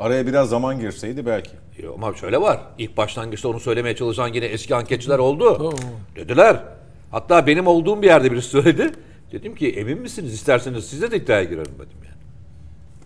Araya 0.00 0.26
biraz 0.26 0.48
zaman 0.48 0.80
girseydi 0.80 1.26
belki. 1.26 1.50
Ya 1.82 1.90
Ama 1.94 2.14
şöyle 2.14 2.40
var. 2.40 2.60
İlk 2.78 2.96
başlangıçta 2.96 3.48
onu 3.48 3.60
söylemeye 3.60 3.96
çalışan 3.96 4.28
yine 4.28 4.44
eski 4.46 4.74
anketçiler 4.74 5.18
oldu. 5.18 5.56
Tamam. 5.58 5.74
Dediler. 6.16 6.62
Hatta 7.10 7.46
benim 7.46 7.66
olduğum 7.66 8.02
bir 8.02 8.06
yerde 8.06 8.32
birisi 8.32 8.48
söyledi. 8.48 8.90
Dedim 9.32 9.54
ki 9.54 9.70
emin 9.70 9.98
misiniz 9.98 10.34
isterseniz 10.34 10.84
size 10.84 11.10
de 11.10 11.16
iddiaya 11.16 11.44
girerim 11.44 11.74
dedim 11.74 11.98
yani. 12.04 12.14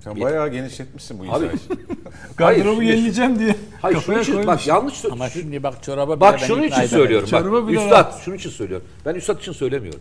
Sen 0.01 0.21
bayağı 0.21 0.49
genişletmişsin 0.49 1.19
bu 1.19 1.23
Abi 1.23 1.45
izahı. 1.45 1.57
Gardırobu 2.37 2.83
yenileyeceğim 2.83 3.39
diye 3.39 3.57
Hayır 3.83 3.97
kafaya 3.97 4.21
için, 4.21 4.47
bak 4.47 4.67
yanlış 4.67 5.05
Ama 5.05 5.31
şimdi 5.31 5.63
bak 5.63 5.83
çoraba 5.83 6.17
bile 6.17 6.21
Bak 6.21 6.43
ikna 6.43 6.65
için 6.65 6.87
söylüyorum. 6.87 7.29
Bak, 7.33 7.71
üstad 7.71 8.21
şunun 8.25 8.37
için 8.37 8.51
söylüyorum. 8.51 8.87
Ben 9.07 9.15
üstad 9.15 9.41
için 9.41 9.53
söylemiyorum. 9.53 10.01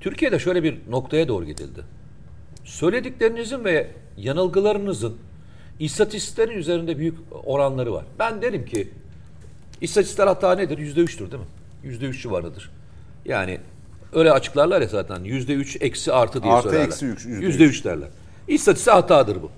Türkiye'de 0.00 0.38
şöyle 0.38 0.62
bir 0.62 0.78
noktaya 0.90 1.28
doğru 1.28 1.44
gidildi. 1.44 1.80
Söylediklerinizin 2.64 3.64
ve 3.64 3.90
yanılgılarınızın 4.16 5.16
istatistiklerin 5.80 6.58
üzerinde 6.58 6.98
büyük 6.98 7.14
oranları 7.44 7.92
var. 7.92 8.04
Ben 8.18 8.42
derim 8.42 8.64
ki 8.66 8.88
istatistikler 9.80 10.26
hatta 10.26 10.54
nedir? 10.54 10.78
Yüzde 10.78 11.00
üçtür 11.00 11.30
değil 11.30 11.42
mi? 11.42 11.48
Yüzde 11.84 12.06
üç 12.06 12.22
civarıdır. 12.22 12.70
Yani 13.24 13.60
öyle 14.12 14.32
açıklarlar 14.32 14.80
ya 14.82 14.88
zaten. 14.88 15.24
Yüzde 15.24 15.54
üç 15.54 15.76
eksi 15.80 16.12
artı 16.12 16.42
diye 16.42 16.52
Artı, 16.52 16.68
söylerler. 16.68 16.86
eksi 16.86 17.06
üç, 17.06 17.24
yüzde 17.26 17.64
üç. 17.64 17.84
derler. 17.84 18.08
İstatistik 18.48 18.92
hatadır 18.92 19.42
bu. 19.42 19.50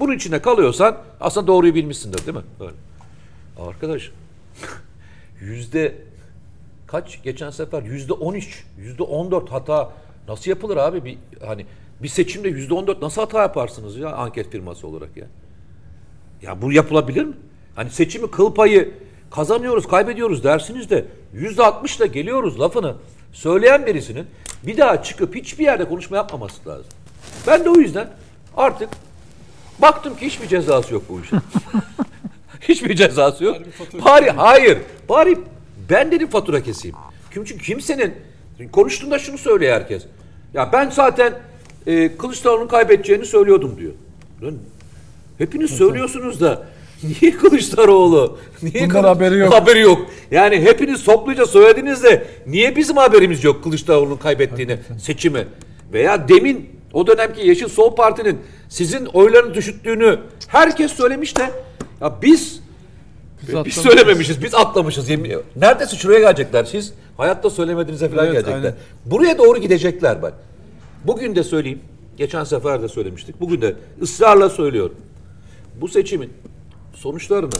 Bunun 0.00 0.12
içinde 0.16 0.42
kalıyorsan 0.42 0.96
aslında 1.20 1.46
doğruyu 1.46 1.74
bilmişsindir 1.74 2.26
değil 2.26 2.36
mi? 2.36 2.44
Böyle. 2.60 2.72
Arkadaş 3.68 4.10
yüzde 5.40 5.94
kaç 6.88 7.22
geçen 7.22 7.50
sefer 7.50 7.82
yüzde 7.82 8.12
13, 8.12 8.64
yüzde 8.78 9.02
14 9.02 9.52
hata 9.52 9.92
nasıl 10.28 10.50
yapılır 10.50 10.76
abi 10.76 11.04
bir 11.04 11.18
hani 11.46 11.66
bir 12.02 12.08
seçimde 12.08 12.48
yüzde 12.48 12.74
14 12.74 13.02
nasıl 13.02 13.22
hata 13.22 13.42
yaparsınız 13.42 13.96
ya 13.96 14.12
anket 14.12 14.50
firması 14.50 14.86
olarak 14.86 15.16
ya? 15.16 15.26
Ya 16.42 16.62
bu 16.62 16.72
yapılabilir 16.72 17.24
mi? 17.24 17.34
Hani 17.76 17.90
seçimi 17.90 18.30
kıl 18.30 18.54
payı 18.54 18.94
kazanıyoruz, 19.30 19.88
kaybediyoruz 19.88 20.44
dersiniz 20.44 20.90
de 20.90 21.04
yüzde 21.32 21.64
60 21.64 21.98
geliyoruz 21.98 22.60
lafını 22.60 22.94
söyleyen 23.32 23.86
birisinin 23.86 24.26
bir 24.66 24.76
daha 24.76 25.02
çıkıp 25.02 25.34
hiçbir 25.34 25.64
yerde 25.64 25.84
konuşma 25.84 26.16
yapmaması 26.16 26.68
lazım. 26.68 26.86
Ben 27.46 27.64
de 27.64 27.70
o 27.70 27.76
yüzden 27.76 28.10
artık 28.56 28.88
baktım 29.78 30.16
ki 30.16 30.26
hiçbir 30.26 30.48
cezası 30.48 30.94
yok 30.94 31.02
bu 31.08 31.20
işin. 31.20 31.38
hiçbir 32.60 32.96
cezası 32.96 33.44
yok. 33.44 33.56
Bari 34.04 34.30
hayır. 34.30 34.78
Bari 35.08 35.38
ben 35.90 36.12
dedim 36.12 36.28
fatura 36.28 36.62
keseyim. 36.62 36.96
Çünkü 37.34 37.58
kimsenin 37.58 38.14
konuştuğunda 38.72 39.18
şunu 39.18 39.38
söylüyor 39.38 39.74
herkes. 39.74 40.02
Ya 40.54 40.70
ben 40.72 40.90
zaten 40.90 41.32
e, 41.86 42.16
Kılıçdaroğlu'nun 42.16 42.68
kaybedeceğini 42.68 43.26
söylüyordum 43.26 43.78
diyor. 43.78 43.92
Lan 44.42 44.54
Hepiniz 45.38 45.70
söylüyorsunuz 45.70 46.40
da 46.40 46.62
niye 47.02 47.32
Kılıçdaroğlu? 47.36 48.38
Niye 48.62 48.74
Bundan 48.74 48.88
Kılıç- 48.88 49.04
haberi 49.08 49.38
yok. 49.38 49.54
Haberi 49.54 49.80
yok. 49.80 50.06
Yani 50.30 50.60
hepiniz 50.60 51.04
topluca 51.04 51.46
söylediniz 51.46 52.04
de 52.04 52.26
niye 52.46 52.76
bizim 52.76 52.96
haberimiz 52.96 53.44
yok 53.44 53.64
Kılıçdaroğlu'nun 53.64 54.16
kaybettiğini 54.16 54.78
seçimi? 55.02 55.46
Veya 55.92 56.28
demin 56.28 56.68
o 56.92 57.06
dönemki 57.06 57.46
Yeşil 57.48 57.68
Sol 57.68 57.94
Parti'nin 57.96 58.38
sizin 58.68 59.06
oylarını 59.06 59.54
düşüttüğünü 59.54 60.18
herkes 60.48 60.92
söylemiş 60.92 61.36
de 61.36 61.50
ya 62.00 62.18
biz 62.22 62.57
biz, 63.48 63.54
atlamışız. 63.54 63.82
söylememişiz. 63.82 64.42
Biz 64.42 64.54
atlamışız. 64.54 65.08
Neredeyse 65.56 65.96
şuraya 65.96 66.18
gelecekler. 66.18 66.64
Siz 66.64 66.92
hayatta 67.16 67.50
söylemediğinize 67.50 68.08
falan 68.08 68.24
Evet, 68.24 68.32
gelecekler. 68.32 68.56
aynen. 68.56 68.74
Buraya 69.06 69.38
doğru 69.38 69.58
gidecekler 69.58 70.22
bak. 70.22 70.34
Bugün 71.04 71.36
de 71.36 71.44
söyleyeyim. 71.44 71.80
Geçen 72.16 72.44
sefer 72.44 72.82
de 72.82 72.88
söylemiştik. 72.88 73.40
Bugün 73.40 73.62
de 73.62 73.76
ısrarla 74.02 74.50
söylüyorum. 74.50 74.96
Bu 75.80 75.88
seçimin 75.88 76.32
sonuçlarını 76.94 77.50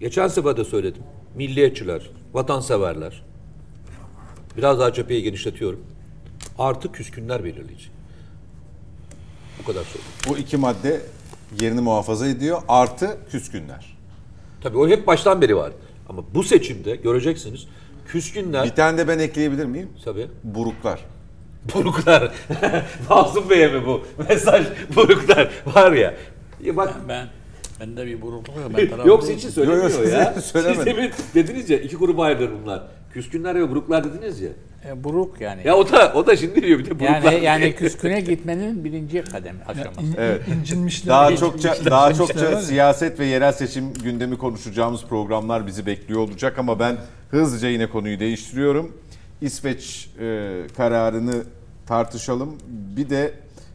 geçen 0.00 0.28
sefer 0.28 0.56
de 0.56 0.64
söyledim. 0.64 1.02
Milliyetçiler, 1.36 2.10
vatanseverler 2.32 3.22
biraz 4.56 4.78
daha 4.78 4.92
cepheyi 4.92 5.22
genişletiyorum. 5.22 5.80
Artı 6.58 6.92
küskünler 6.92 7.44
belirleyecek. 7.44 7.90
Bu 9.58 9.64
kadar 9.66 9.82
söyleyeyim. 9.84 10.12
Bu 10.28 10.38
iki 10.38 10.56
madde 10.56 11.00
yerini 11.60 11.80
muhafaza 11.80 12.26
ediyor. 12.26 12.62
Artı 12.68 13.18
küskünler. 13.30 13.89
Tabii 14.60 14.78
o 14.78 14.88
hep 14.88 15.06
baştan 15.06 15.40
beri 15.42 15.56
var. 15.56 15.72
Ama 16.08 16.22
bu 16.34 16.42
seçimde 16.42 16.96
göreceksiniz 16.96 17.66
küskünler 18.06 18.64
Bir 18.64 18.70
tane 18.70 18.98
de 18.98 19.08
ben 19.08 19.18
ekleyebilir 19.18 19.64
miyim? 19.64 19.88
tabii 20.04 20.26
Buruklar. 20.44 21.00
buruklar. 21.74 22.32
Nazım 23.10 23.50
Bey'e 23.50 23.68
mi 23.68 23.86
bu 23.86 24.02
mesaj? 24.28 24.66
Buruklar 24.96 25.50
var 25.74 25.92
ya. 25.92 26.14
ya 26.64 26.76
bak 26.76 26.94
Ben 27.08 27.28
bende 27.80 28.06
bir 28.06 28.22
burukluk. 28.22 28.56
Ben 28.78 28.88
tarafı 28.90 29.08
Yok 29.08 29.24
hiç 29.28 29.42
söylemiyor 29.44 30.06
ya. 30.12 30.34
Siz 30.42 30.86
demin 30.86 31.10
dediniz 31.34 31.70
ya 31.70 31.78
iki 31.78 31.96
gruba 31.96 32.24
ayrılır 32.24 32.50
bunlar. 32.62 32.82
Küskünler 33.12 33.54
ve 33.54 33.70
buruklar 33.70 34.04
dediniz 34.04 34.40
ya. 34.40 34.50
E, 34.88 35.04
buruk 35.04 35.40
yani. 35.40 35.60
Ya 35.64 35.76
o 35.76 35.92
da 35.92 36.12
o 36.14 36.26
da 36.26 36.36
şimdi 36.36 36.62
diyor 36.62 36.78
bir 36.78 36.84
de 36.86 36.90
buruklar. 36.90 37.22
yani 37.32 37.44
yani 37.44 37.74
küsküne 37.74 38.20
gitmenin 38.20 38.84
birinci 38.84 39.22
kadem 39.22 39.56
aşaması. 39.66 40.00
İn- 40.00 40.14
Evet. 40.18 40.42
incinmişler. 40.48 41.08
Daha 41.14 41.36
çokça 41.36 41.76
daha 41.84 42.14
çokça 42.14 42.50
ya. 42.50 42.60
siyaset 42.62 43.20
ve 43.20 43.26
yerel 43.26 43.52
seçim 43.52 43.92
gündemi 43.92 44.38
konuşacağımız 44.38 45.04
programlar 45.04 45.66
bizi 45.66 45.86
bekliyor 45.86 46.20
olacak 46.20 46.58
ama 46.58 46.78
ben 46.78 46.96
hızlıca 47.30 47.68
yine 47.68 47.90
konuyu 47.90 48.20
değiştiriyorum. 48.20 48.96
İsveç 49.40 50.10
e, 50.20 50.60
kararını 50.76 51.44
tartışalım. 51.86 52.56
Bir 52.96 53.10
de 53.10 53.32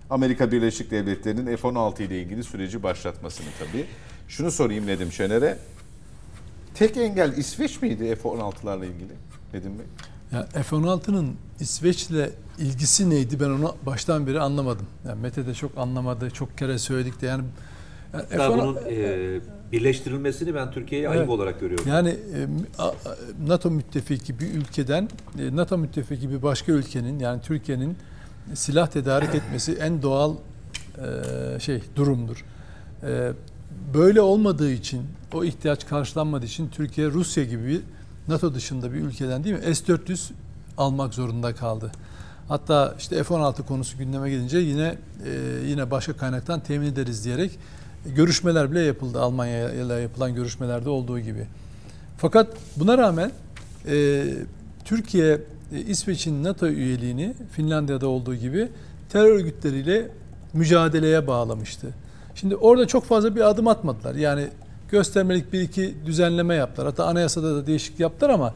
Amerika 0.10 0.52
Birleşik 0.52 0.92
Devletleri'nin 0.92 1.56
F-16 1.56 2.04
ile 2.04 2.22
ilgili 2.22 2.44
süreci 2.44 2.84
başlatmasını 2.84 3.48
tabii. 3.60 3.86
Şunu 4.28 4.52
sorayım 4.52 4.88
Nedim 4.88 5.12
Şener'e. 5.12 5.58
Tek 6.76 6.98
engel 6.98 7.38
İsveç 7.38 7.82
miydi 7.82 8.16
F-16'larla 8.16 8.86
ilgili 8.86 9.12
Nedim 9.54 9.80
Bey? 9.80 9.86
Ya 10.32 10.44
F-16'nın 10.64 11.36
İsveç'le 11.60 12.30
ilgisi 12.60 13.10
neydi 13.10 13.40
ben 13.40 13.50
onu 13.50 13.76
baştan 13.86 14.28
beri 14.28 14.40
anlamadım. 14.40 14.86
Yani 15.08 15.22
Mete 15.22 15.46
de 15.48 15.54
çok 15.54 15.78
anlamadı, 15.78 16.30
çok 16.30 16.58
kere 16.58 16.78
söyledik 16.78 17.22
de 17.22 17.26
yani, 17.26 17.44
yani 18.14 18.24
Hatta 18.30 18.38
F-16 18.38 18.58
bunun 18.58 18.78
e, 18.90 19.40
birleştirilmesini 19.72 20.56
ben 20.56 20.72
Türkiye'ye 20.72 21.10
ayıp 21.10 21.20
Evet. 21.20 21.30
olarak 21.30 21.60
görüyorum. 21.60 21.86
Yani 21.88 22.10
e, 22.10 22.48
NATO 23.48 23.72
müttefiki 23.72 24.40
bir 24.40 24.54
ülkeden 24.54 25.10
e, 25.40 25.56
NATO 25.56 25.78
müttefiki 25.78 26.30
bir 26.30 26.44
başka 26.44 26.72
ülkenin 26.72 27.20
yani 27.20 27.42
Türkiye'nin 27.42 27.98
silah 28.54 28.88
tedarik 28.88 29.36
etmesi 29.36 29.74
en 29.74 30.02
doğal 30.02 30.36
e, 31.56 31.60
şey 31.60 31.82
durumdur. 31.96 32.46
E, 33.04 33.32
Böyle 33.94 34.22
olmadığı 34.22 34.72
için 34.72 35.02
o 35.34 35.44
ihtiyaç 35.44 35.88
karşılanmadığı 35.88 36.46
için 36.46 36.70
Türkiye 36.70 37.08
Rusya 37.08 37.44
gibi 37.44 37.68
bir 37.68 37.82
NATO 38.28 38.54
dışında 38.54 38.94
bir 38.94 39.00
ülkeden 39.00 39.44
değil 39.44 39.56
mi 39.56 39.76
S-400 39.76 40.32
almak 40.78 41.14
zorunda 41.14 41.56
kaldı. 41.56 41.92
Hatta 42.48 42.96
işte 43.00 43.24
F-16 43.24 43.66
konusu 43.66 43.98
gündeme 43.98 44.30
gelince 44.30 44.58
yine 44.58 44.98
e, 45.26 45.32
yine 45.68 45.92
başka 45.92 46.14
kaynaktan 46.14 46.60
temin 46.60 46.88
ederiz 46.88 47.26
diyerek 47.26 47.60
görüşmeler 48.16 48.72
bile 48.72 48.82
yapıldı 48.82 49.22
Almanya 49.22 49.72
ile 49.72 49.94
yapılan 49.94 50.36
görüşmelerde 50.36 50.90
olduğu 50.90 51.20
gibi. 51.20 51.48
Fakat 52.18 52.48
buna 52.78 52.98
rağmen 52.98 53.32
e, 53.88 54.26
Türkiye 54.86 55.42
e, 55.74 55.80
İsveç'in 55.80 56.44
NATO 56.44 56.68
üyeliğini 56.68 57.34
Finlandiya'da 57.52 58.08
olduğu 58.08 58.36
gibi 58.36 58.70
terör 59.10 59.36
örgütleriyle 59.36 60.10
mücadeleye 60.54 61.28
bağlamıştı. 61.28 61.88
Şimdi 62.36 62.56
orada 62.56 62.88
çok 62.88 63.06
fazla 63.06 63.36
bir 63.36 63.50
adım 63.50 63.68
atmadılar. 63.68 64.16
Yani 64.16 64.48
göstermelik 64.92 65.54
bir 65.54 65.62
iki 65.62 65.96
düzenleme 66.06 66.56
yaptılar. 66.56 66.88
Hatta 66.88 67.06
anayasada 67.06 67.56
da 67.56 67.68
değişiklik 67.68 68.00
yaptılar 68.00 68.30
ama 68.30 68.54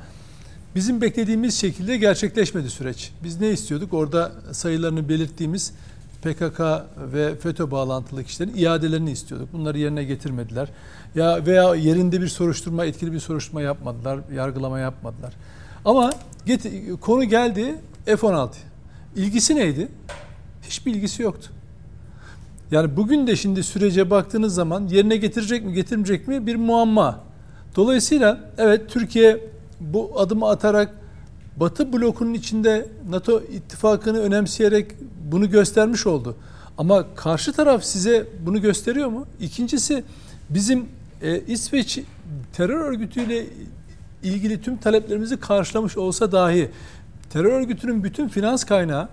bizim 0.76 1.01
beklediğimiz 1.01 1.56
şekilde 1.60 1.97
gerçekleşmedi 1.97 2.69
süreç. 2.69 3.11
Biz 3.23 3.41
ne 3.41 3.49
istiyorduk? 3.49 3.93
Orada 3.93 4.31
sayılarını 4.51 5.10
belirttiğimiz 5.10 5.73
PKK 6.22 6.60
ve 6.97 7.35
FETÖ 7.35 7.72
bağlantılı 7.72 8.23
kişilerin 8.23 8.53
iadelerini 8.57 9.11
istiyorduk. 9.11 9.53
Bunları 9.53 9.77
yerine 9.77 10.03
getirmediler. 10.03 10.69
Ya 11.15 11.45
veya 11.45 11.76
yerinde 11.76 12.22
bir 12.22 12.27
soruşturma, 12.27 12.85
etkili 12.85 13.14
bir 13.14 13.19
soruşturma 13.19 13.61
yapmadılar, 13.61 14.19
yargılama 14.35 14.80
yapmadılar. 14.80 15.34
Ama 15.85 16.14
get- 16.45 16.99
konu 16.99 17.23
geldi 17.23 17.76
F-16. 18.06 18.49
İlgisi 19.15 19.56
neydi? 19.56 19.88
Hiçbir 20.64 20.95
ilgisi 20.95 21.23
yoktu. 21.23 21.51
Yani 22.71 22.97
bugün 22.97 23.27
de 23.27 23.35
şimdi 23.35 23.63
sürece 23.63 24.09
baktığınız 24.09 24.53
zaman 24.53 24.87
yerine 24.87 25.17
getirecek 25.17 25.65
mi 25.65 25.73
getirmeyecek 25.73 26.27
mi 26.27 26.47
bir 26.47 26.55
muamma. 26.55 27.19
Dolayısıyla 27.75 28.39
evet 28.57 28.89
Türkiye 28.89 29.49
bu 29.79 30.11
adımı 30.19 30.49
atarak 30.49 30.95
Batı 31.57 31.93
blokunun 31.93 32.33
içinde 32.33 32.87
NATO 33.09 33.41
ittifakını 33.41 34.19
önemseyerek 34.19 34.91
bunu 35.31 35.49
göstermiş 35.49 36.07
oldu. 36.07 36.35
Ama 36.77 37.05
karşı 37.15 37.53
taraf 37.53 37.83
size 37.83 38.27
bunu 38.45 38.61
gösteriyor 38.61 39.07
mu? 39.07 39.25
İkincisi 39.39 40.03
bizim 40.49 40.85
e, 41.21 41.39
İsveç 41.39 41.99
terör 42.53 42.79
örgütüyle 42.79 43.45
ilgili 44.23 44.61
tüm 44.61 44.77
taleplerimizi 44.77 45.39
karşılamış 45.39 45.97
olsa 45.97 46.31
dahi 46.31 46.69
terör 47.29 47.51
örgütünün 47.51 48.03
bütün 48.03 48.27
finans 48.27 48.63
kaynağı, 48.63 49.09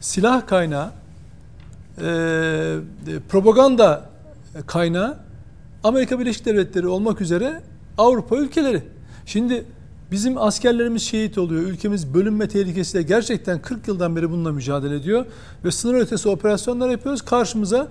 silah 0.00 0.46
kaynağı, 0.46 0.90
e, 1.98 2.04
propaganda 3.28 4.10
kaynağı 4.66 5.16
Amerika 5.84 6.20
Birleşik 6.20 6.46
Devletleri 6.46 6.86
olmak 6.86 7.20
üzere 7.20 7.62
Avrupa 7.98 8.36
ülkeleri. 8.36 8.82
Şimdi 9.26 9.64
bizim 10.10 10.38
askerlerimiz 10.38 11.02
şehit 11.02 11.38
oluyor. 11.38 11.62
Ülkemiz 11.62 12.14
bölünme 12.14 12.48
tehlikesiyle 12.48 13.02
gerçekten 13.02 13.62
40 13.62 13.88
yıldan 13.88 14.16
beri 14.16 14.30
bununla 14.30 14.52
mücadele 14.52 14.96
ediyor. 14.96 15.26
Ve 15.64 15.70
sınır 15.70 15.94
ötesi 15.94 16.28
operasyonlar 16.28 16.90
yapıyoruz. 16.90 17.22
Karşımıza 17.22 17.88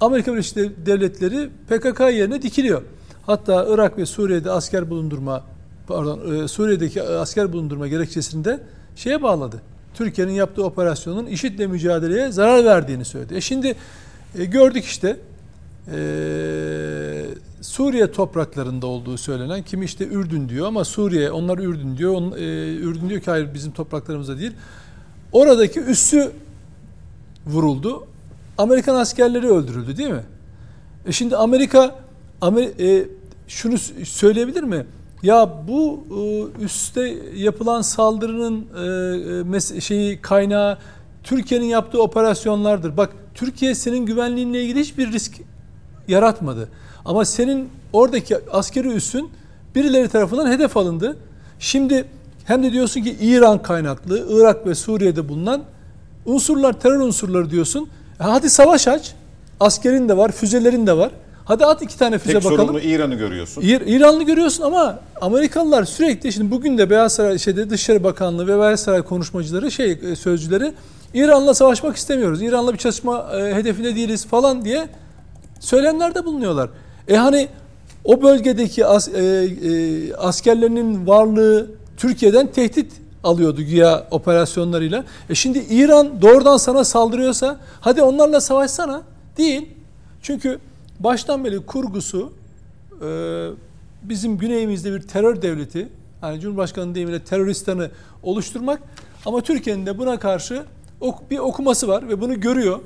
Amerika 0.00 0.32
Birleşik 0.32 0.56
Devletleri 0.86 1.50
PKK 1.68 2.00
yerine 2.00 2.42
dikiliyor. 2.42 2.82
Hatta 3.26 3.66
Irak 3.68 3.98
ve 3.98 4.06
Suriye'de 4.06 4.50
asker 4.50 4.90
bulundurma 4.90 5.44
pardon 5.86 6.34
e, 6.34 6.48
Suriye'deki 6.48 7.02
asker 7.02 7.52
bulundurma 7.52 7.88
gerekçesini 7.88 8.44
de 8.44 8.60
şeye 8.96 9.22
bağladı. 9.22 9.62
Türkiye'nin 9.94 10.32
yaptığı 10.32 10.64
operasyonun 10.64 11.26
IŞİD'le 11.26 11.66
mücadeleye 11.66 12.32
zarar 12.32 12.64
verdiğini 12.64 13.04
söyledi. 13.04 13.34
E 13.34 13.40
şimdi 13.40 13.76
e, 14.38 14.44
gördük 14.44 14.84
işte 14.84 15.16
e, 15.92 16.00
Suriye 17.60 18.12
topraklarında 18.12 18.86
olduğu 18.86 19.18
söylenen 19.18 19.62
kimi 19.62 19.84
işte 19.84 20.06
Ürdün 20.06 20.48
diyor 20.48 20.66
ama 20.66 20.84
Suriye 20.84 21.30
onlar 21.30 21.58
Ürdün 21.58 21.96
diyor. 21.96 22.14
On, 22.14 22.32
e, 22.32 22.74
Ürdün 22.74 23.08
diyor 23.08 23.20
ki 23.20 23.30
hayır 23.30 23.54
bizim 23.54 23.72
topraklarımızda 23.72 24.38
değil. 24.38 24.52
Oradaki 25.32 25.80
üssü 25.80 26.32
vuruldu. 27.46 28.06
Amerikan 28.58 28.94
askerleri 28.94 29.48
öldürüldü 29.48 29.96
değil 29.96 30.10
mi? 30.10 30.24
E 31.06 31.12
şimdi 31.12 31.36
Amerika 31.36 31.98
Amer 32.40 32.62
e, 32.80 33.08
şunu 33.48 33.78
söyleyebilir 34.04 34.62
mi? 34.62 34.86
Ya 35.22 35.50
bu 35.68 36.04
e, 36.10 36.62
üste 36.64 37.16
yapılan 37.36 37.82
saldırının 37.82 38.66
e, 39.52 39.76
e, 39.76 39.80
şeyi 39.80 40.20
kaynağı 40.20 40.78
Türkiye'nin 41.24 41.66
yaptığı 41.66 42.02
operasyonlardır. 42.02 42.96
Bak 42.96 43.10
Türkiye 43.34 43.74
senin 43.74 44.06
güvenliğinle 44.06 44.62
ilgili 44.62 44.80
hiçbir 44.80 45.12
risk 45.12 45.32
yaratmadı. 46.08 46.68
Ama 47.04 47.24
senin 47.24 47.68
oradaki 47.92 48.36
askeri 48.52 48.88
üssün 48.88 49.30
birileri 49.74 50.08
tarafından 50.08 50.50
hedef 50.50 50.76
alındı. 50.76 51.16
Şimdi 51.58 52.04
hem 52.44 52.62
de 52.62 52.72
diyorsun 52.72 53.00
ki 53.00 53.16
İran 53.20 53.62
kaynaklı, 53.62 54.26
Irak 54.30 54.66
ve 54.66 54.74
Suriye'de 54.74 55.28
bulunan 55.28 55.62
unsurlar, 56.26 56.80
terör 56.80 57.00
unsurları 57.00 57.50
diyorsun. 57.50 57.88
E 58.20 58.24
hadi 58.24 58.50
savaş 58.50 58.88
aç. 58.88 59.14
Askerin 59.60 60.08
de 60.08 60.16
var, 60.16 60.32
füzelerin 60.32 60.86
de 60.86 60.96
var. 60.96 61.10
Hadi 61.50 61.64
at 61.66 61.82
iki 61.82 61.98
tane 61.98 62.18
füze 62.18 62.32
Tek 62.32 62.44
bakalım. 62.44 62.66
sorumlu 62.66 62.80
İran'ı 62.80 63.14
görüyorsun. 63.14 63.62
İr- 63.62 63.84
İranlı 63.86 64.22
görüyorsun 64.22 64.64
ama 64.64 64.98
Amerikalılar 65.20 65.84
sürekli 65.84 66.32
şimdi 66.32 66.50
bugün 66.50 66.78
de 66.78 66.90
Beyaz 66.90 67.12
Saray 67.12 67.38
şeyde 67.38 67.70
Dışişleri 67.70 68.04
Bakanlığı 68.04 68.46
ve 68.46 68.58
Beyaz 68.58 68.80
Saray 68.80 69.02
konuşmacıları 69.02 69.70
şey 69.70 69.98
e, 70.02 70.16
sözcüleri 70.16 70.72
İran'la 71.14 71.54
savaşmak 71.54 71.96
istemiyoruz. 71.96 72.42
İran'la 72.42 72.72
bir 72.72 72.78
çatışma 72.78 73.30
e, 73.36 73.54
hedefinde 73.54 73.96
değiliz 73.96 74.26
falan 74.26 74.64
diye 74.64 74.88
söylemlerde 75.60 76.24
bulunuyorlar. 76.24 76.70
E 77.08 77.16
hani 77.16 77.48
o 78.04 78.22
bölgedeki 78.22 78.86
as, 78.86 79.08
e, 79.08 79.22
e, 79.22 80.14
askerlerinin 80.14 81.06
varlığı 81.06 81.70
Türkiye'den 81.96 82.46
tehdit 82.46 82.92
alıyordu 83.24 83.62
güya 83.62 84.06
operasyonlarıyla. 84.10 85.04
E 85.30 85.34
şimdi 85.34 85.58
İran 85.58 86.22
doğrudan 86.22 86.56
sana 86.56 86.84
saldırıyorsa 86.84 87.56
hadi 87.80 88.02
onlarla 88.02 88.40
savaşsana. 88.40 89.02
Değil. 89.38 89.68
Çünkü 90.22 90.58
baştan 91.00 91.44
beri 91.44 91.58
kurgusu 91.66 92.32
e, 93.02 93.08
bizim 94.02 94.38
güneyimizde 94.38 94.92
bir 94.94 95.00
terör 95.02 95.42
devleti, 95.42 95.88
hani 96.20 96.40
Cumhurbaşkanı 96.40 96.94
deyimiyle 96.94 97.24
teröristanı 97.24 97.90
oluşturmak 98.22 98.82
ama 99.26 99.40
Türkiye'nin 99.40 99.86
de 99.86 99.98
buna 99.98 100.18
karşı 100.18 100.62
ok- 101.00 101.30
bir 101.30 101.38
okuması 101.38 101.88
var 101.88 102.08
ve 102.08 102.20
bunu 102.20 102.40
görüyor. 102.40 102.78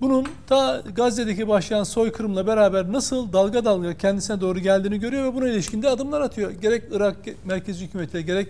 Bunun 0.00 0.26
ta 0.46 0.82
Gazze'deki 0.96 1.48
başlayan 1.48 1.84
soykırımla 1.84 2.46
beraber 2.46 2.92
nasıl 2.92 3.32
dalga 3.32 3.64
dalga 3.64 3.98
kendisine 3.98 4.40
doğru 4.40 4.58
geldiğini 4.58 5.00
görüyor 5.00 5.24
ve 5.24 5.34
buna 5.34 5.48
ilişkin 5.48 5.82
de 5.82 5.88
adımlar 5.88 6.20
atıyor. 6.20 6.50
Gerek 6.50 6.82
Irak 6.92 7.16
merkezi 7.44 7.84
hükümeti 7.84 8.24
gerek 8.24 8.48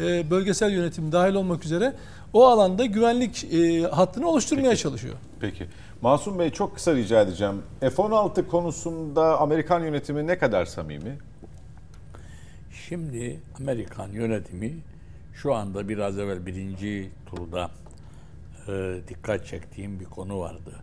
e, 0.00 0.30
bölgesel 0.30 0.70
yönetim 0.70 1.12
dahil 1.12 1.34
olmak 1.34 1.64
üzere 1.64 1.94
o 2.32 2.46
alanda 2.46 2.84
güvenlik 2.84 3.44
e, 3.44 3.82
hattını 3.82 4.28
oluşturmaya 4.28 4.76
çalışıyor. 4.76 5.14
Peki. 5.40 5.66
Masum 6.02 6.38
Bey 6.38 6.50
çok 6.50 6.74
kısa 6.74 6.94
rica 6.94 7.20
edeceğim. 7.20 7.62
F-16 7.80 8.46
konusunda 8.46 9.40
Amerikan 9.40 9.80
yönetimi 9.80 10.26
ne 10.26 10.38
kadar 10.38 10.64
samimi? 10.64 11.18
Şimdi 12.88 13.40
Amerikan 13.60 14.08
yönetimi 14.08 14.72
şu 15.34 15.54
anda 15.54 15.88
biraz 15.88 16.18
evvel 16.18 16.46
birinci 16.46 17.10
turda 17.26 17.70
e, 18.68 18.98
dikkat 19.08 19.46
çektiğim 19.46 20.00
bir 20.00 20.04
konu 20.04 20.40
vardı. 20.40 20.76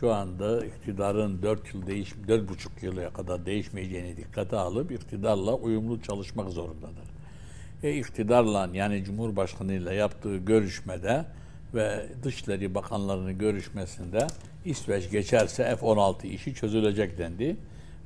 Şu 0.00 0.12
anda 0.12 0.66
iktidarın 0.66 1.42
4 1.42 1.74
yıl 1.74 1.86
değiş 1.86 2.12
4,5 2.28 2.84
yıla 2.84 3.10
kadar 3.10 3.46
değişmeyeceğini 3.46 4.16
dikkate 4.16 4.56
alıp 4.56 4.92
iktidarla 4.92 5.54
uyumlu 5.54 6.02
çalışmak 6.02 6.50
zorundadır. 6.50 7.08
E 7.82 7.96
iktidarla 7.96 8.68
yani 8.72 9.04
Cumhurbaşkanı 9.04 9.72
ile 9.72 9.94
yaptığı 9.94 10.36
görüşmede 10.36 11.24
ve 11.74 12.06
Dışişleri 12.22 12.74
Bakanlarının 12.74 13.38
görüşmesinde 13.38 14.26
İsveç 14.64 15.10
geçerse 15.10 15.76
F-16 15.76 16.26
işi 16.26 16.54
çözülecek 16.54 17.18
dendi 17.18 17.56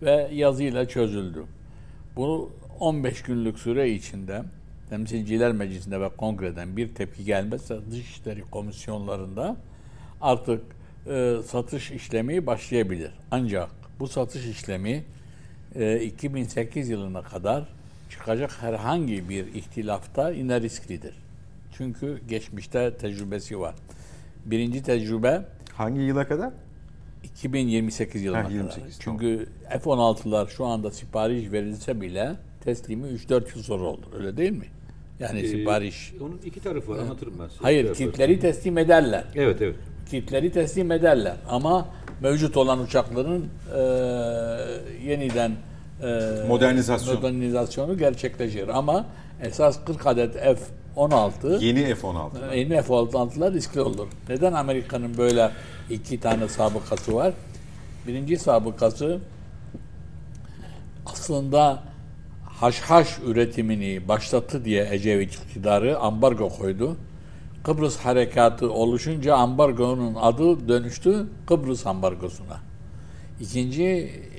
ve 0.03 0.29
yazıyla 0.33 0.89
çözüldü. 0.89 1.45
Bunu 2.17 2.51
15 2.81 3.23
günlük 3.23 3.59
süre 3.59 3.91
içinde 3.91 4.43
Temsilciler 4.91 5.53
Meclisi'nde 5.53 6.01
ve 6.01 6.09
Kongre'den 6.09 6.77
bir 6.77 6.95
tepki 6.95 7.25
gelmezse 7.25 7.79
Dışişleri 7.91 8.43
Komisyonlarında 8.43 9.57
artık 10.21 10.63
e, 11.07 11.37
satış 11.47 11.91
işlemi 11.91 12.47
başlayabilir. 12.47 13.11
Ancak 13.31 13.71
bu 14.01 14.09
satış 14.09 14.47
işlemi 14.47 15.05
e, 15.75 16.01
2008 16.01 16.89
yılına 16.89 17.23
kadar 17.23 17.69
çıkacak 18.11 18.63
herhangi 18.63 19.29
bir 19.29 19.47
ihtilafta 19.55 20.31
yine 20.31 20.61
risklidir. 20.61 21.26
Çünkü 21.79 22.21
geçmişte 22.29 22.95
tecrübesi 22.97 23.61
var. 23.61 23.75
Birinci 24.45 24.83
tecrübe 24.83 25.43
Hangi 25.73 26.01
yıla 26.01 26.29
kadar? 26.29 26.51
2028 27.25 28.23
yılına 28.23 28.39
Ha, 28.39 28.43
kadar. 28.43 28.55
28, 28.55 28.97
Çünkü 29.01 29.47
F-16'lar 29.71 30.49
şu 30.49 30.65
anda 30.65 30.91
sipariş 30.91 31.53
verilse 31.53 32.01
bile 32.01 32.33
teslimi 32.65 33.07
3-4 33.09 33.57
yıl 33.57 33.63
sonra 33.63 33.85
olur. 33.85 34.03
Öyle 34.19 34.37
değil 34.37 34.53
mi? 34.53 34.67
Yani 35.21 35.41
Ee, 35.41 35.49
sipariş. 35.49 36.13
Onun 36.21 36.41
iki 36.45 36.61
tarafı 36.61 36.91
var. 36.93 36.99
Anlatırım 36.99 37.35
ben 37.43 37.49
size. 37.49 37.59
Hayır, 37.63 37.95
kitleri 37.95 38.41
teslim 38.41 38.79
ederler. 38.79 39.25
Evet 39.35 39.63
evet. 39.63 39.77
Kitleri 40.11 40.53
teslim 40.53 40.93
ederler. 40.93 41.37
Ama 41.49 41.89
mevcut 42.21 42.57
olan 42.57 42.79
uçakların 42.81 43.45
e, 43.77 43.81
yeniden 45.09 45.53
e, 46.03 46.07
Modernizasyon. 46.49 47.17
modernizasyonu 47.17 47.99
gerçekleşir. 47.99 48.69
Ama 48.69 49.07
esas 49.43 49.85
40 49.85 50.07
adet 50.07 50.37
F-16 50.97 51.65
Yeni 51.65 51.95
F-16. 51.95 52.57
Yeni 52.57 52.83
F-16'lar 52.83 53.53
riskli 53.53 53.81
olur. 53.81 54.09
Neden 54.29 54.53
Amerika'nın 54.53 55.19
böyle 55.19 55.51
iki 55.91 56.21
tane 56.21 56.49
sabıkası 56.49 57.15
var? 57.15 57.33
Birinci 58.07 58.37
sabıkası 58.37 59.19
aslında 61.07 61.83
haşhaş 62.45 63.19
üretimini 63.27 64.09
başlattı 64.09 64.65
diye 64.65 64.89
Ecevit 64.91 65.35
iktidarı 65.35 65.99
ambargo 65.99 66.49
koydu. 66.49 66.97
Kıbrıs 67.65 67.97
harekatı 67.97 68.73
oluşunca 68.73 69.35
ambargonun 69.35 70.15
adı 70.15 70.69
dönüştü 70.69 71.27
Kıbrıs 71.47 71.87
ambargosuna. 71.87 72.61
İkinci 73.41 73.85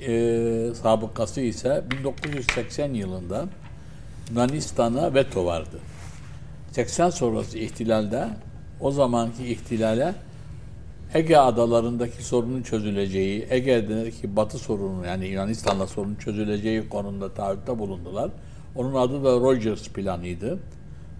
e, 0.06 0.74
sabıkası 0.74 1.40
ise 1.40 1.84
1980 1.90 2.94
yılında 2.94 3.46
Yunanistan'a 4.30 5.14
veto 5.14 5.44
vardı. 5.46 5.78
80 6.72 7.10
sonrası 7.10 7.58
ihtilalde 7.58 8.28
o 8.80 8.90
zamanki 8.90 9.46
ihtilale 9.46 10.14
Ege 11.14 11.36
adalarındaki 11.36 12.24
sorunun 12.24 12.62
çözüleceği, 12.62 13.46
Ege'deki 13.50 14.36
batı 14.36 14.58
sorunu 14.58 15.06
yani 15.06 15.26
Yunanistan'la 15.26 15.86
sorunun 15.86 16.14
çözüleceği 16.14 16.88
konusunda 16.88 17.34
taahhütte 17.34 17.78
bulundular. 17.78 18.30
Onun 18.76 18.94
adı 18.94 19.24
da 19.24 19.30
Rogers 19.30 19.88
planıydı. 19.88 20.58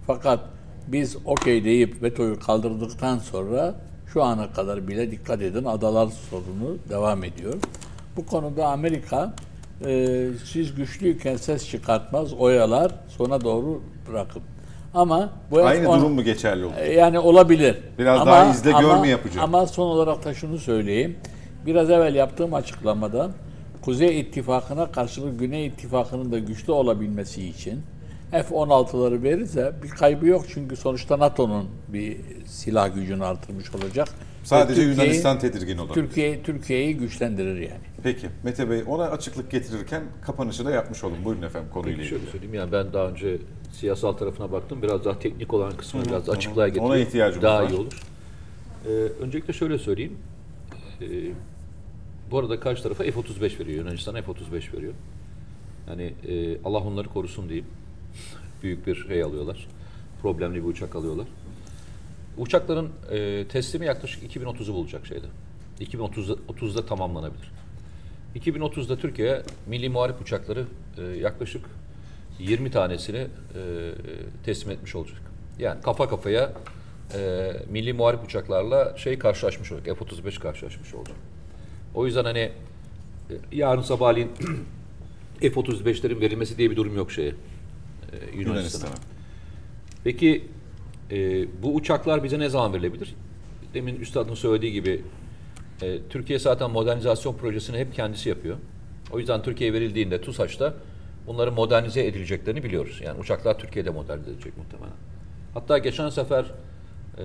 Fakat 0.07 0.39
biz 0.87 1.17
okey 1.25 1.63
deyip 1.63 2.03
vetoyu 2.03 2.39
kaldırdıktan 2.39 3.17
sonra 3.17 3.75
şu 4.13 4.23
ana 4.23 4.53
kadar 4.53 4.87
bile 4.87 5.11
dikkat 5.11 5.41
edin 5.41 5.65
adalar 5.65 6.07
sorunu 6.29 6.77
devam 6.89 7.23
ediyor. 7.23 7.53
Bu 8.17 8.25
konuda 8.25 8.67
Amerika 8.67 9.33
e, 9.85 10.27
siz 10.45 10.75
güçlüyken 10.75 11.35
ses 11.35 11.69
çıkartmaz, 11.69 12.33
oyalar, 12.33 12.91
sona 13.07 13.41
doğru 13.41 13.81
bırakıp. 14.07 14.43
Ama 14.93 15.29
bu 15.51 15.63
Aynı 15.65 15.83
F-on 15.83 15.99
durum 15.99 16.11
mu 16.13 16.23
geçerli 16.23 16.65
olur? 16.65 16.73
e, 16.77 16.93
Yani 16.93 17.19
olabilir. 17.19 17.77
Biraz 17.99 18.25
daha 18.25 18.51
izle 18.51 18.71
gör 18.71 18.97
mü 18.99 19.07
yapacak? 19.07 19.43
Ama 19.43 19.67
son 19.67 19.85
olarak 19.85 20.25
da 20.25 20.33
şunu 20.33 20.57
söyleyeyim. 20.57 21.17
Biraz 21.65 21.89
evvel 21.89 22.15
yaptığım 22.15 22.53
açıklamada 22.53 23.29
Kuzey 23.81 24.19
İttifakı'na 24.19 24.91
karşılık 24.91 25.39
Güney 25.39 25.65
İttifakı'nın 25.67 26.31
da 26.31 26.39
güçlü 26.39 26.71
olabilmesi 26.73 27.45
için 27.49 27.81
F-16'ları 28.31 29.23
verirse 29.23 29.73
bir 29.83 29.89
kaybı 29.89 30.27
yok 30.27 30.45
çünkü 30.53 30.75
sonuçta 30.75 31.19
NATO'nun 31.19 31.65
bir 31.87 32.17
silah 32.45 32.95
gücünü 32.95 33.25
artırmış 33.25 33.75
olacak. 33.75 34.07
Sadece 34.43 34.81
Ve 34.81 34.85
Türkiye'yi- 34.85 35.07
Yunanistan 35.09 35.39
tedirgin 35.39 35.77
olur. 35.77 35.93
Türkiye 35.93 36.43
Türkiye'yi 36.43 36.97
güçlendirir 36.97 37.55
yani. 37.59 37.79
Peki 38.03 38.27
Mete 38.43 38.69
Bey 38.69 38.83
ona 38.87 39.03
açıklık 39.03 39.51
getirirken 39.51 40.03
kapanışı 40.21 40.65
da 40.65 40.71
yapmış 40.71 41.03
olun. 41.03 41.17
Buyurun 41.25 41.41
efendim 41.41 41.69
konuyla 41.73 41.93
ilgili. 41.93 42.07
Şöyle 42.09 42.25
söyleyeyim 42.31 42.53
yani 42.53 42.71
ben 42.71 42.93
daha 42.93 43.07
önce 43.07 43.37
siyasal 43.71 44.11
tarafına 44.13 44.51
baktım. 44.51 44.81
Biraz 44.81 45.05
daha 45.05 45.19
teknik 45.19 45.53
olan 45.53 45.77
kısmını 45.77 46.05
biraz 46.05 46.27
daha 46.27 46.35
açıklığa 46.35 46.63
Ona 46.65 46.69
getireyim. 46.69 47.07
ihtiyacımız 47.07 47.43
daha 47.43 47.63
var. 47.63 47.69
iyi 47.69 47.79
olur. 47.79 47.93
Ee, 48.85 48.89
öncelikle 48.89 49.53
şöyle 49.53 49.77
söyleyeyim. 49.77 50.17
Ee, 51.01 51.05
bu 52.31 52.39
arada 52.39 52.59
karşı 52.59 52.83
tarafa 52.83 53.03
F-35 53.03 53.59
veriyor. 53.59 53.77
Yunanistan'a 53.83 54.21
F-35 54.21 54.73
veriyor. 54.73 54.93
Yani 55.89 56.13
e, 56.27 56.61
Allah 56.63 56.79
onları 56.79 57.07
korusun 57.07 57.49
diyeyim. 57.49 57.67
Büyük 58.63 58.87
bir 58.87 58.95
şey 59.07 59.23
alıyorlar. 59.23 59.67
Problemli 60.21 60.55
bir 60.55 60.67
uçak 60.67 60.95
alıyorlar. 60.95 61.27
Uçakların 62.37 62.89
e, 63.11 63.45
teslimi 63.47 63.85
yaklaşık 63.85 64.35
2030'u 64.35 64.73
bulacak 64.73 65.07
şeyde. 65.07 65.25
2030'da 65.79 66.33
30'da 66.53 66.85
tamamlanabilir. 66.85 67.51
2030'da 68.35 68.97
Türkiye 68.97 69.41
milli 69.67 69.89
muharip 69.89 70.21
uçakları 70.21 70.65
e, 70.97 71.01
yaklaşık 71.03 71.65
20 72.39 72.71
tanesini 72.71 73.17
e, 73.17 73.27
teslim 74.45 74.71
etmiş 74.71 74.95
olacak. 74.95 75.21
Yani 75.59 75.81
kafa 75.81 76.09
kafaya 76.09 76.53
e, 77.15 77.51
milli 77.69 77.93
muharip 77.93 78.23
uçaklarla 78.23 78.97
şey 78.97 79.19
karşılaşmış 79.19 79.71
olacak. 79.71 79.97
F-35 79.99 80.39
karşılaşmış 80.39 80.93
olacak. 80.93 81.15
O 81.95 82.05
yüzden 82.05 82.23
hani 82.23 82.39
e, 82.39 82.53
yarın 83.51 83.81
sabahleyin 83.81 84.31
F-35'lerin 85.41 86.21
verilmesi 86.21 86.57
diye 86.57 86.71
bir 86.71 86.75
durum 86.75 86.95
yok 86.95 87.11
şeye. 87.11 87.29
e, 87.29 87.33
Yunanistan'a. 87.33 88.41
Yunanistan'a. 88.41 88.93
Peki 90.03 90.45
e, 91.11 91.47
bu 91.63 91.75
uçaklar 91.75 92.23
bize 92.23 92.39
ne 92.39 92.49
zaman 92.49 92.73
verilebilir? 92.73 93.15
Demin 93.73 93.95
üstadın 93.95 94.33
söylediği 94.33 94.71
gibi 94.71 95.01
e, 95.81 95.99
Türkiye 96.09 96.39
zaten 96.39 96.71
modernizasyon 96.71 97.33
projesini 97.33 97.77
hep 97.77 97.93
kendisi 97.93 98.29
yapıyor. 98.29 98.57
O 99.11 99.19
yüzden 99.19 99.43
Türkiye'ye 99.43 99.73
verildiğinde 99.73 100.21
TUSAŞ'ta 100.21 100.73
bunların 101.29 101.53
modernize 101.53 102.05
edileceklerini 102.05 102.63
biliyoruz. 102.63 103.01
Yani 103.03 103.19
uçaklar 103.19 103.59
Türkiye'de 103.59 103.89
modernize 103.89 104.31
edilecek 104.31 104.57
muhtemelen. 104.57 104.95
Hatta 105.53 105.77
geçen 105.77 106.09
sefer 106.09 106.45
e, 107.17 107.23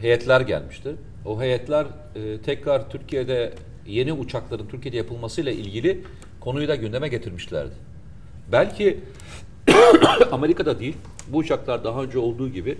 heyetler 0.00 0.40
gelmişti. 0.40 0.94
O 1.24 1.40
heyetler 1.40 1.86
e, 2.14 2.40
tekrar 2.40 2.90
Türkiye'de 2.90 3.52
yeni 3.86 4.12
uçakların 4.12 4.66
Türkiye'de 4.66 4.96
yapılmasıyla 4.96 5.52
ilgili 5.52 6.04
konuyu 6.40 6.68
da 6.68 6.74
gündeme 6.74 7.08
getirmişlerdi. 7.08 7.74
Belki 8.52 9.00
Amerika'da 10.32 10.80
değil, 10.80 10.96
bu 11.28 11.36
uçaklar 11.36 11.84
daha 11.84 12.02
önce 12.02 12.18
olduğu 12.18 12.48
gibi 12.48 12.78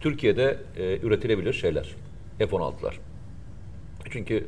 Türkiye'de 0.00 0.58
e, 0.76 0.98
üretilebilir 0.98 1.52
şeyler. 1.52 1.94
F-16'lar. 2.38 2.94
Çünkü 4.10 4.46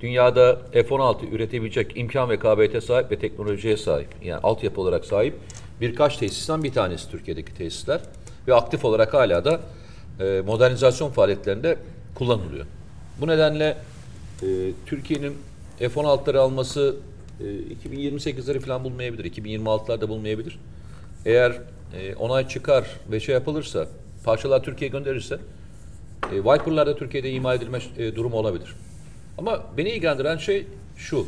dünyada 0.00 0.60
F-16 0.72 1.30
üretebilecek 1.30 1.96
imkan 1.96 2.30
ve 2.30 2.38
kabiliyete 2.38 2.80
sahip 2.80 3.10
ve 3.10 3.18
teknolojiye 3.18 3.76
sahip, 3.76 4.08
yani 4.22 4.40
altyapı 4.40 4.80
olarak 4.80 5.04
sahip 5.04 5.34
birkaç 5.80 6.16
tesisten 6.16 6.62
bir 6.62 6.72
tanesi 6.72 7.10
Türkiye'deki 7.10 7.54
tesisler. 7.54 8.00
Ve 8.48 8.54
aktif 8.54 8.84
olarak 8.84 9.14
hala 9.14 9.44
da 9.44 9.60
e, 10.20 10.42
modernizasyon 10.46 11.10
faaliyetlerinde 11.10 11.78
kullanılıyor. 12.14 12.66
Bu 13.20 13.26
nedenle 13.26 13.76
e, 14.42 14.46
Türkiye'nin 14.86 15.36
F-16'ları 15.78 16.40
alması 16.40 16.96
e, 17.40 17.44
2028'leri 17.88 18.60
falan 18.60 18.84
bulmayabilir, 18.84 19.32
2026'larda 19.32 20.08
bulmayabilir. 20.08 20.58
Eğer 21.26 21.52
e, 21.94 22.14
onay 22.14 22.48
çıkar 22.48 22.86
ve 23.10 23.20
şey 23.20 23.32
yapılırsa, 23.34 23.88
parçalar 24.24 24.62
Türkiye'ye 24.62 24.92
gönderirse, 24.92 25.38
e, 26.32 26.36
Viper'lar 26.36 26.86
da 26.86 26.96
Türkiye'de 26.96 27.30
imal 27.30 27.56
edilme 27.56 27.78
e, 27.98 28.16
durumu 28.16 28.36
olabilir. 28.36 28.74
Ama 29.38 29.64
beni 29.76 29.90
ilgilendiren 29.90 30.36
şey 30.36 30.66
şu. 30.96 31.26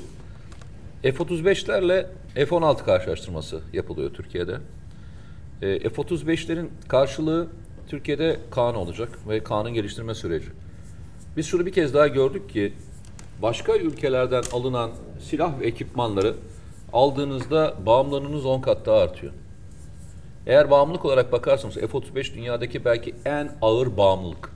F-35'lerle 1.02 2.06
F-16 2.34 2.84
karşılaştırması 2.84 3.60
yapılıyor 3.72 4.14
Türkiye'de. 4.14 4.58
E, 5.62 5.78
F-35'lerin 5.78 6.68
karşılığı 6.88 7.48
Türkiye'de 7.88 8.40
Kaan 8.50 8.74
olacak 8.74 9.08
ve 9.28 9.44
Kaan'ın 9.44 9.74
geliştirme 9.74 10.14
süreci. 10.14 10.48
Biz 11.36 11.46
şunu 11.46 11.66
bir 11.66 11.72
kez 11.72 11.94
daha 11.94 12.08
gördük 12.08 12.50
ki 12.50 12.72
başka 13.42 13.76
ülkelerden 13.76 14.42
alınan 14.52 14.90
silah 15.20 15.60
ve 15.60 15.66
ekipmanları 15.66 16.34
aldığınızda 16.92 17.74
bağımlılığınız 17.86 18.46
10 18.46 18.60
kat 18.60 18.86
daha 18.86 18.98
artıyor. 18.98 19.32
Eğer 20.46 20.70
bağımlılık 20.70 21.04
olarak 21.04 21.32
bakarsanız 21.32 21.74
F-35 21.74 22.34
dünyadaki 22.34 22.84
belki 22.84 23.14
en 23.24 23.52
ağır 23.62 23.96
bağımlılık. 23.96 24.52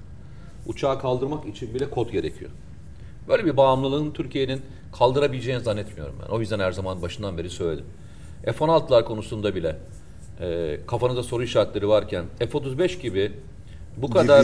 Uçağı 0.66 1.00
kaldırmak 1.00 1.46
için 1.46 1.74
bile 1.74 1.90
kod 1.90 2.10
gerekiyor. 2.10 2.50
Böyle 3.28 3.44
bir 3.44 3.56
bağımlılığın 3.56 4.10
Türkiye'nin 4.10 4.62
kaldırabileceğini 4.98 5.62
zannetmiyorum 5.62 6.16
ben. 6.22 6.34
O 6.34 6.40
yüzden 6.40 6.58
her 6.60 6.72
zaman 6.72 7.02
başından 7.02 7.38
beri 7.38 7.50
söyledim. 7.50 7.84
F-16'lar 8.44 9.04
konusunda 9.04 9.54
bile 9.54 9.76
e, 10.40 10.78
kafanızda 10.86 11.22
soru 11.22 11.42
işaretleri 11.42 11.88
varken 11.88 12.24
F-35 12.38 13.00
gibi 13.00 13.32
bu 13.96 14.10
kadar. 14.10 14.42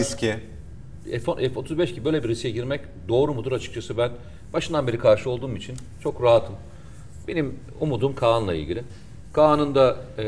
F- 1.03 1.19
F-35 1.49 1.93
gibi 1.93 2.05
böyle 2.05 2.23
bir 2.23 2.29
riske 2.29 2.49
girmek 2.49 2.81
doğru 3.07 3.33
mudur 3.33 3.51
açıkçası 3.51 3.97
ben 3.97 4.11
başından 4.53 4.87
beri 4.87 4.97
karşı 4.99 5.29
olduğum 5.29 5.55
için 5.55 5.75
çok 6.03 6.23
rahatım. 6.23 6.55
Benim 7.27 7.59
umudum 7.79 8.15
Kaan'la 8.15 8.53
ilgili. 8.53 8.83
Kaan'ın 9.33 9.75
da 9.75 9.97
e, 10.17 10.23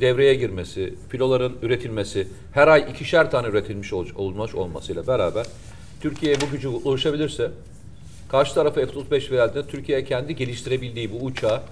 devreye 0.00 0.34
girmesi, 0.34 0.94
filoların 1.08 1.56
üretilmesi, 1.62 2.28
her 2.52 2.68
ay 2.68 2.86
ikişer 2.90 3.30
tane 3.30 3.48
üretilmiş 3.48 3.92
ol, 3.92 4.06
olmuş 4.16 4.54
olmasıyla 4.54 5.06
beraber 5.06 5.46
Türkiye'ye 6.00 6.40
bu 6.40 6.50
gücü 6.52 6.68
ulaşabilirse 6.68 7.50
karşı 8.34 8.54
tarafa 8.54 8.80
F-35 8.80 9.30
verildiğinde 9.30 9.68
Türkiye 9.68 10.04
kendi 10.04 10.36
geliştirebildiği 10.36 11.12
bu 11.12 11.24
uçağı 11.24 11.62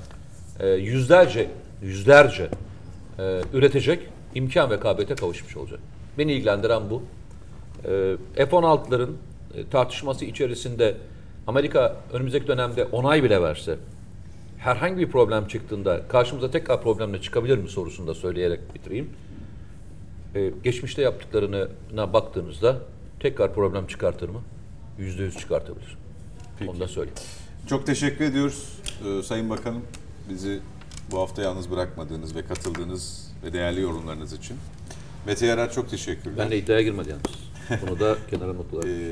e, 0.60 0.68
yüzlerce, 0.68 1.51
yüzlerce 1.82 2.48
e, 3.18 3.40
üretecek 3.52 4.02
imkan 4.34 4.70
ve 4.70 4.80
kabiliyete 4.80 5.14
kavuşmuş 5.14 5.56
olacak. 5.56 5.80
Beni 6.18 6.32
ilgilendiren 6.32 6.82
bu. 6.90 7.02
E, 7.84 8.16
F-16'ların 8.36 9.10
e, 9.55 9.68
tartışması 9.70 10.24
içerisinde 10.24 10.94
Amerika 11.47 11.97
önümüzdeki 12.12 12.47
dönemde 12.47 12.84
onay 12.84 13.22
bile 13.22 13.43
verse 13.43 13.76
herhangi 14.59 14.97
bir 14.97 15.10
problem 15.10 15.47
çıktığında 15.47 16.09
karşımıza 16.09 16.51
tekrar 16.51 16.82
problemle 16.82 17.20
çıkabilir 17.20 17.59
mi 17.59 17.68
sorusunu 17.68 18.06
da 18.06 18.14
söyleyerek 18.14 18.74
bitireyim. 18.74 19.10
E, 20.34 20.51
geçmişte 20.64 21.02
yaptıklarına 21.02 22.12
baktığınızda 22.12 22.76
tekrar 23.20 23.55
problem 23.55 23.86
çıkartır 23.86 24.28
mı? 24.28 24.40
Yüzde 24.98 25.22
yüz 25.22 25.39
çıkartabilir. 25.39 26.02
Onu 26.68 26.80
da 26.80 26.89
söyleyeyim. 26.89 27.18
Çok 27.66 27.86
teşekkür 27.86 28.24
ediyoruz 28.24 28.68
Ee, 29.06 29.22
Sayın 29.22 29.51
Bakanım. 29.51 29.82
Bizi 30.30 30.60
bu 31.10 31.18
hafta 31.18 31.43
yalnız 31.43 31.70
bırakmadığınız 31.70 32.34
ve 32.36 32.44
katıldığınız 32.47 33.28
ve 33.44 33.52
değerli 33.52 33.80
yorumlarınız 33.80 34.32
için. 34.32 34.56
Mete 35.26 35.47
Yarar 35.47 35.72
çok 35.72 35.90
teşekkürler. 35.90 36.36
Ben 36.39 36.51
de 36.51 36.59
iddiaya 36.59 36.82
girmedi 36.82 37.09
yalnız. 37.10 37.82
Bunu 37.89 38.01
da 38.01 38.16
kenara 38.30 38.52
not 38.52 38.74
olarak. 38.74 38.89
Ee, 38.89 39.10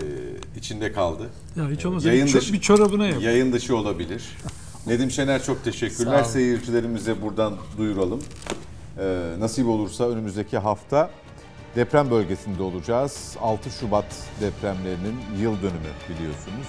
içinde 0.59 0.93
kaldı. 0.93 1.31
Ya 1.56 1.70
hiç 1.70 1.86
olmazsa 1.86 2.09
Yayın 2.09 2.27
bir, 2.27 2.32
dışı- 2.32 2.52
bir 2.52 2.60
çorabına 2.60 3.06
yap. 3.06 3.22
Yayın 3.22 3.52
dışı 3.52 3.77
olabilir. 3.77 4.22
Nedim 4.86 5.10
Şener 5.10 5.43
çok 5.43 5.64
teşekkürler. 5.64 6.24
Seyircilerimize 6.24 7.22
buradan 7.22 7.56
duyuralım. 7.78 8.22
Ee, 8.98 9.27
nasip 9.39 9.66
olursa 9.66 10.09
önümüzdeki 10.10 10.59
hafta 10.59 11.10
deprem 11.77 12.10
bölgesinde 12.10 12.62
olacağız. 12.62 13.36
6 13.40 13.70
Şubat 13.70 14.06
depremlerinin 14.40 15.14
yıl 15.40 15.56
dönümü 15.62 15.90
biliyorsunuz. 16.09 16.66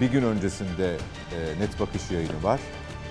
Bir 0.00 0.06
gün 0.06 0.22
öncesinde 0.22 0.94
e, 0.94 1.60
Net 1.60 1.80
Bakış 1.80 2.10
yayını 2.10 2.42
var. 2.42 2.60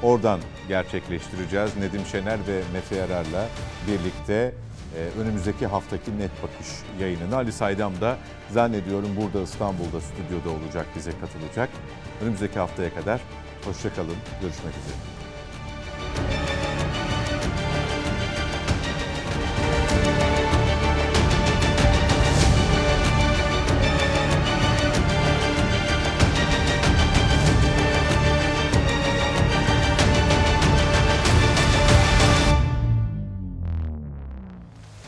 Oradan 0.04 0.40
gerçekleştireceğiz. 0.68 1.78
Nedim 1.78 2.06
Şener 2.12 2.40
ve 2.48 2.62
Mete 2.74 2.96
Yarar'la 2.96 3.48
birlikte 3.88 4.54
e, 4.98 5.20
önümüzdeki 5.20 5.68
haftaki 5.68 6.20
Net 6.20 6.32
Bakış 6.44 6.68
yayınını. 7.00 7.36
Ali 7.36 7.52
Saydam 7.52 8.02
da 8.02 8.18
zannediyorum 8.52 9.10
burada 9.22 9.42
İstanbul'da 9.42 10.02
stüdyoda 10.02 10.50
olacak, 10.50 10.86
bize 10.96 11.12
katılacak. 11.12 11.70
Önümüzdeki 12.22 12.60
haftaya 12.60 12.94
kadar 12.96 13.22
hoşçakalın, 13.66 14.18
görüşmek 14.42 14.74
üzere. 14.74 14.98